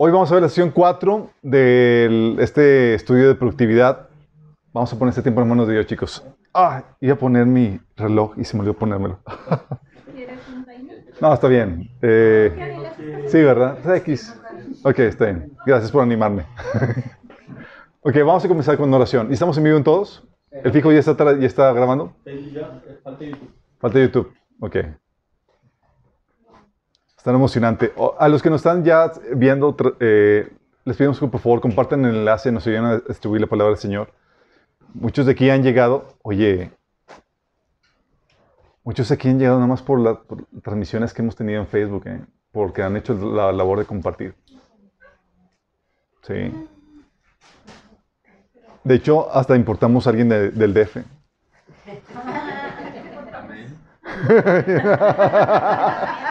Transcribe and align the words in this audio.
Hoy 0.00 0.12
vamos 0.12 0.30
a 0.30 0.34
ver 0.34 0.42
la 0.44 0.48
sesión 0.48 0.70
4 0.70 1.28
de 1.42 2.36
este 2.38 2.94
estudio 2.94 3.26
de 3.26 3.34
productividad. 3.34 4.08
Vamos 4.72 4.92
a 4.92 4.96
poner 4.96 5.10
este 5.10 5.22
tiempo 5.22 5.42
en 5.42 5.48
manos 5.48 5.66
de 5.66 5.74
Dios, 5.74 5.86
chicos. 5.86 6.24
Ah, 6.54 6.84
iba 7.00 7.14
a 7.14 7.18
poner 7.18 7.46
mi 7.46 7.80
reloj 7.96 8.34
y 8.36 8.44
se 8.44 8.56
me 8.56 8.60
olvidó 8.60 8.74
ponérmelo. 8.74 9.18
no, 11.20 11.34
está 11.34 11.48
bien. 11.48 11.90
Eh, 12.00 13.26
sí, 13.26 13.42
¿verdad? 13.42 13.96
X. 13.96 14.40
Ok, 14.84 15.00
está 15.00 15.24
bien. 15.24 15.50
Gracias 15.66 15.90
por 15.90 16.04
animarme. 16.04 16.46
ok, 18.02 18.14
vamos 18.18 18.44
a 18.44 18.46
comenzar 18.46 18.76
con 18.76 18.86
una 18.86 18.98
oración. 18.98 19.30
¿Y 19.30 19.32
estamos 19.32 19.58
en 19.58 19.64
vivo 19.64 19.78
en 19.78 19.82
todos? 19.82 20.24
¿El 20.52 20.70
fijo 20.70 20.92
ya 20.92 21.00
está, 21.00 21.16
ya 21.36 21.46
está 21.46 21.72
grabando? 21.72 22.12
Falta 23.02 23.24
YouTube. 23.24 23.50
Falta 23.80 23.98
YouTube. 23.98 24.32
Ok. 24.60 24.76
Está 27.18 27.32
emocionante. 27.32 27.92
A 28.18 28.28
los 28.28 28.42
que 28.42 28.48
nos 28.48 28.60
están 28.60 28.84
ya 28.84 29.10
viendo, 29.34 29.76
eh, 29.98 30.48
les 30.84 30.96
pedimos 30.96 31.18
que 31.18 31.26
por 31.26 31.40
favor 31.40 31.60
compartan 31.60 32.04
el 32.04 32.14
enlace, 32.14 32.52
nos 32.52 32.64
ayuden 32.64 32.84
a 32.84 32.98
distribuir 32.98 33.40
la 33.40 33.48
palabra 33.48 33.72
del 33.72 33.80
Señor. 33.80 34.12
Muchos 34.94 35.26
de 35.26 35.32
aquí 35.32 35.50
han 35.50 35.64
llegado, 35.64 36.14
oye, 36.22 36.70
muchos 38.84 39.08
de 39.08 39.16
aquí 39.16 39.28
han 39.28 39.40
llegado 39.40 39.56
nada 39.56 39.66
más 39.66 39.82
por 39.82 39.98
las 39.98 40.18
transmisiones 40.62 41.12
que 41.12 41.22
hemos 41.22 41.34
tenido 41.34 41.60
en 41.60 41.66
Facebook, 41.66 42.06
¿eh? 42.06 42.20
porque 42.52 42.84
han 42.84 42.96
hecho 42.96 43.14
la 43.14 43.50
labor 43.50 43.80
de 43.80 43.84
compartir. 43.84 44.36
Sí. 46.22 46.54
De 48.84 48.94
hecho, 48.94 49.28
hasta 49.32 49.56
importamos 49.56 50.06
a 50.06 50.10
alguien 50.10 50.28
del 50.28 50.72
DF. 50.72 50.98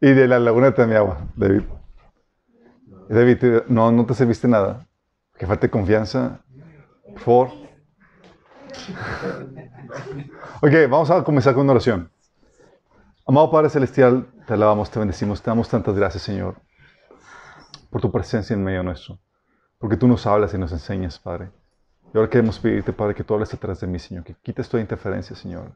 Y 0.00 0.12
de 0.12 0.28
la 0.28 0.38
laguna 0.38 0.66
de 0.66 0.72
Tamiagua, 0.72 1.26
David. 1.34 1.62
David, 3.08 3.62
no, 3.68 3.90
no 3.90 4.06
te 4.06 4.14
serviste 4.14 4.46
nada. 4.48 4.86
Que 5.36 5.46
falte 5.46 5.70
confianza. 5.70 6.40
Por 7.04 7.18
favor. 7.18 7.50
Ok, 10.62 10.72
vamos 10.88 11.10
a 11.10 11.24
comenzar 11.24 11.54
con 11.54 11.64
una 11.64 11.72
oración. 11.72 12.10
Amado 13.26 13.50
Padre 13.50 13.70
Celestial, 13.70 14.26
te 14.46 14.54
alabamos, 14.54 14.90
te 14.90 14.98
bendecimos, 14.98 15.42
te 15.42 15.50
damos 15.50 15.68
tantas 15.68 15.94
gracias, 15.94 16.22
Señor, 16.22 16.56
por 17.90 18.00
tu 18.00 18.10
presencia 18.10 18.54
en 18.54 18.64
medio 18.64 18.82
nuestro. 18.82 19.18
Porque 19.78 19.96
tú 19.96 20.06
nos 20.08 20.26
hablas 20.26 20.52
y 20.54 20.58
nos 20.58 20.72
enseñas, 20.72 21.18
Padre. 21.18 21.50
Y 22.12 22.18
ahora 22.18 22.28
queremos 22.28 22.58
pedirte, 22.58 22.92
Padre, 22.92 23.14
que 23.14 23.24
tú 23.24 23.34
hables 23.34 23.54
atrás 23.54 23.80
de 23.80 23.86
mí, 23.86 23.98
Señor, 23.98 24.24
que 24.24 24.34
quites 24.34 24.68
toda 24.68 24.80
interferencia, 24.80 25.36
Señor 25.36 25.72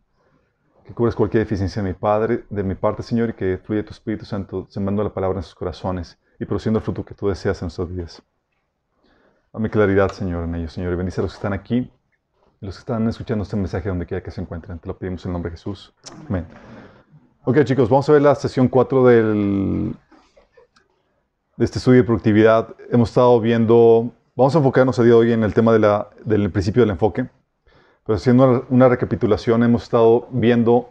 que 0.84 0.92
cubres 0.92 1.14
cualquier 1.14 1.44
deficiencia 1.44 1.82
de 1.82 1.88
mi 1.88 1.94
Padre, 1.94 2.44
de 2.50 2.62
mi 2.62 2.74
parte, 2.74 3.02
Señor, 3.02 3.30
y 3.30 3.32
que 3.32 3.58
fluya 3.58 3.84
tu 3.84 3.92
Espíritu 3.92 4.24
Santo 4.24 4.66
sembrando 4.68 5.02
la 5.02 5.14
palabra 5.14 5.38
en 5.38 5.42
sus 5.42 5.54
corazones 5.54 6.18
y 6.38 6.44
produciendo 6.44 6.78
el 6.78 6.84
fruto 6.84 7.04
que 7.04 7.14
tú 7.14 7.28
deseas 7.28 7.60
en 7.62 7.66
nuestros 7.66 7.90
días. 7.90 8.22
Dame 9.52 9.70
claridad, 9.70 10.10
Señor, 10.10 10.44
en 10.44 10.54
ellos, 10.56 10.72
Señor, 10.72 10.92
y 10.92 10.96
bendice 10.96 11.20
a 11.20 11.22
los 11.22 11.32
que 11.32 11.36
están 11.36 11.52
aquí 11.52 11.90
y 12.60 12.66
los 12.66 12.74
que 12.74 12.80
están 12.80 13.08
escuchando 13.08 13.44
este 13.44 13.56
mensaje 13.56 13.88
donde 13.88 14.04
quiera 14.04 14.22
que 14.22 14.30
se 14.30 14.40
encuentren. 14.40 14.78
Te 14.78 14.88
lo 14.88 14.98
pedimos 14.98 15.24
en 15.24 15.30
el 15.30 15.32
nombre 15.34 15.50
de 15.50 15.56
Jesús. 15.56 15.94
Amén. 16.28 16.46
Ok, 17.44 17.62
chicos, 17.64 17.88
vamos 17.88 18.08
a 18.08 18.12
ver 18.12 18.22
la 18.22 18.34
sesión 18.34 18.68
4 18.68 19.06
del, 19.06 19.94
de 21.56 21.64
este 21.64 21.78
estudio 21.78 22.00
de 22.00 22.04
productividad. 22.04 22.74
Hemos 22.90 23.10
estado 23.10 23.40
viendo, 23.40 24.12
vamos 24.34 24.54
a 24.54 24.58
enfocarnos 24.58 24.98
a 24.98 25.02
día 25.02 25.12
de 25.12 25.18
hoy 25.18 25.32
en 25.32 25.44
el 25.44 25.54
tema 25.54 25.72
de 25.72 25.78
la, 25.78 26.10
del 26.24 26.50
principio 26.50 26.82
del 26.82 26.90
enfoque. 26.90 27.28
Pero 28.06 28.16
haciendo 28.16 28.66
una 28.68 28.88
recapitulación, 28.88 29.62
hemos 29.62 29.84
estado 29.84 30.28
viendo 30.30 30.90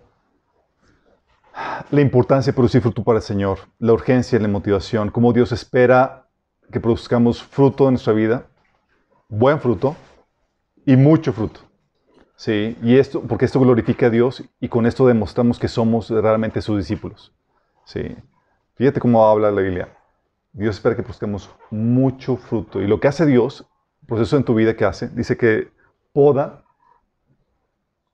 la 1.91 2.01
importancia 2.01 2.51
de 2.51 2.55
producir 2.55 2.81
fruto 2.81 3.03
para 3.03 3.19
el 3.19 3.23
Señor, 3.23 3.59
la 3.79 3.93
urgencia, 3.93 4.39
la 4.39 4.47
motivación, 4.47 5.11
cómo 5.11 5.31
Dios 5.31 5.51
espera 5.51 6.27
que 6.71 6.79
produzcamos 6.79 7.43
fruto 7.43 7.87
en 7.87 7.93
nuestra 7.93 8.13
vida, 8.13 8.47
buen 9.29 9.59
fruto 9.59 9.95
y 10.85 10.95
mucho 10.95 11.33
fruto. 11.33 11.61
Sí, 12.35 12.75
y 12.81 12.97
esto, 12.97 13.21
porque 13.21 13.45
esto 13.45 13.59
glorifica 13.59 14.07
a 14.07 14.09
Dios 14.09 14.43
y 14.59 14.67
con 14.67 14.87
esto 14.87 15.05
demostramos 15.05 15.59
que 15.59 15.67
somos 15.67 16.09
realmente 16.09 16.61
sus 16.61 16.77
discípulos. 16.77 17.31
Sí. 17.85 18.15
Fíjate 18.75 18.99
cómo 18.99 19.23
habla 19.25 19.51
la 19.51 19.61
Biblia. 19.61 19.95
Dios 20.51 20.75
espera 20.75 20.95
que 20.95 21.03
produzcamos 21.03 21.49
mucho 21.69 22.37
fruto. 22.37 22.81
Y 22.81 22.87
lo 22.87 22.99
que 22.99 23.07
hace 23.07 23.25
Dios, 23.27 23.67
proceso 24.07 24.35
en 24.35 24.43
tu 24.43 24.55
vida 24.55 24.75
que 24.75 24.83
hace, 24.83 25.09
dice 25.09 25.37
que 25.37 25.71
poda 26.11 26.62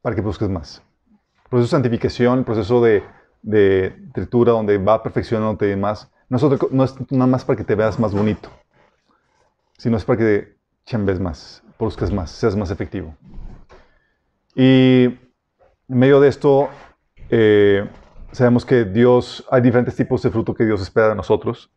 para 0.02 0.16
que 0.16 0.22
busques 0.22 0.50
más. 0.50 0.82
El 1.44 1.50
proceso 1.50 1.76
de 1.76 1.82
santificación, 1.82 2.40
el 2.40 2.46
proceso 2.46 2.82
de, 2.82 3.04
de 3.42 3.96
tritura, 4.14 4.52
donde 4.52 4.78
va 4.78 5.02
perfeccionándote 5.02 5.76
más, 5.76 6.12
no 6.30 6.38
es, 6.38 6.72
no 6.72 6.84
es 6.84 7.12
nada 7.12 7.28
más 7.28 7.44
para 7.44 7.58
que 7.58 7.64
te 7.64 7.76
veas 7.76 8.00
más 8.00 8.14
bonito, 8.14 8.50
sino 9.78 9.98
es 9.98 10.06
para 10.06 10.20
que 10.20 10.56
chambes 10.86 11.20
más, 11.20 11.64
busques 11.78 12.12
más, 12.12 12.32
seas 12.32 12.56
más 12.56 12.72
efectivo. 12.72 13.16
Y 14.56 15.06
en 15.06 15.20
medio 15.88 16.20
de 16.20 16.28
esto, 16.28 16.70
eh, 17.30 17.88
sabemos 18.32 18.66
que 18.66 18.86
Dios, 18.86 19.46
hay 19.50 19.62
diferentes 19.62 19.96
tipos 19.96 20.22
de 20.22 20.30
fruto 20.30 20.54
que 20.54 20.66
Dios 20.66 20.82
espera 20.82 21.10
de 21.10 21.16
nosotros. 21.16 21.72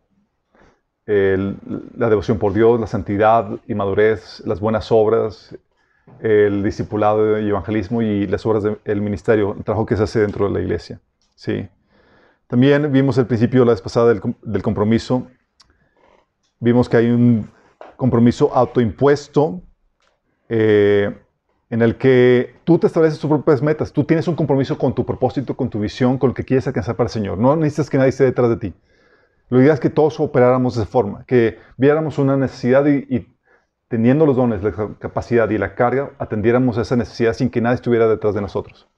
la 1.06 2.09
devoción 2.09 2.38
por 2.38 2.53
Dios, 2.53 2.78
la 2.78 2.87
santidad 2.87 3.59
y 3.66 3.75
madurez, 3.75 4.41
las 4.47 4.61
buenas 4.61 4.93
obras, 4.93 5.56
el 6.21 6.63
discipulado 6.63 7.39
y 7.39 7.49
evangelismo 7.49 8.03
y 8.03 8.27
las 8.27 8.47
obras 8.47 8.63
del 8.63 9.01
ministerio, 9.01 9.55
el 9.57 9.65
trabajo 9.65 9.87
que 9.87 9.97
se 9.97 10.05
hace 10.05 10.21
dentro 10.21 10.47
de 10.49 10.55
la 10.55 10.61
iglesia. 10.61 11.01
Sí. 11.35 11.69
También 12.47 12.93
vimos 12.93 13.19
el 13.19 13.27
principio 13.27 13.65
la 13.65 13.73
vez 13.73 13.81
pasada 13.81 14.15
del, 14.43 14.62
compromiso. 14.62 15.27
Vimos 16.61 16.89
que 16.89 16.99
hay 16.99 17.11
un 17.11 17.49
compromiso 17.97 18.55
autoimpuesto 18.55 19.62
eh, 20.49 21.17
en 21.71 21.83
el 21.83 21.97
que 21.97 22.57
tú 22.65 22.79
te 22.79 22.87
estableces 22.87 23.19
tus 23.19 23.29
propias 23.29 23.62
metas. 23.62 23.93
Tú 23.93 24.05
tienes 24.05 24.29
un 24.29 24.37
compromiso 24.37 24.77
con 24.79 24.95
tu 24.95 25.05
propósito, 25.07 25.57
con 25.57 25.71
tu 25.71 25.81
visión, 25.81 26.19
con 26.19 26.29
lo 26.31 26.35
que 26.35 26.45
quieres 26.45 26.67
alcanzar 26.67 26.95
para 26.95 27.07
el 27.07 27.12
Señor. 27.12 27.39
No 27.39 27.57
necesitas 27.57 27.89
que 27.89 27.97
nadie 27.97 28.11
esté 28.11 28.25
detrás 28.25 28.51
de 28.51 28.57
ti. 28.59 28.75
Lo 29.49 29.61
ideal 29.61 29.75
es 29.75 29.81
que 29.81 29.91
todos 29.91 30.21
operáramos 30.21 30.77
de 30.77 30.83
esa 30.83 30.91
forma, 30.91 31.25
que 31.27 31.59
viéramos 31.77 32.19
una 32.19 32.37
necesidad 32.37 32.87
y 32.87 33.27
teniendo 33.93 34.25
los 34.25 34.37
dones, 34.37 34.63
la 34.63 34.73
capacidad 34.99 35.51
y 35.51 35.59
la 35.59 35.75
carga, 35.75 36.13
atendiéramos 36.19 36.79
esa 36.79 36.97
necesidad 36.97 37.35
sin 37.35 37.51
que 37.51 37.61
nadie 37.61 37.75
estuviera 37.75 38.09
detrás 38.09 38.35
de 38.35 38.41
nosotros. 38.41 38.89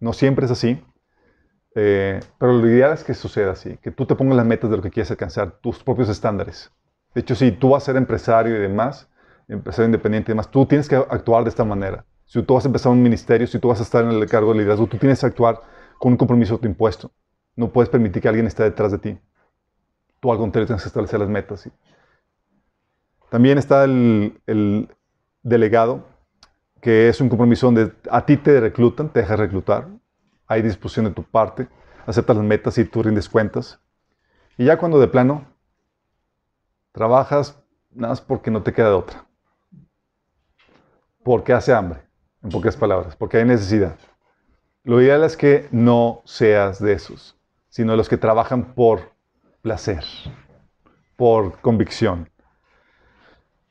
No 0.00 0.12
siempre 0.12 0.46
es 0.46 0.50
así, 0.50 0.82
eh, 1.76 2.18
pero 2.40 2.52
lo 2.54 2.66
ideal 2.68 2.92
es 2.92 3.04
que 3.04 3.14
suceda 3.14 3.52
así, 3.52 3.76
que 3.80 3.92
tú 3.92 4.04
te 4.04 4.16
pongas 4.16 4.36
las 4.36 4.44
metas 4.44 4.68
de 4.68 4.76
lo 4.76 4.82
que 4.82 4.90
quieres 4.90 5.12
alcanzar, 5.12 5.60
tus 5.60 5.84
propios 5.84 6.08
estándares. 6.08 6.72
De 7.14 7.20
hecho, 7.20 7.36
si 7.36 7.52
tú 7.52 7.70
vas 7.70 7.84
a 7.84 7.86
ser 7.86 7.96
empresario 7.96 8.56
y 8.56 8.58
demás, 8.58 9.08
empresario 9.46 9.86
independiente 9.86 10.32
y 10.32 10.34
demás, 10.34 10.50
tú 10.50 10.66
tienes 10.66 10.88
que 10.88 10.96
actuar 10.96 11.44
de 11.44 11.50
esta 11.50 11.62
manera. 11.62 12.04
Si 12.26 12.42
tú 12.42 12.54
vas 12.54 12.64
a 12.64 12.68
empezar 12.68 12.90
un 12.90 13.00
ministerio, 13.00 13.46
si 13.46 13.60
tú 13.60 13.68
vas 13.68 13.78
a 13.78 13.84
estar 13.84 14.04
en 14.04 14.10
el 14.10 14.26
cargo 14.26 14.52
de 14.52 14.58
liderazgo, 14.58 14.88
tú 14.88 14.96
tienes 14.96 15.20
que 15.20 15.26
actuar 15.26 15.60
con 16.00 16.10
un 16.10 16.18
compromiso 16.18 16.54
autoimpuesto. 16.54 17.12
No 17.54 17.72
puedes 17.72 17.88
permitir 17.88 18.20
que 18.20 18.28
alguien 18.28 18.48
esté 18.48 18.64
detrás 18.64 18.90
de 18.90 18.98
ti. 18.98 19.20
Tú 20.18 20.32
al 20.32 20.38
contrario 20.38 20.66
tienes 20.66 20.82
que 20.82 20.88
establecer 20.88 21.20
las 21.20 21.28
metas. 21.28 21.70
También 23.32 23.56
está 23.56 23.84
el, 23.84 24.90
delegado, 25.42 26.04
que 26.82 27.08
es 27.08 27.18
un 27.18 27.30
compromiso 27.30 27.66
donde 27.68 27.90
a 28.10 28.26
ti 28.26 28.36
te 28.36 28.60
reclutan, 28.60 29.08
te 29.08 29.20
dejas 29.20 29.38
reclutar, 29.38 29.88
hay 30.46 30.60
disposición 30.60 31.06
de 31.06 31.12
tu 31.12 31.22
parte, 31.22 31.66
aceptas 32.04 32.36
las 32.36 32.44
metas 32.44 32.76
y 32.76 32.84
tú 32.84 33.02
rindes 33.02 33.30
cuentas. 33.30 33.80
Y 34.58 34.66
ya 34.66 34.76
cuando 34.76 35.00
de 35.00 35.08
plano 35.08 35.46
trabajas, 36.92 37.58
nada 37.90 38.10
más 38.10 38.20
porque 38.20 38.50
no 38.50 38.62
te 38.62 38.74
queda 38.74 38.88
de 38.88 38.96
otra. 38.96 39.24
Porque 41.24 41.54
hace 41.54 41.72
hambre, 41.72 42.02
en 42.42 42.50
pocas 42.50 42.76
palabras, 42.76 43.16
porque 43.16 43.38
hay 43.38 43.46
necesidad. 43.46 43.96
Lo 44.84 45.00
ideal 45.00 45.24
es 45.24 45.38
que 45.38 45.68
no 45.70 46.20
seas 46.26 46.82
de 46.82 46.92
esos, 46.92 47.34
sino 47.70 47.92
de 47.92 47.96
los 47.96 48.10
que 48.10 48.18
trabajan 48.18 48.74
por 48.74 49.14
placer, 49.62 50.04
por 51.16 51.62
convicción. 51.62 52.28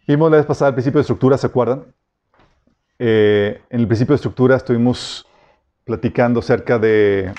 Vimos 0.07 0.31
la 0.31 0.37
vez 0.37 0.45
pasada 0.45 0.69
el 0.69 0.75
principio 0.75 0.97
de 0.97 1.01
estructura, 1.01 1.37
¿se 1.37 1.47
acuerdan? 1.47 1.85
Eh, 2.97 3.61
en 3.69 3.79
el 3.79 3.87
principio 3.87 4.13
de 4.13 4.17
estructura 4.17 4.55
estuvimos 4.55 5.25
platicando 5.83 6.39
acerca 6.39 6.77
de 6.79 7.33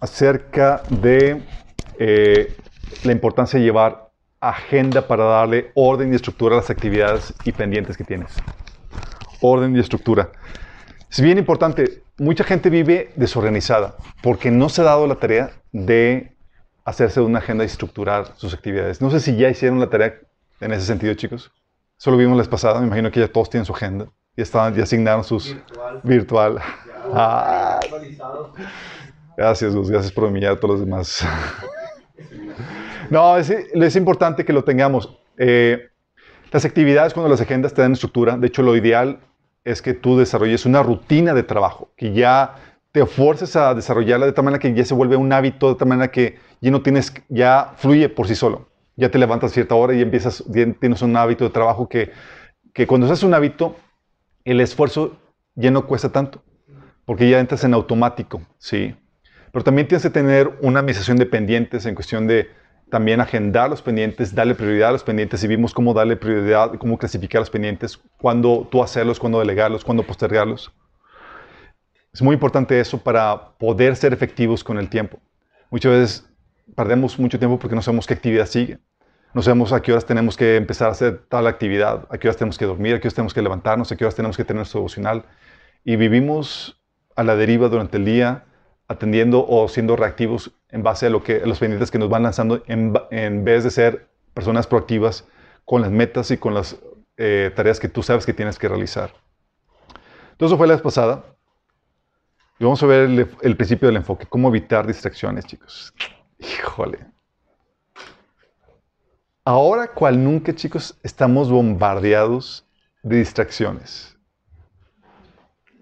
acerca 0.00 0.82
de 0.90 1.42
eh, 1.98 2.54
la 3.04 3.12
importancia 3.12 3.58
de 3.58 3.64
llevar 3.64 4.10
agenda 4.40 5.06
para 5.06 5.24
darle 5.24 5.72
orden 5.74 6.12
y 6.12 6.16
estructura 6.16 6.54
a 6.54 6.58
las 6.58 6.70
actividades 6.70 7.32
y 7.44 7.52
pendientes 7.52 7.96
que 7.96 8.04
tienes. 8.04 8.34
Orden 9.40 9.74
y 9.76 9.80
estructura. 9.80 10.30
Es 11.10 11.20
bien 11.20 11.38
importante, 11.38 12.02
mucha 12.18 12.44
gente 12.44 12.70
vive 12.70 13.12
desorganizada 13.16 13.96
porque 14.22 14.50
no 14.50 14.68
se 14.68 14.82
ha 14.82 14.84
dado 14.84 15.06
la 15.06 15.16
tarea 15.16 15.52
de 15.72 16.33
hacerse 16.84 17.20
una 17.20 17.38
agenda 17.38 17.64
y 17.64 17.66
estructurar 17.66 18.32
sus 18.36 18.54
actividades. 18.54 19.00
No 19.00 19.10
sé 19.10 19.20
si 19.20 19.36
ya 19.36 19.48
hicieron 19.48 19.80
la 19.80 19.88
tarea 19.88 20.14
en 20.60 20.72
ese 20.72 20.86
sentido, 20.86 21.14
chicos. 21.14 21.50
Solo 21.96 22.16
vimos 22.16 22.36
la 22.36 22.42
vez 22.42 22.48
pasada, 22.48 22.80
me 22.80 22.86
imagino 22.86 23.10
que 23.10 23.20
ya 23.20 23.28
todos 23.28 23.48
tienen 23.50 23.64
su 23.64 23.72
agenda. 23.72 24.06
Y 24.36 24.42
estaban, 24.42 24.74
ya 24.74 24.82
asignaron 24.82 25.24
sus... 25.24 25.56
Virtual. 26.02 26.60
Ah. 27.16 27.80
Gracias, 29.36 29.74
Gus. 29.74 29.90
Gracias 29.90 30.10
por 30.10 30.24
humillar 30.24 30.52
a 30.52 30.56
todos 30.56 30.78
los 30.78 30.80
demás. 30.80 31.26
No, 33.10 33.36
es, 33.36 33.50
es 33.50 33.96
importante 33.96 34.46
que 34.46 34.52
lo 34.54 34.64
tengamos. 34.64 35.18
Eh, 35.36 35.90
las 36.50 36.64
actividades, 36.64 37.12
cuando 37.12 37.28
las 37.28 37.40
agendas 37.40 37.74
te 37.74 37.82
dan 37.82 37.92
estructura, 37.92 38.36
de 38.36 38.46
hecho, 38.46 38.62
lo 38.62 38.74
ideal 38.76 39.20
es 39.64 39.82
que 39.82 39.94
tú 39.94 40.16
desarrolles 40.16 40.64
una 40.66 40.82
rutina 40.82 41.34
de 41.34 41.42
trabajo, 41.42 41.90
que 41.96 42.12
ya 42.12 42.54
te 42.92 43.04
fuerces 43.06 43.56
a 43.56 43.74
desarrollarla 43.74 44.26
de 44.26 44.32
tal 44.32 44.44
manera 44.44 44.60
que 44.60 44.72
ya 44.72 44.84
se 44.84 44.94
vuelve 44.94 45.16
un 45.16 45.32
hábito, 45.32 45.68
de 45.68 45.74
tal 45.74 45.88
manera 45.88 46.12
que 46.12 46.38
ya 46.64 46.70
no 46.70 46.80
tienes, 46.80 47.12
ya 47.28 47.74
fluye 47.76 48.08
por 48.08 48.26
sí 48.26 48.34
solo. 48.34 48.70
Ya 48.96 49.10
te 49.10 49.18
levantas 49.18 49.50
a 49.50 49.54
cierta 49.54 49.74
hora 49.74 49.92
y 49.92 50.00
empiezas, 50.00 50.42
tienes 50.80 51.02
un 51.02 51.14
hábito 51.14 51.44
de 51.44 51.50
trabajo 51.50 51.90
que, 51.90 52.10
que 52.72 52.86
cuando 52.86 53.06
haces 53.06 53.22
un 53.22 53.34
hábito, 53.34 53.76
el 54.46 54.62
esfuerzo 54.62 55.18
ya 55.54 55.70
no 55.70 55.86
cuesta 55.86 56.10
tanto, 56.10 56.42
porque 57.04 57.28
ya 57.28 57.38
entras 57.38 57.64
en 57.64 57.74
automático, 57.74 58.40
¿sí? 58.56 58.96
Pero 59.52 59.62
también 59.62 59.88
tienes 59.88 60.04
que 60.04 60.10
tener 60.10 60.56
una 60.62 60.80
administración 60.80 61.18
de 61.18 61.26
pendientes 61.26 61.84
en 61.84 61.94
cuestión 61.94 62.26
de 62.26 62.48
también 62.90 63.20
agendar 63.20 63.68
los 63.68 63.82
pendientes, 63.82 64.34
darle 64.34 64.54
prioridad 64.54 64.88
a 64.88 64.92
los 64.92 65.04
pendientes 65.04 65.44
y 65.44 65.48
vimos 65.48 65.74
cómo 65.74 65.92
darle 65.92 66.16
prioridad, 66.16 66.76
cómo 66.78 66.96
clasificar 66.96 67.40
los 67.40 67.50
pendientes, 67.50 68.00
cuándo 68.16 68.66
tú 68.70 68.82
hacerlos, 68.82 69.20
cuándo 69.20 69.38
delegarlos, 69.38 69.84
cuándo 69.84 70.02
postergarlos. 70.02 70.72
Es 72.10 72.22
muy 72.22 72.32
importante 72.32 72.80
eso 72.80 72.96
para 72.96 73.58
poder 73.58 73.96
ser 73.96 74.14
efectivos 74.14 74.64
con 74.64 74.78
el 74.78 74.88
tiempo. 74.88 75.18
Muchas 75.70 75.92
veces 75.92 76.33
perdemos 76.74 77.18
mucho 77.18 77.38
tiempo 77.38 77.58
porque 77.58 77.74
no 77.74 77.82
sabemos 77.82 78.06
qué 78.06 78.14
actividad 78.14 78.46
sigue. 78.46 78.78
No 79.34 79.42
sabemos 79.42 79.72
a 79.72 79.82
qué 79.82 79.90
horas 79.90 80.06
tenemos 80.06 80.36
que 80.36 80.56
empezar 80.56 80.88
a 80.88 80.92
hacer 80.92 81.24
tal 81.28 81.48
actividad, 81.48 82.06
a 82.08 82.18
qué 82.18 82.28
horas 82.28 82.36
tenemos 82.36 82.56
que 82.56 82.66
dormir, 82.66 82.94
a 82.94 83.00
qué 83.00 83.08
horas 83.08 83.14
tenemos 83.14 83.34
que 83.34 83.42
levantarnos, 83.42 83.90
a 83.90 83.96
qué 83.96 84.04
horas 84.04 84.14
tenemos 84.14 84.36
que 84.36 84.44
tener 84.44 84.58
nuestro 84.58 84.78
devocional. 84.78 85.24
Y 85.82 85.96
vivimos 85.96 86.80
a 87.16 87.24
la 87.24 87.34
deriva 87.34 87.68
durante 87.68 87.96
el 87.96 88.04
día, 88.04 88.44
atendiendo 88.86 89.44
o 89.46 89.66
siendo 89.68 89.96
reactivos 89.96 90.52
en 90.68 90.84
base 90.84 91.06
a, 91.06 91.10
lo 91.10 91.24
que, 91.24 91.44
los 91.44 91.58
pendientes 91.58 91.90
que 91.90 91.98
nos 91.98 92.08
van 92.08 92.22
lanzando, 92.22 92.62
en, 92.66 92.92
vez 93.44 93.64
de 93.64 93.70
ser 93.70 94.08
personas 94.34 94.68
proactivas 94.68 95.24
con 95.64 95.82
las 95.82 95.90
metas 95.90 96.30
y 96.30 96.36
con 96.36 96.54
las 96.54 96.76
eh, 97.16 97.50
tareas 97.56 97.80
que 97.80 97.88
tú 97.88 98.04
sabes 98.04 98.26
que 98.26 98.34
tienes 98.34 98.56
que 98.56 98.68
realizar. 98.68 99.14
Entonces, 100.30 100.46
eso 100.46 100.56
fue 100.56 100.68
la 100.68 100.74
vez 100.74 100.82
pasada. 100.82 101.24
Y 102.60 102.64
vamos 102.64 102.80
a 102.84 102.86
ver 102.86 103.00
el, 103.00 103.28
el 103.42 103.56
principio 103.56 103.88
del 103.88 103.96
enfoque, 103.96 104.26
cómo 104.26 104.48
evitar 104.48 104.86
distracciones, 104.86 105.44
chicos. 105.44 105.92
Híjole. 106.38 106.98
Ahora, 109.44 109.88
cual 109.88 110.22
nunca, 110.22 110.54
chicos, 110.54 110.98
estamos 111.02 111.50
bombardeados 111.50 112.66
de 113.02 113.16
distracciones. 113.16 114.16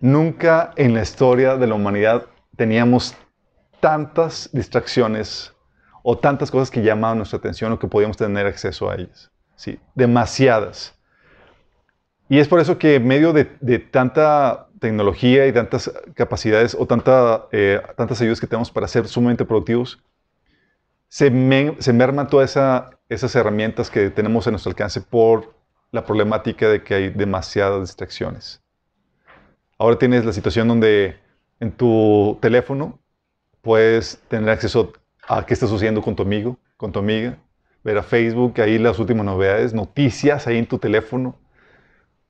Nunca 0.01 0.73
en 0.77 0.95
la 0.95 1.03
historia 1.03 1.57
de 1.57 1.69
la 1.69 1.75
humanidad 1.75 2.27
teníamos 2.57 3.15
tantas 3.79 4.51
distracciones 4.53 5.53
o 6.03 6.19
tantas 6.19 6.51
cosas 6.51 6.71
que 6.71 6.83
llamaban 6.83 7.19
nuestra 7.19 7.39
atención 7.39 7.71
o 7.71 7.79
que 7.79 7.87
podíamos 7.87 8.17
tener 8.17 8.47
acceso 8.47 8.91
a 8.91 8.97
ellas. 8.97 9.31
Sí, 9.55 9.79
demasiadas. 9.95 10.99
Y 12.29 12.39
es 12.39 12.49
por 12.49 12.59
eso 12.59 12.79
que 12.79 12.97
en 12.97 13.07
medio 13.07 13.33
de, 13.33 13.45
tanta 13.79 14.69
tecnología 14.81 15.47
y 15.47 15.53
tantas 15.53 15.93
capacidades 16.15 16.77
o 16.77 16.87
tanta, 16.87 17.47
eh, 17.53 17.81
tantas 17.97 18.21
ayudas 18.21 18.41
que 18.41 18.47
tenemos 18.49 18.71
para 18.71 18.89
ser 18.89 19.07
sumamente 19.07 19.45
productivos, 19.45 20.03
se, 21.13 21.31
merman 21.93 22.27
todas 22.27 22.57
esas 23.11 23.37
herramientas 23.37 23.91
que 23.91 24.09
tenemos 24.09 24.47
a 24.47 24.51
nuestro 24.51 24.71
alcance 24.71 25.03
por 25.03 25.53
la 25.91 26.07
problemática 26.07 26.71
de 26.71 26.83
que 26.83 26.95
hay 26.95 27.11
demasiadas 27.11 27.83
distracciones. 27.83 28.63
Ahora 29.77 29.99
tienes 29.99 30.25
la 30.25 30.33
situación 30.33 30.69
donde 30.69 31.17
en 31.61 31.71
tu 31.71 32.39
teléfono 32.41 32.99
puedes 33.61 34.23
tener 34.29 34.49
acceso 34.49 34.95
a 35.29 35.45
qué 35.45 35.53
está 35.53 35.67
sucediendo 35.67 36.01
con 36.01 36.17
tu 36.17 36.23
amigo, 36.23 36.57
con 36.79 36.93
tu 36.93 37.01
amiga, 37.01 37.37
ver 37.85 37.99
a 37.99 38.03
Facebook, 38.03 38.59
ahí 38.63 38.79
las 38.79 38.99
últimas 38.99 39.27
novedades, 39.27 39.75
noticias 39.75 40.47
ahí 40.47 40.57
en 40.57 40.67
tu 40.67 40.79
teléfono. 40.79 41.39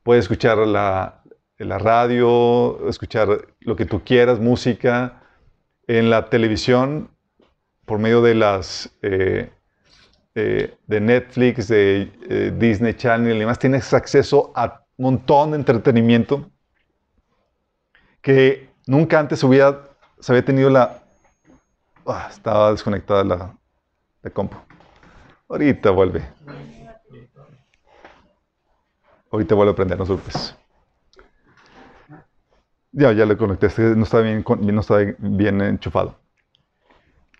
Puedes 0.02 0.24
escuchar 0.24 0.58
la, 0.58 1.22
la 1.56 1.78
radio, 1.78 2.88
escuchar 2.88 3.46
lo 3.60 3.76
que 3.76 3.86
tú 3.86 4.02
quieras, 4.04 4.40
música. 4.40 5.22
En 5.86 6.10
la 6.10 6.30
televisión 6.30 7.11
por 7.92 7.98
medio 7.98 8.22
de 8.22 8.34
las 8.34 8.90
eh, 9.02 9.52
eh, 10.34 10.78
de 10.86 11.00
Netflix, 11.02 11.68
de 11.68 12.10
eh, 12.22 12.50
Disney 12.56 12.94
Channel 12.94 13.36
y 13.36 13.40
demás, 13.40 13.58
tienes 13.58 13.92
acceso 13.92 14.50
a 14.54 14.82
un 14.96 15.04
montón 15.04 15.50
de 15.50 15.58
entretenimiento 15.58 16.50
que 18.22 18.70
nunca 18.86 19.20
antes 19.20 19.44
hubiera, 19.44 19.90
se 20.20 20.32
había 20.32 20.42
tenido 20.42 20.70
la... 20.70 21.02
Ah, 22.06 22.28
estaba 22.30 22.70
desconectada 22.70 23.24
la, 23.24 23.58
la 24.22 24.30
compu. 24.30 24.56
Ahorita 25.50 25.90
vuelve. 25.90 26.22
Ahorita 29.30 29.54
vuelve 29.54 29.72
a 29.72 29.76
prender, 29.76 29.98
no 29.98 30.06
surpes. 30.06 30.56
Ya, 32.92 33.12
ya 33.12 33.26
le 33.26 33.36
conecté, 33.36 33.66
este 33.66 33.82
no 33.82 34.04
está 34.04 34.20
bien, 34.20 34.42
no 34.46 34.80
está 34.80 34.96
bien 35.18 35.60
enchufado. 35.60 36.21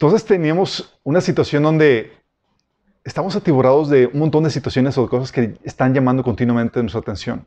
Entonces 0.03 0.25
teníamos 0.25 0.99
una 1.05 1.21
situación 1.21 1.63
donde 1.63 2.11
estamos 3.05 3.37
atiborrados 3.37 3.89
de 3.89 4.09
un 4.09 4.19
montón 4.19 4.43
de 4.43 4.51
situaciones 4.51 4.99
o 4.99 5.03
de 5.03 5.09
cosas 5.09 5.31
que 5.31 5.57
están 5.63 5.95
llamando 5.95 6.25
continuamente 6.25 6.81
nuestra 6.81 7.03
atención. 7.03 7.47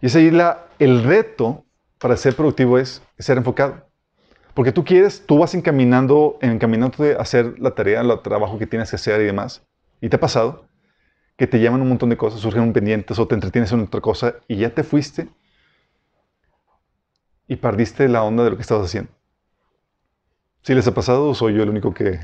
Y 0.00 0.06
es 0.06 0.16
ahí 0.16 0.32
el 0.78 1.04
reto 1.04 1.66
para 1.98 2.16
ser 2.16 2.34
productivo 2.34 2.78
es 2.78 3.02
ser 3.18 3.36
enfocado. 3.36 3.86
Porque 4.54 4.72
tú 4.72 4.86
quieres, 4.86 5.26
tú 5.26 5.36
vas 5.36 5.54
encaminando, 5.54 6.38
encaminándote 6.40 7.14
a 7.14 7.20
hacer 7.20 7.58
la 7.58 7.74
tarea, 7.74 8.00
el 8.00 8.22
trabajo 8.22 8.58
que 8.58 8.66
tienes 8.66 8.88
que 8.88 8.96
hacer 8.96 9.20
y 9.20 9.24
demás. 9.24 9.62
Y 10.00 10.08
te 10.08 10.16
ha 10.16 10.20
pasado 10.20 10.64
que 11.36 11.46
te 11.46 11.60
llaman 11.60 11.82
un 11.82 11.90
montón 11.90 12.08
de 12.08 12.16
cosas, 12.16 12.40
surgen 12.40 12.72
pendientes 12.72 13.18
o 13.18 13.28
te 13.28 13.34
entretienes 13.34 13.70
en 13.72 13.80
otra 13.80 14.00
cosa 14.00 14.36
y 14.48 14.56
ya 14.56 14.70
te 14.70 14.82
fuiste 14.82 15.28
y 17.46 17.56
perdiste 17.56 18.08
la 18.08 18.22
onda 18.22 18.44
de 18.44 18.48
lo 18.48 18.56
que 18.56 18.62
estabas 18.62 18.86
haciendo. 18.86 19.15
¿Sí 20.66 20.74
les 20.74 20.84
ha 20.88 20.92
pasado 20.92 21.32
soy 21.32 21.54
yo 21.54 21.62
el 21.62 21.70
único 21.70 21.94
que, 21.94 22.18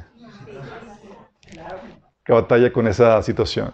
que 2.24 2.32
batalla 2.32 2.72
con 2.72 2.88
esa 2.88 3.22
situación? 3.22 3.72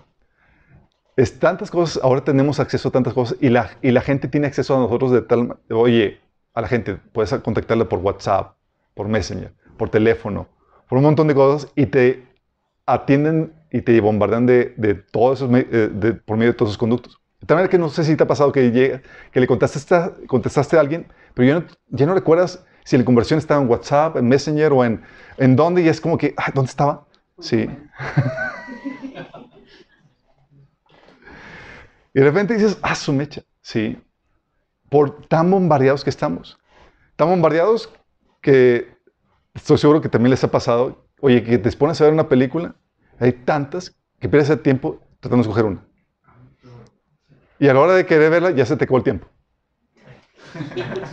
Es 1.16 1.38
tantas 1.38 1.70
cosas, 1.70 2.04
ahora 2.04 2.22
tenemos 2.22 2.60
acceso 2.60 2.90
a 2.90 2.92
tantas 2.92 3.14
cosas 3.14 3.38
y 3.40 3.48
la, 3.48 3.70
y 3.80 3.92
la 3.92 4.02
gente 4.02 4.28
tiene 4.28 4.46
acceso 4.46 4.76
a 4.76 4.78
nosotros 4.78 5.10
de 5.10 5.22
tal, 5.22 5.56
oye, 5.70 6.20
a 6.52 6.60
la 6.60 6.68
gente, 6.68 6.96
puedes 6.96 7.32
contactarle 7.36 7.86
por 7.86 8.00
WhatsApp, 8.00 8.56
por 8.92 9.08
Messenger, 9.08 9.54
por 9.78 9.88
teléfono, 9.88 10.48
por 10.86 10.98
un 10.98 11.04
montón 11.04 11.28
de 11.28 11.34
cosas 11.34 11.72
y 11.74 11.86
te 11.86 12.26
atienden 12.84 13.54
y 13.72 13.80
te 13.80 13.98
bombardean 14.02 14.44
de, 14.44 14.74
de 14.76 14.96
todos 14.96 15.38
esos, 15.38 15.50
de, 15.50 16.12
por 16.26 16.36
medio 16.36 16.52
de 16.52 16.58
todos 16.58 16.72
esos 16.72 16.78
conductos. 16.78 17.18
También 17.46 17.70
que 17.70 17.78
no 17.78 17.88
sé 17.88 18.04
si 18.04 18.16
te 18.16 18.24
ha 18.24 18.26
pasado 18.26 18.52
que, 18.52 18.70
llega, 18.70 19.00
que 19.32 19.40
le 19.40 19.46
contestaste, 19.46 20.26
contestaste 20.26 20.76
a 20.76 20.80
alguien, 20.80 21.06
pero 21.32 21.48
ya 21.48 21.54
no, 21.54 21.64
ya 21.88 22.04
no 22.04 22.12
recuerdas 22.12 22.66
si 22.88 22.96
la 22.96 23.04
conversión 23.04 23.38
estaba 23.38 23.60
en 23.60 23.68
WhatsApp, 23.68 24.16
en 24.16 24.26
Messenger 24.26 24.72
o 24.72 24.82
en, 24.82 25.02
en 25.36 25.56
dónde, 25.56 25.82
y 25.82 25.88
es 25.88 26.00
como 26.00 26.16
que, 26.16 26.34
¿dónde 26.54 26.70
estaba? 26.70 27.06
Sí. 27.38 27.68
y 32.14 32.18
de 32.18 32.24
repente 32.24 32.54
dices, 32.54 32.78
ah, 32.80 32.94
su 32.94 33.12
mecha, 33.12 33.42
sí. 33.60 34.02
Por 34.88 35.26
tan 35.26 35.50
bombardeados 35.50 36.02
que 36.02 36.08
estamos. 36.08 36.58
Tan 37.16 37.28
bombardeados 37.28 37.92
que 38.40 38.88
estoy 39.52 39.76
seguro 39.76 40.00
que 40.00 40.08
también 40.08 40.30
les 40.30 40.42
ha 40.42 40.50
pasado, 40.50 41.04
oye, 41.20 41.44
que 41.44 41.58
te 41.58 41.70
pones 41.72 42.00
a 42.00 42.04
ver 42.04 42.14
una 42.14 42.30
película, 42.30 42.74
hay 43.18 43.32
tantas 43.32 43.94
que 44.18 44.30
pierdes 44.30 44.48
el 44.48 44.60
tiempo 44.60 44.98
tratando 45.20 45.44
de 45.44 45.50
escoger 45.50 45.66
una. 45.66 45.84
Y 47.58 47.68
a 47.68 47.74
la 47.74 47.80
hora 47.80 47.92
de 47.92 48.06
querer 48.06 48.30
verla, 48.30 48.50
ya 48.52 48.64
se 48.64 48.78
te 48.78 48.84
acabó 48.84 48.96
el 48.96 49.04
tiempo. 49.04 49.28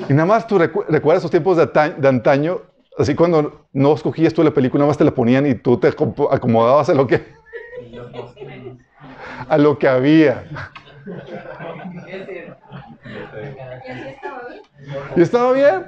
Y 0.09 0.13
nada 0.13 0.25
más 0.25 0.47
tú 0.47 0.57
recuerdas 0.57 1.21
esos 1.21 1.31
tiempos 1.31 1.57
de, 1.57 2.07
antaño, 2.07 2.61
así 2.97 3.15
cuando 3.15 3.65
no 3.73 3.93
escogías 3.93 4.33
tú 4.33 4.43
la 4.43 4.51
película, 4.51 4.81
nada 4.81 4.89
más 4.89 4.97
te 4.97 5.03
la 5.03 5.11
ponían 5.11 5.45
y 5.45 5.55
tú 5.55 5.79
te 5.79 5.87
acomodabas 5.87 6.89
a 6.89 6.93
lo 6.93 7.07
que, 7.07 7.25
a 9.49 9.57
lo 9.57 9.77
que 9.77 9.87
había. 9.87 10.45
¿Y 15.15 15.21
estaba 15.21 15.51
bien? 15.53 15.85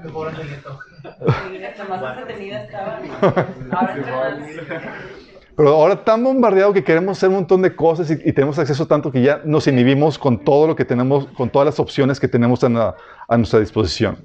Pero 5.57 5.69
ahora 5.69 6.03
tan 6.03 6.23
bombardeado 6.23 6.71
que 6.71 6.83
queremos 6.83 7.17
hacer 7.17 7.29
un 7.29 7.35
montón 7.35 7.63
de 7.63 7.75
cosas 7.75 8.11
y, 8.11 8.31
tenemos 8.31 8.59
acceso 8.59 8.85
tanto 8.85 9.11
que 9.11 9.23
ya 9.23 9.41
nos 9.43 9.65
inhibimos 9.65 10.19
con 10.19 10.45
todo 10.45 10.67
lo 10.67 10.75
que 10.75 10.85
tenemos, 10.85 11.25
con 11.29 11.49
todas 11.49 11.65
las 11.65 11.79
opciones 11.79 12.19
que 12.19 12.27
tenemos 12.27 12.63
a, 12.63 12.95
nuestra 13.35 13.59
disposición. 13.59 14.23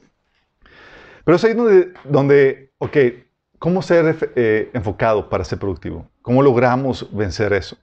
Pero 1.25 1.37
es 1.37 1.45
ahí 1.45 1.55
donde, 1.55 1.95
donde 2.05 2.71
ok, 2.77 2.97
¿cómo 3.59 3.81
ser 3.81 4.33
eh, 4.37 4.69
enfocado 4.75 5.31
para 5.31 5.43
ser 5.43 5.59
productivo? 5.59 6.07
¿Cómo 6.21 6.43
logramos 6.43 7.09
vencer 7.17 7.55
eso? 7.55 7.79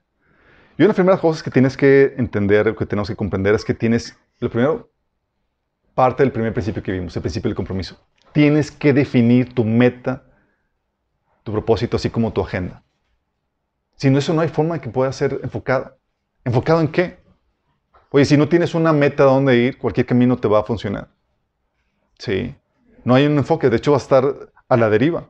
Y 0.77 0.83
una 0.83 0.85
de 0.85 0.87
las 0.89 0.95
primeras 0.95 1.19
cosas 1.19 1.41
que 1.41 1.49
tienes 1.49 1.75
que 1.75 2.13
entender, 2.17 2.75
que 2.75 2.85
tenemos 2.85 3.09
que 3.09 3.15
comprender 3.15 3.55
es 3.55 3.65
que 3.65 3.73
tienes, 3.73 4.15
lo 4.41 4.51
primero, 4.51 4.91
parte 5.95 6.21
del 6.21 6.31
primer 6.31 6.53
principio 6.53 6.83
que 6.83 6.91
vimos, 6.91 7.15
el 7.15 7.23
principio 7.23 7.49
del 7.49 7.55
compromiso. 7.55 7.97
Tienes 8.31 8.69
que 8.69 8.93
definir 8.93 9.55
tu 9.55 9.65
meta, 9.65 10.21
tu 11.41 11.51
propósito, 11.51 11.97
así 11.97 12.11
como 12.11 12.31
tu 12.31 12.41
agenda. 12.41 12.83
Si 13.99 14.09
no, 14.09 14.17
eso 14.17 14.33
no 14.33 14.39
hay 14.39 14.47
forma 14.47 14.79
que 14.79 14.89
pueda 14.89 15.11
ser 15.11 15.41
enfocado. 15.43 15.97
¿Enfocado 16.45 16.79
en 16.79 16.87
qué? 16.87 17.19
Oye, 18.11 18.23
si 18.23 18.37
no 18.37 18.47
tienes 18.47 18.73
una 18.73 18.93
meta 18.93 19.23
a 19.23 19.25
dónde 19.25 19.57
ir, 19.57 19.77
cualquier 19.77 20.05
camino 20.05 20.37
te 20.37 20.47
va 20.47 20.61
a 20.61 20.63
funcionar. 20.63 21.09
Sí. 22.17 22.55
No 23.03 23.13
hay 23.13 23.25
un 23.25 23.37
enfoque, 23.37 23.69
de 23.69 23.75
hecho 23.75 23.91
va 23.91 23.97
a 23.97 24.01
estar 24.01 24.23
a 24.69 24.77
la 24.77 24.89
deriva. 24.89 25.27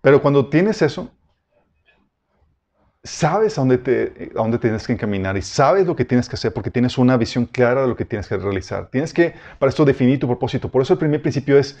Pero 0.00 0.22
cuando 0.22 0.48
tienes 0.48 0.80
eso, 0.80 1.10
sabes 3.02 3.58
a 3.58 3.60
dónde, 3.60 4.30
a 4.34 4.38
dónde 4.38 4.58
tienes 4.58 4.86
que 4.86 4.94
encaminar 4.94 5.36
y 5.36 5.42
sabes 5.42 5.86
lo 5.86 5.94
que 5.94 6.06
tienes 6.06 6.26
que 6.26 6.36
hacer 6.36 6.54
porque 6.54 6.70
tienes 6.70 6.96
una 6.96 7.18
visión 7.18 7.44
clara 7.44 7.82
de 7.82 7.88
lo 7.88 7.96
que 7.96 8.06
tienes 8.06 8.26
que 8.26 8.38
realizar. 8.38 8.88
Tienes 8.88 9.12
que, 9.12 9.34
para 9.58 9.68
esto, 9.68 9.84
definir 9.84 10.18
tu 10.18 10.26
propósito. 10.26 10.70
Por 10.70 10.80
eso 10.80 10.94
el 10.94 10.98
primer 10.98 11.20
principio 11.20 11.58
es 11.58 11.78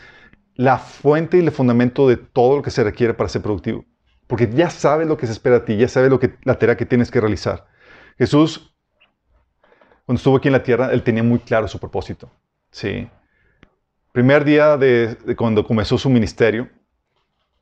la 0.54 0.76
fuente 0.76 1.38
y 1.38 1.40
el 1.40 1.50
fundamento 1.50 2.06
de 2.06 2.18
todo 2.18 2.56
lo 2.56 2.62
que 2.62 2.70
se 2.70 2.84
requiere 2.84 3.14
para 3.14 3.30
ser 3.30 3.40
productivo. 3.40 3.86
Porque 4.34 4.50
ya 4.52 4.68
sabes 4.68 5.06
lo 5.06 5.16
que 5.16 5.26
se 5.26 5.32
espera 5.32 5.60
de 5.60 5.64
ti, 5.64 5.76
ya 5.76 5.86
sabes 5.86 6.10
lo 6.10 6.18
que, 6.18 6.34
la 6.42 6.58
tarea 6.58 6.76
que 6.76 6.84
tienes 6.84 7.08
que 7.08 7.20
realizar. 7.20 7.68
Jesús, 8.18 8.74
cuando 10.06 10.18
estuvo 10.18 10.38
aquí 10.38 10.48
en 10.48 10.54
la 10.54 10.64
tierra, 10.64 10.90
él 10.92 11.04
tenía 11.04 11.22
muy 11.22 11.38
claro 11.38 11.68
su 11.68 11.78
propósito. 11.78 12.28
Sí. 12.72 13.08
Primer 14.10 14.44
día 14.44 14.76
de, 14.76 15.16
cuando 15.38 15.64
comenzó 15.64 15.98
su 15.98 16.10
ministerio, 16.10 16.68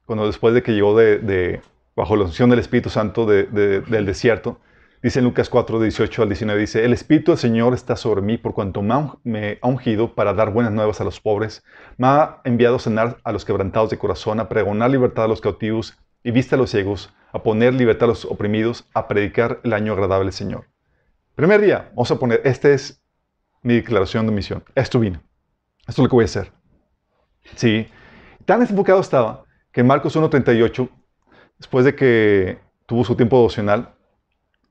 cuando 0.06 0.26
después 0.26 0.54
de 0.54 0.62
que 0.62 0.72
llegó 0.72 0.96
de 0.96 1.60
bajo 1.94 2.16
la 2.16 2.24
unción 2.24 2.48
del 2.48 2.58
Espíritu 2.58 2.88
Santo 2.88 3.26
del 3.26 4.06
desierto. 4.06 4.58
Dice 5.02 5.18
en 5.18 5.26
Lucas 5.26 5.50
4, 5.50 5.78
18 5.78 6.22
al 6.22 6.28
19, 6.30 6.58
dice, 6.58 6.86
el 6.86 6.94
Espíritu 6.94 7.32
del 7.32 7.38
Señor 7.38 7.74
está 7.74 7.96
sobre 7.96 8.22
mí 8.22 8.38
por 8.38 8.54
cuanto 8.54 8.80
me 8.80 9.58
ha 9.60 9.68
ungido 9.68 10.14
para 10.14 10.32
dar 10.32 10.54
buenas 10.54 10.72
nuevas 10.72 11.02
a 11.02 11.04
los 11.04 11.20
pobres, 11.20 11.62
me 11.98 12.06
ha 12.06 12.40
enviado 12.44 12.76
a 12.76 12.78
sanar 12.78 13.18
a 13.24 13.32
los 13.32 13.44
quebrantados 13.44 13.90
de 13.90 13.98
corazón, 13.98 14.40
a 14.40 14.48
pregonar 14.48 14.90
libertad 14.90 15.24
a 15.26 15.28
los 15.28 15.42
cautivos 15.42 15.98
y 16.22 16.30
vista 16.30 16.56
a 16.56 16.58
los 16.58 16.70
ciegos, 16.70 17.12
a 17.32 17.42
poner 17.42 17.74
libertad 17.74 18.04
a 18.04 18.12
los 18.12 18.24
oprimidos, 18.24 18.88
a 18.94 19.08
predicar 19.08 19.60
el 19.64 19.72
año 19.72 19.92
agradable 19.92 20.26
del 20.26 20.34
Señor. 20.34 20.66
Primer 21.34 21.60
día, 21.60 21.90
vamos 21.90 22.10
a 22.10 22.18
poner, 22.18 22.40
esta 22.44 22.68
es 22.70 23.02
mi 23.62 23.74
declaración 23.74 24.26
de 24.26 24.32
misión. 24.32 24.64
Esto 24.74 25.00
vino. 25.00 25.22
Esto 25.80 25.92
es 25.92 25.98
lo 25.98 26.08
que 26.08 26.16
voy 26.16 26.24
a 26.24 26.26
hacer. 26.26 26.52
Sí. 27.56 27.86
Tan 28.44 28.60
enfocado 28.60 29.00
estaba 29.00 29.44
que 29.72 29.80
en 29.80 29.86
Marcos 29.86 30.16
1.38 30.16 30.88
después 31.58 31.84
de 31.84 31.94
que 31.94 32.58
tuvo 32.86 33.04
su 33.04 33.14
tiempo 33.14 33.36
devocional, 33.36 33.94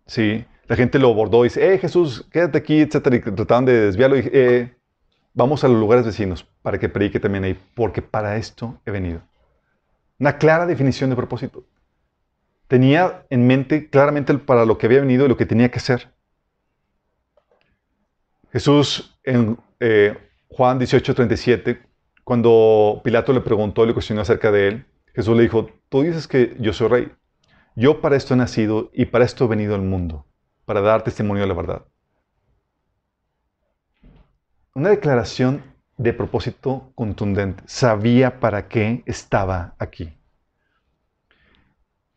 sí, 0.06 0.46
la 0.68 0.76
gente 0.76 1.00
lo 1.00 1.10
abordó 1.10 1.46
y 1.46 1.48
dice, 1.48 1.74
eh, 1.74 1.78
Jesús, 1.78 2.28
quédate 2.32 2.58
aquí, 2.58 2.82
etcétera, 2.82 3.16
y 3.16 3.20
trataban 3.22 3.66
de 3.66 3.74
desviarlo. 3.74 4.18
Y 4.18 4.30
eh, 4.32 4.76
vamos 5.34 5.64
a 5.64 5.70
los 5.70 5.80
lugares 5.80 6.06
vecinos 6.06 6.46
para 6.62 6.80
que 6.80 6.90
predique 6.90 7.20
también 7.20 7.46
ahí, 7.46 7.58
porque 7.76 8.02
para 8.02 8.36
esto 8.38 8.80
he 8.86 8.92
venido. 8.92 9.22
Una 10.22 10.38
clara 10.38 10.68
definición 10.68 11.10
de 11.10 11.16
propósito. 11.16 11.66
Tenía 12.68 13.26
en 13.32 13.48
mente 13.48 13.90
claramente 13.90 14.38
para 14.38 14.66
lo 14.66 14.78
que 14.78 14.86
había 14.86 15.00
venido 15.00 15.26
y 15.26 15.28
lo 15.28 15.36
que 15.36 15.48
tenía 15.48 15.72
que 15.72 15.80
hacer. 15.80 16.14
Jesús 18.52 19.20
en 19.24 19.58
eh, 19.80 20.16
Juan 20.48 20.80
18:37, 20.80 21.82
cuando 22.24 23.02
Pilato 23.04 23.34
le 23.34 23.42
preguntó, 23.42 23.84
le 23.84 23.94
cuestionó 23.94 24.22
acerca 24.22 24.52
de 24.52 24.68
él, 24.68 24.86
Jesús 25.16 25.36
le 25.36 25.42
dijo, 25.42 25.72
tú 25.90 26.04
dices 26.04 26.28
que 26.28 26.56
yo 26.60 26.72
soy 26.72 26.88
rey. 26.88 27.12
Yo 27.76 28.00
para 28.00 28.16
esto 28.16 28.36
he 28.36 28.38
nacido 28.38 28.92
y 28.94 29.06
para 29.06 29.26
esto 29.26 29.46
he 29.46 29.48
venido 29.48 29.74
al 29.74 29.82
mundo, 29.82 30.28
para 30.66 30.82
dar 30.82 31.04
testimonio 31.04 31.42
de 31.42 31.48
la 31.48 31.56
verdad. 31.56 31.86
Una 34.76 34.90
declaración 34.90 35.64
de 36.02 36.14
propósito 36.14 36.92
contundente. 36.96 37.64
Sabía 37.68 38.40
para 38.40 38.68
qué 38.68 39.04
estaba 39.06 39.76
aquí. 39.78 40.14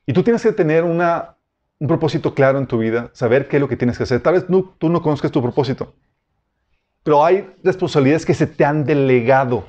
Y 0.06 0.12
tú 0.12 0.22
tienes 0.22 0.42
que 0.42 0.52
tener 0.52 0.84
un 0.84 1.88
propósito 1.88 2.34
claro 2.34 2.58
en 2.58 2.66
tu 2.66 2.78
vida, 2.78 3.10
saber 3.12 3.48
qué 3.48 3.56
es 3.56 3.60
lo 3.60 3.68
que 3.68 3.76
tienes 3.76 3.96
que 3.96 4.04
hacer. 4.04 4.20
Tal 4.20 4.34
vez 4.34 4.46
tú 4.46 4.88
no 4.88 5.02
conozcas 5.02 5.30
tu 5.30 5.42
propósito, 5.42 5.94
pero 7.02 7.24
hay 7.24 7.54
responsabilidades 7.62 8.24
que 8.24 8.34
se 8.34 8.46
te 8.46 8.64
han 8.64 8.84
delegado 8.84 9.66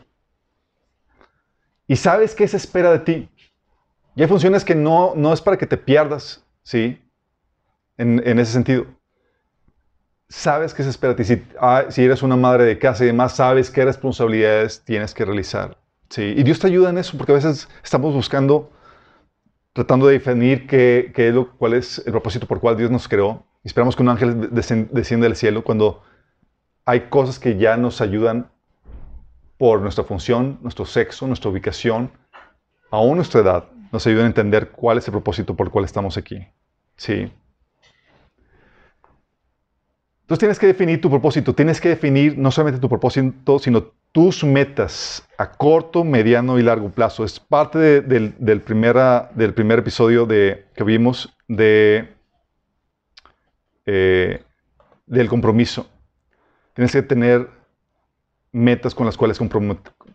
y 1.88 1.96
sabes 1.96 2.34
qué 2.34 2.48
se 2.48 2.58
espera 2.58 2.92
de 2.92 3.00
ti. 3.00 3.30
Y 4.16 4.22
hay 4.22 4.28
funciones 4.28 4.64
que 4.64 4.76
no, 4.76 5.14
no 5.16 5.34
es 5.34 5.42
para 5.42 5.58
que 5.58 5.68
te 5.68 5.78
pierdas, 5.78 6.44
¿sí? 6.64 7.02
En, 7.98 8.40
ese 8.40 8.52
sentido. 8.52 8.86
Sabes 10.28 10.74
qué 10.74 10.84
se 10.84 10.90
espera 10.90 11.14
de 11.14 11.24
ti. 11.24 11.36
Si, 11.36 11.44
ah, 11.60 11.86
si, 11.90 12.04
eres 12.04 12.24
una 12.24 12.36
madre 12.36 12.66
de 12.66 12.80
casa 12.80 13.04
y 13.04 13.08
demás, 13.08 13.36
sabes 13.36 13.70
qué 13.70 13.86
responsabilidades 13.86 14.82
tienes 14.84 15.14
que 15.14 15.26
realizar. 15.26 15.78
¿sí? 16.10 16.34
Y 16.36 16.44
Dios 16.44 16.60
te 16.60 16.68
ayuda 16.68 16.90
en 16.90 16.98
eso, 16.98 17.18
porque 17.18 17.32
a 17.32 17.36
veces 17.36 17.70
estamos 17.84 18.14
buscando, 18.14 18.72
tratando 19.74 20.08
de 20.08 20.14
definir 20.14 20.68
qué, 20.68 21.12
qué 21.14 21.30
es 21.30 21.36
cuál 21.58 21.74
es 21.74 22.02
el 22.06 22.12
propósito 22.12 22.48
por 22.48 22.60
cual 22.60 22.78
Dios 22.78 22.90
nos 22.90 23.08
creó. 23.08 23.46
Y 23.64 23.68
esperamos 23.68 23.96
que 23.96 24.04
un 24.04 24.10
ángel 24.10 24.50
descienda 24.52 25.28
del 25.28 25.36
cielo 25.36 25.64
cuando 25.64 26.04
hay 26.86 27.02
cosas 27.10 27.40
que 27.40 27.58
ya 27.58 27.78
nos 27.78 28.02
ayudan 28.02 28.50
por 29.58 29.82
nuestra 29.82 30.04
función, 30.04 30.60
nuestro 30.62 30.86
sexo, 30.86 31.28
nuestra 31.28 31.50
ubicación, 31.50 32.12
aún 32.92 33.16
nuestra 33.16 33.42
edad, 33.42 33.66
nos 33.92 34.06
ayuda 34.06 34.24
a 34.24 34.28
entender 34.28 34.72
cuál 34.72 34.98
es 34.98 35.08
el 35.08 35.14
propósito 35.14 35.56
por 35.56 35.68
el 35.68 35.72
cual 35.72 35.86
estamos 35.86 36.18
aquí. 36.18 36.46
Sí. 36.96 37.32
Entonces 40.26 40.40
tienes 40.40 40.58
que 40.58 40.66
definir 40.66 41.00
tu 41.00 41.08
propósito, 41.08 41.54
tienes 41.54 41.80
que 41.80 41.90
definir 41.90 42.36
no 42.36 42.50
solamente 42.50 42.82
tu 42.82 42.90
propósito, 42.90 43.60
sino 43.60 43.84
tus 44.12 44.44
metas 44.44 45.24
a 45.38 45.52
corto, 45.52 46.04
mediano 46.04 46.58
y 46.58 46.64
largo 46.64 46.90
plazo. 46.90 47.24
Es 47.24 47.40
parte 47.40 48.02
del, 48.02 48.62
primera, 48.62 49.30
del 49.36 49.54
primer 49.54 49.78
episodio 49.78 50.28
que 50.28 50.84
vimos 50.84 51.32
eh, 53.86 54.44
del 55.06 55.30
compromiso. 55.30 55.88
Tienes 56.74 56.92
que 56.92 57.04
tener 57.04 57.48
metas 58.52 58.96
con 58.96 59.06
las 59.06 59.18
cuales, 59.18 59.40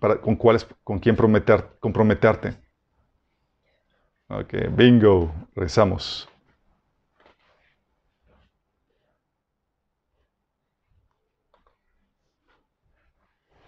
para, 0.01 0.21
con, 0.21 0.99
quien 0.99 1.15
prometer, 1.15 1.69
comprometerte. 1.79 2.57
Ok, 4.29 4.55
bingo, 4.77 5.33
rezamos. 5.55 6.29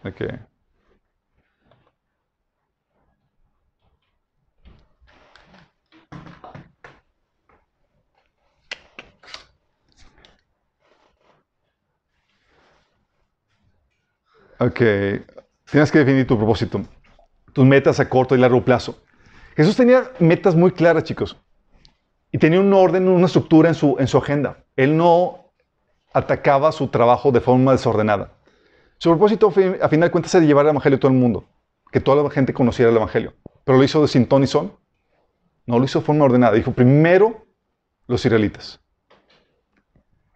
Ok. 0.05 0.23
Ok, 14.59 14.79
tienes 15.71 15.91
que 15.91 15.99
definir 15.99 16.25
tu 16.25 16.37
propósito, 16.37 16.83
tus 17.53 17.65
metas 17.67 17.99
a 17.99 18.09
corto 18.09 18.37
y 18.37 18.39
largo 18.39 18.65
plazo. 18.65 19.03
Jesús 19.57 19.77
tenía 19.77 20.05
metas 20.21 20.55
muy 20.55 20.71
claras, 20.71 21.03
chicos, 21.03 21.37
y 22.31 22.39
tenía 22.39 22.61
un 22.61 22.73
orden, 22.73 23.09
una 23.09 23.27
estructura 23.27 23.69
en 23.69 23.75
su, 23.75 23.97
en 23.99 24.07
su 24.07 24.19
agenda. 24.19 24.59
Él 24.77 24.97
no 24.97 25.53
atacaba 26.13 26.71
su 26.71 26.87
trabajo 26.89 27.33
de 27.33 27.41
forma 27.41 27.73
desordenada. 27.73 28.31
Su 29.03 29.11
propósito, 29.11 29.49
a 29.49 29.89
final 29.89 30.07
de 30.07 30.11
cuentas, 30.13 30.33
era 30.37 30.47
llevar 30.47 30.65
el 30.65 30.71
Evangelio 30.71 30.97
a 30.97 31.01
todo 31.01 31.11
el 31.11 31.19
mundo, 31.19 31.45
que 31.91 31.99
toda 31.99 32.23
la 32.23 32.31
gente 32.31 32.55
conociera 32.55 32.89
el 32.89 32.97
Evangelio. 32.97 33.35
Pero 33.65 33.77
lo 33.77 33.83
hizo 33.83 34.01
de 34.01 34.07
sin 34.07 34.27
ton 34.27 34.45
y 34.45 34.47
son. 34.47 34.77
No 35.67 35.81
lo 35.81 35.85
hizo 35.85 35.99
de 35.99 36.05
forma 36.05 36.25
ordenada. 36.25 36.55
Dijo, 36.55 36.71
primero 36.71 37.45
los 38.07 38.25
israelitas. 38.25 38.79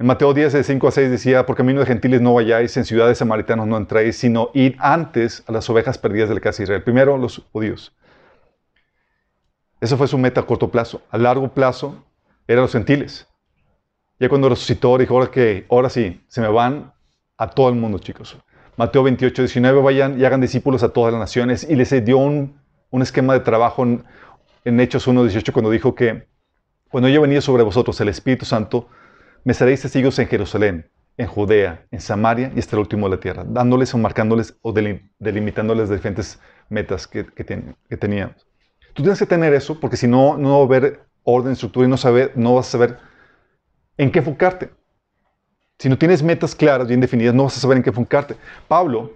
En 0.00 0.06
Mateo 0.06 0.34
10, 0.34 0.52
de 0.52 0.64
5 0.64 0.88
a 0.88 0.90
6 0.90 1.10
decía, 1.12 1.46
por 1.46 1.54
camino 1.54 1.78
de 1.78 1.86
gentiles 1.86 2.20
no 2.20 2.34
vayáis, 2.34 2.76
en 2.76 2.84
ciudades 2.84 3.18
samaritanos 3.18 3.68
no 3.68 3.76
entréis, 3.76 4.16
sino 4.16 4.50
id 4.52 4.74
antes 4.80 5.44
a 5.46 5.52
las 5.52 5.70
ovejas 5.70 5.96
perdidas 5.96 6.28
de 6.28 6.34
la 6.34 6.40
casa 6.40 6.56
de 6.56 6.62
Israel. 6.64 6.82
Primero 6.82 7.16
los 7.16 7.46
judíos. 7.52 7.94
Eso 9.80 9.96
fue 9.96 10.08
su 10.08 10.18
meta 10.18 10.40
a 10.40 10.44
corto 10.44 10.72
plazo. 10.72 11.02
A 11.10 11.18
largo 11.18 11.54
plazo 11.54 12.04
eran 12.48 12.62
los 12.62 12.72
gentiles. 12.72 13.28
Ya 14.18 14.28
cuando 14.28 14.48
resucitó 14.48 14.98
dijo, 14.98 15.14
ahora 15.14 15.30
que, 15.30 15.66
ahora 15.70 15.88
sí, 15.88 16.20
se 16.26 16.40
me 16.40 16.48
van 16.48 16.92
a 17.36 17.48
todo 17.48 17.68
el 17.68 17.76
mundo, 17.76 18.00
chicos. 18.00 18.36
Mateo 18.76 19.02
28, 19.02 19.42
19, 19.42 19.80
vayan 19.80 20.20
y 20.20 20.24
hagan 20.24 20.40
discípulos 20.40 20.82
a 20.82 20.90
todas 20.90 21.12
las 21.12 21.20
naciones. 21.20 21.66
Y 21.68 21.76
les 21.76 22.04
dio 22.04 22.18
un, 22.18 22.60
esquema 23.00 23.34
de 23.34 23.40
trabajo 23.40 23.82
en, 23.82 24.04
en 24.64 24.80
Hechos 24.80 25.06
1, 25.06 25.22
18, 25.22 25.52
cuando 25.52 25.70
dijo 25.70 25.94
que 25.94 26.26
cuando 26.90 27.08
yo 27.08 27.20
venía 27.20 27.40
sobre 27.40 27.62
vosotros 27.62 28.00
el 28.00 28.08
Espíritu 28.08 28.44
Santo, 28.44 28.88
me 29.44 29.54
seréis 29.54 29.82
testigos 29.82 30.18
en 30.18 30.28
Jerusalén, 30.28 30.90
en 31.16 31.26
Judea, 31.26 31.86
en 31.90 32.00
Samaria 32.00 32.52
y 32.54 32.58
hasta 32.58 32.76
el 32.76 32.80
último 32.80 33.08
de 33.08 33.16
la 33.16 33.20
tierra, 33.20 33.44
dándoles 33.46 33.92
o 33.94 33.98
marcándoles 33.98 34.56
o 34.62 34.72
delimitándoles 34.72 35.88
diferentes 35.88 36.40
metas 36.68 37.06
que, 37.06 37.26
que, 37.26 37.96
teníamos. 37.96 38.46
Tú 38.94 39.02
tienes 39.02 39.18
que 39.18 39.26
tener 39.26 39.52
eso 39.54 39.78
porque 39.78 39.96
si 39.96 40.06
no, 40.06 40.36
no 40.36 40.50
va 40.50 40.58
a 40.58 40.78
haber 40.78 41.00
orden, 41.22 41.52
estructura 41.52 41.86
y 41.86 41.90
no, 41.90 41.96
saber, 41.96 42.32
no 42.34 42.54
vas 42.54 42.68
a 42.68 42.70
saber 42.70 42.98
en 43.96 44.10
qué 44.10 44.20
enfocarte. 44.20 44.70
Si 45.78 45.88
no 45.88 45.98
tienes 45.98 46.22
metas 46.22 46.54
claras, 46.54 46.88
bien 46.88 47.00
definidas, 47.00 47.34
no 47.34 47.44
vas 47.44 47.56
a 47.56 47.60
saber 47.60 47.76
en 47.76 47.82
qué 47.82 47.90
enfocarte. 47.90 48.36
Pablo 48.68 49.12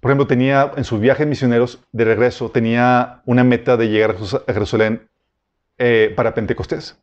por 0.00 0.10
ejemplo, 0.10 0.26
tenía 0.26 0.72
en 0.76 0.84
sus 0.84 1.00
viajes 1.00 1.26
misioneros 1.26 1.80
de 1.90 2.04
regreso, 2.04 2.50
tenía 2.50 3.20
una 3.26 3.42
meta 3.42 3.76
de 3.76 3.88
llegar 3.88 4.14
a 4.46 4.52
Jerusalén 4.52 5.08
eh, 5.76 6.12
para 6.16 6.34
Pentecostés. 6.34 6.96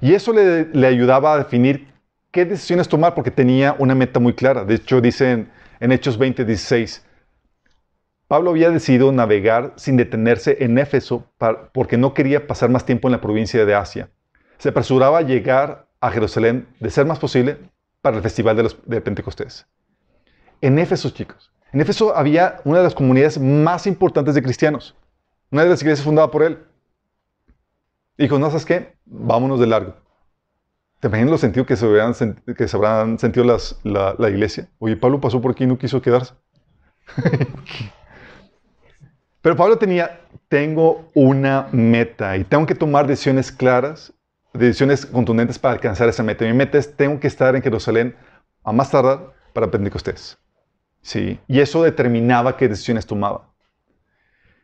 Y 0.00 0.14
eso 0.14 0.32
le, 0.32 0.86
ayudaba 0.86 1.34
a 1.34 1.38
definir 1.38 1.88
qué 2.30 2.46
decisiones 2.46 2.88
tomar 2.88 3.14
porque 3.14 3.30
tenía 3.30 3.76
una 3.78 3.94
meta 3.94 4.20
muy 4.20 4.32
clara. 4.32 4.64
De 4.64 4.76
hecho, 4.76 5.02
dicen 5.02 5.50
en 5.80 5.92
Hechos 5.92 6.16
20, 6.16 6.46
16, 6.46 7.04
Pablo 8.26 8.50
había 8.50 8.70
decidido 8.70 9.12
navegar 9.12 9.74
sin 9.76 9.98
detenerse 9.98 10.56
en 10.60 10.78
Éfeso 10.78 11.26
porque 11.72 11.98
no 11.98 12.14
quería 12.14 12.46
pasar 12.46 12.70
más 12.70 12.86
tiempo 12.86 13.08
en 13.08 13.12
la 13.12 13.20
provincia 13.20 13.66
de 13.66 13.74
Asia. 13.74 14.08
Se 14.56 14.70
apresuraba 14.70 15.18
a 15.18 15.22
llegar 15.22 15.88
a 16.00 16.10
Jerusalén, 16.10 16.66
de 16.78 16.88
ser 16.90 17.04
más 17.04 17.18
posible, 17.18 17.58
para 18.00 18.16
el 18.16 18.22
festival 18.22 18.56
de, 18.56 18.64
los, 18.64 18.76
de 18.86 19.00
Pentecostés. 19.00 19.66
En 20.60 20.78
Éfeso, 20.78 21.10
chicos. 21.10 21.50
En 21.72 21.80
Éfeso 21.80 22.16
había 22.16 22.60
una 22.64 22.78
de 22.78 22.84
las 22.84 22.94
comunidades 22.94 23.38
más 23.38 23.86
importantes 23.86 24.34
de 24.34 24.42
cristianos. 24.42 24.96
Una 25.50 25.64
de 25.64 25.70
las 25.70 25.82
iglesias 25.82 26.04
fundada 26.04 26.30
por 26.30 26.42
él. 26.42 26.58
Dijo, 28.18 28.38
no, 28.38 28.48
¿sabes 28.48 28.66
qué? 28.66 28.96
Vámonos 29.06 29.60
de 29.60 29.66
largo. 29.66 29.94
¿Te 31.00 31.08
imaginas 31.08 31.30
los 31.30 31.40
sentidos 31.40 31.66
que 31.66 31.76
se, 31.76 31.86
que 32.54 32.68
se 32.68 32.76
habrán 32.76 33.18
sentido 33.18 33.46
las, 33.46 33.80
la, 33.84 34.14
la 34.18 34.28
iglesia? 34.28 34.68
Oye, 34.78 34.96
Pablo 34.96 35.20
pasó 35.20 35.40
por 35.40 35.52
aquí 35.52 35.64
y 35.64 35.66
no 35.66 35.78
quiso 35.78 36.02
quedarse. 36.02 36.34
Pero 39.42 39.56
Pablo 39.56 39.78
tenía, 39.78 40.20
tengo 40.48 41.10
una 41.14 41.68
meta 41.72 42.36
y 42.36 42.44
tengo 42.44 42.66
que 42.66 42.74
tomar 42.74 43.06
decisiones 43.06 43.50
claras, 43.50 44.12
decisiones 44.52 45.06
contundentes 45.06 45.58
para 45.58 45.74
alcanzar 45.74 46.08
esa 46.08 46.22
meta. 46.22 46.44
Mi 46.44 46.52
meta 46.52 46.78
es, 46.78 46.96
tengo 46.96 47.18
que 47.20 47.26
estar 47.26 47.54
en 47.56 47.62
Jerusalén 47.62 48.16
a 48.64 48.72
más 48.72 48.90
tardar 48.90 49.32
para 49.52 49.70
Pentecostés. 49.70 50.38
Sí, 51.02 51.38
y 51.46 51.60
eso 51.60 51.82
determinaba 51.82 52.56
qué 52.56 52.68
decisiones 52.68 53.06
tomaba. 53.06 53.50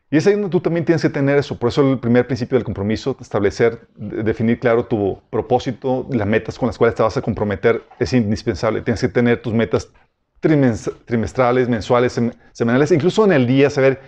Y 0.09 0.17
es 0.17 0.25
ahí 0.25 0.33
donde 0.33 0.49
tú 0.49 0.61
también 0.61 0.85
tienes 0.85 1.01
que 1.01 1.09
tener 1.09 1.37
eso. 1.37 1.59
Por 1.59 1.69
eso 1.69 1.91
el 1.91 1.99
primer 1.99 2.25
principio 2.27 2.57
del 2.57 2.63
compromiso, 2.63 3.17
establecer, 3.19 3.89
definir 3.95 4.59
claro 4.59 4.85
tu 4.85 5.21
propósito, 5.29 6.07
las 6.09 6.27
metas 6.27 6.57
con 6.57 6.67
las 6.67 6.77
cuales 6.77 6.95
te 6.95 7.03
vas 7.03 7.17
a 7.17 7.21
comprometer, 7.21 7.83
es 7.99 8.13
indispensable. 8.13 8.81
Tienes 8.81 9.01
que 9.01 9.09
tener 9.09 9.41
tus 9.41 9.53
metas 9.53 9.91
trimestrales, 10.39 11.67
mensuales, 11.67 12.21
semanales, 12.53 12.91
incluso 12.91 13.25
en 13.25 13.33
el 13.33 13.47
día, 13.47 13.69
saber 13.69 13.99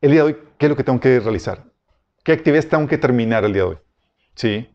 el 0.00 0.12
día 0.12 0.20
de 0.20 0.26
hoy, 0.26 0.36
¿qué 0.56 0.66
es 0.66 0.70
lo 0.70 0.76
que 0.76 0.84
tengo 0.84 1.00
que 1.00 1.20
realizar? 1.20 1.64
¿Qué 2.22 2.32
actividades 2.32 2.68
tengo 2.68 2.86
que 2.86 2.96
terminar 2.96 3.44
el 3.44 3.52
día 3.52 3.62
de 3.62 3.68
hoy? 3.68 3.78
¿Sí? 4.34 4.73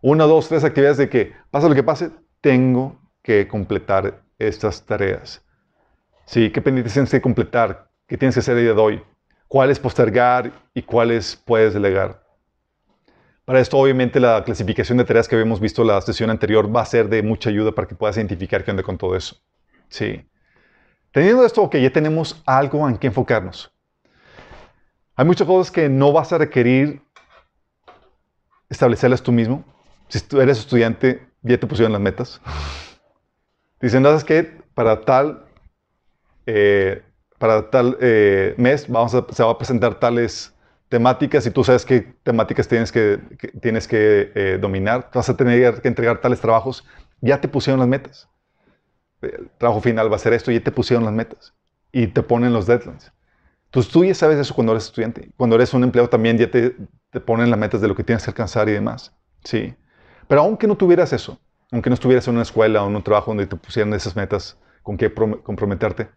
Una, 0.00 0.24
dos, 0.24 0.48
tres 0.48 0.64
actividades 0.64 0.98
de 0.98 1.08
que, 1.08 1.32
pasa 1.50 1.68
lo 1.68 1.74
que 1.74 1.82
pase, 1.82 2.10
tengo 2.40 2.96
que 3.22 3.48
completar 3.48 4.22
estas 4.38 4.84
tareas. 4.84 5.44
¿Sí? 6.24 6.50
¿Qué 6.50 6.62
pendientes 6.62 6.92
tienes 6.92 7.10
que 7.10 7.20
completar? 7.20 7.90
¿Qué 8.06 8.16
tienes 8.16 8.34
que 8.34 8.40
hacer 8.40 8.56
el 8.56 8.64
día 8.64 8.74
de 8.74 8.80
hoy? 8.80 9.02
¿Cuáles 9.48 9.78
postergar 9.78 10.52
y 10.74 10.82
cuáles 10.82 11.36
puedes 11.36 11.74
delegar? 11.74 12.22
Para 13.44 13.60
esto, 13.60 13.78
obviamente, 13.78 14.20
la 14.20 14.44
clasificación 14.44 14.98
de 14.98 15.04
tareas 15.04 15.26
que 15.26 15.34
habíamos 15.34 15.58
visto 15.58 15.82
la 15.82 16.00
sesión 16.02 16.28
anterior 16.28 16.74
va 16.74 16.82
a 16.82 16.86
ser 16.86 17.08
de 17.08 17.22
mucha 17.22 17.48
ayuda 17.48 17.72
para 17.72 17.88
que 17.88 17.94
puedas 17.94 18.16
identificar 18.18 18.62
qué 18.62 18.70
onda 18.70 18.82
con 18.82 18.98
todo 18.98 19.16
eso. 19.16 19.36
Sí. 19.88 20.28
Teniendo 21.12 21.44
esto, 21.44 21.62
ok, 21.62 21.76
ya 21.76 21.90
tenemos 21.90 22.42
algo 22.44 22.86
en 22.88 22.98
qué 22.98 23.06
enfocarnos. 23.06 23.72
Hay 25.16 25.24
muchas 25.24 25.46
cosas 25.46 25.72
que 25.72 25.88
no 25.88 26.12
vas 26.12 26.32
a 26.32 26.38
requerir 26.38 27.00
establecerlas 28.68 29.22
tú 29.22 29.32
mismo. 29.32 29.64
Si 30.08 30.20
tú 30.20 30.40
eres 30.40 30.58
estudiante, 30.58 31.26
ya 31.42 31.58
te 31.58 31.66
pusieron 31.66 31.92
las 31.92 32.00
metas. 32.00 32.40
Dicen, 33.80 34.02
¿sabes 34.02 34.24
qué? 34.24 34.60
Para 34.74 35.02
tal, 35.02 35.44
eh, 36.46 37.02
para 37.38 37.70
tal 37.70 37.96
eh, 38.00 38.54
mes 38.56 38.88
vamos 38.88 39.14
a, 39.14 39.24
se 39.30 39.42
va 39.42 39.52
a 39.52 39.58
presentar 39.58 39.98
tales 40.00 40.54
temáticas 40.88 41.46
y 41.46 41.50
tú 41.50 41.62
sabes 41.62 41.84
qué 41.84 42.14
temáticas 42.22 42.66
tienes 42.66 42.90
que, 42.90 43.20
tienes 43.60 43.86
que 43.86 44.32
eh, 44.34 44.58
dominar. 44.60 45.10
Vas 45.12 45.28
a 45.28 45.36
tener 45.36 45.80
que 45.80 45.88
entregar 45.88 46.20
tales 46.20 46.40
trabajos. 46.40 46.84
Ya 47.20 47.40
te 47.40 47.48
pusieron 47.48 47.78
las 47.78 47.88
metas. 47.88 48.28
El 49.20 49.50
trabajo 49.58 49.80
final 49.80 50.10
va 50.10 50.16
a 50.16 50.20
ser 50.20 50.32
esto, 50.32 50.50
ya 50.50 50.60
te 50.60 50.70
pusieron 50.72 51.04
las 51.04 51.12
metas. 51.12 51.54
Y 51.92 52.06
te 52.08 52.22
ponen 52.22 52.52
los 52.52 52.66
deadlines. 52.66 53.12
Entonces 53.66 53.92
tú 53.92 54.04
ya 54.04 54.14
sabes 54.14 54.38
eso 54.38 54.54
cuando 54.54 54.72
eres 54.72 54.86
estudiante. 54.86 55.30
Cuando 55.36 55.56
eres 55.56 55.74
un 55.74 55.84
empleado 55.84 56.08
también 56.08 56.38
ya 56.38 56.50
te, 56.50 56.74
te 57.10 57.20
ponen 57.20 57.50
las 57.50 57.58
metas 57.58 57.80
de 57.80 57.88
lo 57.88 57.94
que 57.94 58.04
tienes 58.04 58.24
que 58.24 58.30
alcanzar 58.30 58.68
y 58.68 58.72
demás. 58.72 59.12
Sí. 59.44 59.74
Pero 60.28 60.42
aunque 60.42 60.66
no 60.66 60.76
tuvieras 60.76 61.12
eso, 61.12 61.40
aunque 61.72 61.90
no 61.90 61.94
estuvieras 61.94 62.28
en 62.28 62.34
una 62.34 62.42
escuela 62.42 62.84
o 62.84 62.88
en 62.88 62.94
un 62.94 63.02
trabajo 63.02 63.30
donde 63.30 63.46
te 63.46 63.56
pusieran 63.56 63.92
esas 63.94 64.14
metas 64.14 64.58
con 64.82 64.96
que 64.96 65.12
comprometerte, 65.12 66.10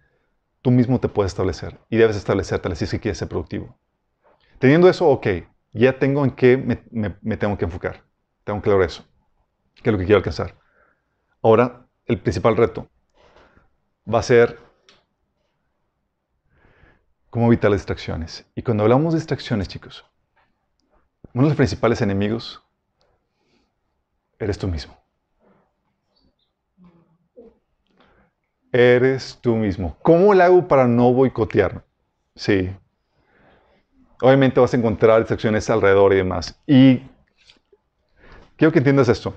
tú 0.62 0.70
mismo 0.70 1.00
te 1.00 1.10
puedes 1.10 1.32
establecer 1.32 1.80
y 1.90 1.98
debes 1.98 2.18
establecerte 2.18 2.76
si 2.76 3.00
quieres 3.00 3.18
ser 3.18 3.28
productivo. 3.30 3.78
Teniendo 4.60 4.88
eso, 4.90 5.08
ok, 5.10 5.28
ya 5.74 5.98
tengo 5.98 6.24
en 6.24 6.32
qué 6.32 6.58
me, 6.58 7.18
me 7.22 7.38
tengo 7.38 7.58
que 7.58 7.66
enfocar. 7.66 8.04
Tengo 8.44 8.62
claro 8.62 8.84
eso, 8.84 9.06
qué 9.82 9.90
es 9.90 9.94
lo 9.94 9.98
que 9.98 10.06
quiero 10.06 10.18
alcanzar. 10.18 10.56
Ahora, 11.42 11.88
el 12.06 12.20
principal 12.20 12.58
reto 12.58 12.88
va 14.12 14.20
a 14.20 14.24
ser 14.24 14.60
cómo 17.30 17.48
evitar 17.48 17.72
las 17.72 17.80
distracciones. 17.80 18.46
Y 18.56 18.62
cuando 18.62 18.84
hablamos 18.84 19.14
de 19.14 19.20
distracciones, 19.20 19.68
chicos, 19.68 20.06
uno 21.34 21.44
de 21.44 21.50
los 21.50 21.58
principales 21.58 22.02
enemigos 22.02 22.64
eres 24.42 24.58
tú 24.58 24.68
mismo. 24.68 24.98
Eres 28.72 29.38
tú 29.42 29.56
mismo. 29.56 29.98
¿Cómo 30.02 30.34
lo 30.34 30.44
hago 30.44 30.68
para 30.68 30.88
no 30.88 31.14
boicotearme? 31.14 31.82
Sí. 32.36 32.76
Obviamente 34.22 34.60
vas 34.60 34.74
a 34.74 34.78
encontrar 34.78 35.20
distracciones 35.20 35.70
alrededor 35.70 36.14
y 36.14 36.18
demás. 36.18 36.60
Y 36.66 37.02
quiero 38.56 38.72
que 38.72 38.80
entiendas 38.80 39.10
esto. 39.10 39.36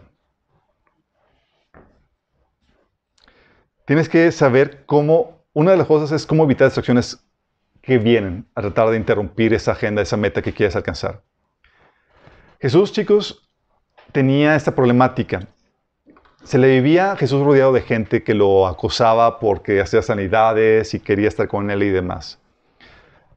Tienes 3.86 4.08
que 4.08 4.32
saber 4.32 4.86
cómo, 4.86 5.44
una 5.52 5.72
de 5.72 5.76
las 5.76 5.86
cosas 5.86 6.12
es 6.12 6.26
cómo 6.26 6.44
evitar 6.44 6.68
distracciones 6.68 7.22
que 7.82 7.98
vienen 7.98 8.48
a 8.54 8.62
tratar 8.62 8.88
de 8.88 8.96
interrumpir 8.96 9.52
esa 9.52 9.72
agenda, 9.72 10.00
esa 10.00 10.16
meta 10.16 10.40
que 10.40 10.54
quieres 10.54 10.74
alcanzar. 10.74 11.22
Jesús, 12.58 12.92
chicos, 12.92 13.43
tenía 14.14 14.54
esta 14.54 14.76
problemática. 14.76 15.40
Se 16.44 16.56
le 16.56 16.68
vivía 16.68 17.16
Jesús 17.16 17.44
rodeado 17.44 17.72
de 17.72 17.82
gente 17.82 18.22
que 18.22 18.32
lo 18.32 18.68
acosaba 18.68 19.40
porque 19.40 19.80
hacía 19.80 20.02
sanidades 20.02 20.94
y 20.94 21.00
quería 21.00 21.26
estar 21.26 21.48
con 21.48 21.68
él 21.68 21.82
y 21.82 21.90
demás. 21.90 22.38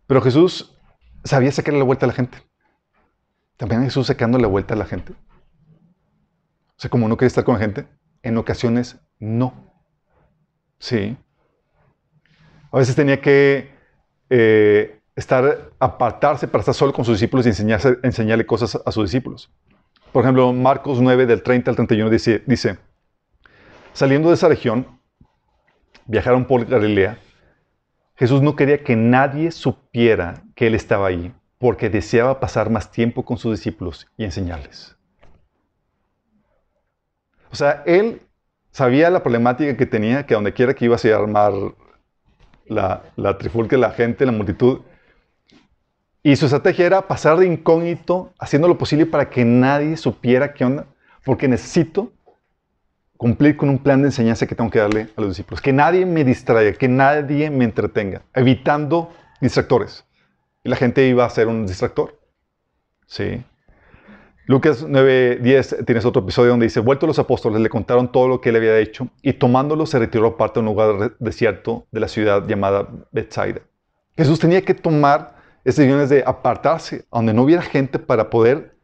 Pero 0.05 0.21
Jesús 0.21 0.77
sabía 1.23 1.51
sacarle 1.51 1.79
la 1.79 1.85
vuelta 1.85 2.05
a 2.05 2.07
la 2.07 2.13
gente. 2.13 2.37
También 3.57 3.83
Jesús 3.83 4.05
sacando 4.05 4.37
la 4.37 4.47
vuelta 4.47 4.75
a 4.75 4.77
la 4.77 4.85
gente. 4.85 5.13
O 5.13 6.79
sea, 6.79 6.91
como 6.91 7.07
no 7.07 7.17
quería 7.17 7.27
estar 7.27 7.43
con 7.43 7.55
la 7.55 7.61
gente, 7.61 7.87
en 8.21 8.37
ocasiones 8.37 8.99
no. 9.19 9.55
Sí. 10.77 11.17
A 12.71 12.77
veces 12.77 12.95
tenía 12.95 13.19
que 13.19 13.71
eh, 14.29 14.99
estar, 15.15 15.71
apartarse 15.79 16.47
para 16.47 16.59
estar 16.59 16.75
solo 16.75 16.93
con 16.93 17.03
sus 17.03 17.15
discípulos 17.15 17.47
y 17.47 17.49
enseñarle 17.49 18.45
cosas 18.45 18.79
a 18.85 18.91
sus 18.91 19.05
discípulos. 19.05 19.51
Por 20.12 20.24
ejemplo, 20.24 20.52
Marcos 20.54 21.02
9, 21.02 21.26
del 21.26 21.43
30 21.43 21.72
al 21.72 21.76
31, 21.76 22.10
dice, 22.10 22.43
dice 22.46 22.78
saliendo 23.98 24.30
de 24.30 24.36
esa 24.36 24.48
región, 24.48 24.86
viajaron 26.06 26.46
por 26.46 26.65
Galilea. 26.65 27.17
Jesús 28.15 28.43
no 28.43 28.56
quería 28.56 28.84
que 28.84 28.96
nadie 28.96 29.50
supiera 29.50 30.43
que 30.54 30.67
Él 30.67 30.76
estaba 30.76 31.08
ahí, 31.08 31.34
porque 31.58 31.89
deseaba 31.89 32.39
pasar 32.39 32.70
más 32.70 32.91
tiempo 32.91 33.26
con 33.26 33.39
sus 33.39 33.58
discípulos 33.58 34.08
y 34.15 34.24
enseñarles. 34.24 34.96
O 37.52 37.56
sea, 37.56 37.82
Él 37.88 38.22
sabía 38.70 39.10
la 39.10 39.24
problemática 39.24 39.76
que 39.76 39.88
tenía, 39.88 40.28
que 40.28 40.36
donde 40.36 40.54
quiera 40.54 40.76
que 40.76 40.86
iba 40.86 40.96
a 40.96 41.15
armar 41.15 41.54
la, 42.67 43.02
la 43.15 43.38
trifulca, 43.39 43.78
la 43.78 43.89
gente, 43.89 44.28
la 44.28 44.32
multitud. 44.32 44.82
Y 46.27 46.35
su 46.35 46.47
estrategia 46.47 46.85
era 46.85 47.07
pasar 47.07 47.37
de 47.37 47.47
incógnito, 47.47 48.33
haciendo 48.37 48.67
lo 48.67 48.77
posible 48.77 49.05
para 49.05 49.29
que 49.29 49.45
nadie 49.45 49.95
supiera 49.95 50.53
qué 50.53 50.65
onda, 50.65 50.85
porque 51.23 51.47
necesito 51.47 52.11
cumplir 53.15 53.55
con 53.55 53.69
un 53.69 53.77
plan 53.77 54.01
de 54.01 54.09
enseñanza 54.09 54.45
que 54.45 54.53
tengo 54.53 54.69
que 54.69 54.79
darle 54.79 55.07
a 55.15 55.21
los 55.21 55.29
discípulos. 55.29 55.61
Que 55.61 55.71
nadie 55.71 56.05
me 56.05 56.25
distraiga, 56.25 56.77
que 56.77 56.89
nadie 56.89 57.49
me 57.49 57.63
entretenga, 57.63 58.23
evitando 58.33 59.09
distractores. 59.39 60.03
Y 60.65 60.69
la 60.69 60.75
gente 60.75 61.07
iba 61.07 61.23
a 61.23 61.29
ser 61.29 61.47
un 61.47 61.65
distractor. 61.65 62.19
Sí. 63.05 63.41
Lucas 64.47 64.85
9:10 64.85 65.85
tienes 65.85 66.03
otro 66.03 66.23
episodio 66.23 66.49
donde 66.49 66.65
dice, 66.65 66.81
vuelto 66.81 67.07
los 67.07 67.19
apóstoles 67.19 67.61
le 67.61 67.69
contaron 67.69 68.11
todo 68.11 68.27
lo 68.27 68.41
que 68.41 68.49
él 68.49 68.57
había 68.57 68.77
hecho 68.79 69.07
y 69.21 69.31
tomándolo 69.31 69.85
se 69.85 69.97
retiró 69.97 70.27
aparte 70.27 70.59
a 70.59 70.61
un 70.61 70.65
lugar 70.65 71.15
desierto 71.19 71.87
de 71.89 72.01
la 72.01 72.09
ciudad 72.09 72.45
llamada 72.45 72.85
Bethsaida. 73.13 73.61
Jesús 74.17 74.39
tenía 74.39 74.61
que 74.61 74.73
tomar 74.73 75.37
decisiones 75.75 76.10
de 76.10 76.23
apartarse 76.25 77.06
donde 77.12 77.34
no 77.34 77.43
hubiera 77.43 77.62
gente 77.62 77.99
para 77.99 78.30
poder 78.30 78.75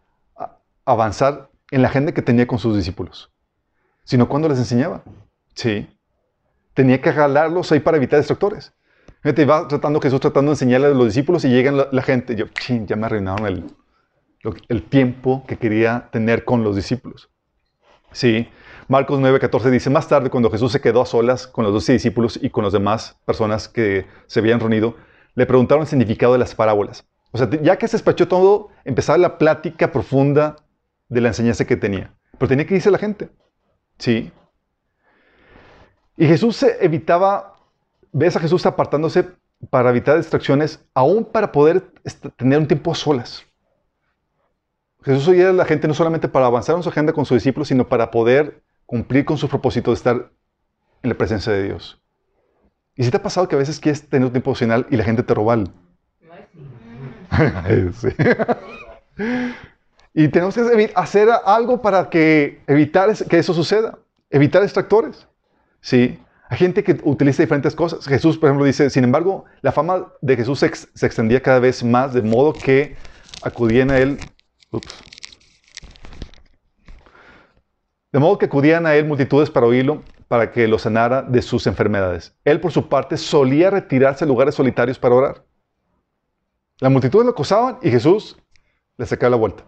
avanzar 0.85 1.49
en 1.71 1.81
la 1.81 1.87
agenda 1.87 2.11
que 2.11 2.21
tenía 2.21 2.45
con 2.45 2.59
sus 2.59 2.75
discípulos, 2.75 3.31
sino 4.03 4.27
cuando 4.27 4.49
les 4.49 4.57
enseñaba. 4.57 5.01
Sí. 5.55 5.87
Tenía 6.73 7.01
que 7.01 7.11
jalarlos 7.11 7.71
ahí 7.71 7.79
para 7.79 7.97
evitar 7.97 8.19
distractores. 8.19 8.73
Fíjate, 9.21 9.45
va 9.45 9.67
tratando 9.67 10.01
Jesús 10.01 10.19
tratando 10.19 10.51
de 10.51 10.55
enseñarle 10.55 10.87
a 10.87 10.89
los 10.89 11.05
discípulos 11.05 11.45
y 11.45 11.49
llegan 11.49 11.77
la, 11.77 12.01
gente. 12.01 12.35
Yo, 12.35 12.47
ching, 12.47 12.85
ya 12.85 12.95
me 12.95 13.05
arruinaron 13.05 13.47
el, 13.47 13.63
el 14.67 14.83
tiempo 14.83 15.45
que 15.47 15.57
quería 15.57 16.09
tener 16.11 16.43
con 16.43 16.63
los 16.63 16.75
discípulos. 16.75 17.29
Sí, 18.11 18.49
Marcos 18.89 19.21
9:14 19.21 19.69
dice, 19.69 19.89
más 19.89 20.09
tarde 20.09 20.29
cuando 20.29 20.51
Jesús 20.51 20.71
se 20.71 20.81
quedó 20.81 21.01
a 21.01 21.05
solas 21.05 21.47
con 21.47 21.63
los 21.63 21.73
doce 21.73 21.93
discípulos 21.93 22.37
y 22.41 22.49
con 22.49 22.65
las 22.65 22.73
demás 22.73 23.17
personas 23.25 23.69
que 23.69 24.05
se 24.27 24.39
habían 24.41 24.59
reunido, 24.59 24.95
le 25.35 25.45
preguntaron 25.45 25.83
el 25.83 25.87
significado 25.87 26.33
de 26.33 26.39
las 26.39 26.55
parábolas. 26.55 27.05
O 27.31 27.37
sea, 27.37 27.49
ya 27.49 27.77
que 27.77 27.87
se 27.87 27.97
despachó 27.97 28.27
todo, 28.27 28.69
empezaba 28.85 29.17
la 29.17 29.37
plática 29.37 29.91
profunda 29.91 30.55
de 31.09 31.21
la 31.21 31.29
enseñanza 31.29 31.65
que 31.65 31.75
tenía. 31.75 32.13
Pero 32.37 32.49
tenía 32.49 32.65
que 32.65 32.75
irse 32.75 32.91
la 32.91 32.99
gente. 32.99 33.29
Sí. 33.97 34.31
Y 36.15 36.27
Jesús 36.27 36.57
se 36.57 36.83
evitaba, 36.85 37.55
ves 38.11 38.35
a 38.35 38.39
Jesús 38.39 38.65
apartándose 38.65 39.27
para 39.69 39.89
evitar 39.89 40.17
distracciones, 40.17 40.85
aún 40.93 41.25
para 41.25 41.51
poder 41.51 41.91
tener 42.37 42.59
un 42.59 42.67
tiempo 42.67 42.91
a 42.91 42.95
solas. 42.95 43.43
Jesús 45.03 45.27
oía 45.27 45.49
a 45.49 45.53
la 45.53 45.65
gente 45.65 45.87
no 45.87 45.93
solamente 45.93 46.27
para 46.27 46.45
avanzar 46.45 46.75
en 46.75 46.83
su 46.83 46.89
agenda 46.89 47.13
con 47.13 47.25
sus 47.25 47.35
discípulos, 47.35 47.67
sino 47.67 47.87
para 47.87 48.11
poder 48.11 48.61
cumplir 48.85 49.25
con 49.25 49.37
su 49.37 49.49
propósito 49.49 49.91
de 49.91 49.95
estar 49.95 50.31
en 51.01 51.09
la 51.09 51.17
presencia 51.17 51.51
de 51.51 51.63
Dios. 51.63 52.02
¿Y 52.95 53.03
si 53.03 53.11
te 53.11 53.17
ha 53.17 53.23
pasado 53.23 53.47
que 53.47 53.55
a 53.55 53.59
veces 53.59 53.79
quieres 53.79 54.07
tener 54.07 54.25
un 54.25 54.31
tiempo 54.31 54.51
opcional 54.51 54.85
y 54.89 54.97
la 54.97 55.03
gente 55.03 55.23
te 55.23 55.33
roba 55.33 55.55
el... 55.55 55.69
sí. 57.95 58.09
y 60.13 60.27
tenemos 60.27 60.53
que 60.53 60.91
hacer 60.93 61.29
algo 61.45 61.81
para 61.81 62.09
que 62.09 62.61
evitar 62.67 63.11
que 63.27 63.39
eso 63.39 63.53
suceda, 63.53 63.97
evitar 64.29 64.61
distractores. 64.61 65.27
¿sí? 65.81 66.19
Hay 66.49 66.57
gente 66.57 66.83
que 66.83 66.99
utiliza 67.03 67.41
diferentes 67.41 67.75
cosas. 67.75 68.05
Jesús, 68.05 68.37
por 68.37 68.49
ejemplo, 68.49 68.65
dice, 68.65 68.91
sin 68.91 69.03
embargo, 69.03 69.45
la 69.61 69.71
fama 69.71 70.07
de 70.21 70.35
Jesús 70.35 70.59
se, 70.59 70.71
se 70.75 71.05
extendía 71.07 71.41
cada 71.41 71.57
vez 71.59 71.83
más, 71.83 72.13
de 72.13 72.21
modo 72.21 72.53
que 72.53 72.95
acudían 73.41 73.89
a 73.89 73.97
él 73.97 74.19
ups, 74.71 75.03
de 78.13 78.19
modo 78.19 78.37
que 78.37 78.45
acudían 78.45 78.85
a 78.85 78.95
él 78.95 79.05
multitudes 79.05 79.49
para 79.49 79.65
oírlo, 79.65 80.03
para 80.27 80.51
que 80.51 80.67
lo 80.67 80.77
sanara 80.77 81.23
de 81.23 81.41
sus 81.41 81.65
enfermedades. 81.65 82.35
Él, 82.45 82.61
por 82.61 82.71
su 82.71 82.87
parte, 82.87 83.17
solía 83.17 83.71
retirarse 83.71 84.23
a 84.23 84.27
lugares 84.27 84.53
solitarios 84.53 84.99
para 84.99 85.15
orar. 85.15 85.43
La 86.79 86.89
multitud 86.89 87.23
lo 87.25 87.31
acosaban 87.31 87.79
y 87.81 87.89
Jesús 87.89 88.37
le 88.97 89.05
sacaba 89.07 89.31
la 89.31 89.37
vuelta. 89.37 89.65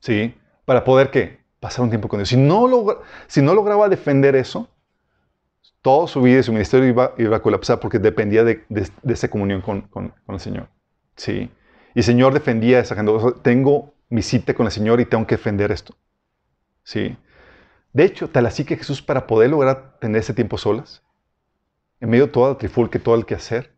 ¿Sí? 0.00 0.34
Para 0.66 0.84
poder, 0.84 1.10
¿qué? 1.10 1.40
Pasar 1.58 1.84
un 1.84 1.88
tiempo 1.88 2.06
con 2.06 2.18
Dios. 2.18 2.28
Si 2.28 2.36
no, 2.36 2.68
si 3.26 3.40
no 3.40 3.54
lograba 3.54 3.88
defender 3.88 4.36
eso, 4.36 4.68
toda 5.80 6.06
su 6.06 6.20
vida 6.20 6.40
y 6.40 6.42
su 6.42 6.52
ministerio 6.52 6.86
iba, 6.86 7.36
a 7.36 7.40
colapsar 7.40 7.80
porque 7.80 7.98
dependía 7.98 8.44
de, 8.44 8.62
esa 9.04 9.28
comunión 9.28 9.62
con, 9.62 10.12
el 10.28 10.40
Señor. 10.40 10.68
¿Sí? 11.16 11.50
Y 11.94 12.00
el 12.00 12.04
Señor 12.04 12.34
defendía 12.34 12.78
esa 12.78 12.94
gente. 12.94 13.10
tengo 13.40 13.94
mi 14.10 14.20
cita 14.20 14.52
con 14.52 14.66
el 14.66 14.72
Señor 14.72 15.00
y 15.00 15.06
tengo 15.06 15.26
que 15.26 15.36
defender 15.36 15.72
esto. 15.72 15.94
¿Sí? 16.82 17.16
De 17.98 18.04
hecho, 18.04 18.30
tal 18.30 18.46
así 18.46 18.64
que 18.64 18.76
Jesús, 18.76 19.02
para 19.02 19.26
poder 19.26 19.50
lograr 19.50 19.98
tener 19.98 20.20
ese 20.20 20.32
tiempo 20.32 20.56
solas, 20.56 21.02
en 21.98 22.10
medio 22.10 22.26
de 22.26 22.32
toda 22.32 22.50
la 22.50 22.56
trifulca 22.56 22.96
todo 23.00 23.16
el 23.16 23.26
que 23.26 23.34
hacer, 23.34 23.76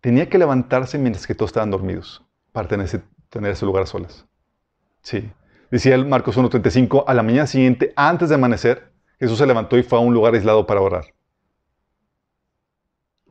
tenía 0.00 0.28
que 0.28 0.38
levantarse 0.38 0.98
mientras 0.98 1.24
que 1.24 1.36
todos 1.36 1.50
estaban 1.50 1.70
dormidos 1.70 2.26
para 2.50 2.66
tener 2.66 2.86
ese, 2.86 3.02
tener 3.28 3.52
ese 3.52 3.64
lugar 3.64 3.84
a 3.84 3.86
solas. 3.86 4.26
Sí. 5.02 5.30
Decía 5.70 5.94
el 5.94 6.04
Marcos 6.04 6.36
1.35, 6.36 7.04
a 7.06 7.14
la 7.14 7.22
mañana 7.22 7.46
siguiente, 7.46 7.92
antes 7.94 8.28
de 8.28 8.34
amanecer, 8.34 8.90
Jesús 9.20 9.38
se 9.38 9.46
levantó 9.46 9.78
y 9.78 9.84
fue 9.84 9.98
a 9.98 10.02
un 10.02 10.12
lugar 10.12 10.34
aislado 10.34 10.66
para 10.66 10.80
orar. 10.80 11.14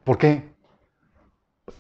¿Por 0.06 0.18
qué? 0.18 0.54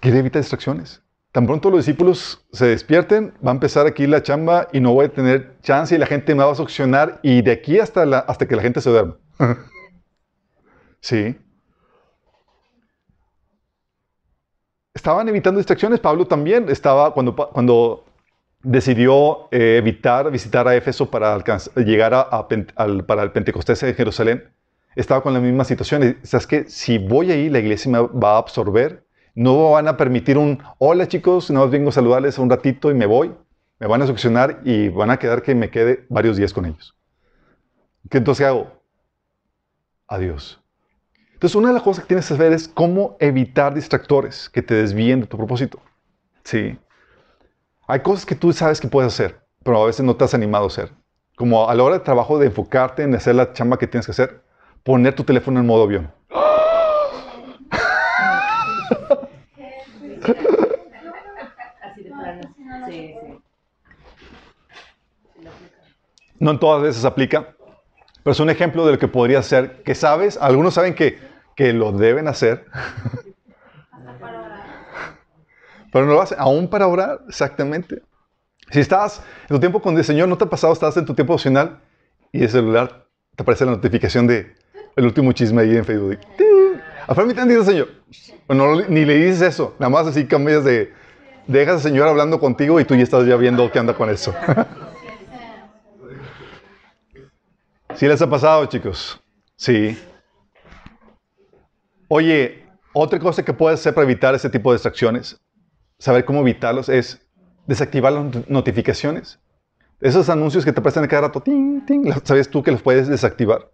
Quiere 0.01 0.19
evitar 0.19 0.41
distracciones. 0.41 1.01
Tan 1.33 1.47
pronto 1.47 1.71
los 1.71 1.79
discípulos 1.83 2.45
se 2.51 2.67
despierten, 2.67 3.33
va 3.43 3.49
a 3.49 3.55
empezar 3.55 3.87
aquí 3.87 4.05
la 4.05 4.21
chamba 4.21 4.67
y 4.71 4.79
no 4.79 4.93
voy 4.93 5.07
a 5.07 5.09
tener 5.09 5.57
chance 5.61 5.95
y 5.95 5.97
la 5.97 6.05
gente 6.05 6.35
me 6.35 6.43
va 6.43 6.51
a 6.51 6.55
succionar 6.55 7.19
y 7.23 7.41
de 7.41 7.51
aquí 7.51 7.79
hasta, 7.79 8.03
hasta 8.19 8.47
que 8.47 8.55
la 8.55 8.61
gente 8.61 8.81
se 8.81 8.91
duerma. 8.91 9.17
sí. 11.01 11.35
Estaban 14.93 15.27
evitando 15.27 15.57
distracciones. 15.57 15.99
Pablo 15.99 16.27
también 16.27 16.69
estaba, 16.69 17.11
cuando, 17.15 17.35
cuando 17.35 18.05
decidió 18.61 19.47
eh, 19.49 19.77
evitar 19.77 20.29
visitar 20.29 20.67
a 20.67 20.75
Éfeso 20.75 21.09
para 21.09 21.35
llegar 21.77 22.13
a, 22.13 22.47
para 23.07 23.23
el 23.23 23.31
Pentecostés 23.31 23.81
en 23.81 23.95
Jerusalén, 23.95 24.53
estaba 24.95 25.23
con 25.23 25.33
la 25.33 25.39
misma 25.39 25.63
situación. 25.63 26.19
¿Sabes 26.21 26.45
que 26.45 26.69
Si 26.69 26.99
voy 26.99 27.31
ahí, 27.31 27.49
la 27.49 27.57
iglesia 27.57 27.91
me 27.91 28.01
va 28.01 28.35
a 28.35 28.37
absorber 28.37 29.02
no 29.35 29.71
van 29.71 29.87
a 29.87 29.97
permitir 29.97 30.37
un, 30.37 30.61
hola 30.77 31.07
chicos, 31.07 31.49
no 31.49 31.67
vengo 31.69 31.89
a 31.89 31.93
saludarles 31.93 32.37
un 32.37 32.49
ratito 32.49 32.91
y 32.91 32.93
me 32.93 33.05
voy. 33.05 33.33
Me 33.79 33.87
van 33.87 34.01
a 34.01 34.07
succionar 34.07 34.61
y 34.63 34.89
van 34.89 35.09
a 35.09 35.17
quedar 35.17 35.41
que 35.41 35.55
me 35.55 35.69
quede 35.69 36.05
varios 36.09 36.37
días 36.37 36.53
con 36.53 36.65
ellos. 36.65 36.95
¿Qué 38.09 38.19
entonces 38.19 38.45
hago? 38.45 38.71
Adiós. 40.07 40.61
Entonces, 41.33 41.55
una 41.55 41.69
de 41.69 41.73
las 41.73 41.83
cosas 41.83 42.03
que 42.03 42.07
tienes 42.07 42.25
que 42.25 42.35
saber 42.35 42.53
es 42.53 42.67
cómo 42.67 43.17
evitar 43.19 43.73
distractores 43.73 44.49
que 44.49 44.61
te 44.61 44.75
desvíen 44.75 45.21
de 45.21 45.27
tu 45.27 45.35
propósito. 45.35 45.79
Sí. 46.43 46.77
Hay 47.87 47.99
cosas 47.99 48.25
que 48.25 48.35
tú 48.35 48.53
sabes 48.53 48.79
que 48.79 48.87
puedes 48.87 49.11
hacer, 49.11 49.41
pero 49.63 49.83
a 49.83 49.85
veces 49.87 50.05
no 50.05 50.15
te 50.15 50.23
has 50.23 50.33
animado 50.33 50.65
a 50.65 50.67
hacer. 50.67 50.91
Como 51.35 51.69
a 51.69 51.75
la 51.75 51.83
hora 51.83 51.97
de 51.97 52.05
trabajo 52.05 52.39
de 52.39 52.45
enfocarte 52.45 53.03
en 53.03 53.15
hacer 53.15 53.35
la 53.35 53.51
chamba 53.51 53.77
que 53.77 53.87
tienes 53.87 54.05
que 54.05 54.11
hacer, 54.11 54.41
poner 54.83 55.15
tu 55.15 55.23
teléfono 55.23 55.59
en 55.59 55.65
modo 55.65 55.83
avión. 55.83 56.11
No 66.39 66.51
en 66.51 66.59
todas 66.59 66.81
veces 66.81 67.05
aplica, 67.05 67.55
pero 68.23 68.31
es 68.31 68.39
un 68.39 68.49
ejemplo 68.49 68.85
de 68.85 68.93
lo 68.93 68.99
que 68.99 69.07
podría 69.07 69.41
ser, 69.41 69.83
que 69.83 69.95
sabes, 69.95 70.37
algunos 70.41 70.73
saben 70.73 70.93
que, 70.93 71.19
que 71.55 71.73
lo 71.73 71.91
deben 71.91 72.27
hacer. 72.27 72.65
Pero 75.91 76.05
no 76.05 76.13
lo 76.13 76.21
hacen, 76.21 76.39
aún 76.39 76.67
para 76.67 76.87
orar, 76.87 77.21
exactamente. 77.27 78.01
Si 78.71 78.79
estás 78.79 79.21
en 79.43 79.49
tu 79.49 79.59
tiempo 79.59 79.81
con 79.81 79.97
el 79.97 80.03
Señor, 80.03 80.27
no 80.27 80.37
te 80.37 80.45
ha 80.45 80.49
pasado, 80.49 80.73
estás 80.73 80.97
en 80.97 81.05
tu 81.05 81.13
tiempo 81.13 81.33
opcional 81.33 81.79
y 82.31 82.43
el 82.43 82.49
celular 82.49 83.05
te 83.35 83.43
aparece 83.43 83.65
la 83.65 83.71
notificación 83.71 84.25
de 84.25 84.55
el 84.95 85.05
último 85.05 85.31
chisme 85.31 85.61
ahí 85.61 85.77
en 85.77 85.85
Facebook. 85.85 86.19
¿A 87.07 87.13
mí 87.23 87.33
te 87.33 87.63
Señor? 87.63 87.89
Ni 88.89 89.05
le 89.05 89.15
dices 89.15 89.41
eso, 89.41 89.75
nada 89.79 89.89
más 89.89 90.07
así 90.07 90.25
cambias 90.25 90.63
de, 90.63 90.93
dejas 91.47 91.75
al 91.75 91.81
Señor 91.81 92.07
hablando 92.07 92.39
contigo 92.39 92.79
y 92.79 92.85
tú 92.85 92.95
ya 92.95 93.03
estás 93.03 93.25
ya 93.25 93.35
viendo 93.35 93.69
qué 93.71 93.79
anda 93.79 93.93
con 93.93 94.09
eso. 94.09 94.33
¿Sí 97.95 98.07
les 98.07 98.21
ha 98.21 98.29
pasado, 98.29 98.65
chicos? 98.65 99.21
Sí. 99.55 99.97
Oye, 102.07 102.65
otra 102.93 103.19
cosa 103.19 103.43
que 103.43 103.53
puedes 103.53 103.79
hacer 103.79 103.93
para 103.93 104.05
evitar 104.05 104.33
ese 104.35 104.49
tipo 104.49 104.71
de 104.71 104.75
distracciones, 104.75 105.39
saber 105.99 106.25
cómo 106.25 106.41
evitarlos, 106.41 106.89
es 106.89 107.21
desactivar 107.65 108.13
las 108.13 108.49
notificaciones. 108.49 109.39
Esos 110.01 110.29
anuncios 110.29 110.65
que 110.65 110.73
te 110.73 110.81
prestan 110.81 111.07
cada 111.07 111.23
rato, 111.23 111.43
¿sabes 112.23 112.49
tú 112.49 112.63
que 112.63 112.71
los 112.71 112.81
puedes 112.81 113.07
desactivar? 113.07 113.72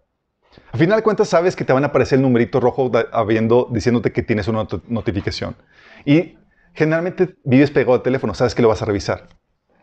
Al 0.72 0.78
final 0.78 0.98
de 0.98 1.02
cuentas, 1.02 1.28
sabes 1.28 1.54
que 1.54 1.64
te 1.64 1.72
van 1.72 1.84
a 1.84 1.88
aparecer 1.88 2.16
el 2.16 2.22
numerito 2.22 2.60
rojo 2.60 2.90
habiendo, 3.12 3.68
diciéndote 3.70 4.12
que 4.12 4.22
tienes 4.22 4.48
una 4.48 4.66
notificación. 4.88 5.56
Y 6.04 6.38
generalmente 6.74 7.36
vives 7.44 7.70
pegado 7.70 7.94
al 7.94 8.02
teléfono, 8.02 8.34
sabes 8.34 8.54
que 8.54 8.62
lo 8.62 8.68
vas 8.68 8.82
a 8.82 8.84
revisar. 8.84 9.28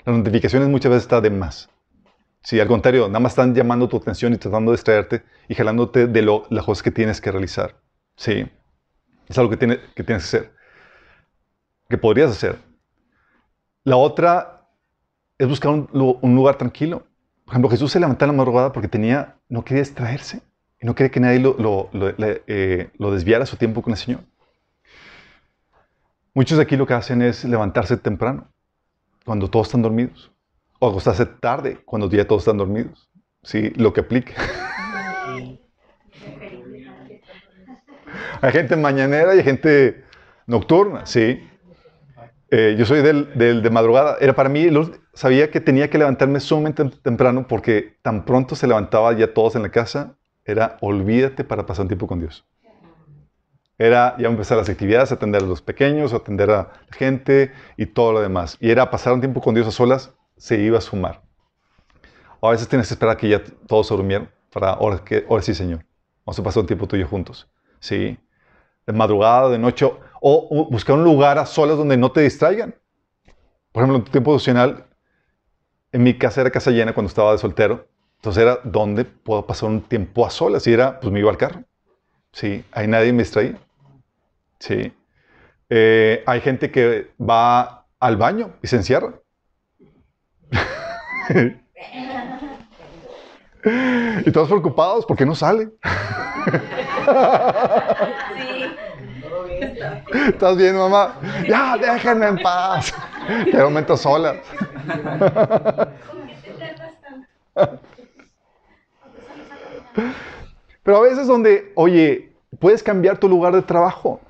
Las 0.06 0.18
notificaciones 0.18 0.68
muchas 0.68 0.92
veces 0.92 1.04
están 1.04 1.24
de 1.24 1.30
más. 1.30 1.70
Sí, 2.42 2.60
al 2.60 2.68
contrario, 2.68 3.08
nada 3.08 3.20
más 3.20 3.34
están 3.34 3.54
llamando 3.54 3.88
tu 3.90 3.98
atención 3.98 4.34
y 4.34 4.38
tratando 4.38 4.72
de 4.72 4.78
distraerte 4.78 5.24
y 5.48 5.56
jalándote 5.56 6.08
de 6.08 6.22
lo, 6.22 6.46
las 6.50 6.66
cosas 6.66 6.84
que 6.84 6.92
tienes 6.92 7.20
que 7.20 7.32
realizar. 7.32 7.76
Sí, 8.16 8.50
es 9.28 9.38
algo 9.38 9.50
que, 9.50 9.58
tiene, 9.58 9.80
que 9.96 10.04
tienes 10.04 10.24
que 10.24 10.38
hacer, 10.38 10.54
que 11.90 11.98
podrías 11.98 12.32
hacer. 12.32 12.58
La 13.84 13.98
otra 13.98 14.70
es 15.38 15.48
buscar 15.48 15.72
un, 15.72 15.90
lugar 16.36 16.58
tranquilo. 16.58 17.08
Por 17.46 17.54
ejemplo, 17.54 17.70
Jesús 17.70 17.92
se 17.92 18.00
levantó 18.00 18.26
en 18.26 18.32
la 18.32 18.38
madrugada 18.38 18.72
porque 18.72 18.88
tenía, 18.88 19.38
no 19.50 19.64
quería 19.64 19.84
distraerse 19.84 20.42
y 20.80 20.86
no 20.86 20.96
quería 20.96 21.12
que 21.12 21.20
nadie 21.20 21.40
lo, 21.40 21.56
lo, 21.58 21.90
eh, 22.48 22.90
lo 22.98 23.12
desviara 23.12 23.46
su 23.46 23.58
tiempo 23.58 23.82
con 23.82 23.94
el 23.94 23.98
Señor. 23.98 24.22
Muchos 26.34 26.58
de 26.58 26.64
aquí 26.64 26.78
lo 26.78 26.86
que 26.86 26.94
hacen 26.94 27.22
es 27.24 27.44
levantarse 27.44 27.98
temprano, 27.98 28.48
cuando 29.26 29.50
todos 29.50 29.68
están 29.68 29.82
dormidos. 29.82 30.32
O 30.80 30.90
acostarse 30.90 31.26
tarde 31.26 31.80
cuando 31.84 32.08
ya 32.10 32.28
todos 32.28 32.44
están 32.44 32.58
dormidos. 32.58 33.10
Sí, 33.42 33.72
lo 33.76 33.92
que 33.92 34.02
aplique. 34.02 34.36
hay 38.42 38.52
gente 38.52 38.76
mañanera 38.76 39.34
y 39.34 39.40
hay 39.40 39.44
gente 39.44 40.04
nocturna, 40.46 41.08
sí. 41.08 41.44
Eh, 42.52 42.76
yo 42.78 42.86
soy 42.86 43.02
del, 43.02 43.34
de 43.36 43.70
madrugada. 43.72 44.18
Era 44.22 44.34
para 44.34 44.50
mí, 44.50 44.70
sabía 45.14 45.50
que 45.50 45.60
tenía 45.60 45.90
que 45.90 45.98
levantarme 45.98 46.40
sumamente 46.40 46.86
temprano 47.02 47.48
porque 47.48 47.98
tan 48.04 48.26
pronto 48.26 48.56
se 48.56 48.68
levantaba 48.68 49.12
ya 49.14 49.34
todos 49.34 49.56
en 49.56 49.64
la 49.64 49.70
casa, 49.70 50.17
era 50.48 50.78
olvídate 50.82 51.44
para 51.44 51.66
pasar 51.66 51.84
un 51.84 51.90
tiempo 51.90 52.08
con 52.08 52.20
Dios. 52.20 52.46
Era 53.78 54.16
ya 54.18 54.28
empezar 54.28 54.58
las 54.58 54.70
actividades, 54.70 55.12
atender 55.12 55.44
a 55.44 55.46
los 55.46 55.62
pequeños, 55.62 56.14
atender 56.14 56.50
a 56.50 56.56
la 56.56 56.72
gente 56.98 57.52
y 57.76 57.86
todo 57.86 58.14
lo 58.14 58.22
demás. 58.22 58.58
Y 58.60 58.72
era 58.72 58.90
pasar 58.90 59.14
un 59.14 59.20
tiempo 59.20 59.42
con 59.42 59.54
Dios 59.54 59.68
a 59.68 59.72
solas, 59.72 60.14
se 60.36 60.60
iba 60.60 60.80
a 60.80 60.82
sumar. 60.82 61.22
a 62.42 62.50
veces 62.50 62.68
tienes 62.68 62.88
que 62.88 62.94
esperar 62.96 63.18
que 63.18 63.30
ya 63.30 63.44
todos 63.68 63.88
se 63.88 63.94
durmieran 63.94 64.32
para 64.52 64.72
ahora, 64.72 65.04
que, 65.04 65.26
ahora 65.30 65.44
sí, 65.44 65.54
Señor. 65.54 65.86
Vamos 66.26 66.40
a 66.40 66.44
pasar 66.44 66.62
un 66.62 66.68
tiempo 66.68 66.88
tuyo 66.88 67.08
juntos. 67.08 67.48
¿Sí? 67.80 68.18
De 68.88 68.94
madrugada, 68.94 69.50
de 69.50 69.60
noche, 69.60 69.86
o, 70.22 70.68
buscar 70.72 70.96
un 70.96 71.04
lugar 71.04 71.38
a 71.38 71.46
solas 71.46 71.78
donde 71.78 71.98
no 71.98 72.12
te 72.12 72.22
distraigan. 72.22 72.74
Por 73.72 73.84
ejemplo, 73.84 73.98
en 73.98 74.04
tu 74.06 74.12
tiempo 74.12 74.32
devocional, 74.32 74.88
en 75.92 76.04
mi 76.04 76.18
casa 76.18 76.42
era 76.42 76.50
casa 76.50 76.72
llena 76.72 76.94
cuando 76.94 77.10
estaba 77.10 77.32
de 77.34 77.38
soltero. 77.38 77.88
Entonces 78.28 78.44
era 78.44 78.60
donde 78.66 79.06
puedo 79.06 79.48
pasar 79.48 79.70
un 79.70 79.80
tiempo 79.80 80.26
a 80.26 80.30
solas. 80.30 80.68
Y 80.68 80.74
era, 80.74 81.00
pues 81.00 81.14
me 81.14 81.22
iba 81.22 81.32
al 81.32 81.38
carro. 81.38 81.64
Sí, 82.34 82.62
ahí 82.74 82.86
nadie 82.86 83.14
me 83.14 83.20
distraía. 83.20 83.56
Sí. 84.60 84.92
Eh, 85.70 86.24
hay 86.26 86.42
gente 86.42 86.70
que 86.70 87.14
va 87.18 87.86
al 88.02 88.18
baño 88.18 88.52
y 88.62 88.68
se 88.68 88.76
encierra. 88.76 89.14
y 94.26 94.32
todos 94.32 94.50
preocupados 94.50 95.06
porque 95.06 95.26
no 95.26 95.34
sale. 95.34 95.70
¿Estás 100.28 100.58
bien, 100.58 100.76
mamá? 100.76 101.16
Ya, 101.48 101.78
déjenme 101.78 102.28
en 102.28 102.40
paz. 102.40 102.94
Qué 103.52 103.58
momento 103.58 103.96
sola. 103.96 104.36
Pero 110.84 110.98
a 110.98 111.02
veces 111.02 111.28
donde, 111.28 111.72
oye, 111.76 112.34
puedes 112.60 112.82
cambiar 112.84 113.18
tu 113.18 113.28
lugar 113.28 113.54
de 113.54 113.62
trabajo. 113.62 114.22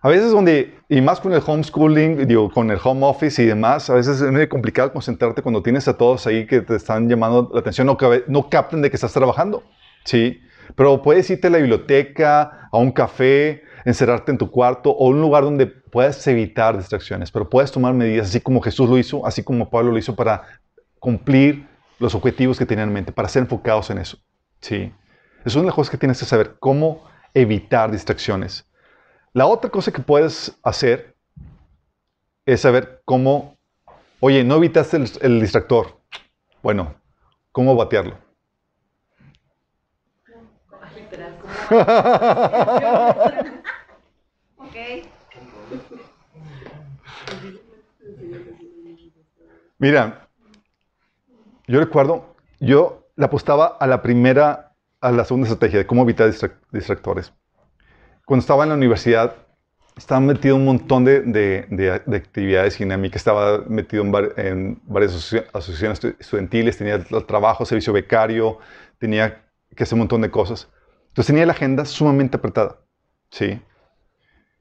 A 0.00 0.08
veces 0.08 0.32
donde, 0.32 0.74
y 0.88 1.00
más 1.00 1.20
con 1.20 1.32
el 1.32 1.42
homeschooling, 1.46 2.26
digo, 2.26 2.50
con 2.50 2.70
el 2.70 2.78
home 2.82 3.06
office 3.06 3.42
y 3.42 3.46
demás, 3.46 3.88
a 3.88 3.94
veces 3.94 4.20
es 4.20 4.32
muy 4.32 4.48
complicado 4.48 4.92
concentrarte 4.92 5.42
cuando 5.42 5.62
tienes 5.62 5.86
a 5.86 5.96
todos 5.96 6.26
ahí 6.26 6.46
que 6.46 6.60
te 6.60 6.74
están 6.74 7.08
llamando 7.08 7.50
la 7.52 7.60
atención, 7.60 7.86
no, 7.86 7.96
no 8.26 8.48
capten 8.48 8.82
de 8.82 8.90
que 8.90 8.96
estás 8.96 9.12
trabajando. 9.12 9.62
¿sí? 10.04 10.40
Pero 10.74 11.02
puedes 11.02 11.28
irte 11.30 11.46
a 11.46 11.50
la 11.50 11.58
biblioteca, 11.58 12.68
a 12.72 12.78
un 12.78 12.90
café, 12.90 13.62
encerrarte 13.84 14.32
en 14.32 14.38
tu 14.38 14.50
cuarto 14.50 14.90
o 14.90 15.08
un 15.08 15.20
lugar 15.20 15.44
donde 15.44 15.66
puedas 15.66 16.26
evitar 16.26 16.76
distracciones, 16.76 17.30
pero 17.30 17.48
puedes 17.48 17.70
tomar 17.70 17.94
medidas 17.94 18.28
así 18.28 18.40
como 18.40 18.60
Jesús 18.60 18.88
lo 18.88 18.98
hizo, 18.98 19.26
así 19.26 19.42
como 19.42 19.70
Pablo 19.70 19.92
lo 19.92 19.98
hizo 19.98 20.16
para 20.16 20.42
cumplir 20.98 21.66
los 21.98 22.14
objetivos 22.14 22.58
que 22.58 22.66
tenían 22.66 22.88
en 22.88 22.94
mente, 22.94 23.12
para 23.12 23.28
ser 23.28 23.42
enfocados 23.42 23.90
en 23.90 23.98
eso. 23.98 24.18
¿Sí? 24.62 24.92
Es 25.44 25.54
una 25.54 25.62
de 25.62 25.66
las 25.66 25.74
cosas 25.74 25.90
que 25.90 25.98
tienes 25.98 26.18
que 26.18 26.24
saber, 26.24 26.56
cómo 26.58 27.04
evitar 27.34 27.90
distracciones. 27.90 28.66
La 29.34 29.46
otra 29.46 29.70
cosa 29.70 29.92
que 29.92 30.00
puedes 30.00 30.58
hacer 30.62 31.16
es 32.46 32.60
saber 32.60 33.02
cómo, 33.04 33.58
oye, 34.20 34.44
no 34.44 34.56
evitaste 34.56 34.96
el, 35.20 35.40
distractor. 35.40 36.00
Bueno, 36.62 36.94
¿cómo 37.50 37.74
batearlo? 37.76 38.16
Mira, 49.78 50.28
yo 51.66 51.80
recuerdo, 51.80 52.36
yo 52.60 53.01
le 53.22 53.26
apostaba 53.26 53.76
a 53.78 53.86
la 53.86 54.02
primera, 54.02 54.74
a 55.00 55.12
la 55.12 55.24
segunda 55.24 55.46
estrategia 55.46 55.78
de 55.78 55.86
cómo 55.86 56.02
evitar 56.02 56.28
distractores. 56.72 57.32
Cuando 58.26 58.40
estaba 58.40 58.64
en 58.64 58.70
la 58.70 58.74
universidad, 58.74 59.36
estaba 59.96 60.20
metido 60.20 60.56
en 60.56 60.62
un 60.62 60.66
montón 60.66 61.04
de, 61.04 61.20
de, 61.20 61.66
de, 62.04 62.16
actividades 62.16 62.76
dinámicas, 62.76 63.20
estaba 63.20 63.62
metido 63.68 64.02
en, 64.36 64.80
varias 64.82 65.34
asociaciones 65.52 66.02
estudiantiles, 66.18 66.76
tenía 66.76 67.00
trabajo, 67.24 67.64
servicio 67.64 67.92
becario, 67.92 68.58
tenía 68.98 69.44
que 69.76 69.84
hacer 69.84 69.94
un 69.94 70.00
montón 70.00 70.22
de 70.22 70.30
cosas. 70.30 70.68
Entonces 71.08 71.26
tenía 71.26 71.46
la 71.46 71.52
agenda 71.52 71.84
sumamente 71.84 72.38
apretada, 72.38 72.80
¿sí? 73.30 73.62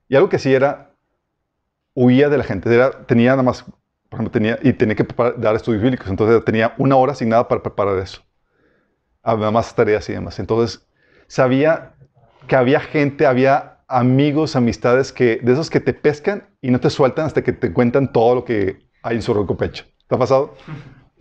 Y 0.07 0.15
algo 0.15 0.29
que 0.29 0.37
sí 0.37 0.53
era, 0.53 0.93
huía 1.95 2.29
de 2.29 2.37
la 2.37 2.43
gente, 2.43 2.71
era, 2.71 2.91
tenía 3.07 3.31
nada 3.31 3.43
más 3.43 3.65
por 4.07 4.19
ejemplo, 4.19 4.59
y 4.61 4.73
tenía 4.73 4.93
que 4.93 5.07
dar 5.37 5.55
estudios 5.55 5.81
bíblicos, 5.81 6.07
entonces 6.09 6.43
tenía 6.45 6.75
una 6.77 6.97
hora 6.97 7.13
asignada 7.13 7.47
para 7.47 7.63
preparar 7.63 7.97
eso. 7.97 8.21
Además, 9.23 9.75
tareas 9.75 10.09
y 10.09 10.13
demás. 10.13 10.39
Entonces, 10.39 10.85
sabía 11.27 11.93
que 12.47 12.55
había 12.55 12.79
gente, 12.79 13.25
había 13.25 13.77
amigos, 13.87 14.55
amistades 14.55 15.11
que, 15.11 15.39
de 15.41 15.51
esos 15.51 15.69
que 15.69 15.79
te 15.79 15.93
pescan 15.93 16.47
y 16.61 16.71
no 16.71 16.79
te 16.79 16.89
sueltan 16.89 17.25
hasta 17.25 17.43
que 17.43 17.51
te 17.51 17.71
cuentan 17.71 18.11
todo 18.11 18.35
lo 18.35 18.45
que 18.45 18.79
hay 19.03 19.17
en 19.17 19.21
su 19.21 19.33
rico 19.33 19.57
pecho. 19.57 19.85
¿Te 20.07 20.15
ha 20.15 20.17
pasado? 20.17 20.55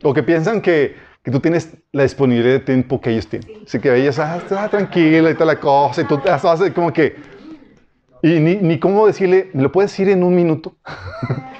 O 0.02 0.14
que 0.14 0.22
piensan 0.22 0.62
que, 0.62 0.96
que 1.22 1.30
tú 1.30 1.40
tienes 1.40 1.76
la 1.92 2.04
disponibilidad 2.04 2.54
de 2.54 2.60
tiempo 2.60 3.02
que 3.02 3.10
ellos 3.10 3.26
tienen. 3.26 3.64
Así 3.66 3.78
que 3.78 3.94
ellos, 3.94 4.18
ah, 4.18 4.38
está 4.38 4.66
tranquila 4.66 5.30
y 5.30 5.34
toda 5.34 5.44
la 5.44 5.60
cosa, 5.60 6.00
y 6.00 6.04
tú 6.04 6.18
haces 6.24 6.72
como 6.72 6.90
que... 6.90 7.16
Y 8.22 8.40
ni, 8.40 8.56
ni 8.56 8.78
cómo 8.78 9.06
decirle, 9.06 9.50
¿me 9.52 9.62
lo 9.62 9.70
puedes 9.70 9.90
decir 9.90 10.08
en 10.08 10.22
un 10.22 10.34
minuto? 10.34 10.74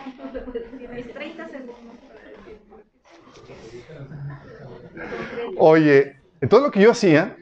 Oye, 5.59 6.20
entonces 6.41 6.67
lo 6.67 6.71
que 6.71 6.81
yo 6.81 6.91
hacía 6.91 7.37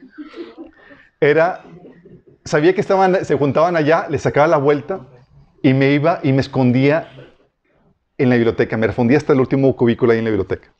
era, 1.19 1.63
sabía 2.43 2.73
que 2.73 2.81
estaban, 2.81 3.23
se 3.23 3.35
juntaban 3.35 3.75
allá, 3.75 4.07
les 4.09 4.21
sacaba 4.21 4.47
la 4.47 4.57
vuelta 4.57 5.07
y 5.61 5.73
me 5.73 5.91
iba 5.91 6.19
y 6.23 6.31
me 6.33 6.41
escondía 6.41 7.09
en 8.17 8.29
la 8.29 8.35
biblioteca. 8.35 8.77
Me 8.77 8.87
refundía 8.87 9.17
hasta 9.17 9.33
el 9.33 9.39
último 9.39 9.75
cubículo 9.75 10.11
ahí 10.11 10.19
en 10.19 10.25
la 10.25 10.31
biblioteca. 10.31 10.73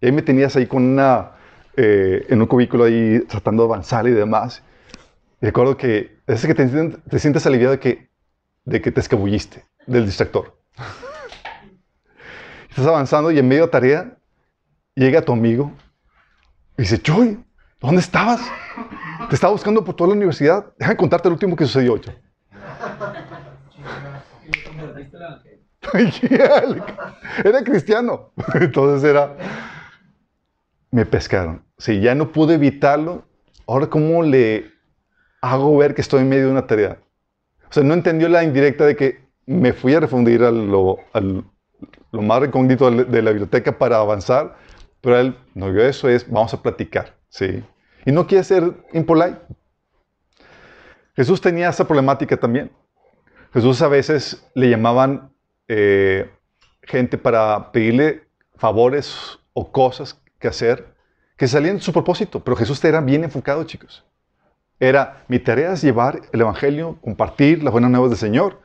Y 0.00 0.06
ahí 0.06 0.12
me 0.12 0.22
tenías 0.22 0.54
ahí 0.56 0.66
con 0.66 0.82
una, 0.82 1.32
eh, 1.76 2.26
en 2.28 2.40
un 2.40 2.46
cubículo 2.46 2.84
ahí 2.84 3.20
tratando 3.28 3.64
de 3.64 3.68
avanzar 3.68 4.06
y 4.06 4.12
demás. 4.12 4.62
Y 5.40 5.46
recuerdo 5.46 5.76
que 5.76 6.18
es 6.26 6.46
que 6.46 6.54
te, 6.54 6.66
te, 6.66 7.18
sientes 7.18 7.46
aliviado 7.46 7.72
de 7.72 7.80
que, 7.80 8.10
de 8.64 8.80
que 8.80 8.92
te 8.92 9.00
escabulliste 9.00 9.64
del 9.86 10.06
distractor. 10.06 10.58
Estás 12.70 12.86
avanzando 12.86 13.30
y 13.30 13.38
en 13.38 13.48
medio 13.48 13.62
de 13.62 13.68
tarea 13.68 14.18
llega 14.94 15.22
tu 15.22 15.32
amigo 15.32 15.72
y 16.76 16.82
dice, 16.82 17.00
Choy, 17.00 17.42
¿dónde 17.80 18.00
estabas? 18.00 18.40
Te 19.28 19.34
estaba 19.34 19.52
buscando 19.52 19.84
por 19.84 19.94
toda 19.94 20.08
la 20.08 20.16
universidad. 20.16 20.66
Déjame 20.78 20.96
contarte 20.96 21.28
lo 21.28 21.34
último 21.34 21.56
que 21.56 21.66
sucedió 21.66 21.94
hoy. 21.94 22.02
era 27.44 27.62
cristiano. 27.64 28.32
Entonces 28.54 29.08
era, 29.08 29.36
me 30.90 31.06
pescaron. 31.06 31.64
Si 31.78 32.00
ya 32.00 32.14
no 32.14 32.32
pude 32.32 32.54
evitarlo, 32.54 33.24
ahora 33.66 33.86
cómo 33.88 34.22
le 34.22 34.70
hago 35.40 35.76
ver 35.76 35.94
que 35.94 36.00
estoy 36.00 36.22
en 36.22 36.28
medio 36.28 36.46
de 36.46 36.52
una 36.52 36.66
tarea. 36.66 36.98
O 37.68 37.72
sea, 37.72 37.82
no 37.82 37.94
entendió 37.94 38.28
la 38.28 38.44
indirecta 38.44 38.84
de 38.84 38.96
que 38.96 39.26
me 39.46 39.72
fui 39.72 39.94
a 39.94 40.00
refundir 40.00 40.42
a 40.42 40.50
lo, 40.50 40.98
lo 41.12 42.22
más 42.22 42.40
recóndito 42.40 42.90
de 42.90 43.22
la 43.22 43.30
biblioteca 43.30 43.78
para 43.78 43.98
avanzar 43.98 44.56
pero 45.06 45.20
él 45.20 45.36
no 45.54 45.70
vio 45.70 45.84
eso, 45.84 46.08
es 46.08 46.28
vamos 46.28 46.52
a 46.52 46.60
platicar, 46.60 47.15
¿sí? 47.28 47.64
Y 48.04 48.12
no 48.12 48.26
quiere 48.26 48.44
ser 48.44 48.72
impolite. 48.92 49.38
Jesús 51.14 51.40
tenía 51.40 51.70
esa 51.70 51.86
problemática 51.86 52.36
también. 52.36 52.70
Jesús 53.52 53.80
a 53.82 53.88
veces 53.88 54.46
le 54.54 54.68
llamaban 54.68 55.32
eh, 55.68 56.30
gente 56.82 57.18
para 57.18 57.72
pedirle 57.72 58.24
favores 58.56 59.38
o 59.52 59.72
cosas 59.72 60.20
que 60.38 60.48
hacer 60.48 60.94
que 61.36 61.46
salían 61.46 61.76
de 61.76 61.82
su 61.82 61.92
propósito, 61.92 62.42
pero 62.42 62.56
Jesús 62.56 62.82
era 62.84 63.00
bien 63.00 63.24
enfocado, 63.24 63.62
chicos. 63.64 64.04
Era, 64.80 65.24
mi 65.28 65.38
tarea 65.38 65.72
es 65.72 65.82
llevar 65.82 66.20
el 66.32 66.40
Evangelio, 66.40 66.98
compartir 67.02 67.62
las 67.62 67.72
buenas 67.72 67.90
nuevas 67.90 68.10
del 68.10 68.18
Señor, 68.18 68.60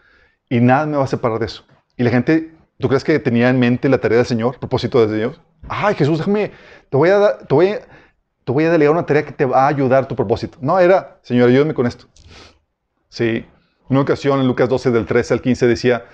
y 0.50 0.60
nada 0.60 0.86
me 0.86 0.98
va 0.98 1.04
a 1.04 1.08
separar 1.08 1.40
de 1.40 1.46
eso. 1.46 1.66
Y 1.98 2.04
la 2.04 2.10
gente, 2.10 2.54
¿tú 2.80 2.88
crees 2.88 3.04
que 3.04 3.20
tenía 3.20 3.50
en 3.50 3.60
mente 3.60 3.90
la 3.90 4.00
tarea 4.00 4.20
del 4.20 4.26
Señor, 4.26 4.58
propósito 4.60 5.06
de 5.06 5.18
Dios? 5.18 5.42
ay 5.70 5.96
Jesús, 5.96 6.18
déjame, 6.18 6.52
te 6.90 6.98
voy, 6.98 7.10
a, 7.10 7.38
te, 7.38 7.54
voy 7.54 7.76
te 8.44 8.52
voy 8.52 8.66
a 8.66 8.72
delegar 8.72 8.94
una 8.94 9.06
tarea 9.06 9.26
que 9.26 9.32
te 9.32 9.46
va 9.46 9.66
a 9.66 9.68
ayudar 9.68 10.04
a 10.04 10.08
tu 10.08 10.16
propósito. 10.16 10.58
No, 10.62 10.80
era, 10.80 11.20
Señor, 11.22 11.50
ayúdame 11.50 11.74
con 11.74 11.86
esto. 11.86 12.06
Sí, 13.10 13.46
una 13.90 14.02
ocasión 14.02 14.40
en 14.40 14.48
Lucas 14.48 14.70
12 14.70 14.92
del 14.92 15.06
13 15.06 15.34
al 15.34 15.42
15 15.42 15.68
decía, 15.68 16.06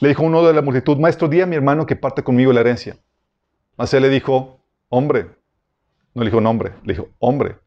le 0.00 0.08
dijo 0.08 0.22
uno 0.22 0.44
de 0.44 0.52
la 0.52 0.62
multitud, 0.62 0.98
maestro, 0.98 1.28
di 1.28 1.40
a 1.40 1.46
mi 1.46 1.56
hermano 1.56 1.86
que 1.86 1.96
parte 1.96 2.22
conmigo 2.22 2.52
la 2.52 2.60
herencia. 2.60 2.96
Mas 3.76 3.92
él 3.94 4.02
le 4.02 4.08
dijo, 4.08 4.60
hombre, 4.88 5.30
no 6.14 6.22
le 6.22 6.30
dijo 6.30 6.40
nombre, 6.40 6.74
le 6.84 6.94
dijo, 6.94 7.08
hombre, 7.18 7.58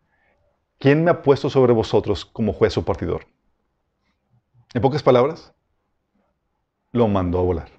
¿quién 0.80 1.04
me 1.04 1.12
ha 1.12 1.22
puesto 1.22 1.50
sobre 1.50 1.74
vosotros 1.74 2.24
como 2.26 2.54
juez 2.54 2.78
o 2.78 2.86
partidor? 2.86 3.26
En 4.74 4.82
pocas 4.82 5.02
palabras, 5.02 5.54
lo 6.92 7.08
mandó 7.08 7.40
a 7.40 7.44
volar. 7.44 7.70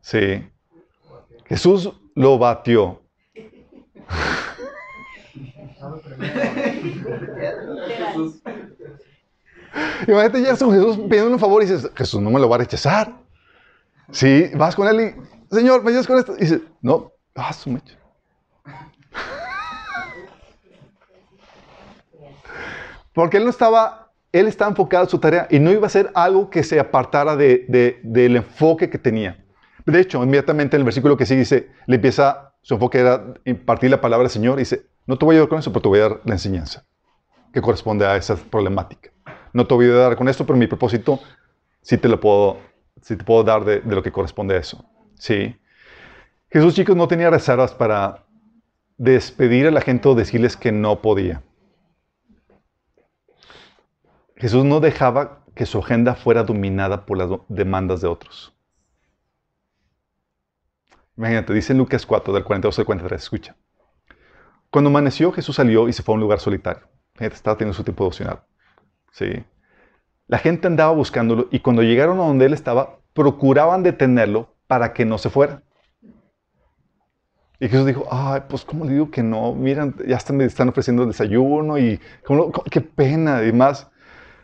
Sí, 0.00 0.48
Jesús 1.44 1.92
lo 2.14 2.38
batió. 2.38 3.01
Imagínate, 10.06 10.40
llegas 10.40 10.58
con 10.58 10.72
Jesús 10.72 10.98
pidiendo 11.08 11.30
un 11.30 11.38
favor 11.38 11.62
y 11.62 11.66
dices, 11.66 11.90
Jesús 11.94 12.20
no 12.20 12.30
me 12.30 12.40
lo 12.40 12.48
va 12.48 12.56
a 12.56 12.58
rechazar. 12.60 13.12
Sí, 14.10 14.50
vas 14.54 14.74
con 14.76 14.88
él 14.88 15.00
y, 15.00 15.54
Señor, 15.54 15.82
¿me 15.82 15.90
ayudas 15.90 16.06
con 16.06 16.18
esto? 16.18 16.34
Y 16.36 16.42
dice, 16.42 16.60
no, 16.80 17.12
ah, 17.34 17.52
su 17.52 17.70
mecha. 17.70 17.96
Porque 23.12 23.36
él 23.36 23.44
no 23.44 23.50
estaba, 23.50 24.12
él 24.32 24.46
estaba 24.46 24.70
enfocado 24.70 25.04
en 25.04 25.10
su 25.10 25.18
tarea 25.18 25.46
y 25.50 25.58
no 25.58 25.70
iba 25.70 25.84
a 25.84 25.86
hacer 25.86 26.10
algo 26.14 26.48
que 26.50 26.62
se 26.62 26.80
apartara 26.80 27.36
de, 27.36 28.00
del 28.02 28.36
enfoque 28.36 28.88
que 28.88 28.98
tenía. 28.98 29.44
De 29.84 30.00
hecho, 30.00 30.22
inmediatamente 30.22 30.76
en 30.76 30.80
el 30.80 30.84
versículo 30.84 31.16
que 31.16 31.26
sigue 31.26 31.40
dice, 31.40 31.70
le 31.86 31.96
empieza, 31.96 32.54
su 32.62 32.74
enfoque 32.74 33.00
era 33.00 33.34
impartir 33.44 33.90
la 33.90 34.00
palabra 34.00 34.24
del 34.24 34.30
Señor 34.30 34.58
y 34.58 34.62
dice, 34.62 34.86
no 35.06 35.16
te 35.16 35.24
voy 35.24 35.34
a 35.34 35.38
ayudar 35.38 35.48
con 35.48 35.58
eso, 35.58 35.72
pero 35.72 35.82
te 35.82 35.88
voy 35.88 35.98
a 35.98 36.02
dar 36.02 36.20
la 36.24 36.34
enseñanza 36.34 36.84
que 37.52 37.60
corresponde 37.60 38.06
a 38.06 38.16
esa 38.16 38.36
problemática. 38.36 39.10
No 39.52 39.66
te 39.66 39.74
voy 39.74 39.86
a 39.86 39.94
dar 39.94 40.16
con 40.16 40.28
esto, 40.28 40.46
pero 40.46 40.58
mi 40.58 40.66
propósito 40.66 41.20
sí 41.82 41.98
te 41.98 42.08
lo 42.08 42.20
puedo, 42.20 42.58
sí 43.00 43.16
te 43.16 43.24
puedo 43.24 43.44
dar 43.44 43.64
de, 43.64 43.82
lo 43.84 44.02
que 44.02 44.12
corresponde 44.12 44.54
a 44.54 44.58
eso. 44.58 44.84
Sí. 45.14 45.56
Jesús, 46.50 46.74
chicos, 46.74 46.96
no 46.96 47.08
tenía 47.08 47.30
reservas 47.30 47.72
para 47.74 48.24
despedir 48.96 49.66
a 49.66 49.70
la 49.70 49.80
gente 49.80 50.08
o 50.08 50.14
decirles 50.14 50.56
que 50.56 50.72
no 50.72 51.02
podía. 51.02 51.42
Jesús 54.36 54.64
no 54.64 54.80
dejaba 54.80 55.44
que 55.54 55.66
su 55.66 55.78
agenda 55.78 56.14
fuera 56.14 56.42
dominada 56.42 57.04
por 57.06 57.18
las 57.18 57.28
demandas 57.48 58.00
de 58.00 58.08
otros. 58.08 58.52
Imagínate, 61.16 61.52
dice 61.52 61.74
Lucas 61.74 62.06
4, 62.06 62.32
del 62.32 62.42
42 62.42 62.78
al 62.78 62.84
43, 62.86 63.22
escucha. 63.22 63.56
Cuando 64.72 64.88
amaneció, 64.88 65.32
Jesús 65.32 65.56
salió 65.56 65.86
y 65.86 65.92
se 65.92 66.02
fue 66.02 66.14
a 66.14 66.16
un 66.16 66.22
lugar 66.22 66.40
solitario. 66.40 66.88
Fíjate, 67.14 67.36
estaba 67.36 67.58
teniendo 67.58 67.76
su 67.76 67.84
tiempo 67.84 68.04
devocional. 68.04 68.40
Sí. 69.10 69.44
La 70.28 70.38
gente 70.38 70.66
andaba 70.66 70.92
buscándolo 70.92 71.46
y 71.50 71.60
cuando 71.60 71.82
llegaron 71.82 72.18
a 72.18 72.22
donde 72.22 72.46
él 72.46 72.54
estaba, 72.54 72.98
procuraban 73.12 73.82
detenerlo 73.82 74.56
para 74.66 74.94
que 74.94 75.04
no 75.04 75.18
se 75.18 75.28
fuera. 75.28 75.62
Y 77.60 77.68
Jesús 77.68 77.84
dijo, 77.84 78.08
ay, 78.10 78.44
pues 78.48 78.64
¿cómo 78.64 78.86
le 78.86 78.92
digo 78.94 79.10
que 79.10 79.22
no? 79.22 79.54
Miren, 79.54 79.94
ya 80.08 80.16
están, 80.16 80.38
me 80.38 80.46
están 80.46 80.70
ofreciendo 80.70 81.04
desayuno 81.04 81.76
y 81.76 82.00
qué 82.70 82.80
pena 82.80 83.44
y 83.44 83.52
más. 83.52 83.90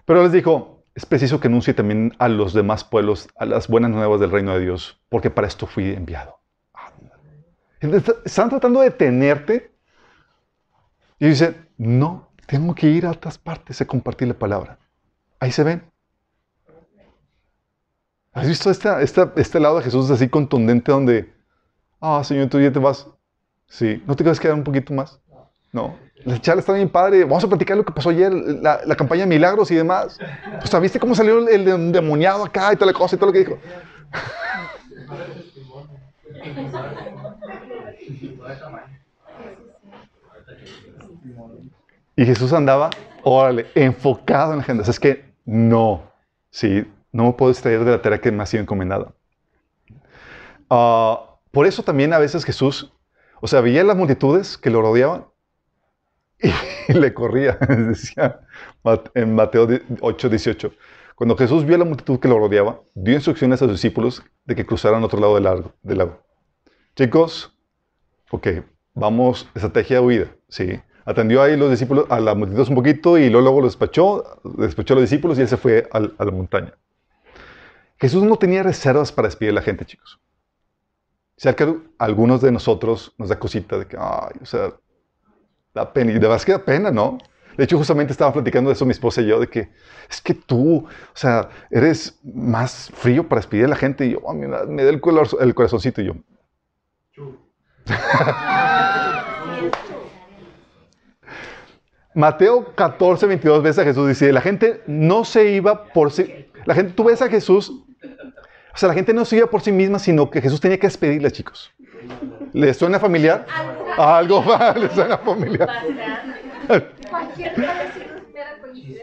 Pero 0.05 0.23
les 0.23 0.33
dijo, 0.33 0.85
es 0.95 1.07
preciso 1.07 1.41
que 1.41 1.49
anuncie 1.49 1.73
también 1.73 2.14
a 2.19 2.29
los 2.29 2.53
demás 2.53 2.85
pueblos 2.85 3.31
a 3.37 3.47
las 3.47 3.67
buenas 3.67 3.93
nuevas 3.93 4.21
del 4.21 4.31
reino 4.31 4.53
de 4.53 4.61
Dios, 4.61 5.01
porque 5.09 5.31
para 5.31 5.47
esto 5.47 5.67
fui 5.67 5.95
enviado. 5.95 6.38
Están 7.81 8.51
tratando 8.51 8.81
de 8.81 8.91
detenerte. 8.91 9.78
Y 11.18 11.28
dice, 11.28 11.57
no, 11.76 12.28
tengo 12.46 12.74
que 12.74 12.88
ir 12.88 13.07
a 13.07 13.11
otras 13.11 13.38
partes 13.38 13.81
a 13.81 13.87
compartir 13.87 14.28
la 14.28 14.35
palabra. 14.35 14.78
Ahí 15.40 15.50
se 15.50 15.64
ven. 15.64 15.83
¿Has 18.33 18.46
visto 18.46 18.70
este 18.70 19.61
lado 19.61 19.78
de 19.78 19.83
Jesús 19.83 20.11
así 20.11 20.28
contundente 20.28 20.92
donde, 20.92 21.33
ah, 22.00 22.22
Señor, 22.22 22.48
tú 22.48 22.61
ya 22.61 22.70
te 22.70 22.78
vas? 22.78 23.09
Sí, 23.66 24.02
¿no 24.07 24.14
te 24.14 24.22
quieres 24.22 24.38
quedar 24.38 24.54
un 24.54 24.64
poquito 24.64 24.94
más? 24.94 25.20
No. 25.72 25.96
La 26.24 26.40
charla 26.40 26.61
está 26.61 26.72
bien 26.72 26.88
padre. 26.88 27.24
Vamos 27.24 27.44
a 27.44 27.48
platicar 27.48 27.76
lo 27.76 27.85
que 27.85 27.92
pasó 27.92 28.11
ayer, 28.11 28.33
la, 28.33 28.81
la 28.85 28.94
campaña 28.94 29.22
de 29.22 29.28
milagros 29.28 29.70
y 29.70 29.74
demás. 29.74 30.18
O 30.62 30.66
sea, 30.66 30.81
¿viste 30.81 31.00
cómo 31.00 31.14
salió 31.14 31.46
el, 31.48 31.68
endemoniado 31.68 32.44
acá 32.44 32.72
y 32.72 32.76
toda 32.76 32.92
la 32.92 32.98
cosa 32.98 33.16
y 33.16 33.18
todo 33.18 33.26
lo 33.26 33.33
que 33.33 33.38
dijo? 33.40 33.59
Y 42.16 42.24
Jesús 42.26 42.52
andaba, 42.52 42.90
órale, 43.22 43.66
enfocado 43.74 44.52
en 44.52 44.58
la 44.58 44.62
agenda. 44.64 44.82
es 44.82 44.98
que 44.98 45.24
no, 45.44 46.11
sí, 46.50 46.84
no 47.12 47.24
me 47.24 47.32
puedo 47.32 47.52
extraer 47.52 47.84
de 47.84 47.92
la 47.92 48.02
tarea 48.02 48.20
que 48.20 48.32
me 48.32 48.42
ha 48.42 48.46
sido 48.46 48.62
encomendada. 48.62 49.12
Ah, 50.68 51.37
por 51.50 51.66
eso 51.66 51.82
también 51.82 52.12
a 52.12 52.18
veces 52.18 52.44
Jesús, 52.44 52.92
o 53.40 53.46
sea, 53.46 53.61
veía 53.61 53.84
las 53.84 53.96
multitudes 53.96 54.58
que 54.58 54.70
lo 54.70 54.82
rodeaban 54.82 55.26
y 56.40 56.52
le 56.92 57.14
corría, 57.14 57.52
decía 57.68 58.40
en 59.14 59.34
Mateo 59.34 59.68
8, 60.00 60.28
18. 60.28 60.72
Cuando 61.14 61.37
Jesús 61.37 61.64
vio 61.64 61.74
a 61.74 61.78
la 61.78 61.84
multitud 61.84 62.20
que 62.20 62.28
lo 62.28 62.38
rodeaba, 62.38 62.80
dio 62.94 63.14
instrucciones 63.14 63.61
a 63.61 63.64
sus 63.64 63.74
discípulos 63.74 64.22
de 64.44 64.54
que 64.54 64.64
cruzaran 64.64 65.02
otro 65.02 65.18
lado. 65.20 65.74
Del 65.82 65.98
lago. 65.98 66.22
Chicos, 66.94 67.56
ok, 68.30 68.48
vamos, 68.98 69.48
estrategia 69.54 70.00
de 70.00 70.06
huida, 70.06 70.37
¿sí? 70.48 70.80
Atendió 71.04 71.42
ahí 71.42 71.56
los 71.56 71.70
discípulos, 71.70 72.04
a 72.11 72.20
la 72.20 72.34
multitud 72.34 72.68
un 72.68 72.74
poquito 72.74 73.16
y 73.16 73.30
luego, 73.30 73.44
luego 73.44 73.61
los 73.62 73.72
despachó, 73.72 74.40
despachó 74.58 74.94
a 74.94 74.96
los 74.96 75.11
discípulos 75.11 75.38
y 75.38 75.42
él 75.42 75.48
se 75.48 75.56
fue 75.56 75.88
a, 75.90 76.00
la 76.00 76.30
montaña. 76.30 76.74
Jesús 77.98 78.22
no 78.22 78.37
tenía 78.37 78.62
reservas 78.62 79.11
para 79.11 79.28
despedir 79.28 79.52
a 79.52 79.54
la 79.54 79.62
gente, 79.62 79.84
chicos. 79.84 80.20
O 81.42 81.76
algunos 81.98 82.40
de 82.42 82.52
nosotros 82.52 83.14
nos 83.16 83.28
da 83.28 83.38
cosita 83.38 83.78
de 83.78 83.87
que, 83.87 83.96
ay, 83.98 84.37
o 84.42 84.44
sea, 84.44 84.72
Da 85.74 85.92
pena. 85.92 86.11
Y 86.11 86.14
de 86.14 86.20
verdad 86.20 86.42
que 86.42 86.52
da 86.52 86.58
pena, 86.58 86.90
¿no? 86.90 87.18
De 87.56 87.64
hecho, 87.64 87.76
justamente 87.76 88.12
estaba 88.12 88.32
platicando 88.32 88.70
de 88.70 88.74
eso 88.74 88.84
mi 88.84 88.92
esposa 88.92 89.20
y 89.20 89.26
yo, 89.26 89.40
de 89.40 89.48
que 89.48 89.68
es 90.08 90.20
que 90.20 90.34
tú, 90.34 90.78
o 90.87 90.88
sea, 91.14 91.48
eres 91.70 92.18
más 92.22 92.90
frío 92.94 93.28
para 93.28 93.40
despedir 93.40 93.64
a 93.64 93.68
la 93.68 93.76
gente. 93.76 94.06
Y 94.06 94.12
yo, 94.12 94.20
oh, 94.22 94.34
me 94.34 94.48
da 94.48 94.62
el, 94.62 95.00
el 95.40 95.54
corazoncito 95.54 96.00
y 96.00 96.06
yo. 96.06 96.14
Mateo 102.14 102.74
14, 102.74 103.27
22 103.27 103.62
veces 103.62 103.79
a 103.79 103.85
Jesús 103.85 104.09
dice, 104.09 104.33
la 104.33 104.40
gente 104.40 104.83
no 104.87 105.24
se 105.24 105.53
iba 105.53 105.85
por 105.85 106.11
sí, 106.11 106.46
la 106.64 106.74
gente, 106.74 106.92
tú 106.92 107.05
ves 107.05 107.22
a 107.22 107.29
Jesús, 107.29 107.70
o 107.70 108.77
sea, 108.77 108.88
la 108.88 108.94
gente 108.94 109.14
no 109.14 109.24
se 109.24 109.37
iba 109.37 109.46
por 109.46 109.61
sí 109.61 109.72
misma, 109.72 109.98
sino 109.98 110.31
que 110.31 110.40
Jesús 110.40 110.61
tenía 110.61 110.79
que 110.79 110.87
despedirle, 110.87 111.31
chicos. 111.31 111.72
¿Le 112.53 112.72
suena 112.74 112.98
familiar? 112.98 113.46
Algo 113.96 114.42
más, 114.42 114.77
le 114.77 114.88
suena 114.90 115.18
familiar. 115.18 115.68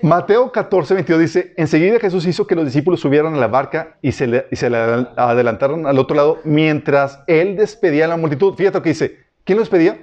Mateo 0.02 0.52
14, 0.52 0.94
22 0.94 1.22
dice, 1.22 1.54
enseguida 1.58 2.00
Jesús 2.00 2.26
hizo 2.26 2.48
que 2.48 2.56
los 2.56 2.66
discípulos 2.66 3.00
subieran 3.00 3.34
a 3.34 3.38
la 3.38 3.48
barca 3.48 3.98
y 4.02 4.12
se 4.12 4.28
le, 4.28 4.48
y 4.52 4.56
se 4.56 4.70
le 4.70 4.78
adelantaron 4.78 5.88
al 5.88 6.00
otro 6.00 6.16
lado 6.16 6.40
mientras 6.44 7.20
él 7.28 7.56
despedía 7.56 8.06
a 8.06 8.08
la 8.08 8.18
multitud. 8.18 8.54
Fíjate 8.56 8.78
lo 8.78 8.84
que 8.84 8.90
dice, 8.90 9.20
¿quién 9.44 9.58
lo 9.58 9.62
despedía? 9.62 10.00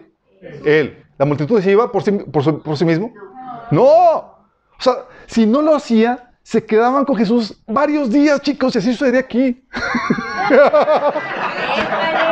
Él. 0.64 1.04
¿La 1.18 1.24
multitud 1.24 1.60
se 1.60 1.70
iba 1.70 1.90
por 1.92 2.02
sí, 2.02 2.12
por, 2.12 2.62
por 2.62 2.76
sí 2.76 2.84
mismo? 2.84 3.12
No. 3.70 3.86
O 3.86 4.80
sea, 4.80 4.94
si 5.26 5.46
no 5.46 5.62
lo 5.62 5.74
hacía, 5.74 6.32
se 6.42 6.64
quedaban 6.64 7.04
con 7.04 7.16
Jesús 7.16 7.62
varios 7.66 8.10
días, 8.10 8.40
chicos, 8.40 8.74
y 8.74 8.78
así 8.78 8.92
sucedería 8.92 9.20
aquí. 9.20 9.64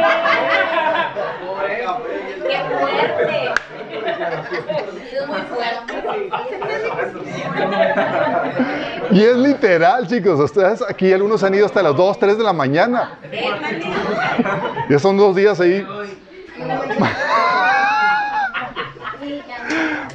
Y 9.11 9.23
es 9.23 9.37
literal, 9.37 10.07
chicos. 10.07 10.39
Ustedes 10.39 10.83
aquí 10.89 11.13
algunos 11.13 11.43
han 11.43 11.55
ido 11.55 11.67
hasta 11.67 11.83
las 11.83 11.97
2, 11.97 12.19
3 12.19 12.39
de 12.39 12.45
la 12.45 12.53
mañana. 12.53 13.19
Ya 14.89 14.99
son 14.99 15.17
dos 15.17 15.35
días 15.35 15.61
ahí. 15.61 15.85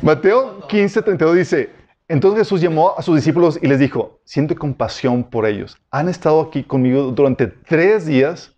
Mateo 0.02 0.66
15, 0.68 1.02
32 1.02 1.36
dice, 1.36 1.70
entonces 2.08 2.40
Jesús 2.40 2.62
llamó 2.62 2.94
a 2.96 3.02
sus 3.02 3.16
discípulos 3.16 3.58
y 3.62 3.68
les 3.68 3.80
dijo, 3.80 4.20
siento 4.24 4.56
compasión 4.56 5.24
por 5.24 5.46
ellos. 5.46 5.78
Han 5.90 6.08
estado 6.08 6.42
aquí 6.42 6.64
conmigo 6.64 7.12
durante 7.12 7.48
tres 7.48 8.06
días. 8.06 8.56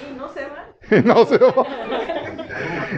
Y 0.00 0.16
no 0.16 0.28
se 0.28 0.40
van. 0.40 0.64
Y 0.90 1.06
no 1.06 1.26
se 1.26 1.38
van. 1.38 1.66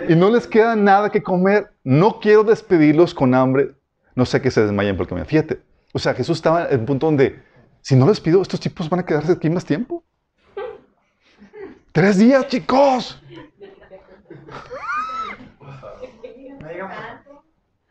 y 0.08 0.14
no 0.14 0.30
les 0.30 0.46
queda 0.46 0.76
nada 0.76 1.10
que 1.10 1.22
comer. 1.22 1.72
No 1.82 2.20
quiero 2.20 2.44
despedirlos 2.44 3.12
con 3.12 3.34
hambre. 3.34 3.75
No 4.16 4.26
sé 4.26 4.42
que 4.42 4.50
se 4.50 4.62
desmayen 4.62 4.96
porque 4.96 5.14
me 5.14 5.24
Fíjate. 5.24 5.62
O 5.92 6.00
sea, 6.00 6.14
Jesús 6.14 6.38
estaba 6.38 6.66
en 6.66 6.80
el 6.80 6.84
punto 6.84 7.06
donde, 7.06 7.40
si 7.80 7.94
no 7.94 8.08
les 8.08 8.20
pido, 8.20 8.42
estos 8.42 8.58
tipos 8.58 8.90
van 8.90 8.98
a 9.00 9.06
quedarse 9.06 9.30
aquí 9.32 9.48
más 9.48 9.64
tiempo. 9.64 10.02
Tres 11.92 12.18
días, 12.18 12.48
chicos. 12.48 13.22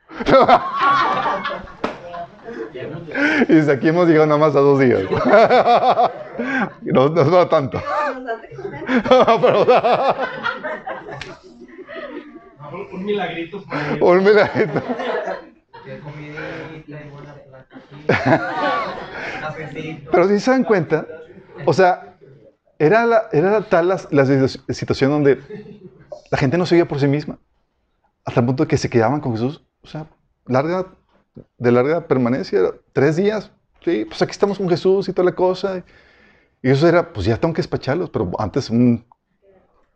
y 3.48 3.54
desde 3.54 3.72
aquí 3.72 3.88
hemos 3.88 4.08
llegado 4.08 4.28
nada 4.28 4.40
más 4.40 4.56
a 4.56 4.60
dos 4.60 4.80
días. 4.80 5.04
no, 6.82 7.10
no 7.10 7.32
va 7.32 7.50
tanto. 7.50 7.82
Un 12.92 13.06
milagrito. 13.06 13.64
Un 14.02 14.24
milagrito. 14.24 14.82
Pero 20.12 20.28
si 20.28 20.40
se 20.40 20.52
dan 20.52 20.64
cuenta, 20.64 21.08
o 21.66 21.74
sea, 21.74 22.18
era, 22.80 23.06
la, 23.06 23.30
era 23.32 23.62
tal 23.62 23.88
la, 23.88 24.02
la, 24.10 24.26
situación 24.74 25.12
donde 25.12 25.40
la 26.32 26.38
gente 26.38 26.58
no 26.58 26.66
seguía 26.66 26.88
por 26.88 27.00
sí 27.00 27.08
misma, 27.08 27.38
hasta 28.24 28.40
el 28.40 28.46
punto 28.46 28.64
de 28.64 28.68
que 28.68 28.78
se 28.78 28.90
quedaban 28.90 29.22
con 29.22 29.34
Jesús, 29.34 29.64
o 29.82 29.88
sea, 29.88 30.08
larga 30.48 30.88
de 31.58 31.72
larga 31.72 32.08
permanencia, 32.08 32.60
tres 32.94 33.16
días, 33.16 33.52
sí, 33.84 34.06
pues 34.06 34.22
aquí 34.22 34.32
estamos 34.32 34.58
con 34.58 34.70
Jesús 34.70 35.10
y 35.10 35.14
toda 35.14 35.26
la 35.26 35.36
cosa. 35.36 35.84
Y 36.62 36.70
eso 36.70 36.88
era, 36.88 37.14
pues 37.14 37.26
ya 37.26 37.38
tengo 37.38 37.54
que 37.54 37.62
despacharlos, 37.62 38.10
pero 38.10 38.32
antes 38.40 38.70
un, 38.70 39.06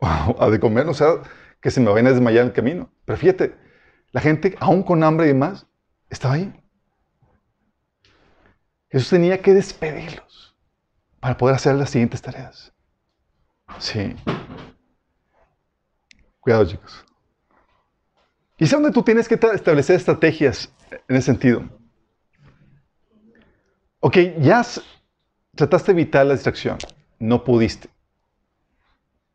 a 0.00 0.48
de 0.50 0.60
comer, 0.60 0.88
o 0.88 0.94
sea, 0.94 1.14
que 1.60 1.70
se 1.70 1.80
me 1.80 1.90
vayan 1.90 2.06
a 2.06 2.10
desmayar 2.10 2.42
en 2.42 2.48
el 2.48 2.52
camino. 2.52 2.90
Pero 3.04 3.18
fíjate, 3.18 3.54
la 4.12 4.20
gente, 4.20 4.56
aún 4.60 4.82
con 4.82 5.02
hambre 5.02 5.26
y 5.26 5.28
demás, 5.28 5.66
estaba 6.10 6.34
ahí. 6.34 6.52
Jesús 8.90 9.10
tenía 9.10 9.40
que 9.40 9.54
despedirlos 9.54 10.56
para 11.20 11.36
poder 11.36 11.56
hacer 11.56 11.76
las 11.76 11.90
siguientes 11.90 12.20
tareas. 12.20 12.72
Sí. 13.78 14.16
Cuidado, 16.40 16.66
chicos. 16.66 17.04
Y 18.58 18.64
es 18.64 18.70
donde 18.70 18.90
tú 18.90 19.02
tienes 19.02 19.28
que 19.28 19.36
establecer 19.36 19.96
estrategias 19.96 20.70
en 21.08 21.16
ese 21.16 21.26
sentido. 21.26 21.62
Ok, 24.00 24.16
ya 24.40 24.62
trataste 25.54 25.94
de 25.94 26.00
evitar 26.00 26.26
la 26.26 26.34
distracción. 26.34 26.78
No 27.18 27.44
pudiste. 27.44 27.88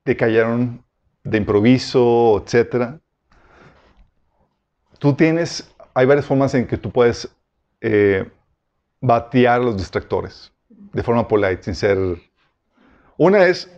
Te 0.04 0.16
cayeron 0.18 0.84
de 1.24 1.38
improviso, 1.38 2.44
etc. 2.46 3.00
Tú 5.00 5.14
tienes, 5.16 5.75
hay 5.96 6.06
varias 6.06 6.26
formas 6.26 6.54
en 6.54 6.68
que 6.68 6.78
tú 6.78 6.92
puedes 6.92 7.34
eh, 7.80 8.30
batear 9.00 9.62
los 9.62 9.78
distractores 9.78 10.52
de 10.68 11.02
forma 11.02 11.28
polite, 11.28 11.64
sin 11.64 11.74
ser... 11.74 11.98
Una 13.18 13.46
es, 13.46 13.72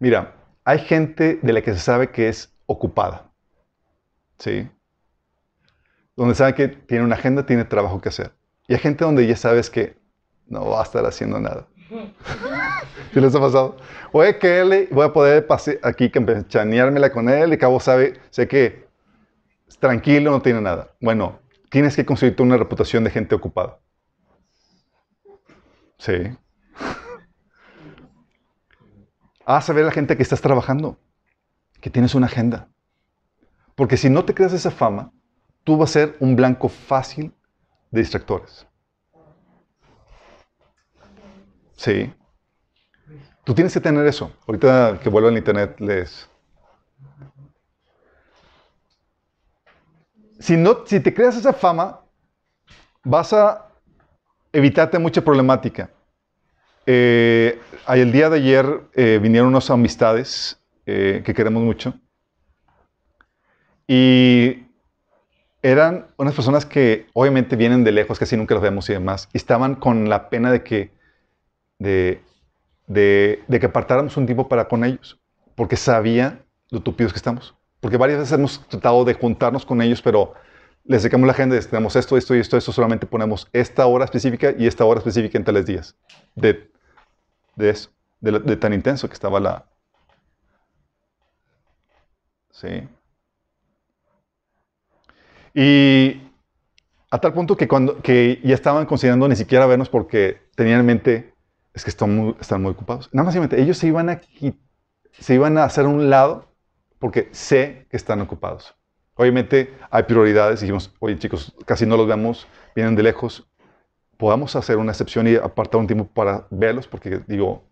mira, 0.00 0.34
hay 0.64 0.80
gente 0.80 1.38
de 1.40 1.52
la 1.52 1.62
que 1.62 1.72
se 1.72 1.78
sabe 1.78 2.10
que 2.10 2.28
es 2.28 2.52
ocupada. 2.66 3.30
¿Sí? 4.38 4.68
Donde 6.16 6.34
sabe 6.34 6.54
que 6.54 6.68
tiene 6.68 7.04
una 7.04 7.14
agenda, 7.14 7.46
tiene 7.46 7.64
trabajo 7.64 8.00
que 8.00 8.08
hacer. 8.08 8.32
Y 8.66 8.74
hay 8.74 8.80
gente 8.80 9.04
donde 9.04 9.26
ya 9.26 9.36
sabes 9.36 9.70
que 9.70 9.96
no 10.48 10.68
va 10.68 10.80
a 10.80 10.82
estar 10.82 11.06
haciendo 11.06 11.38
nada. 11.38 11.68
¿Qué 13.12 13.20
les 13.20 13.34
ha 13.34 13.40
pasado? 13.40 13.76
Oye, 14.10 14.36
que 14.38 14.60
él, 14.60 14.88
voy 14.90 15.06
a 15.06 15.12
poder 15.12 15.46
pasar 15.46 15.78
aquí, 15.82 16.10
chaneármela 16.48 17.12
con 17.12 17.28
él 17.28 17.52
y 17.52 17.58
cabo 17.58 17.78
sabe, 17.78 18.20
sé 18.30 18.48
que 18.48 18.89
tranquilo, 19.80 20.30
no 20.30 20.42
tiene 20.42 20.60
nada. 20.60 20.94
Bueno, 21.00 21.40
tienes 21.70 21.96
que 21.96 22.06
construirte 22.06 22.42
una 22.42 22.56
reputación 22.56 23.02
de 23.04 23.10
gente 23.10 23.34
ocupada. 23.34 23.78
Sí. 25.98 26.14
Haz 29.44 29.64
saber 29.64 29.84
a 29.84 29.86
la 29.86 29.92
gente 29.92 30.16
que 30.16 30.22
estás 30.22 30.40
trabajando, 30.40 30.98
que 31.80 31.90
tienes 31.90 32.14
una 32.14 32.26
agenda. 32.26 32.68
Porque 33.74 33.96
si 33.96 34.10
no 34.10 34.24
te 34.24 34.34
creas 34.34 34.52
esa 34.52 34.70
fama, 34.70 35.12
tú 35.64 35.76
vas 35.76 35.90
a 35.90 35.92
ser 35.94 36.16
un 36.20 36.36
blanco 36.36 36.68
fácil 36.68 37.34
de 37.90 38.00
distractores. 38.00 38.66
Sí. 41.76 42.12
Tú 43.44 43.54
tienes 43.54 43.72
que 43.72 43.80
tener 43.80 44.06
eso. 44.06 44.32
Ahorita 44.46 45.00
que 45.02 45.08
vuelvo 45.08 45.28
al 45.28 45.38
internet 45.38 45.80
les... 45.80 46.28
Si, 50.40 50.56
no, 50.56 50.84
si 50.86 51.00
te 51.00 51.14
creas 51.14 51.36
esa 51.36 51.52
fama, 51.52 52.00
vas 53.04 53.32
a 53.32 53.68
evitarte 54.52 54.98
mucha 54.98 55.22
problemática. 55.22 55.90
Eh, 56.86 57.60
el 57.86 58.10
día 58.10 58.30
de 58.30 58.36
ayer 58.38 58.80
eh, 58.94 59.20
vinieron 59.22 59.48
unas 59.48 59.70
amistades 59.70 60.60
eh, 60.86 61.22
que 61.24 61.34
queremos 61.34 61.62
mucho 61.62 61.94
y 63.86 64.66
eran 65.62 66.06
unas 66.16 66.34
personas 66.34 66.64
que 66.64 67.06
obviamente 67.12 67.54
vienen 67.54 67.84
de 67.84 67.92
lejos, 67.92 68.18
casi 68.18 68.36
nunca 68.36 68.54
los 68.54 68.62
vemos 68.62 68.88
y 68.88 68.94
demás, 68.94 69.28
y 69.32 69.36
estaban 69.36 69.74
con 69.74 70.08
la 70.08 70.30
pena 70.30 70.50
de 70.50 70.62
que, 70.62 70.90
de, 71.78 72.22
de, 72.86 73.44
que 73.48 73.66
apartáramos 73.66 74.16
un 74.16 74.26
tiempo 74.26 74.48
para 74.48 74.68
con 74.68 74.84
ellos, 74.84 75.20
porque 75.54 75.76
sabía 75.76 76.44
lo 76.70 76.80
tupidos 76.80 77.12
que 77.12 77.18
estamos. 77.18 77.54
Porque 77.80 77.96
varias 77.96 78.20
veces 78.20 78.32
hemos 78.32 78.66
tratado 78.68 79.04
de 79.04 79.14
juntarnos 79.14 79.64
con 79.64 79.80
ellos, 79.80 80.02
pero 80.02 80.34
les 80.84 81.02
sacamos 81.02 81.26
la 81.26 81.32
agenda, 81.32 81.58
tenemos 81.60 81.96
esto, 81.96 82.16
esto 82.16 82.36
y 82.36 82.40
esto, 82.40 82.56
esto, 82.56 82.72
solamente 82.72 83.06
ponemos 83.06 83.48
esta 83.52 83.86
hora 83.86 84.04
específica 84.04 84.54
y 84.56 84.66
esta 84.66 84.84
hora 84.84 84.98
específica 84.98 85.38
en 85.38 85.44
tales 85.44 85.66
días. 85.66 85.96
De, 86.34 86.70
de 87.56 87.70
eso, 87.70 87.90
de, 88.20 88.56
tan 88.56 88.72
intenso 88.72 89.08
que 89.08 89.14
estaba 89.14 89.40
la... 89.40 89.66
Sí. 92.50 92.88
Y 95.54 96.20
a 97.10 97.18
tal 97.18 97.32
punto 97.32 97.56
que, 97.56 97.66
cuando, 97.66 98.00
que 98.02 98.40
ya 98.44 98.54
estaban 98.54 98.84
considerando 98.86 99.26
ni 99.26 99.36
siquiera 99.36 99.66
vernos 99.66 99.88
porque 99.88 100.42
tenían 100.54 100.80
en 100.80 100.86
mente, 100.86 101.34
es 101.72 101.84
que 101.84 101.90
están 101.90 102.14
muy, 102.14 102.36
están 102.40 102.62
muy 102.62 102.72
ocupados. 102.72 103.08
Nada 103.12 103.26
más 103.26 103.52
ellos 103.52 103.78
se 103.78 103.86
iban, 103.86 104.10
a, 104.10 104.20
se 105.12 105.34
iban 105.34 105.56
a 105.56 105.64
hacer 105.64 105.86
un 105.86 106.10
lado 106.10 106.49
porque 107.00 107.28
sé 107.32 107.86
que 107.90 107.96
están 107.96 108.20
ocupados. 108.20 108.76
Obviamente 109.16 109.74
hay 109.90 110.04
prioridades. 110.04 110.60
Dijimos, 110.60 110.94
oye 111.00 111.18
chicos, 111.18 111.52
casi 111.66 111.84
no 111.84 111.96
los 111.96 112.06
vemos, 112.06 112.46
vienen 112.76 112.94
de 112.94 113.02
lejos. 113.02 113.48
Podamos 114.16 114.54
hacer 114.54 114.76
una 114.76 114.92
excepción 114.92 115.26
y 115.26 115.34
apartar 115.34 115.80
un 115.80 115.86
tiempo 115.86 116.06
para 116.06 116.46
verlos, 116.50 116.86
porque 116.86 117.20
digo, 117.26 117.64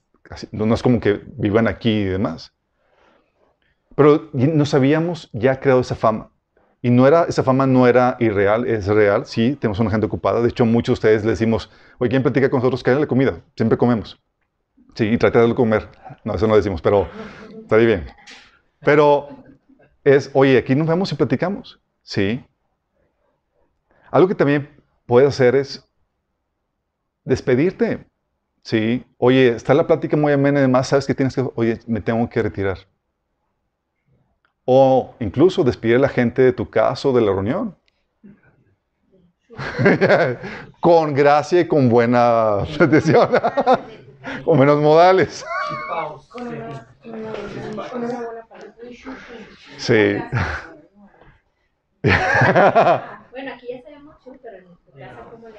no 0.51 0.75
es 0.75 0.83
como 0.83 0.99
que 0.99 1.21
vivan 1.37 1.69
aquí 1.69 1.91
y 1.91 2.05
demás. 2.05 2.53
Pero 3.95 4.31
nos 4.33 4.75
habíamos 4.75 5.29
ya 5.33 5.61
creado 5.61 5.81
esa 5.81 5.95
fama. 5.95 6.31
Y 6.81 6.91
no 6.91 7.07
era, 7.07 7.25
esa 7.25 7.43
fama 7.43 7.67
no 7.67 7.87
era 7.87 8.17
irreal, 8.21 8.67
es 8.67 8.87
real. 8.87 9.27
Sí, 9.27 9.57
tenemos 9.57 9.81
una 9.81 9.91
gente 9.91 10.07
ocupada. 10.07 10.41
De 10.41 10.49
hecho, 10.49 10.65
muchos 10.65 10.93
de 10.93 10.95
ustedes 10.95 11.25
le 11.25 11.33
decimos, 11.33 11.71
oye, 11.99 12.09
¿quién 12.09 12.23
platica 12.23 12.49
con 12.49 12.61
nosotros? 12.61 12.83
la 12.87 13.07
comida. 13.07 13.41
Siempre 13.57 13.77
comemos. 13.77 14.21
Sí, 14.95 15.07
y 15.07 15.19
trata 15.19 15.45
de 15.45 15.55
comer. 15.55 15.89
No, 16.25 16.35
eso 16.35 16.47
no 16.47 16.57
decimos, 16.57 16.81
pero 16.81 17.09
está 17.63 17.77
bien. 17.77 18.07
Pero 18.81 19.29
es, 20.05 20.31
oye, 20.33 20.59
aquí 20.59 20.75
nos 20.75 20.87
vemos 20.87 21.13
y 21.13 21.15
platicamos. 21.15 21.79
Sí. 22.03 22.45
Algo 24.11 24.29
que 24.29 24.35
también 24.35 24.69
puedes 25.07 25.29
hacer 25.29 25.55
es 25.57 25.87
despedirte. 27.25 28.07
Sí. 28.63 29.05
Oye, 29.19 29.49
está 29.49 29.75
la 29.75 29.87
plática 29.87 30.17
muy 30.17 30.33
amena 30.33 30.59
y 30.59 30.63
demás, 30.63 30.89
sabes 30.89 31.07
que 31.07 31.15
tienes 31.15 31.35
que, 31.35 31.47
oye, 31.55 31.81
me 31.87 32.01
tengo 32.01 32.29
que 32.29 32.43
retirar. 32.43 32.79
O 34.65 35.15
incluso 35.19 35.65
despedir 35.65 35.97
a 35.97 36.01
la 36.01 36.09
gente 36.09 36.43
de 36.43 36.53
tu 36.53 36.69
casa 36.69 37.09
o 37.09 37.13
de 37.13 37.23
la 37.23 37.33
reunión. 37.33 37.75
con 40.81 41.15
gracia 41.15 41.61
y 41.61 41.69
con 41.69 41.89
buena 41.89 42.63
atención. 42.81 43.29
con 44.45 44.59
menos 44.59 44.81
modales. 44.81 45.45
Sí. 49.79 50.17
bueno, 52.03 53.53
aquí 53.55 53.67
ya 53.69 53.83
sabemos 53.83 54.17
chu, 54.23 54.39
pero 54.43 54.57
en 54.57 54.65
tu 54.85 54.93
casa, 54.99 55.25
¿cómo 55.31 55.49
le 55.49 55.55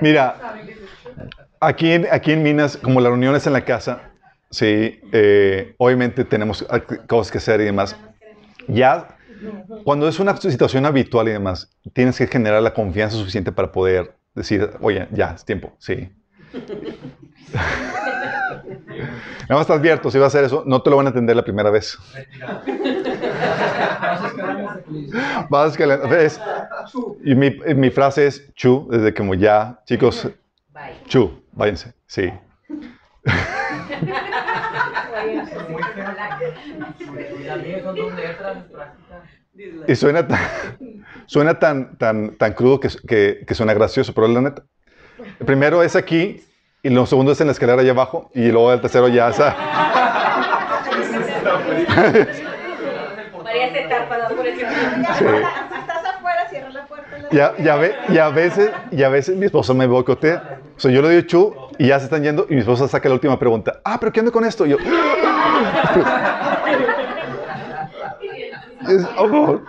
Mira, 0.00 0.42
aquí 1.60 1.92
en, 1.92 2.06
aquí 2.10 2.32
en 2.32 2.42
Minas, 2.42 2.76
como 2.76 3.00
la 3.00 3.08
reunión 3.08 3.34
es 3.34 3.46
en 3.46 3.52
la 3.52 3.64
casa, 3.64 4.10
sí, 4.50 5.00
eh, 5.12 5.74
obviamente 5.78 6.24
tenemos 6.24 6.66
cosas 7.06 7.32
que 7.32 7.38
hacer 7.38 7.60
y 7.60 7.64
demás. 7.64 7.96
Ya, 8.66 9.16
cuando 9.84 10.08
es 10.08 10.18
una 10.18 10.36
situación 10.36 10.86
habitual 10.86 11.28
y 11.28 11.32
demás, 11.32 11.70
tienes 11.92 12.18
que 12.18 12.26
generar 12.26 12.62
la 12.62 12.74
confianza 12.74 13.16
suficiente 13.16 13.52
para 13.52 13.70
poder 13.72 14.16
decir, 14.34 14.70
oye, 14.80 15.08
ya, 15.12 15.32
es 15.36 15.44
tiempo, 15.44 15.74
sí. 15.78 16.10
Nada 19.48 19.60
más 19.60 19.66
te 19.66 19.72
advierto, 19.72 20.10
si 20.10 20.18
vas 20.18 20.24
a 20.24 20.28
hacer 20.28 20.44
eso, 20.44 20.64
no 20.66 20.82
te 20.82 20.90
lo 20.90 20.96
van 20.96 21.06
a 21.06 21.10
entender 21.10 21.36
la 21.36 21.44
primera 21.44 21.70
vez. 21.70 21.96
Vas 25.48 25.72
escalando. 25.72 26.08
Y 27.24 27.34
mi, 27.34 27.50
mi, 27.50 27.90
frase 27.90 28.26
es 28.26 28.52
chu, 28.54 28.88
desde 28.90 29.14
como 29.14 29.34
ya, 29.34 29.80
chicos, 29.84 30.28
chu, 31.06 31.42
váyanse, 31.52 31.94
sí. 32.06 32.32
y 39.88 39.94
suena 39.94 40.26
tan, 40.26 40.40
suena 41.26 41.58
tan, 41.58 41.96
tan, 41.98 42.36
tan 42.36 42.52
crudo 42.52 42.80
que, 42.80 42.88
que, 43.06 43.44
que 43.46 43.54
suena 43.54 43.74
gracioso, 43.74 44.12
pero 44.12 44.28
la 44.28 44.40
neta. 44.40 44.62
primero 45.44 45.82
es 45.82 45.96
aquí 45.96 46.42
y 46.86 46.88
lo 46.88 47.04
segundo 47.04 47.32
es 47.32 47.40
en 47.40 47.48
la 47.48 47.52
escalera 47.52 47.82
allá 47.82 47.90
abajo, 47.90 48.30
y 48.32 48.46
luego 48.52 48.72
el 48.72 48.80
tercero 48.80 49.08
ya 49.08 49.30
está. 49.30 49.56
Sí. 55.18 55.24
Estás 55.24 56.04
afuera, 56.14 56.48
cierra 56.48 56.70
la 56.70 56.86
puerta. 56.86 57.16
Y 57.32 57.38
a, 57.68 57.76
ve, 57.76 57.96
y, 58.08 58.18
a 58.18 58.28
veces, 58.28 58.70
y 58.92 59.02
a 59.02 59.08
veces 59.08 59.36
mi 59.36 59.46
esposo 59.46 59.74
me 59.74 59.88
boicotea. 59.88 60.60
O 60.76 60.80
sea, 60.80 60.92
yo 60.92 61.02
le 61.02 61.08
digo 61.08 61.22
chu 61.22 61.52
y 61.76 61.88
ya 61.88 61.98
se 61.98 62.04
están 62.04 62.22
yendo 62.22 62.46
y 62.48 62.54
mi 62.54 62.60
esposa 62.60 62.86
saca 62.86 63.08
la 63.08 63.16
última 63.16 63.36
pregunta. 63.36 63.80
Ah, 63.84 63.98
pero 63.98 64.12
¿qué 64.12 64.20
ando 64.20 64.30
con 64.30 64.44
esto? 64.44 64.64
Y 64.64 64.70
yo... 64.70 64.76
es, 68.88 69.04
oh, 69.18 69.60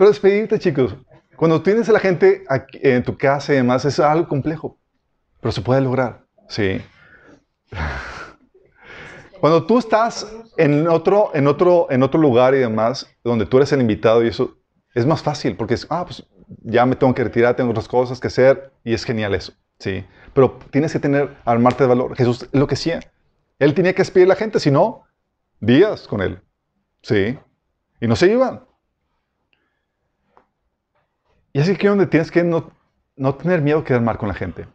Pero 0.00 0.08
despedirte, 0.08 0.58
chicos. 0.58 0.96
Cuando 1.36 1.60
tienes 1.60 1.86
a 1.90 1.92
la 1.92 2.00
gente 2.00 2.42
en 2.72 3.02
tu 3.02 3.18
casa 3.18 3.52
y 3.52 3.56
demás, 3.56 3.84
es 3.84 4.00
algo 4.00 4.26
complejo. 4.26 4.78
Pero 5.42 5.52
se 5.52 5.60
puede 5.60 5.82
lograr. 5.82 6.24
Sí. 6.48 6.80
Cuando 9.40 9.66
tú 9.66 9.78
estás 9.78 10.26
en 10.56 10.88
otro, 10.88 11.32
en 11.34 11.46
otro, 11.46 11.86
en 11.90 12.02
otro 12.02 12.18
lugar 12.18 12.54
y 12.54 12.60
demás, 12.60 13.14
donde 13.22 13.44
tú 13.44 13.58
eres 13.58 13.72
el 13.72 13.82
invitado 13.82 14.24
y 14.24 14.28
eso, 14.28 14.56
es 14.94 15.04
más 15.04 15.22
fácil 15.22 15.54
porque 15.54 15.76
ah, 15.90 16.06
pues 16.06 16.26
ya 16.62 16.86
me 16.86 16.96
tengo 16.96 17.14
que 17.14 17.24
retirar, 17.24 17.54
tengo 17.54 17.72
otras 17.72 17.86
cosas 17.86 18.18
que 18.18 18.28
hacer 18.28 18.72
y 18.82 18.94
es 18.94 19.04
genial 19.04 19.34
eso. 19.34 19.52
Sí. 19.80 20.02
Pero 20.32 20.58
tienes 20.70 20.94
que 20.94 20.98
tener, 20.98 21.36
armarte 21.44 21.84
de 21.84 21.88
valor. 21.88 22.16
Jesús 22.16 22.48
lo 22.52 22.66
que 22.66 22.74
hacía. 22.74 23.00
Él 23.58 23.74
tenía 23.74 23.92
que 23.92 24.00
despedir 24.00 24.24
a 24.24 24.28
la 24.28 24.36
gente, 24.36 24.60
si 24.60 24.70
no, 24.70 25.04
días 25.60 26.08
con 26.08 26.22
él. 26.22 26.40
Sí. 27.02 27.38
Y 28.00 28.06
no 28.06 28.16
se 28.16 28.32
iban. 28.32 28.69
Y 31.52 31.60
así 31.60 31.76
que 31.76 31.88
donde 31.88 32.06
tienes 32.06 32.30
que 32.30 32.44
no, 32.44 32.70
no 33.16 33.34
tener 33.34 33.60
miedo 33.60 33.80
a 33.80 33.84
quedar 33.84 34.02
mal 34.02 34.18
con 34.18 34.28
la 34.28 34.34
gente. 34.34 34.68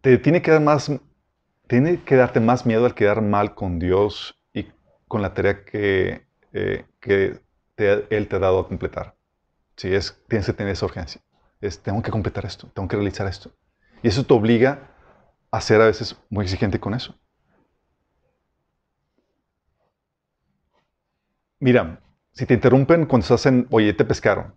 Te 0.00 0.16
tiene 0.18 0.40
que 0.40 0.50
dar 0.50 0.62
más, 0.62 0.90
tiene 1.66 2.02
que 2.02 2.16
darte 2.16 2.40
más 2.40 2.64
miedo 2.64 2.86
al 2.86 2.94
quedar 2.94 3.20
mal 3.20 3.54
con 3.54 3.78
Dios 3.78 4.40
y 4.54 4.66
con 5.08 5.20
la 5.20 5.34
tarea 5.34 5.64
que, 5.64 6.26
eh, 6.52 6.86
que 7.00 7.40
Él 7.76 8.28
te 8.28 8.36
ha 8.36 8.38
dado 8.38 8.60
a 8.60 8.68
completar. 8.68 9.14
Sí, 9.76 9.94
es, 9.94 10.18
tienes 10.28 10.46
que 10.46 10.52
tener 10.52 10.72
esa 10.72 10.86
urgencia. 10.86 11.20
Es, 11.60 11.82
tengo 11.82 12.02
que 12.02 12.10
completar 12.10 12.46
esto, 12.46 12.68
tengo 12.74 12.88
que 12.88 12.96
realizar 12.96 13.26
esto. 13.26 13.52
Y 14.02 14.08
eso 14.08 14.24
te 14.24 14.34
obliga 14.34 14.90
a 15.50 15.60
ser 15.60 15.80
a 15.80 15.86
veces 15.86 16.16
muy 16.30 16.44
exigente 16.44 16.80
con 16.80 16.94
eso. 16.94 17.14
Mira, 21.58 22.00
si 22.32 22.46
te 22.46 22.54
interrumpen 22.54 23.06
cuando 23.06 23.24
estás 23.24 23.46
en, 23.46 23.66
oye, 23.70 23.92
te 23.92 24.04
pescaron, 24.04 24.54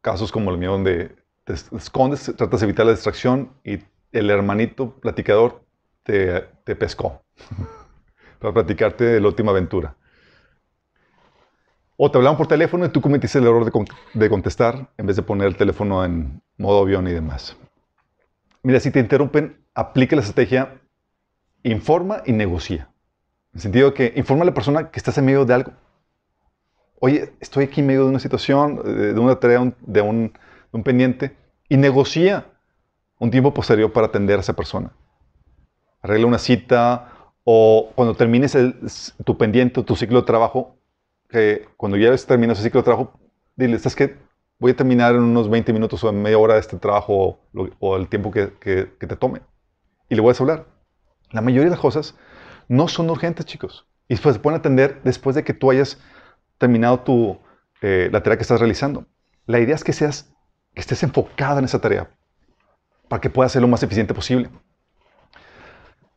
casos 0.00 0.32
como 0.32 0.50
el 0.50 0.58
mío 0.58 0.72
donde 0.72 1.16
te 1.44 1.54
escondes, 1.54 2.32
tratas 2.36 2.60
de 2.60 2.66
evitar 2.66 2.86
la 2.86 2.92
distracción 2.92 3.52
y 3.64 3.78
el 4.12 4.30
hermanito 4.30 4.90
platicador 5.00 5.62
te, 6.02 6.42
te 6.64 6.76
pescó 6.76 7.22
para 8.38 8.54
platicarte 8.54 9.04
de 9.04 9.20
la 9.20 9.28
última 9.28 9.50
aventura. 9.50 9.94
O 11.96 12.10
te 12.10 12.16
hablaban 12.16 12.38
por 12.38 12.46
teléfono 12.46 12.86
y 12.86 12.88
tú 12.88 13.00
cometiste 13.00 13.38
el 13.38 13.44
error 13.44 13.64
de, 13.64 13.84
de, 14.14 14.30
contestar 14.30 14.90
en 14.96 15.06
vez 15.06 15.16
de 15.16 15.22
poner 15.22 15.48
el 15.48 15.56
teléfono 15.56 16.02
en 16.02 16.40
modo 16.56 16.80
avión 16.80 17.06
y 17.06 17.12
demás. 17.12 17.56
Mira, 18.62 18.80
si 18.80 18.90
te 18.90 19.00
interrumpen, 19.00 19.62
aplica 19.74 20.16
la 20.16 20.22
estrategia 20.22 20.80
informa 21.62 22.22
y 22.24 22.32
negocia. 22.32 22.88
En 23.52 23.56
el 23.56 23.60
sentido 23.60 23.94
que 23.94 24.14
informa 24.16 24.44
a 24.44 24.46
la 24.46 24.54
persona 24.54 24.90
que 24.90 24.98
estás 24.98 25.18
en 25.18 25.26
medio 25.26 25.44
de 25.44 25.54
algo 25.54 25.72
oye, 27.00 27.32
estoy 27.40 27.64
aquí 27.64 27.80
en 27.80 27.88
medio 27.88 28.04
de 28.04 28.10
una 28.10 28.20
situación, 28.20 28.82
de 28.84 29.18
una 29.18 29.36
tarea, 29.36 29.72
de 29.80 30.00
un, 30.00 30.32
pendiente, 30.84 31.36
y 31.68 31.76
negocia 31.76 32.46
un 33.18 33.30
tiempo 33.30 33.52
posterior 33.52 33.92
para 33.92 34.06
atender 34.06 34.38
a 34.38 34.40
esa 34.40 34.54
persona. 34.54 34.92
Arregla 36.02 36.26
una 36.26 36.38
cita 36.38 37.34
o 37.44 37.90
cuando 37.94 38.14
termines 38.14 38.56
tu 39.24 39.36
pendiente, 39.36 39.82
tu 39.82 39.96
ciclo 39.96 40.20
de 40.20 40.26
trabajo, 40.26 40.76
que 41.28 41.68
cuando 41.76 41.96
ya 41.96 42.14
terminas 42.16 42.58
ese 42.58 42.68
ciclo 42.68 42.80
de 42.80 42.84
trabajo, 42.84 43.18
dile, 43.56 43.76
¿estás 43.76 43.96
que 43.96 44.16
Voy 44.58 44.72
a 44.72 44.76
terminar 44.76 45.14
en 45.14 45.22
unos 45.22 45.48
20 45.48 45.72
minutos 45.72 46.04
o 46.04 46.12
media 46.12 46.36
hora 46.36 46.54
de 46.54 46.60
este 46.60 46.76
trabajo 46.76 47.40
o, 47.78 47.96
el 47.96 48.08
tiempo 48.08 48.30
que, 48.30 48.52
que 48.60 49.06
te 49.06 49.16
tome. 49.16 49.40
Y 50.10 50.16
le 50.16 50.20
voy 50.20 50.34
a 50.34 50.38
hablar. 50.38 50.66
La 51.30 51.40
mayoría 51.40 51.64
de 51.64 51.70
las 51.70 51.80
cosas 51.80 52.14
no 52.68 52.86
son 52.86 53.08
urgentes, 53.08 53.46
chicos. 53.46 53.86
Y 54.06 54.14
después 54.14 54.34
se 54.34 54.40
pueden 54.40 54.60
atender 54.60 55.00
después 55.02 55.34
de 55.34 55.44
que 55.44 55.54
tú 55.54 55.70
hayas 55.70 55.98
terminado 56.60 57.00
tu, 57.00 57.40
eh, 57.80 58.10
la 58.12 58.22
tarea 58.22 58.36
que 58.36 58.42
estás 58.42 58.60
realizando. 58.60 59.06
La 59.46 59.58
idea 59.58 59.74
es 59.74 59.82
que, 59.82 59.94
seas, 59.94 60.30
que 60.74 60.80
estés 60.82 61.02
enfocada 61.02 61.58
en 61.58 61.64
esa 61.64 61.80
tarea 61.80 62.10
para 63.08 63.20
que 63.20 63.30
puedas 63.30 63.50
ser 63.50 63.62
lo 63.62 63.68
más 63.68 63.82
eficiente 63.82 64.14
posible. 64.14 64.50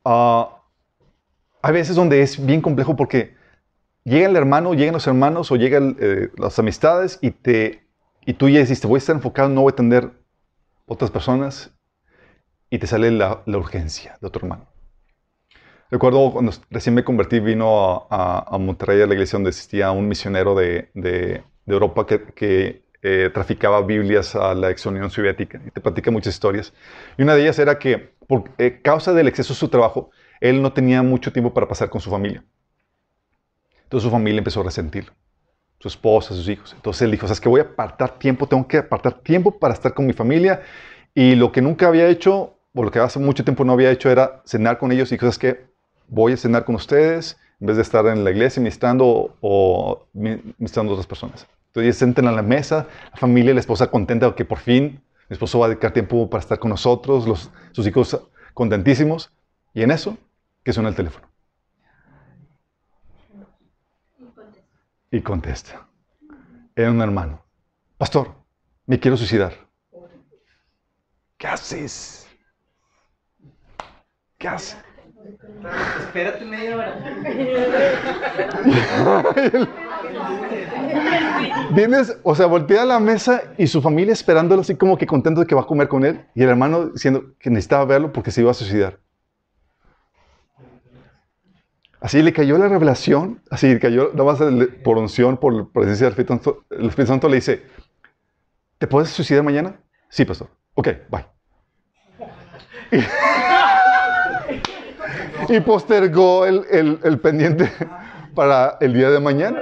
Uh, 0.03 0.45
hay 1.61 1.73
veces 1.73 1.95
donde 1.95 2.21
es 2.21 2.45
bien 2.45 2.61
complejo 2.61 2.95
porque 2.95 3.35
llega 4.03 4.27
el 4.27 4.35
hermano, 4.35 4.73
llegan 4.73 4.93
los 4.93 5.07
hermanos 5.07 5.49
o 5.49 5.55
llegan 5.55 5.95
eh, 5.99 6.29
las 6.37 6.59
amistades 6.59 7.17
y, 7.21 7.31
te, 7.31 7.87
y 8.25 8.33
tú 8.33 8.49
ya 8.49 8.59
dijiste, 8.59 8.85
voy 8.85 8.97
a 8.97 8.99
estar 8.99 9.15
enfocado, 9.15 9.47
no 9.47 9.61
voy 9.61 9.71
a 9.71 9.73
atender 9.73 10.11
otras 10.85 11.09
personas 11.09 11.73
y 12.69 12.79
te 12.79 12.85
sale 12.85 13.11
la, 13.11 13.43
la 13.45 13.57
urgencia 13.57 14.17
de 14.19 14.27
otro 14.27 14.41
hermano. 14.45 14.72
Recuerdo 15.93 16.31
cuando 16.31 16.51
recién 16.71 16.95
me 16.95 17.03
convertí, 17.03 17.39
vino 17.39 18.07
a, 18.09 18.57
Monterrey, 18.59 18.99
a 19.03 19.05
la 19.05 19.13
iglesia 19.13 19.37
donde 19.37 19.51
existía 19.51 19.91
un 19.91 20.07
misionero 20.07 20.55
de, 20.55 20.89
de, 20.95 21.43
Europa 21.67 22.07
que, 22.07 22.81
eh, 23.03 23.29
traficaba 23.31 23.79
Biblias 23.83 24.35
a 24.35 24.55
la 24.55 24.71
ex 24.71 24.87
Unión 24.87 25.11
Soviética 25.11 25.61
y 25.63 25.69
te 25.69 25.81
platica 25.81 26.09
muchas 26.09 26.33
historias. 26.33 26.73
Y 27.15 27.21
una 27.21 27.35
de 27.35 27.43
ellas 27.43 27.59
era 27.59 27.77
que, 27.77 28.15
por 28.27 28.45
eh, 28.57 28.81
causa 28.81 29.13
del 29.13 29.27
exceso 29.27 29.53
de 29.53 29.59
su 29.59 29.67
trabajo, 29.67 30.09
él 30.41 30.63
no 30.63 30.73
tenía 30.73 31.03
mucho 31.03 31.31
tiempo 31.31 31.53
para 31.53 31.67
pasar 31.67 31.91
con 31.91 32.01
su 32.01 32.09
familia. 32.09 32.43
Entonces 33.83 34.05
su 34.05 34.09
familia 34.09 34.39
empezó 34.39 34.61
a 34.61 34.63
resentirlo, 34.63 35.13
su 35.77 35.89
esposa, 35.89 36.33
sus 36.33 36.49
hijos. 36.49 36.73
Entonces 36.73 37.03
él 37.03 37.11
dijo, 37.11 37.27
¿sabes 37.27 37.39
que 37.39 37.49
Voy 37.49 37.59
a 37.59 37.65
apartar 37.65 38.17
tiempo, 38.17 38.47
tengo 38.47 38.67
que 38.67 38.77
apartar 38.77 39.21
tiempo 39.21 39.59
para 39.59 39.75
estar 39.75 39.93
con 39.93 40.07
mi 40.07 40.13
familia. 40.13 40.63
Y 41.13 41.35
lo 41.35 41.51
que 41.51 41.61
nunca 41.61 41.87
había 41.87 42.07
hecho, 42.07 42.57
o 42.73 42.83
lo 42.83 42.89
que 42.89 42.97
hace 42.97 43.19
mucho 43.19 43.43
tiempo 43.43 43.63
no 43.63 43.73
había 43.73 43.91
hecho, 43.91 44.09
era 44.09 44.41
cenar 44.43 44.79
con 44.79 44.91
ellos 44.91 45.11
y 45.11 45.19
cosas 45.19 45.37
que 45.37 45.72
voy 46.07 46.33
a 46.33 46.37
cenar 46.37 46.65
con 46.65 46.75
ustedes 46.75 47.37
en 47.59 47.67
vez 47.67 47.77
de 47.77 47.81
estar 47.81 48.05
en 48.07 48.23
la 48.23 48.31
iglesia 48.31 48.61
ministrando 48.61 49.35
o 49.41 50.05
ministrando 50.13 50.91
a 50.91 50.93
otras 50.95 51.07
personas. 51.07 51.47
Entonces, 51.67 51.97
sienten 51.97 52.27
a 52.27 52.31
la 52.31 52.41
mesa, 52.41 52.87
la 53.11 53.17
familia, 53.17 53.53
la 53.53 53.59
esposa 53.59 53.89
contenta 53.89 54.35
que 54.35 54.45
por 54.45 54.59
fin 54.59 55.01
mi 55.29 55.33
esposo 55.33 55.59
va 55.59 55.67
a 55.67 55.69
dedicar 55.69 55.91
tiempo 55.91 56.29
para 56.29 56.41
estar 56.41 56.59
con 56.59 56.69
nosotros, 56.69 57.27
los, 57.27 57.49
sus 57.71 57.87
hijos 57.87 58.19
contentísimos. 58.53 59.31
Y 59.73 59.81
en 59.81 59.91
eso, 59.91 60.17
que 60.63 60.73
suena 60.73 60.89
el 60.89 60.95
teléfono. 60.95 61.27
Y 65.09 65.21
contesta. 65.21 65.87
Era 66.75 66.91
un 66.91 67.01
hermano. 67.01 67.43
Pastor, 67.97 68.33
me 68.85 68.99
quiero 68.99 69.15
suicidar. 69.15 69.53
¿Qué 71.37 71.47
haces? 71.47 72.27
¿Qué 74.37 74.47
haces? 74.47 74.77
Espérate 75.99 76.45
media 76.45 76.75
hora. 76.75 76.95
Vienes, 81.73 82.17
o 82.23 82.35
sea, 82.35 82.45
voltea 82.45 82.83
a 82.83 82.85
la 82.85 82.99
mesa 82.99 83.41
y 83.57 83.67
su 83.67 83.81
familia 83.81 84.13
esperándolo 84.13 84.61
así 84.61 84.75
como 84.75 84.97
que 84.97 85.05
contento 85.07 85.41
de 85.41 85.47
que 85.47 85.55
va 85.55 85.61
a 85.61 85.65
comer 85.65 85.87
con 85.87 86.05
él 86.05 86.25
y 86.35 86.43
el 86.43 86.49
hermano 86.49 86.87
diciendo 86.87 87.33
que 87.39 87.49
necesitaba 87.49 87.85
verlo 87.85 88.11
porque 88.11 88.31
se 88.31 88.41
iba 88.41 88.51
a 88.51 88.53
suicidar. 88.53 88.99
Así 91.99 92.21
le 92.21 92.33
cayó 92.33 92.57
la 92.57 92.67
revelación, 92.67 93.41
así 93.49 93.67
le 93.67 93.79
cayó 93.79 94.11
nada 94.13 94.25
más 94.25 94.39
por 94.83 94.97
unción, 94.97 95.37
por 95.37 95.71
presencia 95.71 96.05
del 96.05 96.11
Espíritu 96.11 96.33
Santo. 96.33 96.65
El 96.69 96.87
Espíritu 96.87 97.13
Santo 97.13 97.29
le 97.29 97.35
dice, 97.35 97.63
¿te 98.77 98.87
puedes 98.87 99.09
suicidar 99.09 99.43
mañana? 99.43 99.79
Sí, 100.09 100.25
pastor. 100.25 100.49
Ok, 100.75 100.89
bye 101.09 101.33
y 102.93 102.97
postergó 105.65 106.45
el, 106.45 106.63
el, 106.69 106.99
el, 107.03 107.19
pendiente 107.19 107.71
para 108.35 108.77
el 108.81 108.93
día 108.93 109.09
de 109.09 109.19
mañana. 109.19 109.61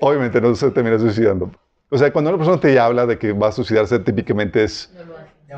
Obviamente 0.00 0.40
no 0.40 0.54
se 0.54 0.70
termina 0.70 0.98
suicidando. 0.98 1.50
O 1.90 1.98
sea, 1.98 2.12
cuando 2.12 2.30
una 2.30 2.38
persona 2.38 2.60
te 2.60 2.78
habla 2.78 3.06
de 3.06 3.18
que 3.18 3.32
va 3.32 3.48
a 3.48 3.52
suicidarse, 3.52 3.98
típicamente 3.98 4.64
es... 4.64 4.92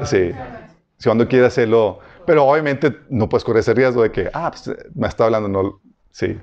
Sí, 0.05 0.33
si 0.99 1.09
cuando 1.09 1.27
quiere 1.27 1.47
hacerlo... 1.47 2.01
Pero 2.27 2.45
obviamente 2.45 2.97
no 3.09 3.29
puedes 3.29 3.45
correr 3.45 3.61
ese 3.61 3.73
riesgo 3.73 4.03
de 4.03 4.11
que, 4.11 4.29
ah, 4.33 4.51
pues, 4.51 4.77
me 4.95 5.07
está 5.07 5.27
hablando, 5.27 5.49
no... 5.49 5.81
Sí. 6.11 6.39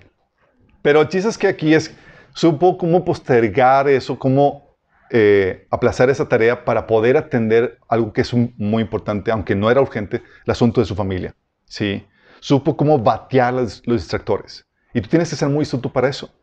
Pero 0.82 1.02
el 1.02 1.08
chiste 1.10 1.30
es 1.30 1.38
que 1.38 1.48
aquí 1.48 1.74
es 1.74 1.96
supo 2.34 2.78
cómo 2.78 3.06
postergar 3.06 3.88
eso, 3.88 4.18
cómo 4.20 4.74
eh, 5.16 5.68
aplazar 5.70 6.10
esa 6.10 6.28
tarea 6.28 6.66
para 6.66 6.88
poder 6.88 7.18
atender 7.18 7.78
algo 7.88 8.12
que 8.14 8.22
es 8.22 8.34
muy 8.34 8.82
importante, 8.82 9.32
aunque 9.32 9.54
no 9.54 9.70
era 9.70 9.80
urgente, 9.80 10.24
el 10.46 10.52
asunto 10.52 10.82
de 10.82 10.86
su 10.86 10.96
familia. 10.96 11.36
¿sí? 11.66 12.06
Supo 12.40 12.76
cómo 12.76 12.98
batear 12.98 13.54
los, 13.54 13.84
distractores. 13.84 14.66
Y 14.92 15.02
tú 15.02 15.10
tienes 15.10 15.30
que 15.30 15.36
ser 15.36 15.50
muy 15.50 15.64
astuto 15.64 15.94
para 15.94 16.10
eso, 16.10 16.34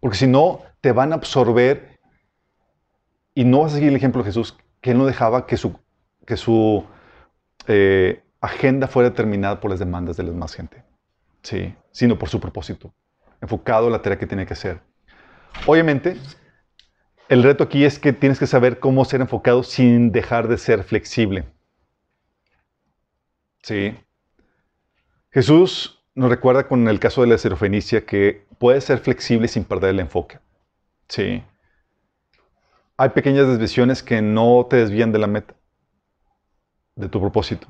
porque 0.00 0.18
si 0.18 0.26
no, 0.26 0.60
te 0.80 0.92
van 0.92 1.12
a 1.12 1.16
absorber 1.16 1.98
y 3.34 3.44
no 3.44 3.60
vas 3.60 3.72
a 3.72 3.74
seguir 3.76 3.90
el 3.90 3.96
ejemplo 3.96 4.22
de 4.22 4.28
Jesús, 4.28 4.56
que 4.80 4.90
él 4.90 4.98
no 4.98 5.06
dejaba 5.06 5.46
que 5.46 5.56
su, 5.56 5.78
que 6.26 6.36
su 6.36 6.84
eh, 7.66 8.22
agenda 8.40 8.88
fuera 8.88 9.10
determinada 9.10 9.60
por 9.60 9.70
las 9.70 9.80
demandas 9.80 10.16
de 10.16 10.24
la 10.24 10.32
más 10.32 10.54
gente, 10.54 10.84
¿sí? 11.42 11.74
sino 11.92 12.18
por 12.18 12.28
su 12.28 12.40
propósito, 12.40 12.92
enfocado 13.40 13.86
en 13.86 13.92
la 13.92 14.02
tarea 14.02 14.18
que 14.18 14.26
tiene 14.26 14.44
que 14.44 14.52
hacer. 14.52 14.82
Obviamente, 15.66 16.16
el 17.28 17.42
reto 17.42 17.64
aquí 17.64 17.84
es 17.84 17.98
que 17.98 18.12
tienes 18.12 18.38
que 18.38 18.46
saber 18.46 18.78
cómo 18.78 19.04
ser 19.04 19.20
enfocado 19.20 19.62
sin 19.62 20.12
dejar 20.12 20.48
de 20.48 20.56
ser 20.58 20.82
flexible. 20.82 21.44
Sí. 23.62 23.94
Jesús 25.30 26.02
nos 26.14 26.30
recuerda 26.30 26.66
con 26.66 26.88
el 26.88 26.98
caso 26.98 27.20
de 27.20 27.28
la 27.28 27.38
serofenicia 27.38 28.06
que 28.06 28.46
puedes 28.58 28.84
ser 28.84 28.98
flexible 28.98 29.46
sin 29.46 29.64
perder 29.64 29.90
el 29.90 30.00
enfoque. 30.00 30.38
Sí. 31.08 31.42
Hay 32.96 33.10
pequeñas 33.10 33.46
desviaciones 33.46 34.02
que 34.02 34.22
no 34.22 34.66
te 34.68 34.76
desvían 34.76 35.12
de 35.12 35.18
la 35.18 35.26
meta, 35.26 35.54
de 36.96 37.08
tu 37.08 37.20
propósito. 37.20 37.68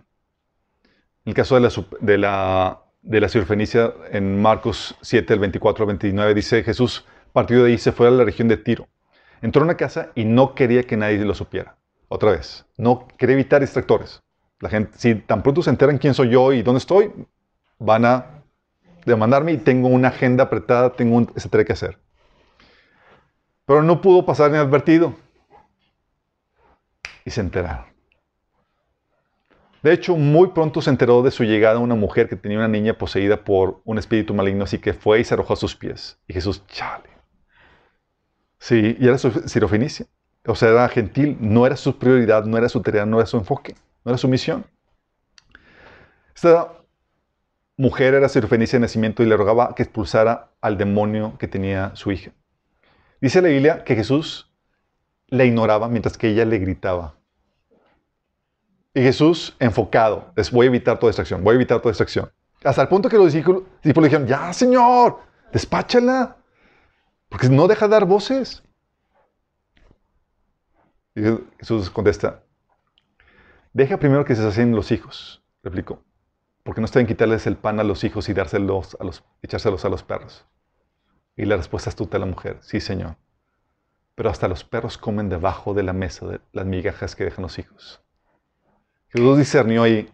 En 1.25 1.31
el 1.31 1.35
caso 1.35 1.57
de 1.57 1.61
la, 1.61 1.71
de 2.01 2.17
la, 2.17 2.83
de 3.03 3.21
la 3.21 4.09
en 4.13 4.41
Marcos 4.41 4.97
7, 5.03 5.35
el 5.35 5.41
24 5.41 5.83
al 5.83 5.89
29, 5.89 6.35
dice 6.35 6.63
Jesús 6.63 7.05
partió 7.33 7.63
de 7.63 7.71
ahí, 7.71 7.79
se 7.79 7.93
fue 7.93 8.09
a 8.09 8.11
la 8.11 8.25
región 8.25 8.49
de 8.49 8.57
Tiro. 8.57 8.89
Entró 9.43 9.63
a 9.63 9.65
una 9.65 9.77
casa 9.77 10.11
y 10.15 10.25
no 10.25 10.55
quería 10.55 10.83
que 10.83 10.97
nadie 10.97 11.19
lo 11.19 11.35
supiera. 11.35 11.77
Otra 12.09 12.33
vez, 12.33 12.67
no 12.77 13.07
quería 13.19 13.35
evitar 13.35 13.61
distractores. 13.61 14.23
La 14.61 14.69
gente, 14.69 14.99
si 14.99 15.15
tan 15.15 15.43
pronto 15.43 15.63
se 15.63 15.71
enteran 15.71 15.99
quién 15.99 16.15
soy 16.15 16.31
yo 16.31 16.53
y 16.53 16.63
dónde 16.63 16.79
estoy, 16.79 17.13
van 17.79 18.05
a 18.05 18.43
demandarme 19.05 19.53
y 19.53 19.59
tengo 19.59 19.89
una 19.89 20.09
agenda 20.09 20.45
apretada, 20.45 20.93
tengo 20.93 21.17
un, 21.17 21.27
tarea 21.27 21.65
que 21.65 21.73
hacer. 21.73 21.99
Pero 23.67 23.83
no 23.83 24.01
pudo 24.01 24.25
pasar 24.25 24.51
inadvertido. 24.51 25.15
Y 27.25 27.31
se 27.31 27.41
enteraron. 27.41 27.87
De 29.83 29.93
hecho, 29.93 30.17
muy 30.17 30.49
pronto 30.49 30.81
se 30.81 30.91
enteró 30.91 31.23
de 31.23 31.31
su 31.31 31.45
llegada 31.45 31.79
una 31.79 31.95
mujer 31.95 32.29
que 32.29 32.37
tenía 32.37 32.59
una 32.59 32.69
niña 32.69 32.95
poseída 32.95 33.45
por 33.45 33.81
un 33.85 33.99
espíritu 33.99 34.35
maligno, 34.35 34.65
así 34.65 34.79
que 34.79 34.93
fue 34.93 35.21
y 35.21 35.25
se 35.25 35.35
arrojó 35.35 35.53
a 35.53 35.57
sus 35.57 35.77
pies. 35.77 36.19
Y 36.27 36.35
Jesús, 36.35 36.67
chale. 36.67 37.18
Sí, 38.59 38.97
y 38.99 39.07
era 39.07 39.19
su 39.19 39.31
sirofenicia. 39.31 40.07
O 40.47 40.55
sea, 40.55 40.71
era 40.71 40.89
gentil, 40.89 41.37
no 41.41 41.67
era 41.67 41.77
su 41.77 41.99
prioridad, 41.99 42.45
no 42.45 42.57
era 42.57 42.69
su 42.69 42.81
tarea, 42.81 43.05
no 43.07 43.19
era 43.19 43.27
su 43.27 43.37
enfoque, 43.37 43.75
no 44.05 44.11
era 44.11 44.19
su 44.19 44.29
misión. 44.29 44.65
Esta 46.35 46.73
mujer 47.77 48.15
era 48.15 48.29
sirofenicia 48.29 48.79
de 48.79 48.83
nacimiento 48.83 49.23
y 49.23 49.27
le 49.27 49.37
rogaba 49.37 49.75
que 49.75 49.83
expulsara 49.83 50.51
al 50.61 50.79
demonio 50.79 51.37
que 51.39 51.49
tenía 51.49 51.93
su 51.95 52.13
hija. 52.13 52.33
Dice 53.21 53.43
la 53.43 53.49
Biblia 53.49 53.85
que 53.85 53.95
Jesús 53.95 54.51
la 55.29 55.45
ignoraba 55.45 55.89
mientras 55.89 56.17
que 56.17 56.29
ella 56.29 56.45
le 56.45 56.59
gritaba. 56.59 57.15
Y 58.95 59.03
Jesús 59.03 59.55
enfocado, 59.61 60.33
es 60.35 60.51
voy 60.51 60.67
a 60.67 60.69
evitar 60.69 60.99
toda 60.99 61.11
distracción, 61.11 61.45
voy 61.45 61.53
a 61.53 61.57
evitar 61.57 61.79
toda 61.79 61.91
distracción. 61.91 62.31
Hasta 62.65 62.83
el 62.83 62.89
punto 62.89 63.09
que 63.09 63.17
los 63.17 63.33
discípulos, 63.33 63.63
le 63.83 63.93
dijeron, 63.93 64.27
ya 64.27 64.53
Señor, 64.53 65.21
despáchala, 65.53 66.38
porque 67.29 67.49
no 67.49 67.67
deja 67.69 67.87
de 67.87 67.93
dar 67.93 68.05
voces. 68.05 68.63
Y 71.15 71.23
Jesús 71.59 71.91
contesta, 71.91 72.43
deja 73.73 73.99
primero 73.99 74.25
que 74.25 74.37
se 74.37 74.43
sacien 74.43 74.75
los 74.75 74.93
hijos, 74.93 75.43
replicó, 75.63 76.03
porque 76.63 76.81
no 76.81 76.85
está 76.85 77.01
bien 77.01 77.09
quitarles 77.09 77.47
el 77.47 77.57
pan 77.57 77.81
a 77.81 77.85
los 77.85 78.05
hijos 78.05 78.29
y 78.29 78.35
dárselos 78.35 78.97
a 79.01 79.05
los, 79.05 79.25
echárselos 79.43 79.85
a 79.85 79.89
los 79.89 80.03
perros. 80.03 80.47
Y 81.37 81.45
la 81.45 81.57
respuesta 81.57 81.91
astuta 81.91 82.19
de 82.19 82.21
la 82.21 82.27
mujer, 82.27 82.59
sí 82.63 82.81
Señor, 82.81 83.17
pero 84.15 84.31
hasta 84.31 84.49
los 84.49 84.65
perros 84.65 84.99
comen 84.99 85.29
debajo 85.29 85.75
de 85.75 85.83
la 85.83 85.93
mesa 85.93 86.41
las 86.53 86.67
migajas 86.67 87.17
que 87.17 87.25
dejan 87.25 87.43
los 87.43 87.59
hijos. 87.59 88.01
Jesús 89.09 89.39
discernió 89.39 89.83
ahí, 89.83 90.13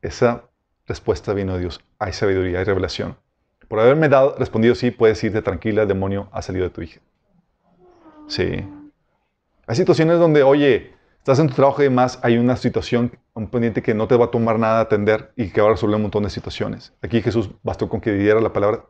esa 0.00 0.44
respuesta 0.86 1.32
vino 1.32 1.54
de 1.54 1.60
Dios, 1.60 1.80
hay 1.98 2.12
sabiduría, 2.12 2.58
hay 2.58 2.64
revelación. 2.64 3.16
Por 3.68 3.80
haberme 3.80 4.08
dado, 4.08 4.36
respondido 4.38 4.74
sí, 4.74 4.90
puedes 4.90 5.22
irte 5.24 5.42
tranquila, 5.42 5.82
el 5.82 5.88
demonio 5.88 6.28
ha 6.32 6.42
salido 6.42 6.64
de 6.64 6.70
tu 6.70 6.82
hija. 6.82 7.00
Sí. 8.28 8.64
Hay 9.66 9.76
situaciones 9.76 10.18
donde, 10.18 10.42
oye, 10.42 10.94
estás 11.18 11.38
en 11.40 11.48
tu 11.48 11.54
trabajo 11.54 11.82
y 11.82 11.84
demás, 11.84 12.20
hay 12.22 12.38
una 12.38 12.56
situación, 12.56 13.18
un 13.34 13.48
pendiente 13.48 13.82
que 13.82 13.94
no 13.94 14.06
te 14.06 14.16
va 14.16 14.26
a 14.26 14.30
tomar 14.30 14.58
nada 14.58 14.80
atender 14.80 15.32
y 15.36 15.50
que 15.50 15.60
va 15.60 15.68
a 15.68 15.72
resolver 15.72 15.96
un 15.96 16.02
montón 16.02 16.22
de 16.22 16.30
situaciones. 16.30 16.92
Aquí 17.02 17.20
Jesús 17.20 17.50
bastó 17.62 17.88
con 17.88 18.00
que 18.00 18.12
diera 18.12 18.40
la 18.40 18.52
palabra 18.52 18.84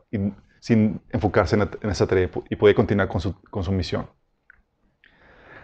sin 0.59 1.01
enfocarse 1.09 1.55
en, 1.55 1.89
esa 1.89 2.05
tarea 2.05 2.29
y 2.49 2.55
podía 2.55 2.75
continuar 2.75 3.07
con 3.07 3.21
su, 3.21 3.39
con 3.49 3.63
su 3.63 3.71
misión. 3.71 4.07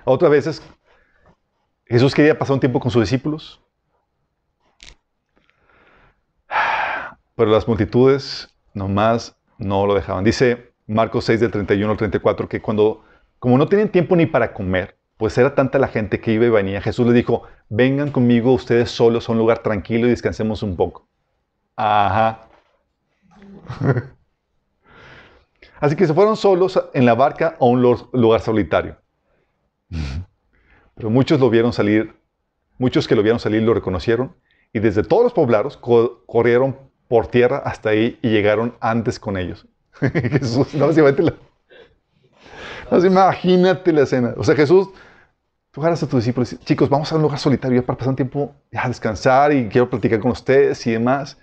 Otras 0.05 0.31
veces, 0.31 0.61
Jesús 1.85 2.13
quería 2.13 2.37
pasar 2.37 2.55
un 2.55 2.59
tiempo 2.59 2.79
con 2.79 2.91
sus 2.91 3.03
discípulos, 3.03 3.61
pero 7.35 7.49
las 7.49 7.67
multitudes 7.67 8.52
nomás 8.73 9.35
no 9.57 9.85
lo 9.85 9.95
dejaban. 9.95 10.23
Dice 10.23 10.73
Marcos 10.87 11.25
6 11.25 11.39
del 11.39 11.51
31 11.51 11.91
al 11.91 11.97
34 11.97 12.49
que 12.49 12.61
cuando, 12.61 13.03
como 13.39 13.57
no 13.57 13.67
tenían 13.67 13.89
tiempo 13.89 14.15
ni 14.15 14.25
para 14.25 14.53
comer, 14.53 14.97
pues 15.17 15.37
era 15.37 15.55
tanta 15.55 15.79
la 15.79 15.87
gente 15.87 16.19
que 16.19 16.33
iba 16.33 16.45
y 16.45 16.49
venía, 16.49 16.81
Jesús 16.81 17.05
les 17.05 17.15
dijo, 17.15 17.43
vengan 17.69 18.11
conmigo 18.11 18.51
ustedes 18.53 18.91
solos 18.91 19.29
a 19.29 19.31
un 19.31 19.37
lugar 19.37 19.59
tranquilo 19.59 20.07
y 20.07 20.09
descansemos 20.09 20.63
un 20.63 20.75
poco. 20.75 21.07
Ajá. 21.75 22.47
Así 25.79 25.95
que 25.95 26.07
se 26.07 26.13
fueron 26.13 26.35
solos 26.37 26.81
en 26.93 27.05
la 27.05 27.13
barca 27.13 27.57
a 27.59 27.65
un 27.65 27.81
lugar 27.81 28.41
solitario. 28.41 28.97
Pero 30.95 31.09
muchos 31.09 31.39
lo 31.39 31.49
vieron 31.49 31.73
salir, 31.73 32.15
muchos 32.77 33.07
que 33.07 33.15
lo 33.15 33.23
vieron 33.23 33.39
salir 33.39 33.61
lo 33.63 33.73
reconocieron 33.73 34.35
y 34.71 34.79
desde 34.79 35.03
todos 35.03 35.23
los 35.23 35.33
poblados 35.33 35.77
corrieron 35.77 36.77
por 37.13 37.27
tierra 37.27 37.61
hasta 37.63 37.89
ahí 37.89 38.17
y 38.23 38.29
llegaron 38.29 38.75
antes 38.79 39.19
con 39.19 39.37
ellos. 39.37 39.67
Jesús, 39.99 40.73
no, 40.73 40.91
la, 40.91 41.35
no, 42.89 43.05
imagínate 43.05 43.93
la 43.93 44.01
escena. 44.01 44.33
O 44.35 44.43
sea, 44.43 44.55
Jesús, 44.55 44.89
tú 45.69 45.81
agarras 45.81 46.01
a 46.01 46.07
tus 46.07 46.21
discípulos 46.21 46.57
chicos, 46.65 46.89
vamos 46.89 47.11
a 47.11 47.15
un 47.15 47.21
lugar 47.21 47.37
solitario 47.37 47.85
para 47.85 47.99
pasar 47.99 48.09
un 48.09 48.15
tiempo 48.15 48.55
a 48.73 48.87
descansar 48.87 49.53
y 49.53 49.69
quiero 49.69 49.91
platicar 49.91 50.19
con 50.21 50.31
ustedes 50.31 50.87
y 50.87 50.93
demás. 50.93 51.37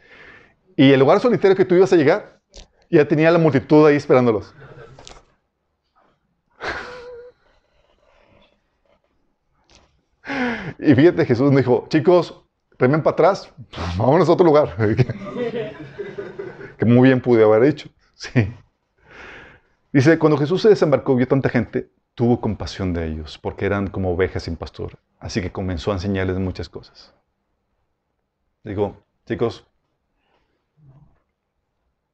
Y 0.74 0.90
el 0.90 0.98
lugar 0.98 1.20
solitario 1.20 1.56
que 1.56 1.64
tú 1.64 1.76
ibas 1.76 1.92
a 1.92 1.96
llegar, 1.96 2.40
ya 2.90 3.06
tenía 3.06 3.30
la 3.30 3.38
multitud 3.38 3.86
ahí 3.86 3.94
esperándolos. 3.94 4.52
Y 10.80 10.96
fíjate, 10.96 11.26
Jesús 11.26 11.52
me 11.52 11.58
dijo, 11.58 11.86
chicos, 11.90 12.42
remen 12.80 13.02
para 13.02 13.12
atrás, 13.12 13.52
vámonos 13.96 14.28
a 14.28 14.32
otro 14.32 14.46
lugar. 14.46 14.74
Que 16.80 16.86
muy 16.86 17.08
bien 17.08 17.20
pude 17.20 17.44
haber 17.44 17.62
dicho. 17.62 17.88
Sí. 18.14 18.52
Dice, 19.94 20.18
cuando 20.18 20.36
Jesús 20.36 20.60
se 20.60 20.68
desembarcó, 20.68 21.16
vio 21.16 21.26
tanta 21.26 21.48
gente, 21.48 21.90
tuvo 22.14 22.38
compasión 22.38 22.92
de 22.92 23.06
ellos, 23.06 23.38
porque 23.38 23.64
eran 23.64 23.86
como 23.86 24.12
ovejas 24.12 24.42
sin 24.42 24.56
pastor. 24.56 24.98
Así 25.18 25.40
que 25.40 25.50
comenzó 25.50 25.90
a 25.90 25.94
enseñarles 25.94 26.38
muchas 26.38 26.68
cosas. 26.68 27.14
Digo, 28.62 28.94
chicos, 29.24 29.66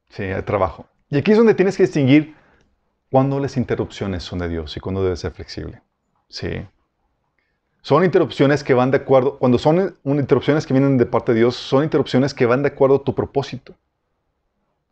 sí, 0.09 0.23
hay 0.23 0.41
trabajo. 0.43 0.87
Y 1.09 1.17
aquí 1.17 1.31
es 1.31 1.37
donde 1.37 1.53
tienes 1.55 1.75
que 1.75 1.83
distinguir 1.83 2.37
cuándo 3.11 3.37
las 3.41 3.57
interrupciones 3.57 4.23
son 4.23 4.39
de 4.39 4.47
Dios 4.47 4.77
y 4.77 4.79
cuándo 4.79 5.03
debe 5.03 5.17
ser 5.17 5.33
flexible. 5.33 5.81
Sí. 6.29 6.65
Son 7.81 8.05
interrupciones 8.05 8.63
que 8.63 8.73
van 8.73 8.91
de 8.91 8.97
acuerdo, 8.97 9.37
cuando 9.39 9.59
son 9.59 9.97
interrupciones 10.05 10.65
que 10.65 10.73
vienen 10.73 10.97
de 10.97 11.05
parte 11.05 11.33
de 11.33 11.39
Dios, 11.39 11.57
son 11.57 11.83
interrupciones 11.83 12.33
que 12.33 12.45
van 12.45 12.63
de 12.63 12.69
acuerdo 12.69 12.95
a 12.95 13.03
tu 13.03 13.13
propósito 13.13 13.75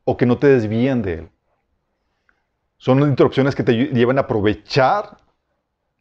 o 0.05 0.15
que 0.15 0.25
no 0.25 0.37
te 0.37 0.47
desvían 0.47 1.01
de 1.01 1.13
él. 1.13 1.29
Son 2.77 2.99
interrupciones 3.01 3.55
que 3.55 3.63
te 3.63 3.73
llevan 3.73 4.17
a 4.17 4.21
aprovechar 4.21 5.17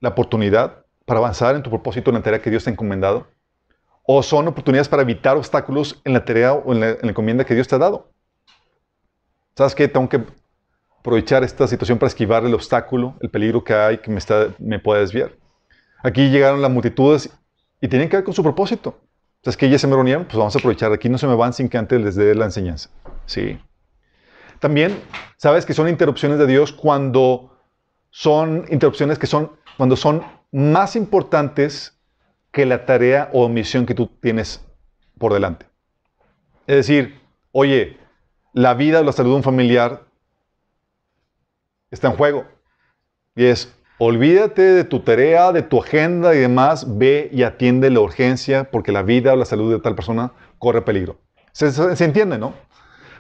la 0.01 0.11
oportunidad 0.11 0.85
para 1.07 1.19
avanzar 1.19 1.57
en 1.57 1.63
tu 1.63 1.71
propósito 1.71 2.11
en 2.11 2.17
la 2.17 2.23
tarea 2.23 2.41
que 2.41 2.51
Dios 2.51 2.63
te 2.63 2.71
ha 2.71 2.73
encomendado. 2.73 3.27
O 4.07 4.23
son 4.23 4.47
oportunidades 4.49 4.89
para 4.89 5.03
evitar 5.03 5.37
obstáculos 5.37 6.01
en 6.05 6.13
la 6.13 6.25
tarea 6.25 6.53
o 6.53 6.73
en 6.73 6.81
la, 6.81 6.91
encomienda 7.03 7.45
que 7.45 7.55
Dios 7.55 7.67
te 7.67 7.75
ha 7.75 7.79
dado. 7.79 8.09
¿Sabes 9.57 9.75
qué? 9.75 9.89
Tengo 9.89 10.09
que 10.09 10.23
aprovechar 10.99 11.43
esta 11.43 11.67
situación 11.67 11.99
para 11.99 12.09
esquivar 12.09 12.45
el 12.45 12.53
obstáculo, 12.53 13.15
el 13.21 13.31
peligro 13.31 13.65
que 13.65 13.73
hay 13.73 13.99
que 13.99 14.11
me, 14.11 14.19
está, 14.19 14.49
me 14.59 14.79
pueda 14.79 15.01
desviar. 15.01 15.33
Aquí 16.03 16.29
llegaron 16.29 16.61
las 16.61 16.71
multitudes 16.71 17.31
y 17.81 17.89
tienen 17.89 18.11
que 18.11 18.17
ver 18.17 18.25
con 18.25 18.35
su 18.35 18.43
propósito. 18.43 18.99
Entonces, 19.37 19.57
que 19.57 19.67
ellas 19.67 19.81
se 19.81 19.87
me 19.87 19.95
reunieron, 19.95 20.25
pues 20.25 20.37
vamos 20.37 20.55
a 20.55 20.59
aprovechar. 20.59 20.93
Aquí 20.93 21.09
no 21.09 21.19
se 21.19 21.27
me 21.27 21.35
van 21.35 21.53
sin 21.53 21.69
que 21.69 21.79
antes 21.79 22.01
les 22.01 22.15
dé 22.15 22.35
la 22.35 22.47
enseñanza. 22.47 22.91
Sí. 23.27 23.59
También, 24.65 24.99
sabes 25.37 25.67
que 25.67 25.75
son 25.75 25.91
interrupciones 25.91 26.39
de 26.39 26.47
Dios 26.47 26.73
cuando 26.73 27.55
son 28.09 28.65
interrupciones 28.71 29.19
que 29.19 29.27
son, 29.27 29.53
cuando 29.77 29.95
son 29.95 30.25
más 30.53 30.97
importantes 30.97 32.01
que 32.51 32.65
la 32.65 32.87
tarea 32.87 33.29
o 33.35 33.47
misión 33.51 33.85
que 33.85 33.95
tú 33.95 34.07
tienes 34.07 34.65
por 35.19 35.35
delante. 35.35 35.67
Es 36.67 36.77
decir, 36.77 37.21
oye, 37.53 37.99
la 38.55 38.73
vida 38.73 39.01
o 39.01 39.03
la 39.03 39.13
salud 39.13 39.33
de 39.33 39.37
un 39.37 39.43
familiar 39.43 40.05
está 41.91 42.09
en 42.09 42.17
juego. 42.17 42.47
Y 43.37 43.45
es, 43.45 43.71
Olvídate 43.99 44.63
de 44.63 44.85
tu 44.85 45.01
tarea, 45.01 45.53
de 45.53 45.61
tu 45.61 45.83
agenda 45.83 46.35
y 46.35 46.39
demás, 46.39 46.97
ve 46.97 47.29
y 47.31 47.43
atiende 47.43 47.91
la 47.91 48.01
urgencia 48.01 48.71
porque 48.71 48.93
la 48.93 49.03
vida 49.03 49.35
o 49.35 49.37
la 49.37 49.45
salud 49.45 49.71
de 49.71 49.81
tal 49.81 49.95
persona 49.95 50.33
corre 50.59 50.81
peligro. 50.81 51.19
Se, 51.53 51.69
entiende, 52.03 52.39
¿no? 52.39 52.55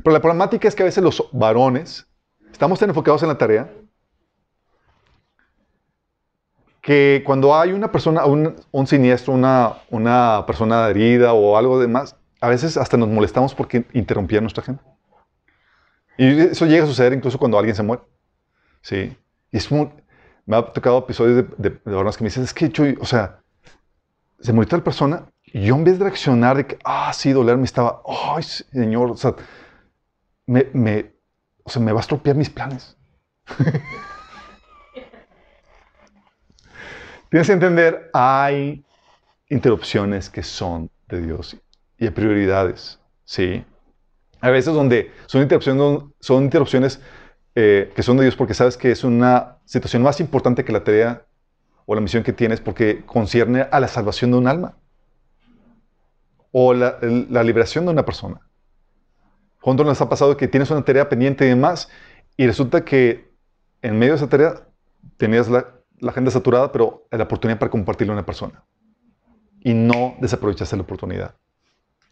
Pero 0.03 0.12
la 0.12 0.20
problemática 0.20 0.68
es 0.68 0.74
que 0.74 0.82
a 0.82 0.86
veces 0.86 1.03
los 1.03 1.28
varones 1.32 2.07
estamos 2.51 2.78
tan 2.78 2.88
enfocados 2.88 3.22
en 3.22 3.28
la 3.28 3.38
tarea 3.38 3.70
que 6.80 7.22
cuando 7.24 7.55
hay 7.55 7.72
una 7.72 7.90
persona, 7.90 8.26
un, 8.26 8.86
siniestro, 8.86 9.32
una, 9.32 9.78
una 9.88 10.45
persona 10.47 10.86
herida 10.88 11.32
o 11.32 11.57
algo 11.57 11.80
demás, 11.80 12.16
a 12.40 12.49
veces 12.49 12.76
hasta 12.76 12.99
nos 12.99 13.09
molestamos 13.09 13.55
porque 13.55 13.86
interrumpía 13.95 14.40
nuestra 14.42 14.62
gente. 14.62 14.84
Y 16.18 16.40
eso 16.40 16.66
llega 16.66 16.84
a 16.84 16.86
suceder 16.86 17.14
incluso 17.14 17.38
cuando 17.38 17.59
alguien 17.59 17.74
se 17.74 17.82
muere. 17.82 18.03
Sí. 18.82 19.16
Y 19.51 19.57
es 19.57 19.72
muy, 19.72 19.90
me 20.45 20.57
ha 20.57 20.62
tocado 20.62 20.99
episodios 20.99 21.36
de, 21.36 21.42
de, 21.57 21.70
de 21.70 21.76
personas 21.76 22.18
que 22.18 22.24
me 22.24 22.28
dicen, 22.28 22.45
es 22.45 22.53
que 22.53 22.68
yo, 22.68 22.84
o 23.01 23.07
sea, 23.07 23.40
se 24.40 24.53
murió 24.53 24.68
tal 24.68 24.82
persona 24.82 25.24
y 25.47 25.62
yo 25.62 25.76
en 25.76 25.84
vez 25.84 25.99
de 25.99 26.05
reaccionar 26.05 26.59
de 26.59 26.66
que, 26.66 26.78
ah, 26.84 27.12
sí, 27.14 27.32
dolerme, 27.32 27.64
estaba, 27.64 28.03
ay, 28.07 28.42
señor, 28.42 29.12
o 29.12 29.16
sea, 29.16 29.34
me, 30.47 30.68
me, 30.72 31.14
o 31.62 31.70
sea, 31.70 31.82
me 31.82 31.92
va 31.92 32.01
a 32.01 32.03
estropear 32.03 32.36
mis 32.36 32.51
planes. 32.51 32.97
Tienes 37.30 37.47
que 37.49 37.53
entender, 37.53 38.11
hay 38.12 38.84
interrupciones 39.49 40.30
que 40.30 40.42
son 40.42 40.90
de 41.09 41.20
Dios 41.22 41.57
y 41.99 42.05
hay 42.05 42.11
prioridades, 42.11 43.01
¿sí? 43.24 43.64
Hay 44.40 44.53
veces 44.53 44.74
donde 44.74 45.11
son 45.26 45.42
interrupciones, 45.42 46.05
son 46.20 46.45
interrupciones 46.45 47.01
eh, 47.55 47.92
que 47.95 48.03
son 48.03 48.16
de 48.18 48.24
Dios 48.24 48.36
porque 48.36 48.55
sabes 48.55 48.76
que 48.76 48.90
es 48.90 49.05
una 49.05 49.59
situación 49.64 50.03
más 50.03 50.20
importante 50.20 50.64
que 50.64 50.72
la 50.72 50.84
tarea 50.84 51.26
o 51.86 51.95
la 51.95 52.01
misión 52.01 52.22
que 52.22 52.32
tienes 52.32 52.61
porque 52.61 53.05
concierne 53.07 53.66
a 53.70 53.80
la 53.80 53.88
salvación 53.88 54.30
de 54.32 54.36
un 54.38 54.49
alma 54.49 54.76
o 56.53 56.72
la, 56.74 56.99
la 57.03 57.42
liberación 57.42 57.84
de 57.84 57.92
una 57.92 58.05
persona. 58.05 58.40
¿Cuánto 59.64 59.82
nos 59.82 59.98
ha 60.02 60.10
pasado 60.10 60.36
que 60.36 60.46
tienes 60.46 60.70
una 60.70 60.84
tarea 60.84 61.08
pendiente 61.08 61.46
y 61.46 61.48
demás 61.48 61.88
y 62.36 62.46
resulta 62.46 62.84
que 62.84 63.32
en 63.80 63.98
medio 63.98 64.12
de 64.12 64.18
esa 64.18 64.28
tarea 64.28 64.68
tenías 65.16 65.48
la, 65.48 65.66
la 66.00 66.10
agenda 66.10 66.30
saturada, 66.30 66.70
pero 66.70 67.06
la 67.10 67.24
oportunidad 67.24 67.58
para 67.58 67.70
compartirlo 67.70 68.12
a 68.12 68.16
una 68.16 68.26
persona? 68.26 68.62
Y 69.60 69.72
no 69.72 70.16
desaprovechaste 70.20 70.76
la 70.76 70.82
oportunidad. 70.82 71.36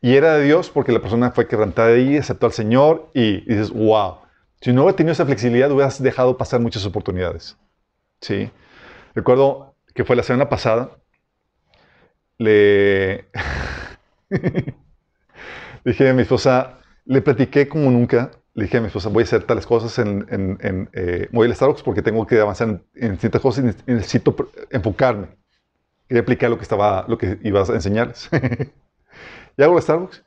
Y 0.00 0.14
era 0.14 0.38
de 0.38 0.44
Dios 0.44 0.70
porque 0.70 0.92
la 0.92 1.00
persona 1.00 1.30
fue 1.32 1.46
quebrantada 1.46 1.88
ahí, 1.88 2.16
aceptó 2.16 2.46
al 2.46 2.52
Señor 2.52 3.10
y, 3.12 3.42
y 3.44 3.54
dices, 3.54 3.70
wow, 3.70 4.20
si 4.62 4.72
no 4.72 4.84
hubiera 4.84 4.96
tenido 4.96 5.12
esa 5.12 5.26
flexibilidad, 5.26 5.70
hubieras 5.70 6.02
dejado 6.02 6.38
pasar 6.38 6.58
muchas 6.58 6.86
oportunidades. 6.86 7.58
¿Sí? 8.22 8.50
Recuerdo 9.14 9.74
que 9.94 10.06
fue 10.06 10.16
la 10.16 10.22
semana 10.22 10.48
pasada, 10.48 10.96
le 12.38 13.26
dije 15.84 16.08
a 16.08 16.14
mi 16.14 16.22
esposa, 16.22 16.78
le 17.04 17.22
platiqué 17.22 17.68
como 17.68 17.90
nunca, 17.90 18.30
le 18.54 18.64
dije 18.64 18.78
a 18.78 18.80
mi 18.80 18.86
esposa, 18.88 19.08
voy 19.08 19.22
a 19.22 19.24
hacer 19.24 19.44
tales 19.44 19.66
cosas 19.66 19.98
en, 19.98 20.26
en, 20.30 20.58
en 20.60 20.90
eh, 20.92 21.28
voy 21.32 21.52
Starbucks 21.52 21.82
porque 21.82 22.02
tengo 22.02 22.26
que 22.26 22.40
avanzar 22.40 22.68
en, 22.68 22.84
en 22.94 23.18
ciertas 23.18 23.40
cosas 23.40 23.64
y 23.86 23.92
necesito 23.92 24.34
enfocarme. 24.70 25.28
Quería 26.08 26.20
explicar 26.20 26.50
lo 26.50 26.58
que, 26.58 26.62
estaba, 26.62 27.06
lo 27.08 27.16
que 27.16 27.38
ibas 27.42 27.70
a 27.70 27.74
enseñarles. 27.74 28.28
y 29.56 29.62
hago 29.62 29.76
el 29.76 29.82
Starbucks. 29.82 30.22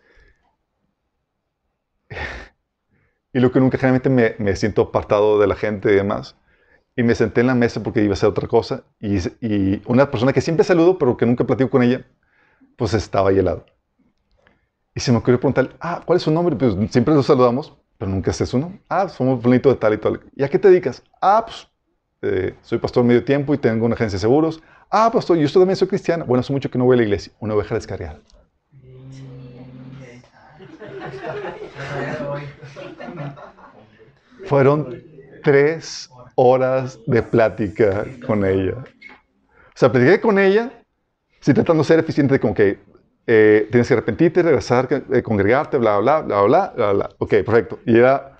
y 3.34 3.40
lo 3.40 3.52
que 3.52 3.60
nunca 3.60 3.78
generalmente 3.78 4.38
me, 4.40 4.56
siento 4.56 4.82
apartado 4.84 5.40
de 5.40 5.48
la 5.48 5.56
gente 5.56 5.92
y 5.92 5.96
demás. 5.96 6.38
Y 6.96 7.04
me 7.04 7.14
senté 7.16 7.42
en 7.42 7.48
la 7.48 7.56
mesa 7.56 7.84
porque 7.84 8.02
iba 8.02 8.12
a 8.12 8.14
hacer 8.14 8.30
otra 8.30 8.48
cosa. 8.48 8.86
Y, 9.00 9.82
una 9.86 10.10
persona 10.10 10.34
que 10.34 10.42
siempre 10.42 10.64
saludo, 10.64 10.98
pero 10.98 11.18
que 11.18 11.26
nunca 11.26 11.44
platico 11.44 11.70
con 11.70 11.84
ella, 11.84 12.06
pues 12.78 12.94
estaba 12.94 13.30
ahí 13.30 13.40
al. 13.40 13.66
Y 14.98 15.02
se 15.02 15.12
me 15.12 15.18
ocurrió 15.18 15.38
preguntar, 15.38 15.76
ah, 15.82 16.02
¿cuál 16.06 16.16
es 16.16 16.24
su 16.24 16.32
nombre? 16.32 16.56
Pues 16.56 16.74
siempre 16.90 17.14
nos 17.14 17.26
saludamos, 17.26 17.74
pero 17.98 18.10
nunca 18.10 18.32
sé 18.32 18.46
su 18.46 18.58
nombre. 18.58 18.80
Ah, 18.88 19.10
somos 19.10 19.44
bonito 19.44 19.68
de 19.68 19.76
tal 19.76 19.94
y 19.94 19.98
tal. 19.98 20.22
¿Y 20.34 20.42
a 20.42 20.48
qué 20.48 20.58
te 20.58 20.70
dedicas? 20.70 21.04
Ah, 21.22 21.44
pues 21.46 21.68
eh, 22.22 22.56
soy 22.62 22.78
pastor 22.78 23.04
medio 23.04 23.26
tiempo 23.26 23.54
y 23.54 23.58
tengo 23.58 23.86
una 23.86 23.96
agencia 23.96 24.16
de 24.16 24.22
seguros. 24.22 24.64
Ah, 24.90 25.10
pastor, 25.12 25.38
yo 25.38 25.52
también 25.52 25.76
soy 25.76 25.90
cristiano. 25.90 26.24
Bueno, 26.26 26.40
hace 26.40 26.54
mucho 26.54 26.72
que 26.72 26.78
no 26.78 26.86
voy 26.86 26.94
a 26.94 26.98
la 26.98 27.04
iglesia. 27.04 27.34
Una 27.42 27.56
oveja 27.56 27.76
descarriada. 27.76 28.22
Fueron 34.46 35.04
tres 35.44 36.10
horas 36.36 36.98
de 37.06 37.22
plática 37.22 38.06
con 38.26 38.46
ella. 38.46 38.76
O 38.78 39.78
sea, 39.78 39.92
platiqué 39.92 40.22
con 40.22 40.40
ella, 40.40 40.72
sí, 41.42 41.54
tratando 41.54 41.84
de 41.84 41.88
ser 41.88 42.00
eficiente, 42.00 42.40
como 42.40 42.54
que 42.54 42.80
eh, 43.28 43.68
tienes 43.72 43.88
que 43.88 43.94
arrepentirte, 43.94 44.44
regresar, 44.44 44.88
eh, 44.92 45.22
congregarte, 45.24 45.78
bla, 45.78 45.98
bla, 46.00 46.22
bla, 46.22 46.42
bla, 46.44 46.74
bla, 46.76 46.94
bla. 46.94 47.10
Ok, 47.18 47.30
perfecto. 47.30 47.80
Y 47.86 47.98
era, 47.98 48.38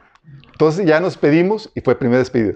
entonces 0.52 0.86
ya 0.86 1.00
nos 1.00 1.18
pedimos 1.18 1.72
y 1.76 1.82
fue 1.82 1.96
primer 1.96 2.20
despido. 2.20 2.54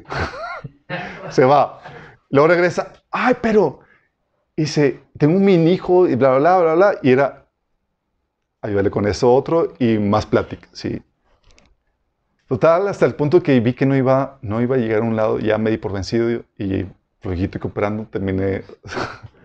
Se 1.30 1.46
va. 1.46 1.82
Luego 2.30 2.48
regresa, 2.48 2.94
ay, 3.12 3.36
pero, 3.42 3.80
dice, 4.56 5.02
tengo 5.18 5.38
un 5.38 5.46
mini 5.46 5.72
hijo 5.74 6.08
y 6.08 6.16
bla, 6.16 6.38
bla, 6.38 6.60
bla, 6.60 6.76
bla, 6.76 6.96
y 7.02 7.12
era, 7.12 7.48
ayúdale 8.62 8.92
con 8.92 9.08
eso 9.08 9.34
otro 9.34 9.74
y 9.80 9.98
más 9.98 10.26
plática, 10.26 10.68
sí. 10.72 11.02
Total, 12.48 12.88
hasta 12.88 13.06
el 13.06 13.16
punto 13.16 13.42
que 13.44 13.60
vi 13.60 13.74
que 13.74 13.86
no 13.86 13.96
iba, 13.96 14.40
no 14.42 14.62
iba 14.62 14.76
a 14.76 14.80
llegar 14.80 15.02
a 15.02 15.06
un 15.06 15.16
lado, 15.16 15.40
ya 15.40 15.58
me 15.58 15.70
di 15.70 15.78
por 15.78 15.92
vencido 15.92 16.44
y, 16.58 16.88
flojito 17.22 17.58
y 17.58 17.62
cooperando, 17.62 18.06
terminé 18.06 18.64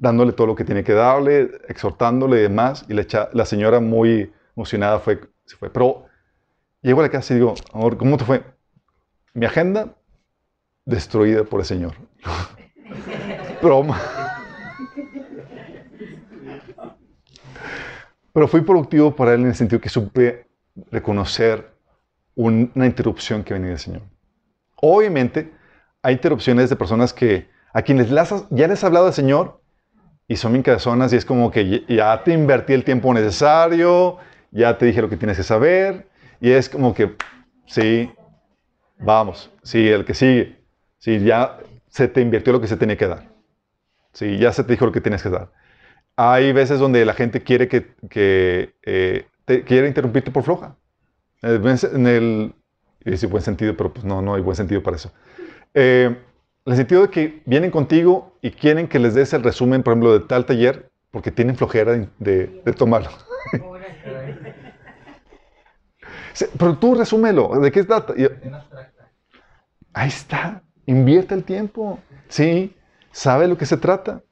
dándole 0.00 0.32
todo 0.32 0.48
lo 0.48 0.56
que 0.56 0.64
tiene 0.64 0.82
que 0.82 0.94
darle, 0.94 1.50
exhortándole 1.68 2.38
y 2.38 2.42
demás, 2.42 2.86
y 2.88 2.94
la, 2.94 3.04
la 3.32 3.44
señora 3.44 3.80
muy 3.80 4.32
emocionada 4.56 4.98
fue, 4.98 5.20
se 5.44 5.56
fue. 5.56 5.70
Pero 5.70 6.06
llego 6.80 7.00
a 7.00 7.02
la 7.04 7.10
casa 7.10 7.34
y 7.34 7.36
digo, 7.36 7.54
amor, 7.72 7.98
¿cómo 7.98 8.16
te 8.16 8.24
fue? 8.24 8.42
Mi 9.34 9.44
agenda 9.44 9.94
destruida 10.86 11.44
por 11.44 11.60
el 11.60 11.66
Señor. 11.66 11.94
Broma. 13.62 14.00
Pero 18.32 18.48
fui 18.48 18.62
productivo 18.62 19.14
para 19.14 19.34
él 19.34 19.40
en 19.42 19.48
el 19.48 19.54
sentido 19.54 19.80
que 19.80 19.90
supe 19.90 20.46
reconocer 20.90 21.74
una 22.34 22.86
interrupción 22.86 23.44
que 23.44 23.52
venía 23.52 23.70
del 23.70 23.78
Señor. 23.78 24.02
Obviamente, 24.76 25.52
hay 26.00 26.14
interrupciones 26.14 26.70
de 26.70 26.76
personas 26.76 27.12
que 27.12 27.50
a 27.74 27.82
quienes 27.82 28.08
ya 28.08 28.66
les 28.66 28.70
has 28.70 28.84
hablado 28.84 29.04
del 29.04 29.14
Señor 29.14 29.59
y 30.30 30.36
son 30.36 30.52
bien 30.52 30.62
cabezonas 30.62 31.12
y 31.12 31.16
es 31.16 31.24
como 31.24 31.50
que 31.50 31.84
ya 31.88 32.22
te 32.22 32.32
invertí 32.32 32.72
el 32.72 32.84
tiempo 32.84 33.12
necesario, 33.12 34.18
ya 34.52 34.78
te 34.78 34.86
dije 34.86 35.02
lo 35.02 35.08
que 35.08 35.16
tienes 35.16 35.36
que 35.36 35.42
saber 35.42 36.06
y 36.40 36.52
es 36.52 36.68
como 36.68 36.94
que, 36.94 37.16
sí, 37.66 38.08
vamos, 39.00 39.50
sí, 39.64 39.88
el 39.88 40.04
que 40.04 40.14
sigue, 40.14 40.56
sí, 40.98 41.18
ya 41.18 41.58
se 41.88 42.06
te 42.06 42.20
invirtió 42.20 42.52
lo 42.52 42.60
que 42.60 42.68
se 42.68 42.76
tenía 42.76 42.96
que 42.96 43.08
dar, 43.08 43.28
sí, 44.12 44.38
ya 44.38 44.52
se 44.52 44.62
te 44.62 44.72
dijo 44.72 44.86
lo 44.86 44.92
que 44.92 45.00
tienes 45.00 45.20
que 45.20 45.30
dar. 45.30 45.50
Hay 46.14 46.52
veces 46.52 46.78
donde 46.78 47.04
la 47.04 47.14
gente 47.14 47.42
quiere 47.42 47.66
que, 47.66 47.88
que 48.08 48.74
eh, 48.84 49.26
quiere 49.66 49.88
interrumpirte 49.88 50.30
por 50.30 50.44
floja. 50.44 50.76
En 51.42 52.06
el, 52.06 52.54
y 53.04 53.26
buen 53.26 53.42
sentido, 53.42 53.76
pero 53.76 53.92
pues 53.92 54.04
no, 54.04 54.22
no 54.22 54.34
hay 54.36 54.42
buen 54.42 54.54
sentido 54.54 54.80
para 54.80 54.96
eso. 54.96 55.10
Eh, 55.74 56.16
en 56.70 56.74
el 56.74 56.76
sentido 56.76 57.02
de 57.02 57.10
que 57.10 57.42
vienen 57.46 57.72
contigo 57.72 58.38
y 58.40 58.52
quieren 58.52 58.86
que 58.86 59.00
les 59.00 59.12
des 59.14 59.32
el 59.32 59.42
resumen, 59.42 59.82
por 59.82 59.90
ejemplo, 59.92 60.16
de 60.16 60.24
tal 60.24 60.46
taller, 60.46 60.88
porque 61.10 61.32
tienen 61.32 61.56
flojera 61.56 61.90
de, 61.90 62.08
de, 62.20 62.62
de 62.64 62.72
tomarlo. 62.72 63.10
pero 66.56 66.78
tú 66.78 66.94
resúmelo, 66.94 67.58
¿de 67.58 67.72
qué 67.72 67.82
trata? 67.82 68.14
Ahí 69.92 70.06
está, 70.06 70.62
invierte 70.86 71.34
el 71.34 71.42
tiempo, 71.42 71.98
¿sí? 72.28 72.72
¿Sabe 73.10 73.48
lo 73.48 73.58
que 73.58 73.66
se 73.66 73.76
trata? 73.76 74.22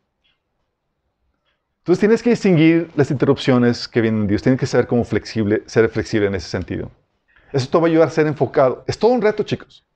Entonces 1.81 1.99
tienes 1.99 2.23
que 2.23 2.31
distinguir 2.31 2.89
las 2.95 3.11
interrupciones 3.11 3.89
que 3.89 4.01
vienen 4.01 4.23
de 4.23 4.29
Dios, 4.29 4.43
tienes 4.43 4.61
que 4.61 4.67
saber 4.67 4.87
cómo 4.87 5.03
flexible, 5.03 5.65
ser 5.67 5.89
flexible 5.89 6.29
en 6.29 6.37
ese 6.37 6.49
sentido. 6.49 6.89
Eso 7.53 7.69
te 7.69 7.79
va 7.79 7.89
a 7.89 7.91
ayudar 7.91 8.07
a 8.07 8.13
ser 8.13 8.29
enfocado. 8.29 8.85
Es 8.87 8.97
todo 8.97 9.11
un 9.11 9.23
reto, 9.23 9.43
chicos. 9.43 9.88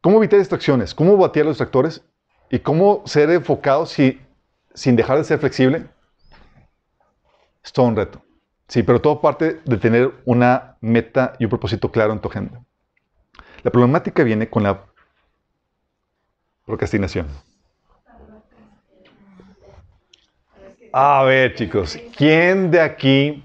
¿Cómo 0.00 0.16
evitar 0.16 0.38
distracciones? 0.38 0.94
¿Cómo 0.94 1.16
batear 1.16 1.44
los 1.44 1.56
distractores? 1.56 2.02
¿Y 2.50 2.60
cómo 2.60 3.02
ser 3.04 3.30
enfocado 3.30 3.84
si, 3.84 4.18
sin 4.72 4.96
dejar 4.96 5.18
de 5.18 5.24
ser 5.24 5.38
flexible? 5.38 5.86
Es 7.62 7.72
todo 7.72 7.86
un 7.86 7.96
reto. 7.96 8.22
Sí, 8.66 8.82
pero 8.82 9.00
todo 9.00 9.20
parte 9.20 9.60
de 9.64 9.76
tener 9.76 10.12
una 10.24 10.76
meta 10.80 11.34
y 11.38 11.44
un 11.44 11.50
propósito 11.50 11.90
claro 11.90 12.12
en 12.12 12.20
tu 12.20 12.28
agenda. 12.28 12.64
La 13.62 13.70
problemática 13.70 14.22
viene 14.22 14.48
con 14.48 14.62
la 14.62 14.86
procrastinación. 16.64 17.26
A 20.92 21.22
ver, 21.24 21.54
chicos, 21.54 21.98
¿quién 22.16 22.70
de 22.70 22.80
aquí 22.80 23.44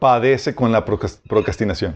padece 0.00 0.54
con 0.54 0.72
la 0.72 0.84
procrastinación? 0.84 1.94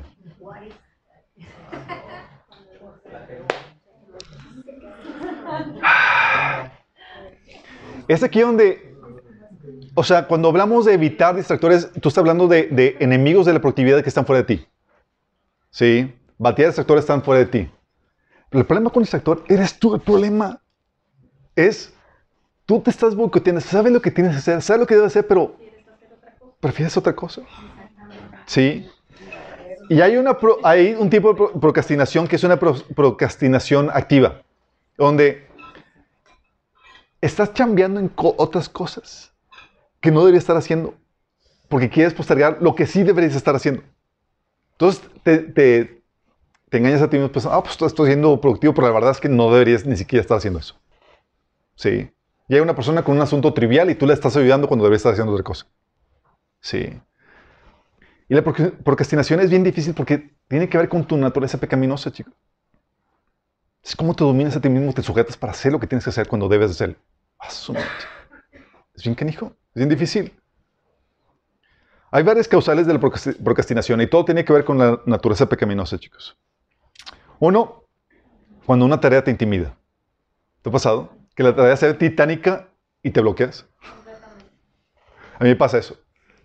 Es 8.11 8.25
aquí 8.25 8.41
donde, 8.41 8.93
o 9.95 10.03
sea, 10.03 10.27
cuando 10.27 10.49
hablamos 10.49 10.85
de 10.85 10.95
evitar 10.95 11.37
distractores, 11.37 11.93
tú 12.01 12.09
estás 12.09 12.19
hablando 12.19 12.49
de, 12.49 12.97
enemigos 12.99 13.47
de 13.47 13.53
la 13.53 13.61
productividad 13.61 14.03
que 14.03 14.09
están 14.09 14.27
fuera 14.27 14.43
de 14.43 14.57
ti. 14.57 14.67
¿Sí? 15.71 16.13
Batear 16.37 16.71
distractores 16.71 17.05
están 17.05 17.23
fuera 17.23 17.39
de 17.39 17.47
ti. 17.47 17.71
Pero 18.49 18.63
el 18.63 18.67
problema 18.67 18.91
con 18.91 19.03
el 19.03 19.05
distractor 19.05 19.45
eres 19.47 19.79
tú 19.79 19.95
el 19.95 20.01
problema. 20.01 20.61
Es, 21.55 21.95
tú 22.67 22.81
te 22.81 22.91
estás 22.91 23.15
boicoteando, 23.15 23.61
sabes 23.61 23.93
lo 23.93 24.03
que 24.03 24.11
tienes 24.11 24.33
que 24.33 24.39
hacer, 24.39 24.61
sabes 24.61 24.81
lo 24.81 24.87
que 24.89 24.97
debes 24.97 25.13
hacer, 25.13 25.29
pero 25.29 25.55
prefieres 26.59 26.97
otra 26.97 27.15
cosa. 27.15 27.43
Sí. 28.47 28.91
Y 29.89 30.01
hay, 30.01 30.17
una 30.17 30.37
hay 30.65 30.97
un 30.99 31.09
tipo 31.11 31.29
de 31.29 31.35
pro- 31.37 31.53
procrastinación 31.61 32.27
que 32.27 32.35
es 32.35 32.43
una 32.43 32.59
pro- 32.59 32.75
procrastinación 32.97 33.89
activa, 33.93 34.43
donde 34.99 35.47
estás 37.21 37.53
chambeando 37.55 38.01
en 38.01 38.13
otras 38.17 38.69
cosas 38.69 39.33
que 40.01 40.11
no 40.11 40.21
deberías 40.21 40.45
estar 40.45 40.57
haciendo, 40.57 40.95
porque 41.69 41.91
quieres 41.91 42.15
postergar 42.15 42.59
lo 42.61 42.75
que 42.75 42.87
sí 42.87 43.03
deberías 43.05 43.37
estar 43.37 43.57
haciendo. 43.57 43.83
Entonces 44.73 45.03
te, 45.25 46.03
engañas 46.79 47.03
a 47.03 47.11
ti 47.11 47.17
mismo 47.19 47.33
pensando, 47.33 47.57
ah, 47.59 47.63
pues 47.63 47.81
estoy 47.83 48.09
siendo 48.09 48.41
productivo, 48.41 48.75
pero 48.75 48.89
la 48.89 48.95
verdad 48.95 49.11
es 49.13 49.21
que 49.21 49.29
no 49.29 49.53
deberías 49.53 49.87
ni 49.87 49.97
siquiera 49.97 50.23
estar 50.23 50.39
haciendo 50.39 50.61
eso. 50.61 50.77
Sí. 51.77 52.11
Y 52.49 52.55
hay 52.55 52.61
una 52.61 52.75
persona 52.75 53.05
con 53.05 53.17
un 53.17 53.23
asunto 53.23 53.55
trivial 53.55 53.91
y 53.91 53.95
tú 53.95 54.07
le 54.07 54.15
estás 54.15 54.37
ayudando 54.37 54.69
cuando 54.69 54.85
deberías 54.85 55.01
estar 55.01 55.13
haciendo 55.13 55.33
otra 55.33 55.45
cosa. 55.45 55.67
Sí. 56.61 57.01
Y 58.31 58.35
la 58.35 58.43
proc- 58.43 58.83
procrastinación 58.83 59.41
es 59.41 59.51
bien 59.51 59.63
difícil 59.63 59.93
porque 59.95 60.31
tiene 60.49 60.69
que 60.71 60.79
ver 60.79 60.89
con 60.89 61.07
tu 61.07 61.17
naturaleza 61.19 61.59
pecaminosa, 61.59 62.11
chicos. 62.11 62.33
Es 63.85 63.95
como 63.95 64.15
te 64.17 64.25
dominas 64.25 64.57
a 64.57 64.61
ti 64.63 64.71
mismo, 64.71 64.95
te 64.95 65.03
sujetas 65.03 65.37
para 65.37 65.53
hacer 65.53 65.71
lo 65.71 65.79
que 65.79 65.87
tienes 65.87 66.05
que 66.05 66.09
hacer 66.09 66.27
cuando 66.29 66.49
debes 66.49 66.71
hacerlo. 66.71 66.97
Ah. 67.41 67.49
Es 68.95 69.03
bien 69.05 69.15
canijo, 69.15 69.47
es 69.71 69.75
bien 69.77 69.89
difícil. 69.89 70.33
Hay 72.13 72.23
varias 72.23 72.49
causales 72.49 72.87
de 72.87 72.93
la 72.95 73.01
procrasti- 73.01 73.37
procrastinación 73.43 74.01
y 74.01 74.07
todo 74.07 74.25
tiene 74.25 74.45
que 74.45 74.53
ver 74.53 74.65
con 74.65 74.79
la 74.79 75.01
naturaleza 75.07 75.49
pecaminosa, 75.49 75.99
chicos. 75.99 76.37
Uno, 77.39 77.85
cuando 78.67 78.85
una 78.85 79.01
tarea 79.01 79.23
te 79.25 79.31
intimida. 79.31 79.77
¿Te 80.63 80.69
ha 80.69 80.73
pasado? 80.73 81.13
Que 81.35 81.43
la 81.43 81.55
tarea 81.55 81.77
sea 81.77 81.97
titánica 81.97 82.69
y 83.03 83.11
te 83.11 83.21
bloqueas. 83.21 83.65
A 85.39 85.45
mí 85.45 85.49
me 85.51 85.57
pasa 85.57 85.79
eso. 85.79 85.97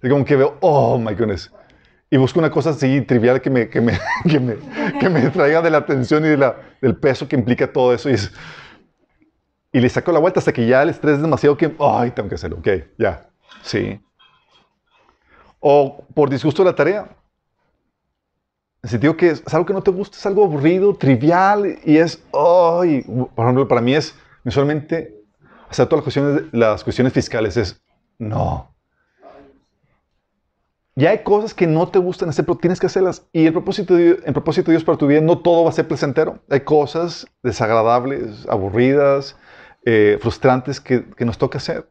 Es 0.01 0.09
como 0.09 0.23
que 0.23 0.35
veo, 0.35 0.57
oh 0.61 0.97
my 0.97 1.13
goodness. 1.13 1.51
Y 2.09 2.17
busco 2.17 2.39
una 2.39 2.51
cosa 2.51 2.69
así 2.69 3.01
trivial 3.01 3.41
que 3.41 3.49
me, 3.49 3.67
que 3.69 3.81
me, 3.81 3.99
que 4.29 4.39
me, 4.39 4.55
que 4.99 5.09
me 5.09 5.29
traiga 5.31 5.61
de 5.61 5.71
la 5.71 5.79
atención 5.79 6.23
y 6.25 6.29
de 6.29 6.37
la- 6.37 6.55
del 6.79 6.95
peso 6.95 7.27
que 7.27 7.35
implica 7.35 7.71
todo 7.73 7.93
eso. 7.93 8.09
Y, 8.09 8.13
es- 8.13 8.31
y 9.75 9.81
le 9.81 9.89
saco 9.89 10.13
la 10.13 10.19
vuelta 10.19 10.39
hasta 10.39 10.53
que 10.53 10.65
ya 10.65 10.83
el 10.83 10.87
estrés 10.87 11.15
es 11.15 11.21
demasiado 11.21 11.57
que, 11.57 11.75
ay, 11.81 12.11
tengo 12.11 12.29
que 12.29 12.35
hacerlo. 12.35 12.59
Ok, 12.59 12.67
ya. 12.97 13.29
Sí. 13.61 13.99
O 15.59 16.01
por 16.13 16.29
disgusto 16.29 16.63
de 16.63 16.69
la 16.69 16.75
tarea. 16.75 17.09
En 18.81 18.89
sentido 18.89 19.17
que 19.17 19.31
es, 19.31 19.43
es 19.45 19.53
algo 19.53 19.65
que 19.65 19.73
no 19.73 19.83
te 19.83 19.91
gusta, 19.91 20.15
es 20.15 20.25
algo 20.25 20.45
aburrido, 20.45 20.95
trivial 20.95 21.77
y 21.83 21.97
es, 21.97 22.23
ay, 22.31 23.01
por 23.35 23.43
ejemplo, 23.43 23.67
para 23.67 23.81
mí 23.81 23.93
es 23.93 24.15
mensualmente 24.45 25.13
hacer 25.67 25.87
todas 25.87 25.97
las 25.97 26.03
cuestiones, 26.03 26.53
las 26.53 26.81
cuestiones 26.81 27.11
fiscales. 27.11 27.57
Es, 27.57 27.83
no. 28.17 28.73
Ya 30.95 31.09
hay 31.09 31.21
cosas 31.23 31.53
que 31.53 31.67
no 31.67 31.89
te 31.89 31.99
gustan 31.99 32.29
hacer, 32.29 32.45
pero 32.45 32.57
tienes 32.57 32.79
que 32.79 32.85
hacerlas. 32.85 33.27
Y 33.33 33.45
el 33.45 33.51
propósito 33.51 33.95
de, 33.95 34.21
el 34.23 34.31
propósito 34.31 34.71
de 34.71 34.77
Dios 34.77 34.85
para 34.85 34.97
tu 34.97 35.07
vida, 35.07 35.19
no 35.19 35.39
todo 35.39 35.65
va 35.65 35.69
a 35.69 35.73
ser 35.73 35.85
placentero. 35.85 36.39
Hay 36.49 36.61
cosas 36.61 37.27
desagradables, 37.43 38.47
aburridas, 38.47 39.35
eh, 39.87 40.17
frustrantes 40.19 40.81
que, 40.81 41.05
nos 41.19 41.37
toca 41.37 41.59
hacer. 41.59 41.87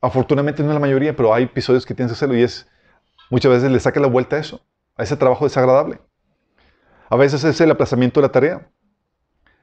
Afortunadamente 0.00 0.62
no 0.64 0.70
es 0.70 0.74
la 0.74 0.80
mayoría, 0.80 1.14
pero 1.14 1.32
hay 1.32 1.44
episodios 1.44 1.86
que 1.86 1.94
tienes 1.94 2.10
que 2.10 2.16
hacerlo 2.16 2.36
y 2.36 2.42
es 2.42 2.68
muchas 3.30 3.52
veces 3.52 3.70
le 3.70 3.78
saca 3.78 4.00
la 4.00 4.08
vuelta 4.08 4.34
a 4.34 4.40
eso, 4.40 4.60
a 4.96 5.04
ese 5.04 5.16
trabajo 5.16 5.44
desagradable. 5.44 6.00
A 7.08 7.16
veces 7.16 7.44
es 7.44 7.60
el 7.60 7.70
aplazamiento 7.70 8.20
de 8.20 8.26
la 8.26 8.32
tarea, 8.32 8.68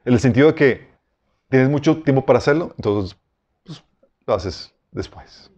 en 0.06 0.14
el 0.14 0.20
sentido 0.20 0.46
de 0.48 0.54
que 0.54 0.88
tienes 1.50 1.68
mucho 1.68 2.02
tiempo 2.02 2.24
para 2.24 2.38
hacerlo, 2.38 2.74
entonces 2.78 3.18
pues, 3.64 3.84
lo 4.26 4.34
haces 4.34 4.74
después. 4.90 5.50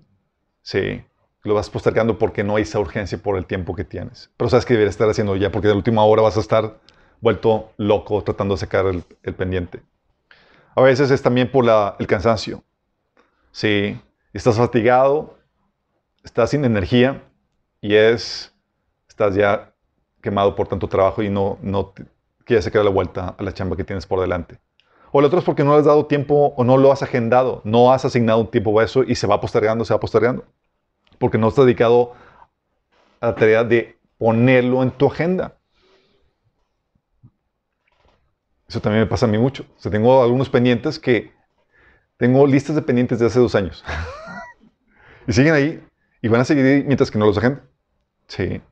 Sí, 0.62 1.04
lo 1.44 1.54
vas 1.54 1.70
postergando 1.70 2.18
porque 2.18 2.42
no 2.42 2.56
hay 2.56 2.64
esa 2.64 2.80
urgencia 2.80 3.18
por 3.18 3.36
el 3.36 3.46
tiempo 3.46 3.76
que 3.76 3.84
tienes. 3.84 4.30
Pero 4.36 4.50
sabes 4.50 4.66
que 4.66 4.74
deberías 4.74 4.94
estar 4.94 5.08
haciendo 5.08 5.36
ya 5.36 5.52
porque 5.52 5.68
de 5.68 5.74
la 5.74 5.78
última 5.78 6.04
hora 6.04 6.22
vas 6.22 6.36
a 6.36 6.40
estar 6.40 6.80
vuelto 7.20 7.70
loco 7.76 8.20
tratando 8.24 8.54
de 8.54 8.58
sacar 8.58 8.86
el 8.86 9.34
pendiente. 9.34 9.82
A 10.80 10.82
veces 10.84 11.10
es 11.10 11.20
también 11.20 11.52
por 11.52 11.66
el 11.98 12.06
cansancio. 12.06 12.64
Sí, 13.52 14.00
estás 14.32 14.56
fatigado, 14.56 15.36
estás 16.24 16.48
sin 16.50 16.64
energía 16.64 17.22
y 17.82 17.96
es, 17.96 18.54
estás 19.06 19.34
ya 19.34 19.74
quemado 20.22 20.56
por 20.56 20.68
tanto 20.68 20.88
trabajo 20.88 21.22
y 21.22 21.28
no, 21.28 21.58
no 21.60 21.88
te- 21.88 22.06
quieres 22.46 22.64
sacar 22.64 22.82
la 22.82 22.90
vuelta 22.90 23.34
a 23.38 23.42
la 23.42 23.52
chamba 23.52 23.76
que 23.76 23.84
tienes 23.84 24.06
por 24.06 24.22
delante. 24.22 24.58
O 25.12 25.20
el 25.20 25.26
otro 25.26 25.40
es 25.40 25.44
porque 25.44 25.64
no 25.64 25.74
has 25.74 25.84
dado 25.84 26.06
tiempo 26.06 26.54
o 26.56 26.64
no 26.64 26.78
lo 26.78 26.92
has 26.92 27.02
agendado, 27.02 27.60
no 27.64 27.92
has 27.92 28.06
asignado 28.06 28.40
un 28.40 28.50
tiempo 28.50 28.80
a 28.80 28.84
eso 28.84 29.02
y 29.02 29.16
se 29.16 29.26
va 29.26 29.38
postergando, 29.38 29.84
se 29.84 29.92
va 29.92 30.00
postergando. 30.00 30.46
Porque 31.18 31.38
no 31.38 31.48
estás 31.48 31.66
dedicado 31.66 32.14
a 33.20 33.26
la 33.28 33.34
tarea 33.34 33.64
de 33.64 33.98
ponerlo 34.18 34.82
en 34.82 34.90
tu 34.90 35.06
agenda. 35.06 35.56
Eso 38.70 38.80
también 38.80 39.02
me 39.02 39.08
pasa 39.10 39.26
a 39.26 39.28
mí 39.28 39.36
mucho. 39.36 39.66
Tengo 39.82 40.22
algunos 40.22 40.48
pendientes 40.48 41.00
que 41.00 41.32
tengo 42.16 42.46
listas 42.46 42.76
de 42.76 42.82
pendientes 42.82 43.18
de 43.18 43.26
hace 43.26 43.40
dos 43.40 43.56
años. 43.56 43.84
y 45.26 45.32
siguen 45.32 45.54
ahí 45.54 45.84
y 46.22 46.28
van 46.28 46.42
a 46.42 46.44
seguir 46.44 46.64
ahí 46.64 46.84
mientras 46.84 47.10
que 47.10 47.18
no 47.18 47.26
los 47.26 47.36
agendo. 47.36 47.62
Sí. 48.28 48.62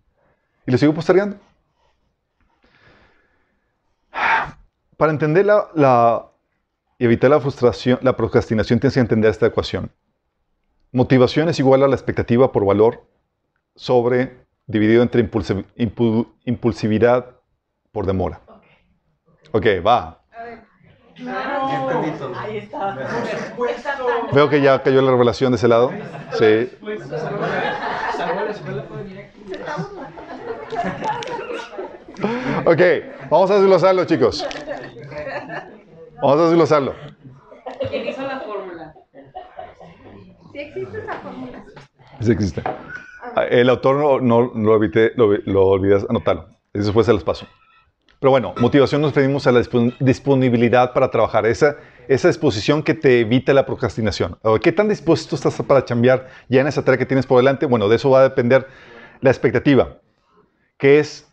Y 0.66 0.70
los 0.70 0.78
sigo 0.78 0.94
postergando. 0.94 1.36
Para 4.96 5.10
entender 5.10 5.46
la, 5.46 5.66
la- 5.74 6.26
y 6.96 7.04
evitar 7.04 7.30
la 7.30 7.40
frustración, 7.40 7.98
la 8.02 8.16
procrastinación, 8.16 8.78
tienes 8.78 8.94
que 8.94 9.00
entender 9.00 9.32
esta 9.32 9.46
ecuación. 9.46 9.90
Motivación 10.92 11.48
es 11.48 11.58
igual 11.58 11.82
a 11.82 11.88
la 11.88 11.96
expectativa 11.96 12.52
por 12.52 12.64
valor 12.64 13.04
sobre 13.74 14.46
dividido 14.68 15.02
entre 15.02 15.28
impulsi- 15.28 15.64
impu- 15.76 16.28
impulsividad 16.44 17.36
por 17.90 18.06
demora. 18.06 18.40
Ok, 19.52 19.66
va. 19.86 20.20
A 20.32 20.42
ver. 20.44 20.58
Todo. 22.18 22.32
Ahí 22.38 22.58
está. 22.58 22.96
Veo 24.32 24.48
que 24.48 24.60
ya 24.60 24.82
cayó 24.82 25.02
la 25.02 25.10
revelación 25.10 25.52
de 25.52 25.56
ese 25.56 25.68
lado. 25.68 25.90
Sí. 26.38 26.70
Ok, 32.66 32.80
vamos 33.30 33.50
a 33.50 33.54
desglosarlo, 33.54 34.04
chicos. 34.04 34.46
Vamos 36.20 36.40
a 36.40 36.44
desglosarlo. 36.46 36.94
¿Quién 37.90 38.08
hizo 38.08 38.22
la 38.22 38.40
fórmula? 38.40 38.94
Sí 40.52 40.58
existe 40.58 40.98
esa 40.98 41.14
fórmula. 41.14 41.64
Sí 42.20 42.32
existe. 42.32 42.62
El 43.50 43.70
autor 43.70 43.96
no, 43.96 44.20
no- 44.20 44.50
no 44.54 44.68
lo, 44.70 44.76
evité, 44.76 45.12
lo, 45.16 45.28
lo 45.44 45.66
olvidas 45.66 46.04
anotarlo. 46.08 46.48
Después 46.72 47.06
se 47.06 47.12
los 47.12 47.22
paso. 47.22 47.46
Pero 48.20 48.30
bueno, 48.30 48.52
motivación 48.58 49.00
nos 49.00 49.14
referimos 49.14 49.46
a 49.46 49.52
la 49.52 49.60
dispon- 49.60 49.94
disponibilidad 50.00 50.92
para 50.92 51.10
trabajar, 51.10 51.46
esa, 51.46 51.76
esa 52.08 52.28
disposición 52.28 52.82
que 52.82 52.94
te 52.94 53.20
evita 53.20 53.54
la 53.54 53.64
procrastinación. 53.64 54.38
¿Qué 54.62 54.72
tan 54.72 54.88
dispuesto 54.88 55.36
estás 55.36 55.54
para 55.62 55.84
cambiar 55.84 56.28
ya 56.48 56.60
en 56.60 56.66
esa 56.66 56.84
tarea 56.84 56.98
que 56.98 57.06
tienes 57.06 57.26
por 57.26 57.38
delante? 57.38 57.66
Bueno, 57.66 57.88
de 57.88 57.96
eso 57.96 58.10
va 58.10 58.20
a 58.20 58.22
depender 58.24 58.66
la 59.20 59.30
expectativa, 59.30 59.98
que 60.78 60.98
es 60.98 61.28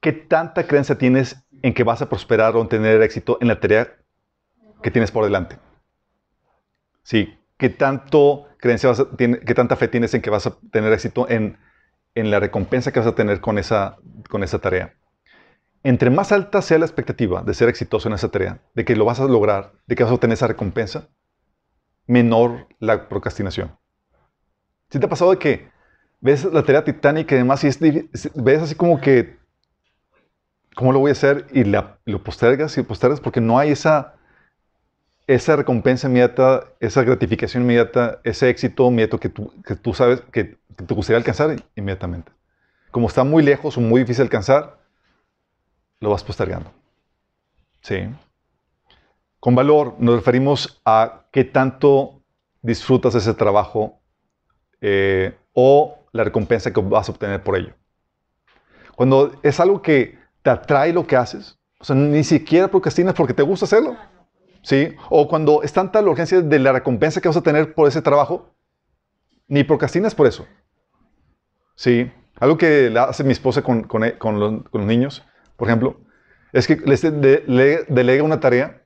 qué 0.00 0.12
tanta 0.12 0.66
creencia 0.66 0.98
tienes 0.98 1.36
en 1.62 1.72
que 1.72 1.84
vas 1.84 2.02
a 2.02 2.08
prosperar 2.08 2.56
o 2.56 2.66
tener 2.66 3.00
éxito 3.02 3.38
en 3.40 3.48
la 3.48 3.60
tarea 3.60 3.96
que 4.82 4.90
tienes 4.90 5.10
por 5.12 5.24
delante. 5.24 5.58
Sí, 7.04 7.38
qué 7.58 7.68
tanto 7.68 8.46
creencia 8.58 8.88
vas 8.88 9.00
a- 9.00 9.10
tiene- 9.16 9.38
qué 9.40 9.54
tanta 9.54 9.76
fe 9.76 9.88
tienes 9.88 10.14
en 10.14 10.20
que 10.22 10.30
vas 10.30 10.46
a 10.46 10.56
tener 10.72 10.92
éxito 10.92 11.28
en, 11.30 11.58
en 12.14 12.30
la 12.30 12.40
recompensa 12.40 12.92
que 12.92 12.98
vas 12.98 13.08
a 13.08 13.14
tener 13.14 13.40
con 13.40 13.58
esa, 13.58 13.96
con 14.28 14.42
esa 14.42 14.58
tarea. 14.58 14.94
Entre 15.84 16.08
más 16.08 16.32
alta 16.32 16.62
sea 16.62 16.78
la 16.78 16.86
expectativa 16.86 17.42
de 17.42 17.52
ser 17.52 17.68
exitoso 17.68 18.08
en 18.08 18.14
esa 18.14 18.30
tarea, 18.30 18.58
de 18.74 18.86
que 18.86 18.96
lo 18.96 19.04
vas 19.04 19.20
a 19.20 19.26
lograr, 19.26 19.72
de 19.86 19.94
que 19.94 20.02
vas 20.02 20.10
a 20.10 20.14
obtener 20.14 20.32
esa 20.32 20.46
recompensa, 20.46 21.10
menor 22.06 22.66
la 22.78 23.06
procrastinación. 23.06 23.76
¿Sí 24.88 24.98
te 24.98 25.04
ha 25.04 25.10
pasado 25.10 25.30
de 25.30 25.38
que 25.38 25.68
ves 26.22 26.46
la 26.46 26.62
tarea 26.62 26.84
titánica 26.84 27.34
y 27.34 27.38
demás 27.38 27.62
y 27.64 27.68
ves 28.34 28.62
así 28.62 28.74
como 28.74 28.98
que, 28.98 29.36
¿cómo 30.74 30.90
lo 30.90 31.00
voy 31.00 31.10
a 31.10 31.12
hacer? 31.12 31.48
Y 31.52 31.64
lo 31.64 32.24
postergas 32.24 32.78
y 32.78 32.82
postergas 32.82 33.20
porque 33.20 33.42
no 33.42 33.58
hay 33.58 33.72
esa, 33.72 34.14
esa 35.26 35.54
recompensa 35.54 36.08
inmediata, 36.08 36.64
esa 36.80 37.02
gratificación 37.02 37.62
inmediata, 37.62 38.20
ese 38.24 38.48
éxito 38.48 38.88
inmediato 38.88 39.20
que 39.20 39.28
tú, 39.28 39.92
sabes 39.92 40.22
que, 40.32 40.56
que 40.78 40.84
te 40.86 40.94
gustaría 40.94 41.18
alcanzar 41.18 41.56
inmediatamente. 41.76 42.32
Como 42.90 43.08
está 43.08 43.22
muy 43.22 43.42
lejos 43.42 43.76
o 43.76 43.82
muy 43.82 44.00
difícil 44.00 44.22
alcanzar, 44.22 44.83
lo 46.00 46.10
vas 46.10 46.24
postergando. 46.24 46.70
¿Sí? 47.82 48.08
Con 49.40 49.54
valor 49.54 49.94
nos 49.98 50.16
referimos 50.16 50.80
a 50.84 51.26
qué 51.30 51.44
tanto 51.44 52.22
disfrutas 52.62 53.14
ese 53.14 53.34
trabajo 53.34 54.00
eh, 54.80 55.36
o 55.52 55.98
la 56.12 56.24
recompensa 56.24 56.72
que 56.72 56.80
vas 56.80 57.08
a 57.08 57.12
obtener 57.12 57.42
por 57.42 57.56
ello. 57.56 57.74
Cuando 58.96 59.32
es 59.42 59.58
algo 59.60 59.82
que 59.82 60.18
te 60.42 60.50
atrae 60.50 60.92
lo 60.92 61.06
que 61.06 61.16
haces, 61.16 61.58
O 61.80 61.84
sea, 61.84 61.96
ni 61.96 62.24
siquiera 62.24 62.68
procrastinas 62.68 63.14
porque 63.14 63.34
te 63.34 63.42
gusta 63.42 63.66
hacerlo. 63.66 63.96
¿Sí? 64.62 64.94
O 65.10 65.28
cuando 65.28 65.62
es 65.62 65.72
tanta 65.74 66.00
la 66.00 66.10
urgencia 66.10 66.40
de 66.40 66.58
la 66.58 66.72
recompensa 66.72 67.20
que 67.20 67.28
vas 67.28 67.36
a 67.36 67.42
tener 67.42 67.74
por 67.74 67.86
ese 67.86 68.00
trabajo, 68.00 68.54
ni 69.48 69.62
procrastinas 69.64 70.14
por 70.14 70.26
eso. 70.26 70.46
¿Sí? 71.76 72.10
Algo 72.40 72.56
que 72.56 72.92
hace 72.98 73.24
mi 73.24 73.32
esposa 73.32 73.62
con, 73.62 73.84
con- 73.84 74.10
con 74.18 74.40
los 74.40 74.86
niños, 74.86 75.22
por 75.56 75.68
ejemplo, 75.68 76.00
es 76.52 76.66
que 76.66 76.76
les 76.76 77.02
de- 77.02 77.44
le- 77.46 77.84
delega 77.88 78.22
una 78.22 78.40
tarea, 78.40 78.82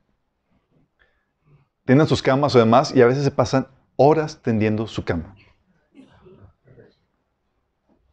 tienen 1.85 2.07
sus 2.07 2.21
camas 2.21 2.55
o 2.55 2.59
demás, 2.59 2.93
y 2.95 3.01
a 3.01 3.05
veces 3.07 3.23
se 3.23 3.31
pasan 3.31 3.67
horas 3.95 4.41
tendiendo 4.41 4.87
su 4.87 5.03
cama. 5.03 5.35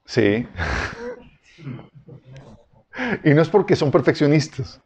Sí. 0.04 0.46
y 3.24 3.34
no 3.34 3.42
es 3.42 3.48
porque 3.48 3.76
son 3.76 3.90
perfeccionistas. 3.90 4.80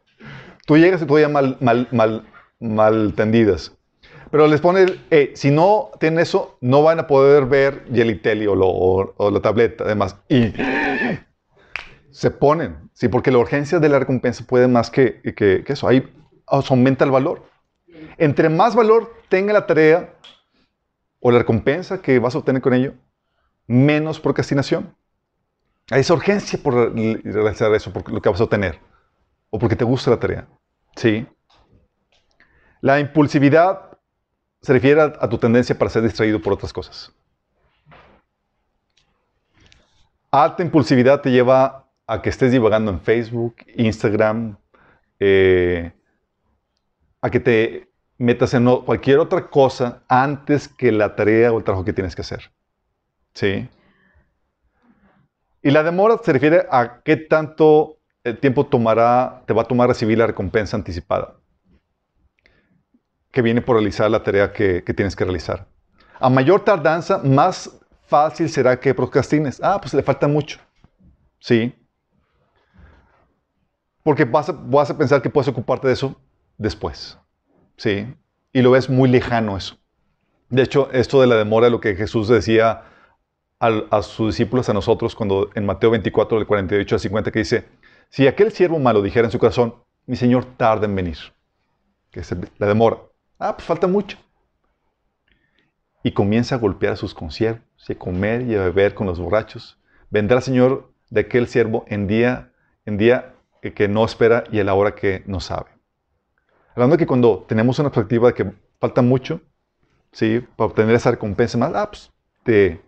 Tú 0.65 0.77
llegas 0.77 1.01
y 1.01 1.05
todavía 1.05 1.29
mal, 1.29 1.57
mal, 1.59 1.87
mal, 1.91 2.25
mal 2.59 3.13
tendidas. 3.15 3.73
Pero 4.31 4.47
les 4.47 4.61
pone, 4.61 4.85
eh, 5.09 5.31
si 5.35 5.51
no 5.51 5.91
tienen 5.99 6.19
eso, 6.19 6.57
no 6.61 6.83
van 6.83 6.99
a 6.99 7.07
poder 7.07 7.45
ver 7.45 7.85
lo- 8.55 8.67
o- 8.69 9.13
o 9.17 9.31
la 9.31 9.41
tableta, 9.41 9.83
además. 9.85 10.17
Y 10.29 10.53
se 12.11 12.31
ponen, 12.31 12.89
sí, 12.93 13.07
porque 13.07 13.31
la 13.31 13.37
urgencia 13.37 13.79
de 13.79 13.89
la 13.89 13.99
recompensa 13.99 14.45
puede 14.45 14.67
más 14.67 14.91
que, 14.91 15.21
que, 15.21 15.63
que 15.63 15.73
eso. 15.73 15.87
Ahí 15.87 16.03
aumenta 16.45 17.05
el 17.05 17.11
valor. 17.11 17.45
Entre 18.17 18.49
más 18.49 18.75
valor 18.75 19.13
tenga 19.29 19.53
la 19.53 19.65
tarea 19.65 20.13
o 21.19 21.31
la 21.31 21.39
recompensa 21.39 22.01
que 22.01 22.19
vas 22.19 22.35
a 22.35 22.39
obtener 22.39 22.61
con 22.61 22.73
ello, 22.73 22.93
menos 23.67 24.19
procrastinación. 24.19 24.95
Hay 25.89 26.01
esa 26.01 26.13
urgencia 26.13 26.59
por 26.61 26.73
re- 26.73 27.21
realizar 27.23 27.73
eso, 27.73 27.91
por 27.93 28.09
lo 28.11 28.21
que 28.21 28.29
vas 28.29 28.41
a 28.41 28.45
obtener, 28.45 28.79
o 29.49 29.59
porque 29.59 29.75
te 29.75 29.85
gusta 29.85 30.11
la 30.11 30.19
tarea. 30.19 30.47
¿Sí? 30.95 31.27
La 32.81 32.99
impulsividad 32.99 33.97
se 34.61 34.73
refiere 34.73 35.01
a, 35.01 35.05
a 35.05 35.29
tu 35.29 35.37
tendencia 35.37 35.77
para 35.77 35.89
ser 35.89 36.03
distraído 36.03 36.41
por 36.41 36.53
otras 36.53 36.73
cosas. 36.73 37.13
Alta 40.31 40.63
impulsividad 40.63 41.21
te 41.21 41.29
lleva 41.29 41.90
a 42.11 42.21
que 42.21 42.29
estés 42.29 42.51
divagando 42.51 42.91
en 42.91 42.99
Facebook, 42.99 43.55
Instagram, 43.77 44.57
eh, 45.17 45.93
a 47.21 47.29
que 47.29 47.39
te 47.39 47.87
metas 48.17 48.53
en 48.53 48.65
cualquier 48.81 49.19
otra 49.19 49.49
cosa 49.49 50.03
antes 50.09 50.67
que 50.67 50.91
la 50.91 51.15
tarea 51.15 51.53
o 51.53 51.57
el 51.57 51.63
trabajo 51.63 51.85
que 51.85 51.93
tienes 51.93 52.13
que 52.13 52.21
hacer. 52.21 52.51
¿Sí? 53.33 53.69
Y 55.63 55.71
la 55.71 55.83
demora 55.83 56.19
se 56.21 56.33
refiere 56.33 56.67
a 56.69 57.01
qué 57.01 57.15
tanto 57.15 57.99
el 58.25 58.37
tiempo 58.39 58.65
tomará, 58.65 59.43
te 59.47 59.53
va 59.53 59.61
a 59.61 59.65
tomar 59.65 59.87
recibir 59.87 60.17
la 60.17 60.27
recompensa 60.27 60.75
anticipada 60.75 61.35
que 63.31 63.41
viene 63.41 63.61
por 63.61 63.77
realizar 63.77 64.11
la 64.11 64.21
tarea 64.21 64.51
que, 64.51 64.83
que 64.83 64.93
tienes 64.93 65.15
que 65.15 65.23
realizar. 65.23 65.65
A 66.19 66.29
mayor 66.29 66.65
tardanza, 66.65 67.19
más 67.19 67.71
fácil 68.05 68.49
será 68.49 68.77
que 68.77 68.93
procrastines. 68.93 69.61
Ah, 69.63 69.79
pues 69.79 69.93
le 69.93 70.03
falta 70.03 70.27
mucho. 70.27 70.59
Sí. 71.39 71.73
Porque 74.03 74.25
vas 74.25 74.49
a, 74.49 74.97
pensar 74.97 75.21
que 75.21 75.29
puedes 75.29 75.47
ocuparte 75.47 75.87
de 75.87 75.93
eso 75.93 76.19
después. 76.57 77.17
Sí. 77.77 78.13
Y 78.53 78.61
lo 78.61 78.71
ves 78.71 78.89
muy 78.89 79.09
lejano 79.09 79.57
eso. 79.57 79.77
De 80.49 80.63
hecho, 80.63 80.89
esto 80.91 81.21
de 81.21 81.27
la 81.27 81.35
demora, 81.35 81.69
lo 81.69 81.79
que 81.79 81.95
Jesús 81.95 82.27
decía 82.27 82.83
a 83.59 84.01
sus 84.01 84.33
discípulos, 84.33 84.69
a 84.69 84.73
nosotros, 84.73 85.15
cuando 85.15 85.49
en 85.53 85.65
Mateo 85.65 85.91
24, 85.91 86.39
del 86.39 86.47
48 86.47 86.95
al 86.95 86.99
50, 86.99 87.31
que 87.31 87.39
dice, 87.39 87.65
si 88.09 88.27
aquel 88.27 88.51
siervo 88.51 88.79
malo 88.79 89.03
dijera 89.03 89.27
en 89.27 89.31
su 89.31 89.37
corazón, 89.37 89.75
mi 90.07 90.15
Señor 90.15 90.45
tarda 90.57 90.85
en 90.85 90.95
venir, 90.95 91.17
que 92.09 92.21
es 92.21 92.35
la 92.57 92.67
demora. 92.67 92.97
Ah, 93.37 93.55
pues 93.55 93.65
falta 93.65 93.87
mucho. 93.87 94.17
Y 96.03 96.11
comienza 96.11 96.55
a 96.55 96.57
golpear 96.57 96.93
a 96.93 96.95
sus 96.95 97.13
conciervos, 97.13 97.61
y 97.87 97.93
a 97.93 97.99
comer 97.99 98.41
y 98.41 98.55
a 98.55 98.63
beber 98.63 98.95
con 98.95 99.07
los 99.07 99.19
borrachos. 99.19 99.79
Vendrá 100.09 100.37
el 100.37 100.43
Señor 100.43 100.91
de 101.09 101.21
aquel 101.21 101.47
siervo 101.47 101.85
en 101.87 102.07
día, 102.07 102.51
en 102.85 102.97
día 102.97 103.35
que, 103.61 103.87
no 103.87 104.03
espera 104.03 104.43
y 104.51 104.59
a 104.59 104.63
la 104.63 104.73
hora 104.73 104.95
que 104.95 105.23
no 105.27 105.39
sabe. 105.39 105.69
Hablando 106.71 106.95
de 106.95 106.99
que 106.99 107.07
cuando 107.07 107.45
tenemos 107.47 107.77
una 107.79 107.91
perspectiva 107.91 108.29
de 108.29 108.33
que 108.33 108.51
falta 108.79 109.01
mucho, 109.01 109.41
¿sí? 110.11 110.45
Para 110.55 110.69
obtener 110.69 110.95
esa 110.95 111.11
recompensa 111.11 111.57
más, 111.57 111.71
ah, 111.75 111.89
pues 111.89 112.11
te 112.43 112.81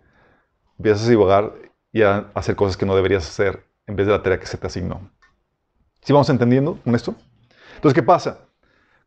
empiezas 0.78 1.06
a 1.06 1.10
divagar 1.10 1.52
y 1.92 2.02
a 2.02 2.30
hacer 2.34 2.56
cosas 2.56 2.76
que 2.76 2.86
no 2.86 2.96
deberías 2.96 3.28
hacer 3.28 3.64
en 3.86 3.96
vez 3.96 4.06
de 4.06 4.12
la 4.12 4.22
tarea 4.22 4.40
que 4.40 4.46
se 4.46 4.58
te 4.58 4.66
asignó. 4.66 5.10
¿Sí 6.02 6.12
vamos 6.12 6.28
entendiendo 6.28 6.78
con 6.82 6.94
esto? 6.94 7.14
Entonces, 7.76 7.94
¿qué 7.94 8.02
pasa? 8.02 8.40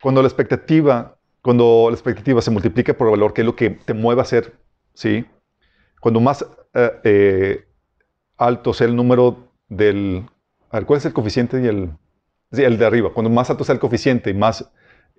Cuando 0.01 0.21
la 0.21 0.27
expectativa, 0.27 1.17
cuando 1.41 1.87
la 1.89 1.95
expectativa 1.95 2.41
se 2.41 2.51
multiplica 2.51 2.93
por 2.93 3.07
el 3.07 3.11
valor, 3.11 3.33
que 3.33 3.41
es 3.41 3.45
lo 3.45 3.55
que 3.55 3.71
te 3.71 3.93
mueve 3.93 4.21
a 4.21 4.23
hacer, 4.23 4.53
¿sí? 4.93 5.25
Cuando 5.99 6.19
más 6.19 6.45
eh, 6.73 6.99
eh, 7.03 7.67
alto 8.37 8.73
sea 8.73 8.87
el 8.87 8.95
número 8.95 9.51
del... 9.67 10.29
A 10.69 10.77
ver, 10.77 10.85
¿cuál 10.85 10.97
es 10.97 11.05
el 11.05 11.13
coeficiente 11.13 11.61
y 11.61 11.67
el... 11.67 11.97
de 12.49 12.85
arriba. 12.85 13.11
Cuando 13.13 13.29
más 13.29 13.49
alto 13.49 13.63
sea 13.63 13.73
el 13.73 13.79
coeficiente 13.79 14.29
y 14.29 14.33
más 14.33 14.69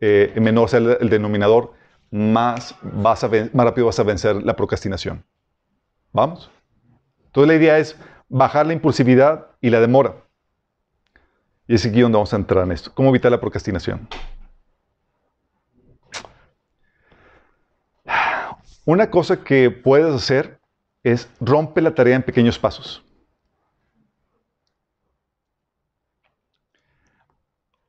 eh, 0.00 0.32
menor 0.40 0.68
sea 0.68 0.78
el, 0.78 1.08
denominador, 1.08 1.72
más, 2.10 2.74
vas 2.82 3.24
a 3.24 3.28
más 3.28 3.66
rápido 3.66 3.86
vas 3.86 3.98
a 3.98 4.02
vencer 4.02 4.42
la 4.42 4.54
procrastinación. 4.54 5.24
¿Vamos? 6.12 6.50
Entonces 7.26 7.48
la 7.48 7.54
idea 7.54 7.78
es 7.78 7.96
bajar 8.28 8.66
la 8.66 8.72
impulsividad 8.72 9.48
y 9.60 9.70
la 9.70 9.80
demora. 9.80 10.14
Y 11.66 11.74
es 11.74 11.84
aquí 11.84 12.00
donde 12.00 12.16
vamos 12.16 12.32
a 12.32 12.36
entrar 12.36 12.64
en 12.64 12.72
esto. 12.72 12.92
¿Cómo 12.94 13.10
evitar 13.10 13.30
la 13.30 13.40
procrastinación? 13.40 14.08
Una 18.84 19.10
cosa 19.10 19.44
que 19.44 19.70
puedes 19.70 20.14
hacer 20.14 20.60
es 21.02 21.28
rompe 21.40 21.82
la 21.82 21.94
tarea 21.94 22.16
en 22.16 22.22
pequeños 22.22 22.58
pasos. 22.58 23.04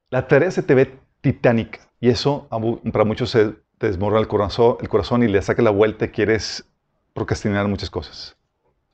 La 0.09 0.27
tarea 0.27 0.49
se 0.51 0.63
te 0.63 0.73
ve 0.73 0.99
titánica 1.21 1.79
y 1.99 2.09
eso 2.09 2.47
para 2.91 3.05
muchos 3.05 3.29
se 3.29 3.55
te 3.77 3.87
desmorona 3.87 4.19
el 4.19 4.27
corazón, 4.27 5.23
y 5.23 5.27
le 5.27 5.41
saca 5.41 5.61
la 5.61 5.69
vuelta 5.69 6.05
y 6.05 6.09
quieres 6.09 6.67
procrastinar 7.13 7.67
muchas 7.67 7.89
cosas. 7.89 8.35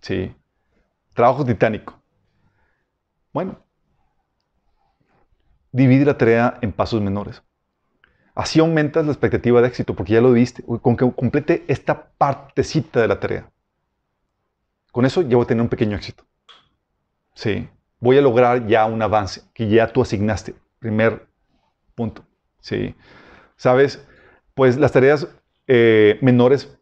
Sí. 0.02 0.36
Trabajo 1.14 1.44
titánico. 1.46 2.00
Bueno, 3.34 3.58
divide 5.72 6.06
la 6.06 6.18
tarea 6.18 6.60
en 6.62 6.72
pasos 6.72 7.02
menores. 7.02 7.42
Así 8.36 8.60
aumentas 8.60 9.06
la 9.06 9.12
expectativa 9.12 9.62
de 9.62 9.68
éxito 9.68 9.96
porque 9.96 10.14
ya 10.14 10.22
lo 10.22 10.34
viste. 10.34 10.64
Con 10.64 10.98
que 10.98 11.10
complete 11.14 11.64
esta 11.68 12.10
partecita 12.10 13.00
de 13.02 13.08
la 13.08 13.20
tarea. 13.20 13.50
Con 14.92 15.06
eso 15.06 15.22
ya 15.22 15.38
voy 15.38 15.46
a 15.46 15.48
tener 15.48 15.62
un 15.62 15.70
pequeño 15.70 15.96
éxito. 15.96 16.26
Sí. 17.34 17.70
Voy 18.00 18.18
a 18.18 18.22
lograr 18.22 18.68
ya 18.68 18.86
un 18.86 19.02
avance 19.02 19.42
que 19.54 19.68
ya 19.70 19.92
tú 19.92 20.02
asignaste. 20.02 20.54
Primer 20.86 21.28
punto. 21.96 22.24
Sí. 22.60 22.94
¿Sabes? 23.56 24.06
Pues 24.54 24.78
las 24.78 24.92
tareas 24.92 25.28
eh, 25.66 26.20
menores 26.22 26.78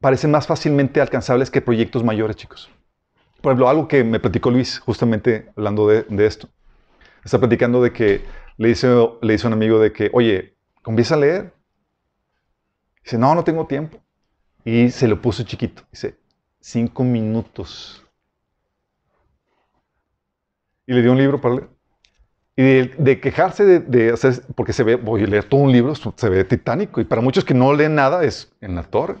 parecen 0.00 0.30
más 0.30 0.46
fácilmente 0.46 1.02
alcanzables 1.02 1.50
que 1.50 1.60
proyectos 1.60 2.02
mayores, 2.02 2.36
chicos. 2.36 2.70
Por 3.42 3.50
ejemplo, 3.50 3.68
algo 3.68 3.88
que 3.88 4.04
me 4.04 4.20
platicó 4.20 4.50
Luis, 4.50 4.78
justamente 4.78 5.50
hablando 5.54 5.86
de, 5.86 6.06
esto. 6.26 6.48
Está 7.22 7.38
platicando 7.38 7.82
de 7.82 7.92
que 7.92 8.24
le 8.56 8.68
dice, 8.68 8.88
le 9.20 9.32
dice 9.34 9.46
un 9.46 9.52
amigo 9.52 9.78
de 9.78 9.92
que, 9.92 10.08
oye, 10.14 10.56
comienza 10.80 11.14
a 11.14 11.18
leer. 11.18 11.52
Dice, 13.04 13.18
no, 13.18 13.34
no 13.34 13.44
tengo 13.44 13.66
tiempo. 13.66 14.02
Y 14.64 14.88
se 14.88 15.08
lo 15.08 15.20
puso 15.20 15.42
chiquito. 15.42 15.82
Dice, 15.92 16.18
cinco 16.58 17.04
minutos. 17.04 18.02
Y 20.86 20.94
le 20.94 21.02
dio 21.02 21.12
un 21.12 21.18
libro 21.18 21.38
para 21.38 21.56
leer. 21.56 21.77
Y 22.58 22.62
de, 22.64 22.90
de 22.98 23.20
quejarse 23.20 23.64
de, 23.64 23.78
de 23.78 24.10
hacer, 24.10 24.42
porque 24.56 24.72
se 24.72 24.82
ve, 24.82 24.96
voy 24.96 25.22
a 25.22 25.26
leer 25.28 25.44
todo 25.44 25.60
un 25.60 25.70
libro, 25.70 25.94
se 25.94 26.28
ve 26.28 26.42
titánico. 26.42 27.00
Y 27.00 27.04
para 27.04 27.22
muchos 27.22 27.44
que 27.44 27.54
no 27.54 27.72
leen 27.72 27.94
nada 27.94 28.24
es 28.24 28.52
en 28.60 28.74
la 28.74 28.82
torre. 28.82 29.14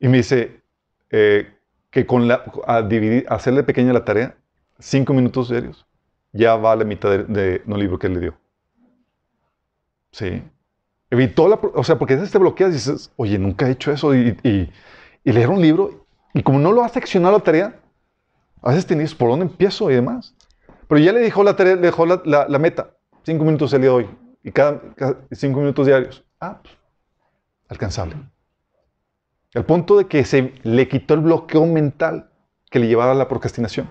Y 0.00 0.08
me 0.08 0.16
dice 0.16 0.62
eh, 1.10 1.48
que 1.90 2.04
con 2.04 2.26
la, 2.26 2.42
a 2.66 2.82
dividir, 2.82 3.24
hacerle 3.28 3.62
pequeña 3.62 3.92
la 3.92 4.04
tarea, 4.04 4.34
cinco 4.80 5.14
minutos 5.14 5.48
diarios, 5.48 5.86
ya 6.32 6.56
va 6.56 6.72
a 6.72 6.76
la 6.76 6.84
mitad 6.84 7.08
de, 7.08 7.22
de 7.22 7.62
un 7.66 7.78
libro 7.78 8.00
que 8.00 8.08
él 8.08 8.14
le 8.14 8.20
dio. 8.20 8.34
Sí. 10.10 10.42
Evitó 11.08 11.46
la, 11.46 11.60
o 11.74 11.84
sea, 11.84 11.98
porque 12.00 12.14
a 12.14 12.16
veces 12.16 12.32
te 12.32 12.38
bloqueas 12.38 12.70
y 12.70 12.74
dices, 12.74 13.12
oye, 13.14 13.38
nunca 13.38 13.68
he 13.68 13.70
hecho 13.70 13.92
eso. 13.92 14.12
Y, 14.12 14.36
y- 14.42 14.72
y 15.24 15.30
leer 15.32 15.50
un 15.50 15.60
libro, 15.62 16.04
y 16.34 16.42
como 16.42 16.58
no 16.58 16.72
lo 16.72 16.82
has 16.82 16.90
seccionado 16.90 17.38
la 17.38 17.44
tarea, 17.44 17.76
a 18.60 18.70
veces 18.70 18.86
tienes 18.86 19.14
por 19.14 19.30
dónde 19.30 19.44
empiezo 19.44 19.88
y 19.88 19.94
demás. 19.94 20.34
Pero 20.88 21.00
ya 21.00 21.12
le 21.12 21.20
dejó 21.20 21.42
la 21.44 21.56
tarea, 21.56 21.74
le 21.76 21.82
dejó 21.82 22.06
la, 22.06 22.20
la- 22.24 22.46
la 22.48 22.58
meta, 22.58 22.96
cinco 23.24 23.44
minutos 23.44 23.72
el 23.72 23.80
día 23.82 23.90
de 23.90 23.96
hoy, 23.96 24.10
y 24.42 24.50
cada, 24.52 24.80
cada 24.94 25.18
cinco 25.32 25.60
minutos 25.60 25.86
diarios. 25.86 26.24
Ah, 26.40 26.60
pues, 26.62 26.74
alcanzable. 27.68 28.16
Al 29.54 29.64
punto 29.64 29.98
de 29.98 30.06
que 30.06 30.24
se 30.24 30.52
le 30.62 30.88
quitó 30.88 31.14
el 31.14 31.20
bloqueo 31.20 31.66
mental 31.66 32.30
que 32.70 32.78
le 32.78 32.88
llevaba 32.88 33.12
a 33.12 33.14
la 33.14 33.28
procrastinación. 33.28 33.90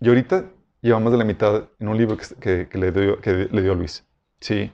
Y 0.00 0.08
ahorita 0.08 0.46
lleva 0.80 0.98
más 1.00 1.12
de 1.12 1.18
la 1.18 1.24
mitad 1.24 1.64
en 1.78 1.88
un 1.88 1.96
libro 1.98 2.16
que, 2.16 2.24
que- 2.40 2.68
que 2.68 2.78
le, 2.78 2.90
dio, 2.92 3.20
que 3.20 3.48
le 3.50 3.62
dio 3.62 3.74
Luis. 3.74 4.06
Sí. 4.40 4.72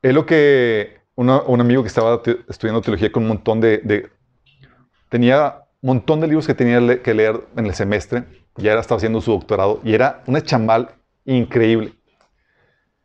Es 0.00 0.14
lo 0.14 0.24
que 0.26 0.98
una- 1.16 1.42
un 1.42 1.60
amigo 1.60 1.82
que 1.82 1.88
estaba 1.88 2.22
te- 2.22 2.38
estudiando 2.48 2.80
teología 2.80 3.10
con 3.10 3.24
un 3.24 3.28
montón 3.30 3.60
de, 3.60 3.78
de- 3.78 4.10
Tenía 5.08 5.64
un 5.80 5.88
montón 5.88 6.20
de 6.20 6.28
libros 6.28 6.46
que 6.46 6.54
tenía 6.54 6.80
le- 6.80 7.00
que 7.02 7.14
leer 7.14 7.40
en 7.56 7.66
el 7.66 7.74
semestre. 7.74 8.24
Ya 8.58 8.72
era, 8.72 8.80
estaba 8.80 8.96
haciendo 8.98 9.20
su 9.20 9.32
doctorado 9.32 9.80
y 9.84 9.94
era 9.94 10.22
una 10.26 10.42
chamal 10.42 10.90
increíble. 11.24 11.94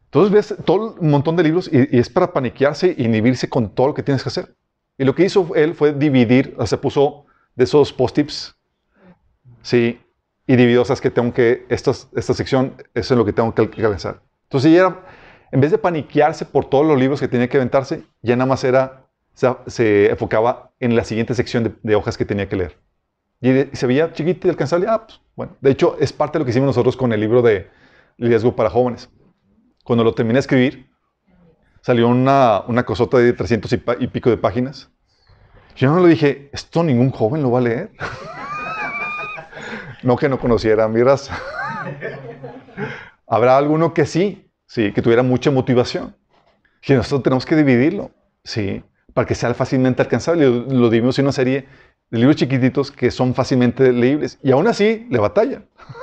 Entonces 0.06 0.32
ves 0.32 0.56
todo 0.66 0.96
un 1.00 1.10
montón 1.10 1.36
de 1.36 1.44
libros 1.44 1.70
y, 1.72 1.98
es 1.98 2.10
para 2.10 2.32
paniquearse 2.32 2.94
y 2.98 3.06
inhibirse 3.06 3.50
con 3.50 3.74
todo 3.74 3.88
lo 3.88 3.94
que 3.94 4.04
tienes 4.04 4.22
que 4.24 4.30
hacer. 4.30 4.56
Y 4.98 5.06
lo 5.06 5.16
que 5.16 5.26
hizo 5.26 5.56
él 5.56 5.74
fue 5.74 5.92
dividir, 5.94 6.54
o 6.58 6.68
sea, 6.68 6.80
puso 6.80 7.26
de 7.56 7.64
esos 7.64 7.92
post-tips, 7.92 8.56
sí, 9.62 10.00
y 10.46 10.56
dividió, 10.56 10.86
sabes 10.86 11.02
que 11.02 11.10
tengo 11.10 11.34
que, 11.34 11.66
estas- 11.70 12.10
esta 12.16 12.34
sección, 12.34 12.76
eso 12.94 13.14
es 13.14 13.18
lo 13.18 13.26
que 13.26 13.34
tengo 13.34 13.54
que 13.56 13.62
alcanzar. 13.62 14.22
Entonces 14.44 14.72
ya 14.72 14.80
era, 14.80 15.06
en 15.52 15.62
vez 15.62 15.72
de 15.72 15.78
paniquearse 15.78 16.46
por 16.46 16.66
todos 16.70 16.86
los 16.86 17.00
libros 17.00 17.20
que 17.20 17.28
tenía 17.28 17.48
que 17.48 17.58
aventarse, 17.58 18.04
ya 18.22 18.36
nada 18.36 18.48
más 18.48 18.64
era, 18.64 19.08
se, 19.34 19.48
se 19.68 20.10
enfocaba 20.12 20.72
en 20.80 20.96
la 20.96 21.04
siguiente 21.06 21.34
sección 21.34 21.80
de 21.82 21.96
hojas 21.96 22.18
que 22.18 22.26
tenía 22.26 22.48
que 22.48 22.56
leer. 22.58 22.83
Y, 23.44 23.76
se 23.76 23.88
veía 23.88 24.14
chiquito 24.14 24.48
y 24.48 24.52
alcanzable, 24.52 24.88
ah, 24.88 25.06
pues, 25.06 25.20
bueno. 25.36 25.58
De 25.60 25.70
hecho, 25.70 25.98
es 26.00 26.14
parte 26.14 26.38
de 26.38 26.40
lo 26.40 26.46
que 26.46 26.52
hicimos 26.52 26.68
nosotros 26.68 26.96
con 26.96 27.12
el 27.12 27.20
libro 27.20 27.42
de 27.42 27.70
Liderazgo 28.16 28.56
para 28.56 28.70
Jóvenes. 28.70 29.10
Cuando 29.84 30.06
lo 30.06 30.14
terminé 30.14 30.36
de 30.36 30.40
escribir, 30.40 30.90
salió 31.82 32.08
una, 32.08 32.64
una 32.68 32.86
cosota 32.86 33.18
de 33.18 33.34
300 33.34 33.74
y, 34.00 34.08
pico 34.08 34.30
de 34.30 34.38
páginas. 34.38 34.90
Yo 35.76 35.90
no 35.90 36.00
lo 36.00 36.08
dije, 36.08 36.50
esto 36.54 36.86
ningún 36.86 37.10
joven 37.12 37.44
lo 37.44 37.52
va 37.52 37.60
a 37.60 37.64
leer. 37.64 37.92
no 40.04 40.16
que 40.16 40.30
no 40.30 40.40
conociera 40.40 40.88
mi 40.88 41.04
raza. 41.04 41.38
Habrá 43.28 43.58
alguno 43.58 43.94
que 43.94 44.06
sí, 44.06 44.50
sí, 44.68 44.94
que 44.94 45.02
tuviera 45.02 45.22
mucha 45.22 45.52
motivación. 45.52 46.16
Y 46.88 46.94
nosotros 46.94 47.24
tenemos 47.24 47.46
que 47.46 47.58
dividirlo, 47.58 48.12
sí, 48.46 48.86
para 49.14 49.28
que 49.28 49.36
sea 49.36 49.54
fácilmente 49.54 50.02
alcanzable. 50.02 50.46
Lo, 50.46 50.62
lo 50.62 50.90
dividimos 50.90 51.20
en 51.20 51.26
una 51.26 51.34
serie 51.34 51.68
libros 52.20 52.36
chiquititos 52.38 52.92
que 52.92 53.12
son 53.12 53.34
fácilmente 53.34 53.92
leíbles. 53.92 54.40
Y 54.44 54.52
aún 54.52 54.68
así, 54.68 55.08
le 55.10 55.20
batalla. 55.20 55.64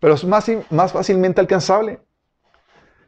Pero 0.00 0.14
es 0.14 0.24
más, 0.24 0.50
más 0.70 0.92
fácilmente 0.92 1.40
alcanzable. 1.40 2.00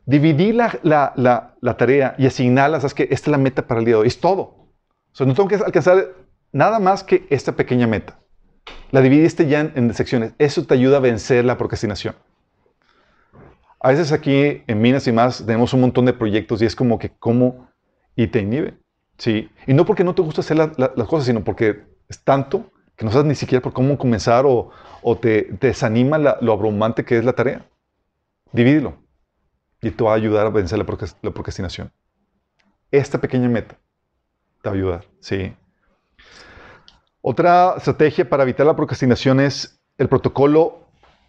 Dividir 0.06 0.54
la, 0.54 0.78
la- 0.82 1.12
la- 1.60 1.76
tarea 1.76 2.14
y 2.18 2.26
asignarla, 2.26 2.80
sabes 2.80 2.94
que 2.94 3.02
esta 3.04 3.14
es 3.14 3.28
la 3.28 3.38
meta 3.38 3.66
para 3.66 3.80
el 3.80 3.86
día 3.86 3.94
de 3.96 4.00
hoy, 4.00 4.08
es 4.08 4.20
todo. 4.20 4.40
O 4.40 4.68
sea, 5.12 5.26
no 5.26 5.34
tengo 5.34 5.48
que 5.48 5.56
alcanzar 5.56 6.14
nada 6.50 6.78
más 6.78 7.04
que 7.04 7.26
esta 7.28 7.52
pequeña 7.52 7.86
meta. 7.86 8.18
La 8.90 9.02
dividiste 9.02 9.46
ya 9.46 9.60
en, 9.60 9.72
en 9.74 9.92
secciones. 9.94 10.32
Eso 10.38 10.64
te 10.64 10.74
ayuda 10.74 10.96
a 10.96 11.00
vencer 11.00 11.44
la 11.44 11.58
procrastinación. 11.58 12.14
A 13.80 13.90
veces 13.90 14.12
aquí 14.12 14.62
en 14.66 14.80
Minas 14.80 15.06
y 15.06 15.12
más 15.12 15.44
tenemos 15.44 15.74
un 15.74 15.82
montón 15.82 16.06
de 16.06 16.14
proyectos 16.14 16.62
y 16.62 16.66
es 16.66 16.74
como 16.74 16.98
que 16.98 17.10
como 17.10 17.68
y 18.16 18.26
te 18.28 18.40
inhibe. 18.40 18.78
Sí. 19.18 19.50
Y 19.66 19.74
no 19.74 19.84
porque 19.84 20.04
no 20.04 20.14
te 20.14 20.22
gusta 20.22 20.40
hacer 20.40 20.56
la- 20.56 20.72
la- 20.76 20.92
las 20.96 21.08
cosas, 21.08 21.26
sino 21.26 21.42
porque 21.44 21.84
es 22.08 22.22
tanto 22.22 22.70
que 22.96 23.04
no 23.04 23.10
sabes 23.12 23.26
ni 23.26 23.34
siquiera 23.34 23.62
por 23.62 23.72
cómo 23.72 23.96
comenzar 23.98 24.44
o, 24.46 24.70
te, 25.20 25.48
desanima 25.60 26.18
lo 26.18 26.52
abrumante 26.52 27.04
que 27.04 27.18
es 27.18 27.24
la 27.24 27.32
tarea. 27.32 27.64
Divídelo 28.52 28.96
y 29.80 29.90
te 29.90 30.02
va 30.04 30.12
a 30.12 30.16
ayudar 30.16 30.46
a 30.46 30.50
vencer 30.50 30.78
la 30.78 31.30
procrastinación. 31.32 31.92
Esta 32.90 33.18
pequeña 33.20 33.48
meta 33.48 33.76
te 34.62 34.68
va 34.68 34.74
a 34.74 34.78
ayudar, 34.78 35.04
sí. 35.20 35.54
Otra 37.20 37.74
estrategia 37.76 38.28
para 38.28 38.42
evitar 38.44 38.66
la 38.66 38.74
procrastinación 38.76 39.40
es 39.40 39.80
el 39.98 40.08
protocolo 40.08 40.86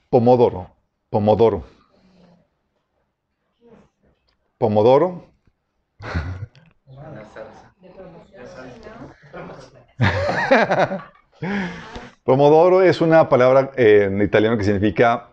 Pomodoro. 0.09 0.69
Pomodoro. 1.09 1.63
Pomodoro. 4.57 5.25
La 6.89 7.25
salsa. 7.25 7.73
Pomodoro 12.23 12.81
es 12.81 13.01
una 13.01 13.29
palabra 13.29 13.71
eh, 13.75 14.05
en 14.05 14.21
italiano 14.21 14.57
que 14.57 14.63
significa 14.63 15.29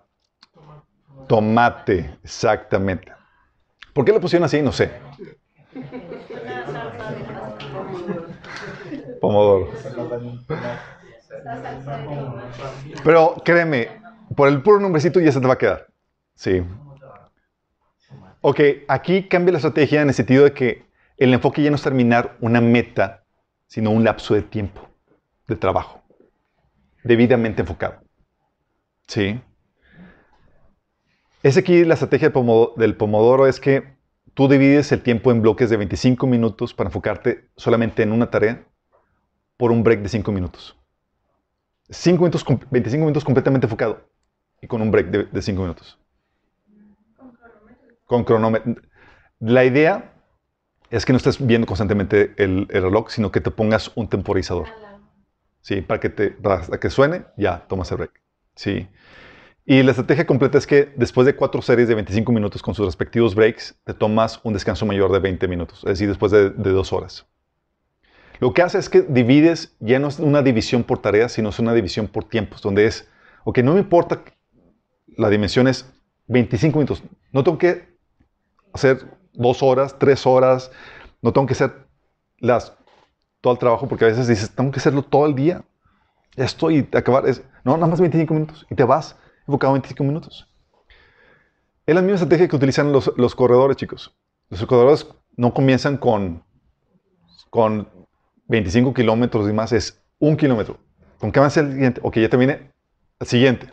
tomate, 1.29 2.19
exactamente. 2.23 3.13
¿Por 3.93 4.05
qué 4.05 4.13
lo 4.13 4.21
pusieron 4.21 4.45
así? 4.45 4.63
No 4.63 4.73
sé. 4.73 4.91
Pomodoro. 9.21 9.71
Pero 13.05 13.35
créeme, 13.45 13.89
por 14.35 14.49
el 14.49 14.63
puro 14.63 14.81
nombrecito 14.81 15.21
ya 15.21 15.33
se 15.33 15.41
te 15.41 15.47
va 15.47 15.55
a 15.55 15.59
quedar. 15.59 15.87
Sí. 16.35 16.63
Ok, 18.41 18.61
aquí 18.89 19.25
cambia 19.25 19.53
la 19.53 19.59
estrategia 19.59 20.03
en 20.03 20.09
el 20.09 20.15
sentido 20.15 20.45
de 20.45 20.53
que 20.53 20.87
el 21.17 21.33
enfoque 21.33 21.63
ya 21.63 21.71
no 21.71 21.77
es 21.77 21.83
terminar 21.83 22.37
una 22.41 22.61
meta, 22.61 23.25
sino 23.67 23.91
un 23.91 24.05
lapso 24.05 24.35
de 24.35 24.43
tiempo 24.43 24.89
de 25.49 25.57
trabajo, 25.57 26.03
debidamente 27.05 27.63
enfocado. 27.63 28.01
Sí. 29.07 29.41
Es 31.43 31.57
aquí 31.57 31.85
la 31.85 31.95
estrategia 31.95 32.29
del 32.29 32.33
pomo- 32.33 32.73
del 32.77 32.97
pomodoro 32.97 33.47
es 33.47 33.61
que 33.61 33.97
tú 34.35 34.49
divides 34.49 34.91
el 34.93 35.03
tiempo 35.03 35.31
en 35.31 35.43
bloques 35.43 35.71
de 35.71 35.77
25 35.77 36.27
minutos 36.27 36.75
para 36.75 36.89
enfocarte 36.89 37.49
solamente 37.57 38.03
en 38.03 38.13
una 38.13 38.31
tarea 38.31 38.67
por 39.57 39.71
un 39.71 39.83
break 39.85 40.01
de 40.01 40.09
5 40.09 40.33
minutos. 40.33 40.77
5 41.89 42.23
minutos, 42.23 42.43
com- 42.43 42.59
25 42.71 43.05
minutos 43.05 43.25
completamente 43.25 43.67
enfocado 43.67 44.09
y 44.61 44.67
con 44.67 44.83
un 44.83 44.91
break 44.91 45.07
de 45.11 45.43
5 45.43 45.63
minutos. 45.63 45.99
Con 48.07 48.25
cronómetro. 48.25 48.75
La 49.39 49.65
idea 49.65 50.13
es 50.91 51.05
que 51.05 51.13
no 51.13 51.17
estés 51.17 51.45
viendo 51.45 51.67
constantemente 51.67 52.35
el, 52.37 52.67
el 52.71 52.83
reloj, 52.83 53.11
sino 53.11 53.31
que 53.31 53.41
te 53.41 53.51
pongas 53.51 53.91
un 53.95 54.09
temporizador. 54.09 54.69
Sí, 55.61 55.81
para 55.81 55.99
que, 55.99 56.11
te, 56.11 56.31
para 56.31 56.79
que 56.79 56.91
suene, 56.91 57.25
ya 57.37 57.67
tomas 57.67 57.91
el 57.91 57.97
break. 57.99 58.23
Sí. 58.55 58.89
Y 59.65 59.83
la 59.83 59.91
estrategia 59.91 60.25
completa 60.25 60.59
es 60.59 60.67
que 60.67 60.93
después 60.95 61.27
de 61.27 61.35
cuatro 61.35 61.61
series 61.61 61.89
de 61.89 61.97
25 61.97 62.31
minutos 62.31 62.63
con 62.63 62.75
sus 62.75 62.87
respectivos 62.87 63.35
breaks, 63.35 63.75
te 63.83 63.93
tomas 63.93 64.41
un 64.45 64.53
descanso 64.53 64.87
mayor 64.87 65.11
de 65.11 65.19
20 65.19 65.49
minutos, 65.49 65.81
es 65.81 65.91
decir, 65.91 66.09
después 66.09 66.31
de, 66.31 66.51
de 66.51 66.71
dos 66.71 66.93
horas. 66.93 67.27
Lo 68.39 68.53
que 68.53 68.63
hace 68.63 68.79
es 68.79 68.89
que 68.89 69.03
divides, 69.03 69.75
ya 69.81 69.99
no 69.99 70.07
es 70.07 70.21
una 70.21 70.43
división 70.43 70.85
por 70.85 71.01
tareas, 71.01 71.33
sino 71.33 71.49
es 71.49 71.59
una 71.59 71.75
división 71.75 72.07
por 72.07 72.25
tiempos, 72.25 72.63
donde 72.63 72.87
es, 72.87 73.09
ok, 73.45 73.59
no 73.59 73.75
me 73.75 73.81
importa, 73.81 74.23
la 75.17 75.31
dimensión 75.31 75.67
es 75.67 75.93
25 76.29 76.79
minutos, 76.79 77.03
no 77.33 77.43
tengo 77.43 77.59
que 77.59 77.89
hacer 78.73 79.05
dos 79.37 79.63
horas, 79.63 79.97
tres 79.99 80.27
horas, 80.27 80.71
no 81.23 81.33
tengo 81.33 81.47
que 81.47 81.53
hacer 81.53 81.87
las, 82.39 82.73
todo 83.41 83.53
el 83.53 83.59
trabajo, 83.59 83.89
porque 83.89 84.05
a 84.05 84.09
veces 84.09 84.27
dices, 84.27 84.51
tengo 84.51 84.71
que 84.71 84.81
hacerlo 84.81 85.03
todo 85.03 85.27
el 85.27 85.35
día, 85.35 85.63
ya 86.37 86.45
estoy, 86.45 86.79
y 86.79 86.97
acabar, 86.97 87.27
es, 87.29 87.43
no, 87.65 87.75
nada 87.77 87.87
más 87.87 88.01
25 88.01 88.35
minutos, 88.35 88.67
y 88.71 88.75
te 88.75 88.85
vas 88.85 89.17
enfocado 89.47 89.73
25 89.75 90.05
minutos. 90.05 90.49
Es 91.87 91.95
la 91.95 92.03
misma 92.03 92.17
estrategia 92.17 92.49
que 92.49 92.57
utilizan 92.57 92.93
los, 92.93 93.13
los 93.17 93.35
corredores, 93.35 93.77
chicos. 93.77 94.15
Los 94.51 94.65
corredores 94.67 95.07
no 95.37 95.55
comienzan 95.55 95.97
con, 95.97 96.43
con 97.51 97.89
25 98.49 98.93
kilómetros 98.93 99.49
y 99.49 99.53
más, 99.53 99.73
es 99.73 100.03
un 100.19 100.37
kilómetro. 100.37 100.79
¿Con 101.19 101.33
qué 101.33 101.39
avance 101.39 101.61
el 101.61 101.73
siguiente? 101.73 102.01
Ok, 102.03 102.17
ya 102.17 102.29
terminé. 102.29 102.73
El 103.21 103.27
siguiente. 103.27 103.69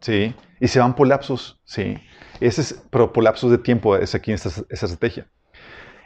Sí. 0.00 0.34
Y 0.62 0.68
se 0.68 0.78
van 0.78 0.94
por 0.94 1.08
lapsos. 1.08 1.60
Sí. 1.64 1.96
Ese 2.38 2.60
es, 2.60 2.84
pero 2.88 3.12
por 3.12 3.24
lapsos 3.24 3.50
de 3.50 3.58
tiempo 3.58 3.96
es 3.96 4.14
aquí 4.14 4.30
esta, 4.30 4.48
esta 4.48 4.86
estrategia. 4.86 5.26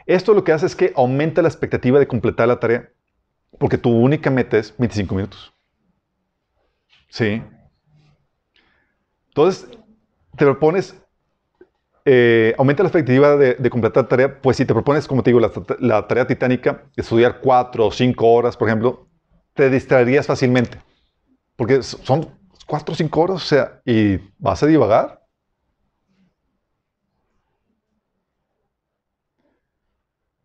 Esto 0.07 0.33
lo 0.33 0.43
que 0.43 0.51
hace 0.51 0.65
es 0.65 0.75
que 0.75 0.91
aumenta 0.95 1.43
la 1.43 1.47
expectativa 1.47 1.99
de 1.99 2.07
completar 2.07 2.47
la 2.47 2.59
tarea, 2.59 2.89
porque 3.59 3.77
tu 3.77 3.91
única 3.91 4.31
meta 4.31 4.57
es 4.57 4.73
25 4.75 5.13
minutos. 5.13 5.53
Sí. 7.09 7.43
Entonces, 9.27 9.69
te 10.35 10.43
propones, 10.43 10.99
eh, 12.03 12.55
aumenta 12.57 12.81
la 12.81 12.89
expectativa 12.89 13.35
de, 13.35 13.53
de 13.53 13.69
completar 13.69 14.05
la 14.05 14.09
tarea, 14.09 14.41
pues 14.41 14.57
si 14.57 14.65
te 14.65 14.73
propones, 14.73 15.07
como 15.07 15.21
te 15.21 15.29
digo, 15.29 15.39
la, 15.39 15.51
la 15.77 16.07
tarea 16.07 16.25
titánica, 16.25 16.83
estudiar 16.95 17.41
cuatro 17.41 17.85
o 17.85 17.91
cinco 17.91 18.27
horas, 18.33 18.57
por 18.57 18.67
ejemplo, 18.69 19.07
te 19.53 19.69
distraerías 19.69 20.25
fácilmente. 20.25 20.79
Porque 21.55 21.83
son 21.83 22.27
cuatro 22.67 22.93
o 22.93 22.95
cinco 22.95 23.21
horas, 23.21 23.37
o 23.37 23.45
sea, 23.47 23.81
y 23.85 24.17
vas 24.37 24.61
a 24.61 24.67
divagar. 24.67 25.23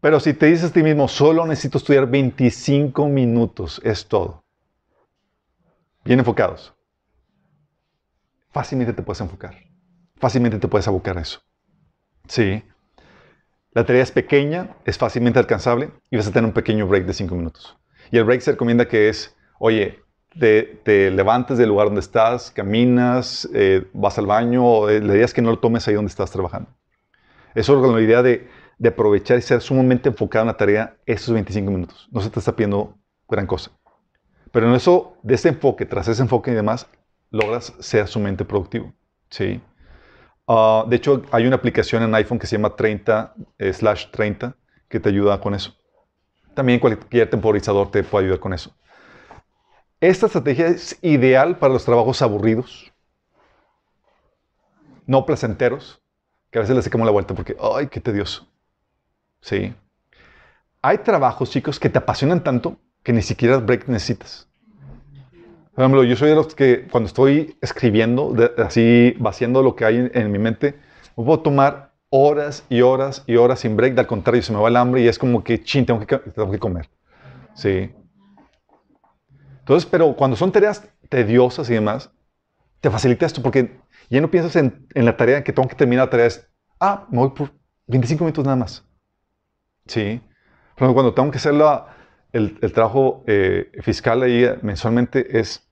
Pero 0.00 0.18
si 0.18 0.34
te 0.34 0.46
dices 0.46 0.70
a 0.70 0.72
ti 0.72 0.82
mismo, 0.82 1.06
solo 1.06 1.46
necesito 1.46 1.78
estudiar 1.78 2.08
25 2.08 3.08
minutos, 3.08 3.80
es 3.84 4.08
todo. 4.08 4.42
Bien 6.04 6.18
enfocados. 6.18 6.74
Fácilmente 8.50 8.92
te 8.92 9.02
puedes 9.02 9.20
enfocar. 9.20 9.54
Fácilmente 10.16 10.58
te 10.58 10.66
puedes 10.66 10.88
abocar 10.88 11.18
a 11.18 11.20
eso. 11.20 11.40
Sí. 12.26 12.64
La 13.70 13.86
tarea 13.86 14.02
es 14.02 14.10
pequeña, 14.10 14.76
es 14.84 14.98
fácilmente 14.98 15.38
alcanzable 15.38 15.92
y 16.10 16.16
vas 16.16 16.26
a 16.26 16.32
tener 16.32 16.46
un 16.46 16.52
pequeño 16.52 16.86
break 16.86 17.06
de 17.06 17.14
5 17.14 17.36
minutos. 17.36 17.78
Y 18.10 18.18
el 18.18 18.24
break 18.24 18.40
se 18.40 18.50
recomienda 18.50 18.88
que 18.88 19.08
es, 19.08 19.36
oye, 19.58 20.01
te, 20.38 20.80
te 20.82 21.10
levantes 21.10 21.58
del 21.58 21.68
lugar 21.68 21.86
donde 21.86 22.00
estás, 22.00 22.50
caminas, 22.50 23.48
eh, 23.54 23.86
vas 23.92 24.18
al 24.18 24.26
baño, 24.26 24.88
eh, 24.88 25.00
la 25.00 25.14
idea 25.14 25.24
es 25.24 25.34
que 25.34 25.42
no 25.42 25.50
lo 25.50 25.58
tomes 25.58 25.86
ahí 25.88 25.94
donde 25.94 26.10
estás 26.10 26.30
trabajando. 26.30 26.70
Eso 27.54 27.74
es 27.76 27.82
con 27.84 27.94
la 27.94 28.00
idea 28.00 28.22
de, 28.22 28.48
de 28.78 28.88
aprovechar 28.88 29.38
y 29.38 29.42
ser 29.42 29.60
sumamente 29.60 30.08
enfocado 30.08 30.44
en 30.44 30.46
la 30.48 30.56
tarea 30.56 30.96
esos 31.06 31.34
25 31.34 31.70
minutos. 31.70 32.08
No 32.10 32.20
se 32.20 32.30
te 32.30 32.38
está 32.38 32.56
pidiendo 32.56 32.96
gran 33.28 33.46
cosa. 33.46 33.70
Pero 34.50 34.68
en 34.68 34.74
eso, 34.74 35.16
de 35.22 35.34
ese 35.34 35.48
enfoque, 35.48 35.86
tras 35.86 36.08
ese 36.08 36.22
enfoque 36.22 36.50
y 36.50 36.54
demás, 36.54 36.86
logras 37.30 37.74
ser 37.80 38.06
sumamente 38.06 38.44
productivo. 38.44 38.92
¿sí? 39.30 39.60
Ah, 40.46 40.84
de 40.88 40.96
hecho, 40.96 41.22
hay 41.32 41.46
una 41.46 41.56
aplicación 41.56 42.02
en 42.02 42.14
iPhone 42.14 42.38
que 42.38 42.46
se 42.46 42.56
llama 42.56 42.76
30 42.76 43.34
eh, 43.58 43.72
slash 43.72 44.06
30 44.10 44.54
que 44.88 45.00
te 45.00 45.08
ayuda 45.08 45.40
con 45.40 45.54
eso. 45.54 45.74
También 46.54 46.78
cualquier 46.78 47.30
temporizador 47.30 47.90
te 47.90 48.02
puede 48.02 48.26
ayudar 48.26 48.40
con 48.40 48.52
eso. 48.52 48.74
Esta 50.02 50.26
estrategia 50.26 50.66
es 50.66 50.98
ideal 51.00 51.58
para 51.58 51.72
los 51.72 51.86
trabajos 51.86 52.20
aburridos, 52.20 52.92
no 55.06 55.24
placenteros, 55.26 56.00
que 56.50 56.58
a 56.58 56.62
veces 56.62 56.76
le 56.76 56.82
sacamos 56.82 57.06
la 57.06 57.12
vuelta 57.12 57.34
porque, 57.34 57.56
ay, 57.60 57.86
qué 57.86 58.00
tedioso. 58.00 58.46
Sí. 59.40 59.74
Hay 60.82 60.98
trabajos, 60.98 61.50
chicos, 61.50 61.80
que 61.80 61.88
te 61.88 61.98
apasionan 61.98 62.44
tanto 62.44 62.76
que 63.02 63.12
ni 63.12 63.22
siquiera 63.22 63.56
break 63.56 63.88
necesitas. 63.88 64.48
Por 65.74 65.84
ejemplo, 65.84 66.04
yo 66.04 66.16
soy 66.16 66.28
de 66.30 66.34
los 66.34 66.54
que 66.54 66.86
cuando 66.90 67.06
estoy 67.08 67.56
escribiendo, 67.62 68.32
de- 68.32 68.52
así 68.62 69.14
vaciando 69.18 69.62
lo 69.62 69.74
que 69.74 69.84
hay 69.86 69.96
en, 69.96 70.10
en 70.14 70.30
mi 70.30 70.38
mente, 70.38 70.74
me 71.16 71.24
puedo 71.24 71.40
tomar 71.40 71.92
horas 72.10 72.64
y 72.68 72.82
horas 72.82 73.24
y 73.26 73.36
horas 73.36 73.60
sin 73.60 73.76
break. 73.76 73.98
Al 73.98 74.06
contrario, 74.06 74.42
se 74.42 74.52
me 74.52 74.60
va 74.60 74.68
el 74.68 74.76
hambre 74.76 75.00
y 75.02 75.08
es 75.08 75.18
como 75.18 75.42
que, 75.42 75.62
chin, 75.62 75.86
tengo 75.86 76.06
que, 76.06 76.18
tengo 76.18 76.50
que 76.50 76.58
comer. 76.58 76.90
Sí. 77.54 77.90
Entonces, 79.62 79.88
pero 79.90 80.14
cuando 80.16 80.36
son 80.36 80.52
tareas 80.52 80.88
tediosas 81.08 81.70
y 81.70 81.74
demás, 81.74 82.10
te 82.80 82.90
facilita 82.90 83.26
esto 83.26 83.42
porque 83.42 83.80
ya 84.10 84.20
no 84.20 84.30
piensas 84.30 84.56
en, 84.56 84.86
en 84.94 85.04
la 85.04 85.16
tarea 85.16 85.44
que 85.44 85.52
tengo 85.52 85.68
que 85.68 85.76
terminar 85.76 86.06
la 86.06 86.10
tarea. 86.10 86.26
Es, 86.26 86.48
ah, 86.80 87.06
me 87.10 87.18
voy 87.18 87.30
por 87.30 87.52
25 87.86 88.24
minutos 88.24 88.44
nada 88.44 88.56
más. 88.56 88.84
Sí. 89.86 90.20
Ejemplo, 90.76 90.94
cuando 90.94 91.14
tengo 91.14 91.30
que 91.30 91.38
hacer 91.38 91.54
la- 91.54 91.86
el, 92.32 92.58
el 92.62 92.72
trabajo 92.72 93.24
eh, 93.26 93.70
fiscal 93.82 94.22
ahí 94.22 94.44
eh, 94.44 94.58
mensualmente, 94.62 95.38
es, 95.38 95.68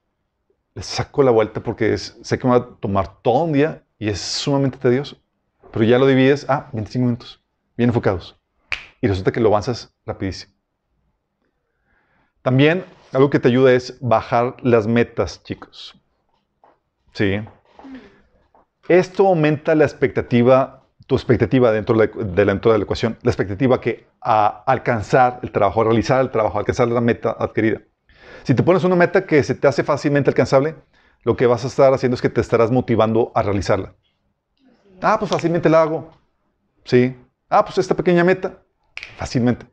saco 0.81 1.23
la 1.23 1.31
vuelta 1.31 1.61
porque 1.61 1.93
es, 1.93 2.17
sé 2.23 2.39
que 2.39 2.47
me 2.47 2.51
va 2.57 2.65
a 2.65 2.75
tomar 2.79 3.21
todo 3.21 3.43
un 3.45 3.53
día 3.53 3.83
y 3.99 4.09
es 4.09 4.19
sumamente 4.21 4.77
tedioso. 4.77 5.17
Pero 5.71 5.85
ya 5.85 5.99
lo 5.99 6.07
divides, 6.07 6.45
ah, 6.49 6.69
25 6.73 7.05
minutos, 7.05 7.43
bien 7.77 7.89
enfocados. 7.89 8.39
Y 9.01 9.07
resulta 9.07 9.31
que 9.31 9.39
lo 9.41 9.49
avanzas 9.49 9.95
rapidísimo. 10.05 10.53
También 12.41 12.83
algo 13.13 13.29
que 13.29 13.39
te 13.39 13.47
ayuda 13.47 13.73
es 13.73 13.97
bajar 14.01 14.55
las 14.61 14.87
metas, 14.87 15.43
chicos. 15.43 15.95
Sí. 17.13 17.41
Esto 18.87 19.27
aumenta 19.27 19.75
la 19.75 19.85
expectativa, 19.85 20.83
tu 21.07 21.15
expectativa 21.15 21.71
dentro 21.71 21.97
de 21.97 22.07
la, 22.07 22.23
de 22.23 22.45
la- 22.45 22.77
ecuación, 22.83 23.17
la 23.21 23.31
expectativa 23.31 23.79
que 23.79 24.07
a 24.21 24.63
alcanzar 24.65 25.39
el 25.43 25.51
trabajo, 25.51 25.81
a 25.81 25.85
realizar 25.85 26.21
el 26.21 26.31
trabajo, 26.31 26.57
a 26.57 26.59
alcanzar 26.61 26.87
la 26.87 27.01
meta 27.01 27.35
adquirida. 27.37 27.81
Si 28.43 28.53
te 28.53 28.63
pones 28.63 28.83
una 28.83 28.95
meta 28.95 29.25
que 29.25 29.43
se 29.43 29.55
te 29.55 29.67
hace 29.67 29.83
fácilmente 29.83 30.29
alcanzable, 30.29 30.75
lo 31.23 31.35
que 31.35 31.45
vas 31.45 31.63
a 31.63 31.67
estar 31.67 31.93
haciendo 31.93 32.15
es 32.15 32.21
que 32.21 32.29
te 32.29 32.41
estarás 32.41 32.71
motivando 32.71 33.31
a 33.35 33.43
realizarla. 33.43 33.93
Ah, 35.01 35.17
pues 35.19 35.29
fácilmente 35.31 35.69
la 35.69 35.83
hago. 35.83 36.11
Sí. 36.83 37.15
Ah, 37.49 37.63
pues 37.63 37.77
esta 37.77 37.95
pequeña 37.95 38.23
meta, 38.23 38.61
fácilmente. 39.17 39.65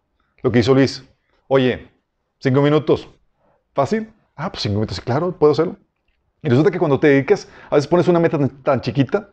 Lo 0.43 0.53
que 0.53 0.59
hizo 0.59 0.75
Luis. 0.75 1.05
Oye, 1.47 1.89
cinco 2.39 2.61
minutos. 2.61 3.09
¿Fácil? 3.79 4.13
Ah, 4.35 4.51
pues 4.51 4.65
cinco 4.65 4.75
minutos, 4.75 5.01
claro, 5.01 5.31
puedo 5.31 5.53
hacerlo. 5.53 5.77
Y 6.43 6.49
resulta 6.49 6.73
que 6.73 6.81
cuando 6.81 6.99
te 6.99 7.07
dedicas, 7.07 7.49
a 7.71 7.77
veces 7.77 7.87
pones 7.87 8.09
una 8.09 8.19
meta 8.19 8.37
tan, 8.37 8.49
tan 8.65 8.81
chiquita, 8.81 9.31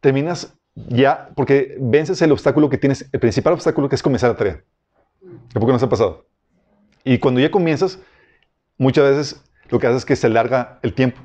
terminas 0.00 0.52
ya, 0.74 1.30
porque 1.36 1.76
vences 1.78 2.20
el 2.20 2.32
obstáculo 2.32 2.68
que 2.68 2.76
tienes, 2.76 3.08
el 3.12 3.20
principal 3.20 3.52
obstáculo 3.52 3.88
que 3.88 3.94
es 3.94 4.02
comenzar 4.02 4.30
la 4.30 4.36
tarea. 4.36 4.64
¿A 5.54 5.60
poco 5.60 5.70
nos 5.70 5.80
ha 5.84 5.88
pasado? 5.88 6.26
Y 7.04 7.18
cuando 7.18 7.38
ya 7.38 7.52
comienzas, 7.52 8.00
muchas 8.78 9.04
veces 9.04 9.44
lo 9.68 9.78
que 9.78 9.86
haces 9.86 9.98
es 9.98 10.04
que 10.04 10.16
se 10.16 10.26
alarga 10.26 10.80
el 10.82 10.92
tiempo. 10.92 11.20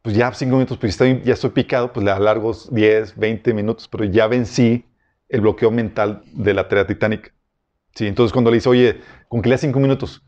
Pues 0.00 0.16
ya 0.16 0.32
cinco 0.32 0.54
minutos, 0.54 0.78
pues 0.78 0.92
estoy, 0.92 1.20
ya 1.22 1.34
estoy 1.34 1.50
picado, 1.50 1.92
pues 1.92 2.02
le 2.02 2.12
alargo 2.12 2.56
10, 2.70 3.18
20 3.18 3.52
minutos, 3.52 3.88
pero 3.88 4.04
ya 4.04 4.26
vencí 4.26 4.86
el 5.28 5.42
bloqueo 5.42 5.70
mental 5.70 6.22
de 6.32 6.54
la 6.54 6.66
tarea 6.66 6.86
titánica. 6.86 7.30
Sí, 7.94 8.06
entonces 8.06 8.32
cuando 8.32 8.50
le 8.50 8.54
dices, 8.54 8.68
oye, 8.68 9.00
con 9.28 9.42
que 9.42 9.50
le 9.50 9.56
das 9.56 9.60
cinco 9.60 9.80
minutos, 9.80 10.22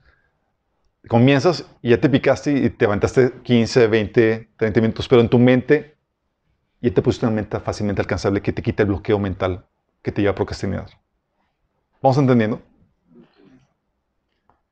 comienzas 1.09 1.67
y 1.83 1.91
ya 1.91 2.01
te 2.01 2.09
picaste 2.09 2.53
y 2.53 2.71
te 2.71 2.87
aventaste 2.87 3.33
15, 3.43 3.87
20, 3.87 4.51
30 4.57 4.81
minutos, 4.81 5.09
pero 5.09 5.21
en 5.21 5.29
tu 5.29 5.39
mente 5.39 5.97
ya 6.81 6.93
te 6.93 7.03
pusiste 7.03 7.27
una 7.27 7.35
meta 7.35 7.61
fácilmente 7.61 8.03
alcanzable 8.03 8.43
que 8.43 8.53
te 8.53 8.63
quita 8.63 8.83
el 8.83 8.89
bloqueo 8.89 9.19
mental 9.19 9.67
que 10.03 10.13
te 10.13 10.21
lleva 10.21 10.33
a 10.33 10.35
procrastinar. 10.35 10.87
¿Vamos 12.03 12.19
entendiendo? 12.19 12.61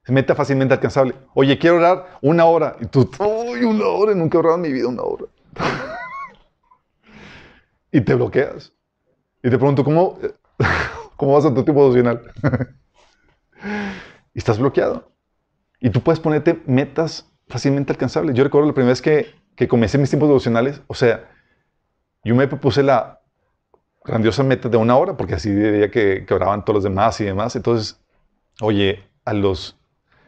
Meta 0.09 0.35
fácilmente 0.35 0.75
alcanzable. 0.75 1.15
Oye, 1.33 1.59
quiero 1.59 1.77
orar 1.77 2.19
una 2.21 2.45
hora. 2.45 2.77
Y 2.81 2.87
tú, 2.87 3.09
uy, 3.19 3.65
una 3.65 3.87
hora, 3.87 4.15
nunca 4.15 4.37
he 4.37 4.41
orado 4.41 4.57
en 4.57 4.63
mi 4.63 4.73
vida 4.73 4.89
una 4.89 5.03
hora. 5.03 5.27
y 7.93 8.01
te 8.01 8.15
bloqueas. 8.15 8.73
Y 9.43 9.49
te 9.49 9.57
pregunto, 9.57 9.85
¿cómo, 9.85 10.19
cómo 11.17 11.35
vas 11.35 11.45
a 11.45 11.55
tu 11.55 11.63
tiempo 11.63 11.83
devocional? 11.83 12.21
y 14.35 14.39
estás 14.39 14.59
bloqueado. 14.59 15.12
Y 15.83 15.91
tú 15.91 16.01
puedes 16.01 16.21
ponerte 16.21 16.63
metas 16.65 17.29
fácilmente 17.49 17.93
alcanzables. 17.93 18.37
Yo 18.37 18.45
recuerdo 18.45 18.69
la 18.69 18.73
primera 18.73 18.93
vez 18.93 19.03
que, 19.03 19.35
que 19.57 19.67
comencé 19.67 19.99
mis 19.99 20.09
tiempos 20.11 20.29
devocionales, 20.29 20.81
o 20.87 20.95
sea, 20.95 21.29
yo 22.23 22.37
me 22.37 22.47
propuse 22.47 22.85
la 22.85 23.21
grandiosa 24.05 24.45
meta 24.45 24.69
de 24.69 24.77
una 24.77 24.97
hora, 24.97 25.17
porque 25.17 25.35
así 25.35 25.53
veía 25.53 25.91
que, 25.91 26.25
que 26.25 26.35
oraban 26.35 26.65
todos 26.65 26.77
los 26.77 26.85
demás 26.85 27.21
y 27.21 27.25
demás. 27.25 27.57
Entonces, 27.57 28.01
oye, 28.61 29.03
a 29.25 29.33
los 29.33 29.77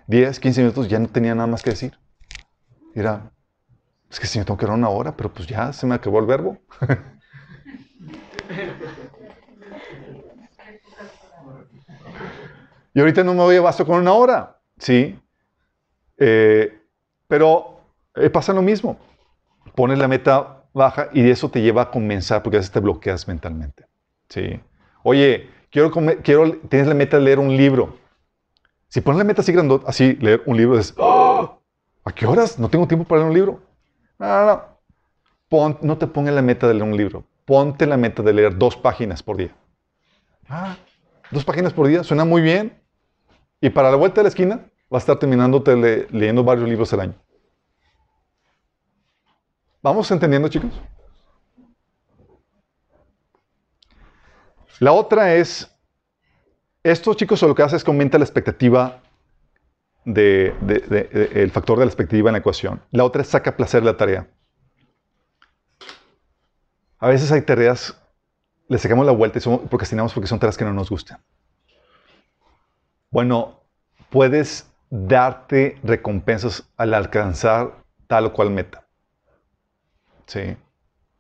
10, 0.09 0.41
15 0.41 0.61
minutos 0.63 0.89
ya 0.89 0.99
no 0.99 1.07
tenía 1.07 1.37
nada 1.37 1.47
más 1.47 1.63
que 1.63 1.71
decir. 1.71 1.97
Era, 2.93 3.31
es 4.11 4.19
que 4.19 4.27
si 4.27 4.41
me 4.41 4.45
tengo 4.45 4.59
que 4.59 4.65
orar 4.65 4.77
una 4.77 4.89
hora, 4.89 5.17
pero 5.17 5.33
pues 5.33 5.47
ya 5.47 5.73
se 5.73 5.87
me 5.87 5.95
acabó 5.95 6.19
el 6.19 6.27
verbo. 6.27 6.59
y 12.93 12.99
ahorita 12.99 13.23
no 13.23 13.35
me 13.35 13.43
voy 13.43 13.55
a 13.55 13.61
basto 13.61 13.87
con 13.87 14.01
una 14.01 14.15
hora, 14.15 14.61
¿sí? 14.79 15.17
Eh, 16.19 16.79
pero 17.29 17.81
eh, 18.15 18.31
pasa 18.31 18.53
lo 18.53 18.63
mismo. 18.63 18.97
Pones 19.75 19.99
la 19.99 20.09
meta 20.09 20.65
baja 20.73 21.09
y 21.13 21.29
eso 21.29 21.49
te 21.49 21.63
lleva 21.63 21.83
a 21.83 21.91
comenzar 21.91 22.43
porque 22.43 22.57
a 22.57 22.61
veces 22.61 22.73
te 22.73 22.81
bloqueas 22.81 23.27
mentalmente. 23.29 23.87
¿sí? 24.29 24.61
Oye, 25.03 25.49
quiero, 25.71 25.91
quiero, 26.23 26.53
tienes 26.69 26.89
la 26.89 26.95
meta 26.95 27.17
de 27.19 27.23
leer 27.25 27.39
un 27.39 27.57
libro. 27.57 27.99
Si 28.89 29.01
pones 29.01 29.19
la 29.19 29.25
meta 29.25 29.43
así 29.43 29.53
grandota, 29.53 29.89
así, 29.89 30.15
leer 30.21 30.43
un 30.47 30.57
libro, 30.57 30.79
es, 30.79 30.95
"¡Ah! 30.99 31.57
¿a 32.05 32.13
qué 32.13 32.27
horas? 32.27 32.59
No 32.59 32.69
tengo 32.69 32.87
tiempo 32.87 33.05
para 33.05 33.21
leer 33.21 33.29
un 33.31 33.35
libro. 33.35 33.61
No, 34.19 34.27
no, 34.27 34.47
no. 34.47 34.63
Pon- 35.49 35.79
no 35.83 35.99
te 35.99 36.07
pongas 36.07 36.35
la 36.35 36.43
meta 36.43 36.69
de 36.69 36.75
leer 36.75 36.85
un 36.89 36.97
libro. 36.97 37.25
Ponte 37.45 37.87
la 37.87 37.97
meta 37.97 38.23
de 38.23 38.33
leer 38.33 38.57
dos 38.57 38.77
páginas 38.77 39.23
por 39.23 39.37
día. 39.37 39.55
Ah, 40.49 40.77
dos 41.31 41.45
páginas 41.45 41.73
por 41.73 41.87
día, 41.89 42.05
suena 42.05 42.25
muy 42.25 42.41
bien. 42.41 42.81
Y 43.61 43.71
para 43.71 43.91
la 43.91 43.97
vuelta 43.97 44.21
de 44.21 44.25
la 44.25 44.29
esquina, 44.29 44.61
vas 44.95 45.03
a 45.03 45.07
estar 45.07 45.19
terminándote 45.19 45.75
le- 45.75 46.07
leyendo 46.13 46.45
varios 46.45 46.69
libros 46.69 46.93
al 46.93 47.01
año. 47.01 47.15
¿Vamos 49.83 50.09
entendiendo, 50.13 50.47
chicos? 50.47 50.71
La 54.79 54.93
otra 54.93 55.35
es, 55.35 55.69
esto, 56.85 57.13
chicos, 57.15 57.43
lo 57.43 57.57
que 57.57 57.65
hace 57.65 57.75
es 57.75 57.83
que 57.83 57.91
aumenta 57.91 58.19
la 58.19 58.25
expectativa 58.25 59.03
de, 60.05 60.55
el 61.35 61.51
factor 61.51 61.77
de 61.77 61.87
la 61.87 61.91
expectativa 61.91 62.31
en 62.31 62.35
la 62.35 62.39
ecuación. 62.39 62.81
La 62.93 63.03
otra 63.03 63.23
es 63.23 63.29
saca 63.29 63.57
placer 63.57 63.81
de 63.81 63.87
la 63.87 63.97
tarea. 63.97 64.29
A 67.01 67.09
veces 67.09 67.33
hay 67.33 67.43
tareas, 67.43 68.01
le 68.69 68.79
sacamos 68.79 69.05
la 69.05 69.13
vuelta 69.13 69.41
y 69.41 69.59
procrastinamos 69.67 70.15
porque 70.15 70.29
son 70.29 70.39
tareas 70.39 70.57
que 70.57 70.65
no 70.65 70.73
nos 70.73 70.89
gustan. 70.89 71.21
Bueno, 73.11 73.61
puedes 74.09 74.71
darte 74.95 75.77
recompensas 75.83 76.71
al 76.77 76.95
alcanzar 76.95 77.83
tal 78.07 78.27
o 78.27 78.33
cual 78.33 78.51
meta. 78.51 78.87
Sí. 80.27 80.57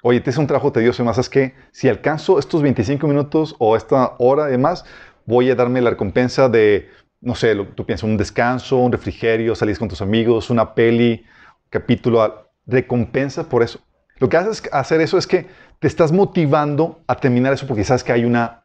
Oye, 0.02 0.18
este 0.18 0.30
es 0.30 0.38
un 0.38 0.46
trabajo 0.46 0.72
tedioso 0.72 1.02
y 1.02 1.06
más 1.06 1.18
es 1.18 1.28
que 1.28 1.54
si 1.72 1.88
alcanzo 1.88 2.38
estos 2.38 2.62
25 2.62 3.06
minutos 3.08 3.56
o 3.58 3.76
esta 3.76 4.14
hora 4.18 4.48
y 4.48 4.52
demás, 4.52 4.84
voy 5.26 5.50
a 5.50 5.54
darme 5.54 5.80
la 5.80 5.90
recompensa 5.90 6.48
de, 6.48 6.88
no 7.20 7.34
sé, 7.34 7.54
lo- 7.54 7.66
tú 7.68 7.84
piensas, 7.86 8.04
un 8.04 8.16
descanso, 8.16 8.76
un 8.78 8.92
refrigerio, 8.92 9.54
salís 9.54 9.78
con 9.78 9.88
tus 9.88 10.02
amigos, 10.02 10.50
una 10.50 10.74
peli, 10.74 11.24
capítulo, 11.70 12.50
recompensa 12.66 13.48
por 13.48 13.62
eso. 13.62 13.80
Lo 14.18 14.28
que 14.28 14.36
haces 14.36 14.62
hacer 14.72 15.00
eso 15.00 15.18
es 15.18 15.26
que 15.26 15.46
te 15.80 15.88
estás 15.88 16.12
motivando 16.12 17.02
a 17.06 17.16
terminar 17.16 17.52
eso 17.52 17.66
porque 17.66 17.84
sabes 17.84 18.04
que 18.04 18.12
hay 18.12 18.24
una, 18.24 18.64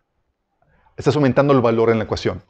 estás 0.97 1.15
aumentando 1.15 1.53
el 1.53 1.61
valor 1.61 1.89
en 1.89 1.97
la 1.97 2.03
ecuación. 2.05 2.43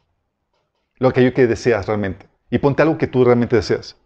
Lo 0.99 1.07
aquello 1.09 1.33
que 1.33 1.47
deseas 1.47 1.87
realmente. 1.87 2.27
Y 2.49 2.57
ponte 2.59 2.81
algo 2.81 2.97
que 2.97 3.07
tú 3.07 3.23
realmente 3.23 3.55
deseas. 3.55 3.97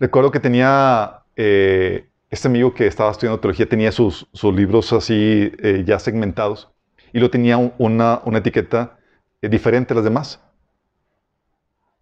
recuerdo 0.00 0.30
que 0.30 0.40
tenía 0.40 1.22
eh, 1.36 2.08
este 2.30 2.48
amigo 2.48 2.74
que 2.74 2.86
estaba 2.86 3.10
estudiando 3.10 3.40
teología, 3.40 3.68
tenía 3.68 3.92
sus, 3.92 4.28
libros 4.54 4.92
así 4.92 5.52
eh, 5.62 5.84
ya 5.86 5.98
segmentados 5.98 6.70
y 7.12 7.20
lo 7.20 7.30
tenía 7.30 7.56
un- 7.58 7.72
una, 7.78 8.20
una 8.24 8.38
etiqueta 8.38 8.98
eh, 9.42 9.48
diferente 9.48 9.94
a 9.94 9.96
las 9.96 10.04
demás. 10.04 10.40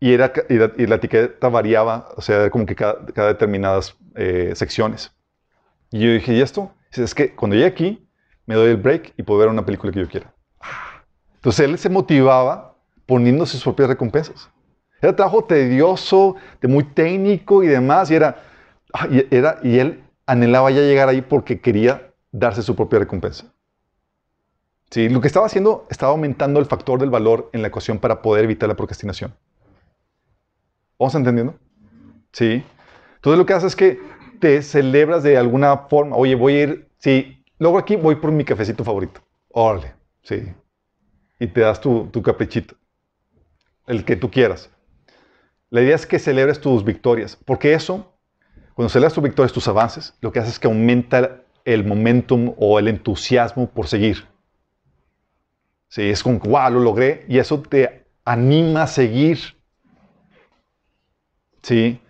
Y, 0.00 0.12
era, 0.12 0.32
y, 0.48 0.54
la, 0.54 0.72
y 0.76 0.92
etiqueta 0.92 1.48
variaba, 1.48 2.08
o 2.16 2.20
sea, 2.20 2.50
como 2.50 2.66
que 2.66 2.74
cada, 2.74 2.96
determinadas 3.28 3.96
secciones. 4.54 5.12
Y 5.92 6.00
yo 6.00 6.12
dije, 6.12 6.34
¿y 6.34 6.42
esto? 6.42 6.72
Dice, 6.90 7.04
es 7.04 7.14
que 7.14 7.34
cuando 7.34 7.56
llegue 7.56 7.68
aquí, 7.68 8.08
me 8.46 8.56
doy 8.56 8.70
el 8.70 8.78
break 8.78 9.14
y 9.16 9.22
puedo 9.24 9.40
ver 9.40 9.48
una 9.50 9.64
película 9.66 9.92
que 9.92 10.00
yo 10.00 10.08
quiera. 10.08 10.34
Entonces 11.36 11.68
él 11.68 11.78
se 11.78 11.88
motivaba 11.90 12.76
poniendo 13.06 13.46
sus 13.46 13.62
propias 13.62 13.88
recompensas. 13.88 14.50
Era 15.04 15.14
trabajo 15.14 15.44
tedioso, 15.44 16.36
muy 16.62 16.82
técnico 16.82 17.62
y 17.62 17.66
demás, 17.66 18.10
y 18.10 18.14
era, 18.14 18.42
ah, 18.94 19.06
y 19.10 19.26
era, 19.30 19.58
y 19.62 19.78
él 19.78 20.02
anhelaba 20.24 20.70
ya 20.70 20.80
llegar 20.80 21.10
ahí 21.10 21.20
porque 21.20 21.60
quería 21.60 22.10
darse 22.32 22.62
su 22.62 22.74
propia 22.74 23.00
recompensa. 23.00 23.52
Sí, 24.90 25.10
lo 25.10 25.20
que 25.20 25.26
estaba 25.26 25.44
haciendo 25.44 25.86
estaba 25.90 26.12
aumentando 26.12 26.58
el 26.58 26.64
factor 26.64 26.98
del 26.98 27.10
valor 27.10 27.50
en 27.52 27.60
la 27.60 27.68
ecuación 27.68 27.98
para 27.98 28.22
poder 28.22 28.44
evitar 28.44 28.66
la 28.66 28.76
procrastinación. 28.76 29.34
¿Vamos 30.98 31.14
entendiendo? 31.14 31.54
Sí. 32.32 32.64
Entonces 33.16 33.38
lo 33.38 33.44
que 33.44 33.52
haces 33.52 33.72
es 33.72 33.76
que 33.76 34.00
te 34.40 34.62
celebras 34.62 35.22
de 35.22 35.36
alguna 35.36 35.76
forma. 35.76 36.16
Oye, 36.16 36.34
voy 36.34 36.54
a 36.54 36.62
ir, 36.62 36.88
sí, 36.96 37.44
luego 37.58 37.76
aquí 37.76 37.96
voy 37.96 38.14
por 38.14 38.32
mi 38.32 38.42
cafecito 38.42 38.82
favorito. 38.82 39.20
Órale, 39.50 39.92
sí. 40.22 40.50
Y 41.38 41.46
te 41.48 41.60
das 41.60 41.78
tu 41.78 42.22
caprichito, 42.22 42.74
el 43.86 44.02
que 44.06 44.16
tú 44.16 44.30
quieras. 44.30 44.70
La 45.74 45.82
idea 45.82 45.96
es 45.96 46.06
que 46.06 46.20
celebres 46.20 46.60
tus 46.60 46.84
victorias, 46.84 47.34
porque 47.34 47.74
eso, 47.74 48.14
cuando 48.74 48.88
celebras 48.88 49.12
tus 49.12 49.24
victorias, 49.24 49.52
tus 49.52 49.66
avances, 49.66 50.14
lo 50.20 50.30
que 50.30 50.38
hace 50.38 50.50
es 50.50 50.60
que 50.60 50.68
aumenta 50.68 51.42
el 51.64 51.84
momentum 51.84 52.54
o 52.58 52.78
el 52.78 52.86
entusiasmo 52.86 53.68
por 53.68 53.88
seguir. 53.88 54.24
Sí, 55.88 56.02
es 56.02 56.22
como, 56.22 56.38
wow, 56.38 56.70
lo 56.70 56.78
logré, 56.78 57.24
y 57.26 57.40
eso 57.40 57.60
te 57.60 58.06
anima 58.24 58.84
a 58.84 58.86
seguir. 58.86 59.40
Sí, 61.60 62.00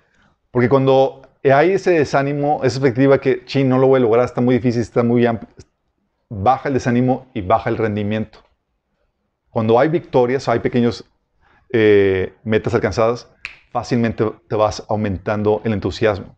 porque 0.51 0.69
cuando 0.69 1.23
hay 1.43 1.70
ese 1.70 1.93
desánimo, 1.93 2.61
esa 2.65 2.77
expectativa 2.77 3.19
que, 3.19 3.47
ching, 3.47 3.66
no 3.66 3.78
lo 3.78 3.86
voy 3.86 3.97
a 3.97 4.03
lograr, 4.03 4.27
está 4.27 4.43
muy 4.43 4.57
difícil, 4.57 4.82
está 4.82 5.03
muy 5.03 5.24
amplio, 5.24 5.49
baja 6.28 6.69
el 6.69 6.74
desánimo 6.74 7.28
y 7.32 7.41
baja 7.41 7.70
el 7.70 7.78
rendimiento. 7.78 8.41
Cuando 9.49 9.81
hay 9.81 9.89
victorias, 9.89 10.51
hay 10.51 10.59
pequeños 10.59 11.07
eh, 11.73 12.35
metas 12.45 12.74
alcanzadas, 12.74 13.31
fácilmente 13.70 14.24
te 14.49 14.57
vas 14.57 14.85
aumentando 14.89 15.61
el 15.65 15.73
entusiasmo. 15.73 16.36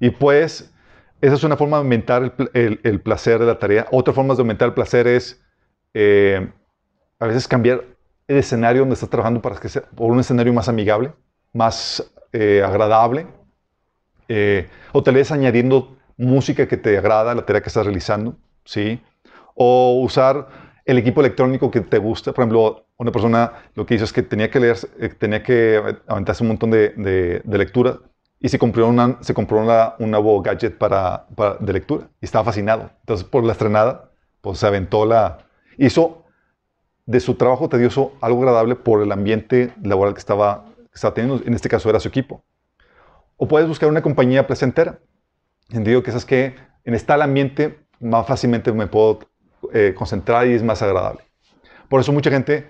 Y 0.00 0.10
pues, 0.10 0.72
esa 1.20 1.34
es 1.34 1.44
una 1.44 1.56
forma 1.56 1.76
de 1.78 1.82
aumentar 1.82 2.34
el, 2.54 2.80
el- 2.82 3.00
placer 3.00 3.38
de 3.40 3.46
la 3.46 3.58
tarea. 3.58 3.86
Otra 3.92 4.14
forma 4.14 4.34
de 4.34 4.40
aumentar 4.40 4.68
el 4.68 4.74
placer 4.74 5.06
es 5.06 5.42
eh, 5.94 6.50
a 7.18 7.26
veces 7.26 7.48
cambiar 7.48 7.84
el 8.28 8.38
escenario 8.38 8.82
donde 8.82 8.94
estás 8.94 9.10
trabajando 9.10 9.42
para 9.42 9.56
que 9.60 9.68
sea 9.68 9.82
por 9.82 10.10
un 10.10 10.20
escenario 10.20 10.52
más 10.52 10.68
amigable, 10.68 11.14
más 11.52 12.12
eh, 12.32 12.62
agradable. 12.64 13.26
O 14.92 15.02
tal 15.02 15.14
vez 15.14 15.30
añadiendo 15.32 15.96
música 16.16 16.68
que 16.68 16.76
te 16.76 16.96
agrada 16.96 17.32
a 17.32 17.34
la 17.34 17.44
tarea 17.44 17.62
que 17.62 17.68
estás 17.68 17.84
realizando, 17.86 18.36
¿sí? 18.64 19.02
O 19.54 20.00
usar 20.02 20.48
el 20.84 20.98
equipo 20.98 21.20
electrónico 21.20 21.70
que 21.70 21.80
te 21.80 21.98
gusta. 21.98 22.32
Por 22.32 22.42
ejemplo, 22.42 22.86
una 22.98 23.10
persona 23.12 23.52
lo 23.74 23.86
que 23.86 23.94
hizo 23.94 24.04
es 24.04 24.12
que 24.12 24.22
tenía 24.22 24.50
que 24.50 24.60
leer, 24.60 24.76
eh, 24.98 25.08
tenía 25.08 25.42
que 25.42 25.80
aventarse 26.06 26.42
un 26.42 26.48
montón 26.48 26.70
de, 26.70 26.90
de- 26.90 27.40
de 27.44 27.58
lectura 27.58 27.98
y 28.40 28.48
se 28.48 28.58
compró, 28.58 28.86
una, 28.88 29.18
se 29.22 29.32
compró 29.34 29.58
una- 29.58 29.94
un 29.98 30.10
nuevo 30.10 30.42
gadget 30.42 30.76
para, 30.76 31.26
para- 31.34 31.56
de 31.56 31.72
lectura 31.72 32.08
y 32.20 32.24
estaba 32.26 32.44
fascinado. 32.44 32.90
Entonces, 33.00 33.26
por 33.26 33.44
la 33.44 33.52
estrenada, 33.52 34.10
pues 34.40 34.58
se 34.58 34.66
aventó 34.66 35.06
la... 35.06 35.38
Hizo 35.78 36.24
de 37.06 37.20
su 37.20 37.34
trabajo 37.34 37.68
tedioso 37.68 38.12
algo 38.20 38.40
agradable 38.40 38.76
por 38.76 39.02
el 39.02 39.12
ambiente 39.12 39.72
laboral 39.82 40.14
que 40.14 40.20
estaba, 40.20 40.64
que 40.76 40.94
estaba 40.94 41.14
teniendo. 41.14 41.42
En 41.46 41.54
este 41.54 41.68
caso 41.68 41.88
era 41.90 42.00
su 42.00 42.08
equipo. 42.08 42.42
O 43.36 43.48
puedes 43.48 43.68
buscar 43.68 43.88
una 43.88 44.02
compañía 44.02 44.46
placentera. 44.46 44.98
Digo 45.68 46.02
que 46.02 46.10
esas 46.10 46.24
que 46.24 46.54
en 46.84 46.94
este 46.94 47.12
ambiente 47.12 47.78
más 48.00 48.26
fácilmente 48.26 48.72
me 48.72 48.86
puedo 48.86 49.20
eh, 49.72 49.94
concentrar 49.96 50.46
y 50.46 50.52
es 50.54 50.62
más 50.62 50.82
agradable. 50.82 51.20
Por 51.88 52.00
eso 52.00 52.12
mucha 52.12 52.30
gente, 52.30 52.68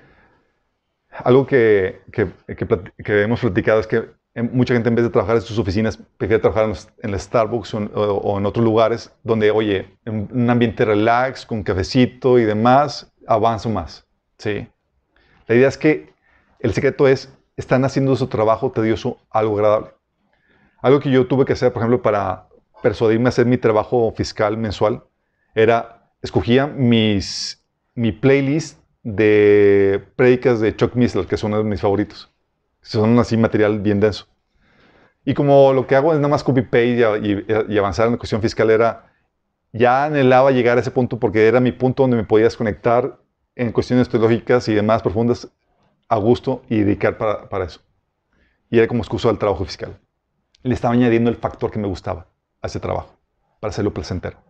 algo 1.11 1.47
que, 1.47 2.01
que, 2.12 3.23
hemos 3.23 3.41
platicado 3.41 3.81
es 3.81 3.87
que 3.87 4.11
en- 4.35 4.51
mucha 4.53 4.75
gente 4.75 4.89
en 4.89 4.95
vez 4.97 5.05
de 5.05 5.11
trabajar 5.11 5.37
en 5.37 5.43
sus 5.43 5.59
oficinas 5.59 5.97
prefiere 6.16 6.41
trabajar 6.41 6.65
en, 7.03 7.11
el 7.11 7.21
Starbucks 7.21 7.75
o 7.75 7.79
en, 7.79 7.91
o- 7.95 8.01
o 8.01 8.39
en 8.39 8.47
otros 8.47 8.65
lugares 8.65 9.12
donde, 9.23 9.51
oye, 9.51 9.97
en 10.05 10.29
un 10.33 10.51
ambiente 10.51 10.85
relax, 10.85 11.47
con 11.47 11.62
cafecito 11.62 12.39
y 12.39 12.45
demás, 12.45 13.12
avanzo 13.27 13.71
más. 13.71 14.07
¿sí? 14.39 14.66
La 15.47 15.55
idea 15.55 15.69
es 15.69 15.79
que 15.79 16.12
el 16.61 16.73
secreto 16.75 17.07
es, 17.07 17.33
están 17.57 17.85
haciendo 17.85 18.16
su 18.16 18.27
trabajo 18.27 18.73
tedioso 18.73 19.19
algo 19.31 19.57
agradable. 19.57 19.91
Algo 20.83 21.01
que 21.01 21.11
yo 21.11 21.27
tuve 21.27 21.45
que 21.45 21.53
hacer, 21.55 21.73
por 21.73 21.81
ejemplo, 21.83 22.03
para 22.03 22.49
persuadirme 22.83 23.27
a 23.27 23.29
hacer 23.31 23.47
mi 23.47 23.57
trabajo 23.57 24.12
fiscal 24.16 24.57
mensual, 24.59 25.03
era, 25.55 25.94
escogía 26.25 26.67
mis, 26.67 27.63
mi 27.95 28.11
playlist 28.11 28.81
de 29.03 30.03
prédicas 30.17 30.59
de 30.61 30.75
Chuck 30.75 30.95
Missler, 30.95 31.27
que 31.27 31.37
son 31.37 31.53
uno 31.53 31.63
de 31.63 31.69
mis 31.69 31.81
favoritos. 31.83 32.33
Son 32.81 33.19
así 33.19 33.37
material 33.37 33.81
bien 33.81 34.01
denso. 34.01 34.27
Y 35.25 35.35
como 35.35 35.73
lo 35.73 35.87
que 35.87 35.97
hago 35.97 36.13
es 36.13 36.19
nada 36.19 36.29
más 36.29 36.45
copy-paste 36.45 37.21
y, 37.23 37.31
y- 37.33 37.75
y 37.75 37.79
avanzar 37.79 38.07
en 38.07 38.13
la 38.13 38.19
cuestión 38.19 38.43
fiscal, 38.43 38.71
era, 38.71 39.13
ya 39.73 40.07
anhelaba 40.07 40.51
llegar 40.51 40.79
a 40.79 40.81
ese 40.81 40.91
punto 40.91 41.19
porque 41.19 41.47
era 41.47 41.61
mi 41.61 41.73
punto 41.73 42.03
donde 42.05 42.17
me 42.17 42.25
podía 42.25 42.45
desconectar 42.45 43.19
en 43.55 43.73
cuestiones 43.73 44.09
teológicas 44.09 44.69
y 44.69 44.75
demás 44.75 45.03
profundas 45.03 45.49
a 46.09 46.17
gusto 46.19 46.63
y 46.71 46.81
dedicar 46.81 47.19
para, 47.19 47.65
eso. 47.65 47.81
Y 48.71 48.79
era 48.79 48.89
como 48.89 49.03
excusa 49.03 49.29
del 49.29 49.39
trabajo 49.39 49.65
fiscal. 49.65 49.99
Le 50.63 50.75
estaba 50.75 50.95
añadiendo 50.95 51.31
el 51.31 51.37
factor 51.37 51.71
que 51.71 51.79
me 51.79 51.89
gustaba 51.89 52.29
a 52.63 52.67
ese 52.69 52.81
trabajo, 52.81 53.19
para 53.61 53.71
hacerlo 53.71 53.95
placentero. 53.95 54.44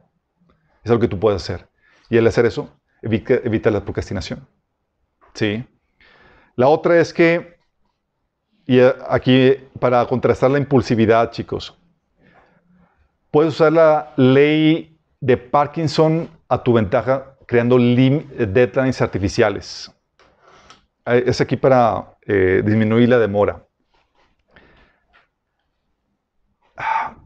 Es 0.85 0.91
algo 0.91 1.01
que 1.01 1.09
tú 1.09 1.19
puedes 1.19 1.43
hacer. 1.43 1.69
Y 2.11 2.19
al 2.19 2.27
hacer 2.27 2.47
eso, 2.47 2.69
evita, 3.03 3.71
la 3.71 3.85
procrastinación. 3.85 4.47
¿Sí? 5.35 5.65
La 6.57 6.69
otra 6.69 7.01
es 7.01 7.13
que, 7.15 7.59
y 8.67 8.79
eh, 8.79 8.93
aquí 9.09 9.57
para 9.81 10.05
contrastar 10.07 10.51
la 10.51 10.59
impulsividad, 10.59 11.31
chicos, 11.31 11.77
puedes 13.31 13.55
usar 13.55 13.73
la 13.73 14.13
ley 14.17 14.99
de 15.21 15.37
Parkinson 15.37 16.29
a 16.49 16.63
tu 16.63 16.73
ventaja 16.73 17.37
creando 17.47 17.77
lim- 17.79 18.27
deadlines 18.29 19.01
artificiales. 19.03 19.91
Eh, 21.07 21.25
Es 21.27 21.41
aquí 21.41 21.57
para 21.57 22.17
eh, 22.27 22.63
disminuir 22.65 23.09
la 23.09 23.19
demora. 23.19 23.65
Ah, 26.77 27.17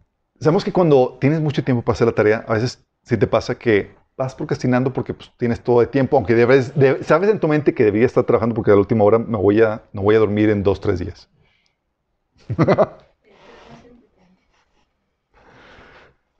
Sabemos 0.41 0.65
que 0.65 0.73
cuando 0.73 1.19
tienes 1.21 1.41
mucho 1.41 1.65
tiempo 1.65 1.83
para 1.83 1.95
hacer 1.95 2.07
la 2.07 2.15
tarea, 2.15 2.45
a 2.47 2.55
veces 2.55 2.87
sí 3.09 3.17
te 3.17 3.27
pasa 3.27 3.59
que 3.59 3.91
vas 4.17 4.35
procrastinando 4.35 4.93
porque 4.93 5.15
pues, 5.15 5.33
tienes 5.37 5.61
todo 5.63 5.81
el 5.83 5.89
tiempo, 5.89 6.17
aunque 6.17 6.35
debes, 6.35 6.75
de- 6.79 7.03
sabes 7.05 7.31
en 7.31 7.41
tu 7.41 7.49
mente 7.49 7.75
que 7.75 7.85
deberías 7.85 8.11
estar 8.11 8.25
trabajando 8.25 8.55
porque 8.55 8.71
a 8.71 8.75
la 8.75 8.81
última 8.81 9.05
hora 9.05 9.19
me 9.19 9.39
voy 9.39 9.63
a, 9.63 9.83
no 9.93 10.03
voy 10.03 10.15
a 10.17 10.19
dormir 10.19 10.51
en 10.51 10.63
dos, 10.63 10.81
tres 10.81 10.99
días. 10.99 11.29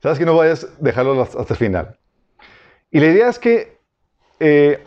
Sabes 0.01 0.17
que 0.17 0.25
no 0.25 0.35
vayas 0.35 0.63
a 0.63 0.67
dejarlo 0.79 1.21
hasta 1.21 1.53
el 1.53 1.57
final. 1.57 1.97
Y 2.91 2.99
la 2.99 3.07
idea 3.07 3.29
es 3.29 3.39
que 3.39 3.77
eh, 4.39 4.83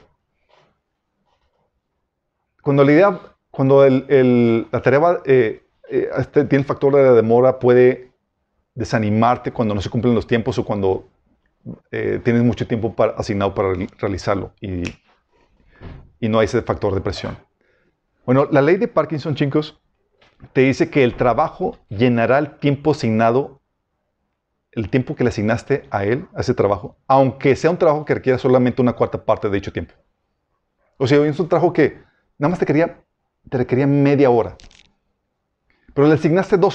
cuando 2.63 2.85
la 2.85 2.93
idea, 2.93 3.21
cuando 3.51 3.87
la 3.89 4.83
tarea 4.83 5.19
eh, 5.25 5.63
eh, 5.91 6.09
este, 6.19 6.45
tiene 6.45 6.63
el 6.63 6.67
factor 6.67 6.95
de 6.95 7.03
la 7.03 7.13
demora, 7.13 7.59
puede 7.59 8.13
desanimarte 8.75 9.53
cuando 9.53 9.75
no 9.75 9.81
se 9.81 9.91
cumplen 9.91 10.15
los 10.15 10.27
tiempos 10.27 10.59
o 10.59 10.65
cuando 10.65 11.09
eh, 11.91 12.21
tienes 12.25 12.43
mucho 12.43 12.67
tiempo 12.67 12.95
para- 12.95 13.13
asignado 13.13 13.55
para 13.55 13.73
re- 13.75 13.89
realizarlo 13.99 14.53
y, 14.61 14.83
y 16.21 16.29
no 16.29 16.39
hay 16.39 16.45
ese 16.47 16.63
factor 16.63 16.95
de 16.95 17.01
presión. 17.01 17.39
Bueno, 18.25 18.47
la 18.51 18.63
ley 18.63 18.77
de 18.77 18.89
Parkinson, 18.89 19.35
chicos, 19.35 19.81
te 20.53 20.63
dice 20.63 20.91
que 20.91 21.05
el 21.05 21.17
trabajo 21.17 21.79
llenará 21.89 22.39
el 22.39 22.59
tiempo 22.59 22.93
asignado, 22.93 23.61
el 24.73 24.89
tiempo 24.91 25.15
que 25.15 25.25
le 25.25 25.31
asignaste 25.31 25.87
a 25.91 26.05
él, 26.05 26.27
a 26.35 26.41
ese 26.41 26.55
trabajo, 26.55 26.97
aunque 27.07 27.57
sea 27.57 27.71
un 27.71 27.79
trabajo 27.79 28.05
que 28.05 28.15
requiera 28.15 28.39
solamente 28.39 28.81
una 28.81 28.95
cuarta 28.95 29.25
parte 29.25 29.49
de 29.49 29.55
dicho 29.55 29.73
tiempo. 29.73 29.95
O 30.99 31.07
sea, 31.07 31.25
es 31.27 31.39
un 31.41 31.49
trabajo 31.49 31.73
que 31.73 32.01
nada 32.39 32.51
más 32.51 32.59
te, 32.59 32.67
quería, 32.67 33.03
te 33.51 33.59
requería 33.59 33.87
media 33.87 34.31
hora. 34.31 34.57
Pero 35.95 36.07
le 36.07 36.15
asignaste 36.15 36.57
dos 36.57 36.71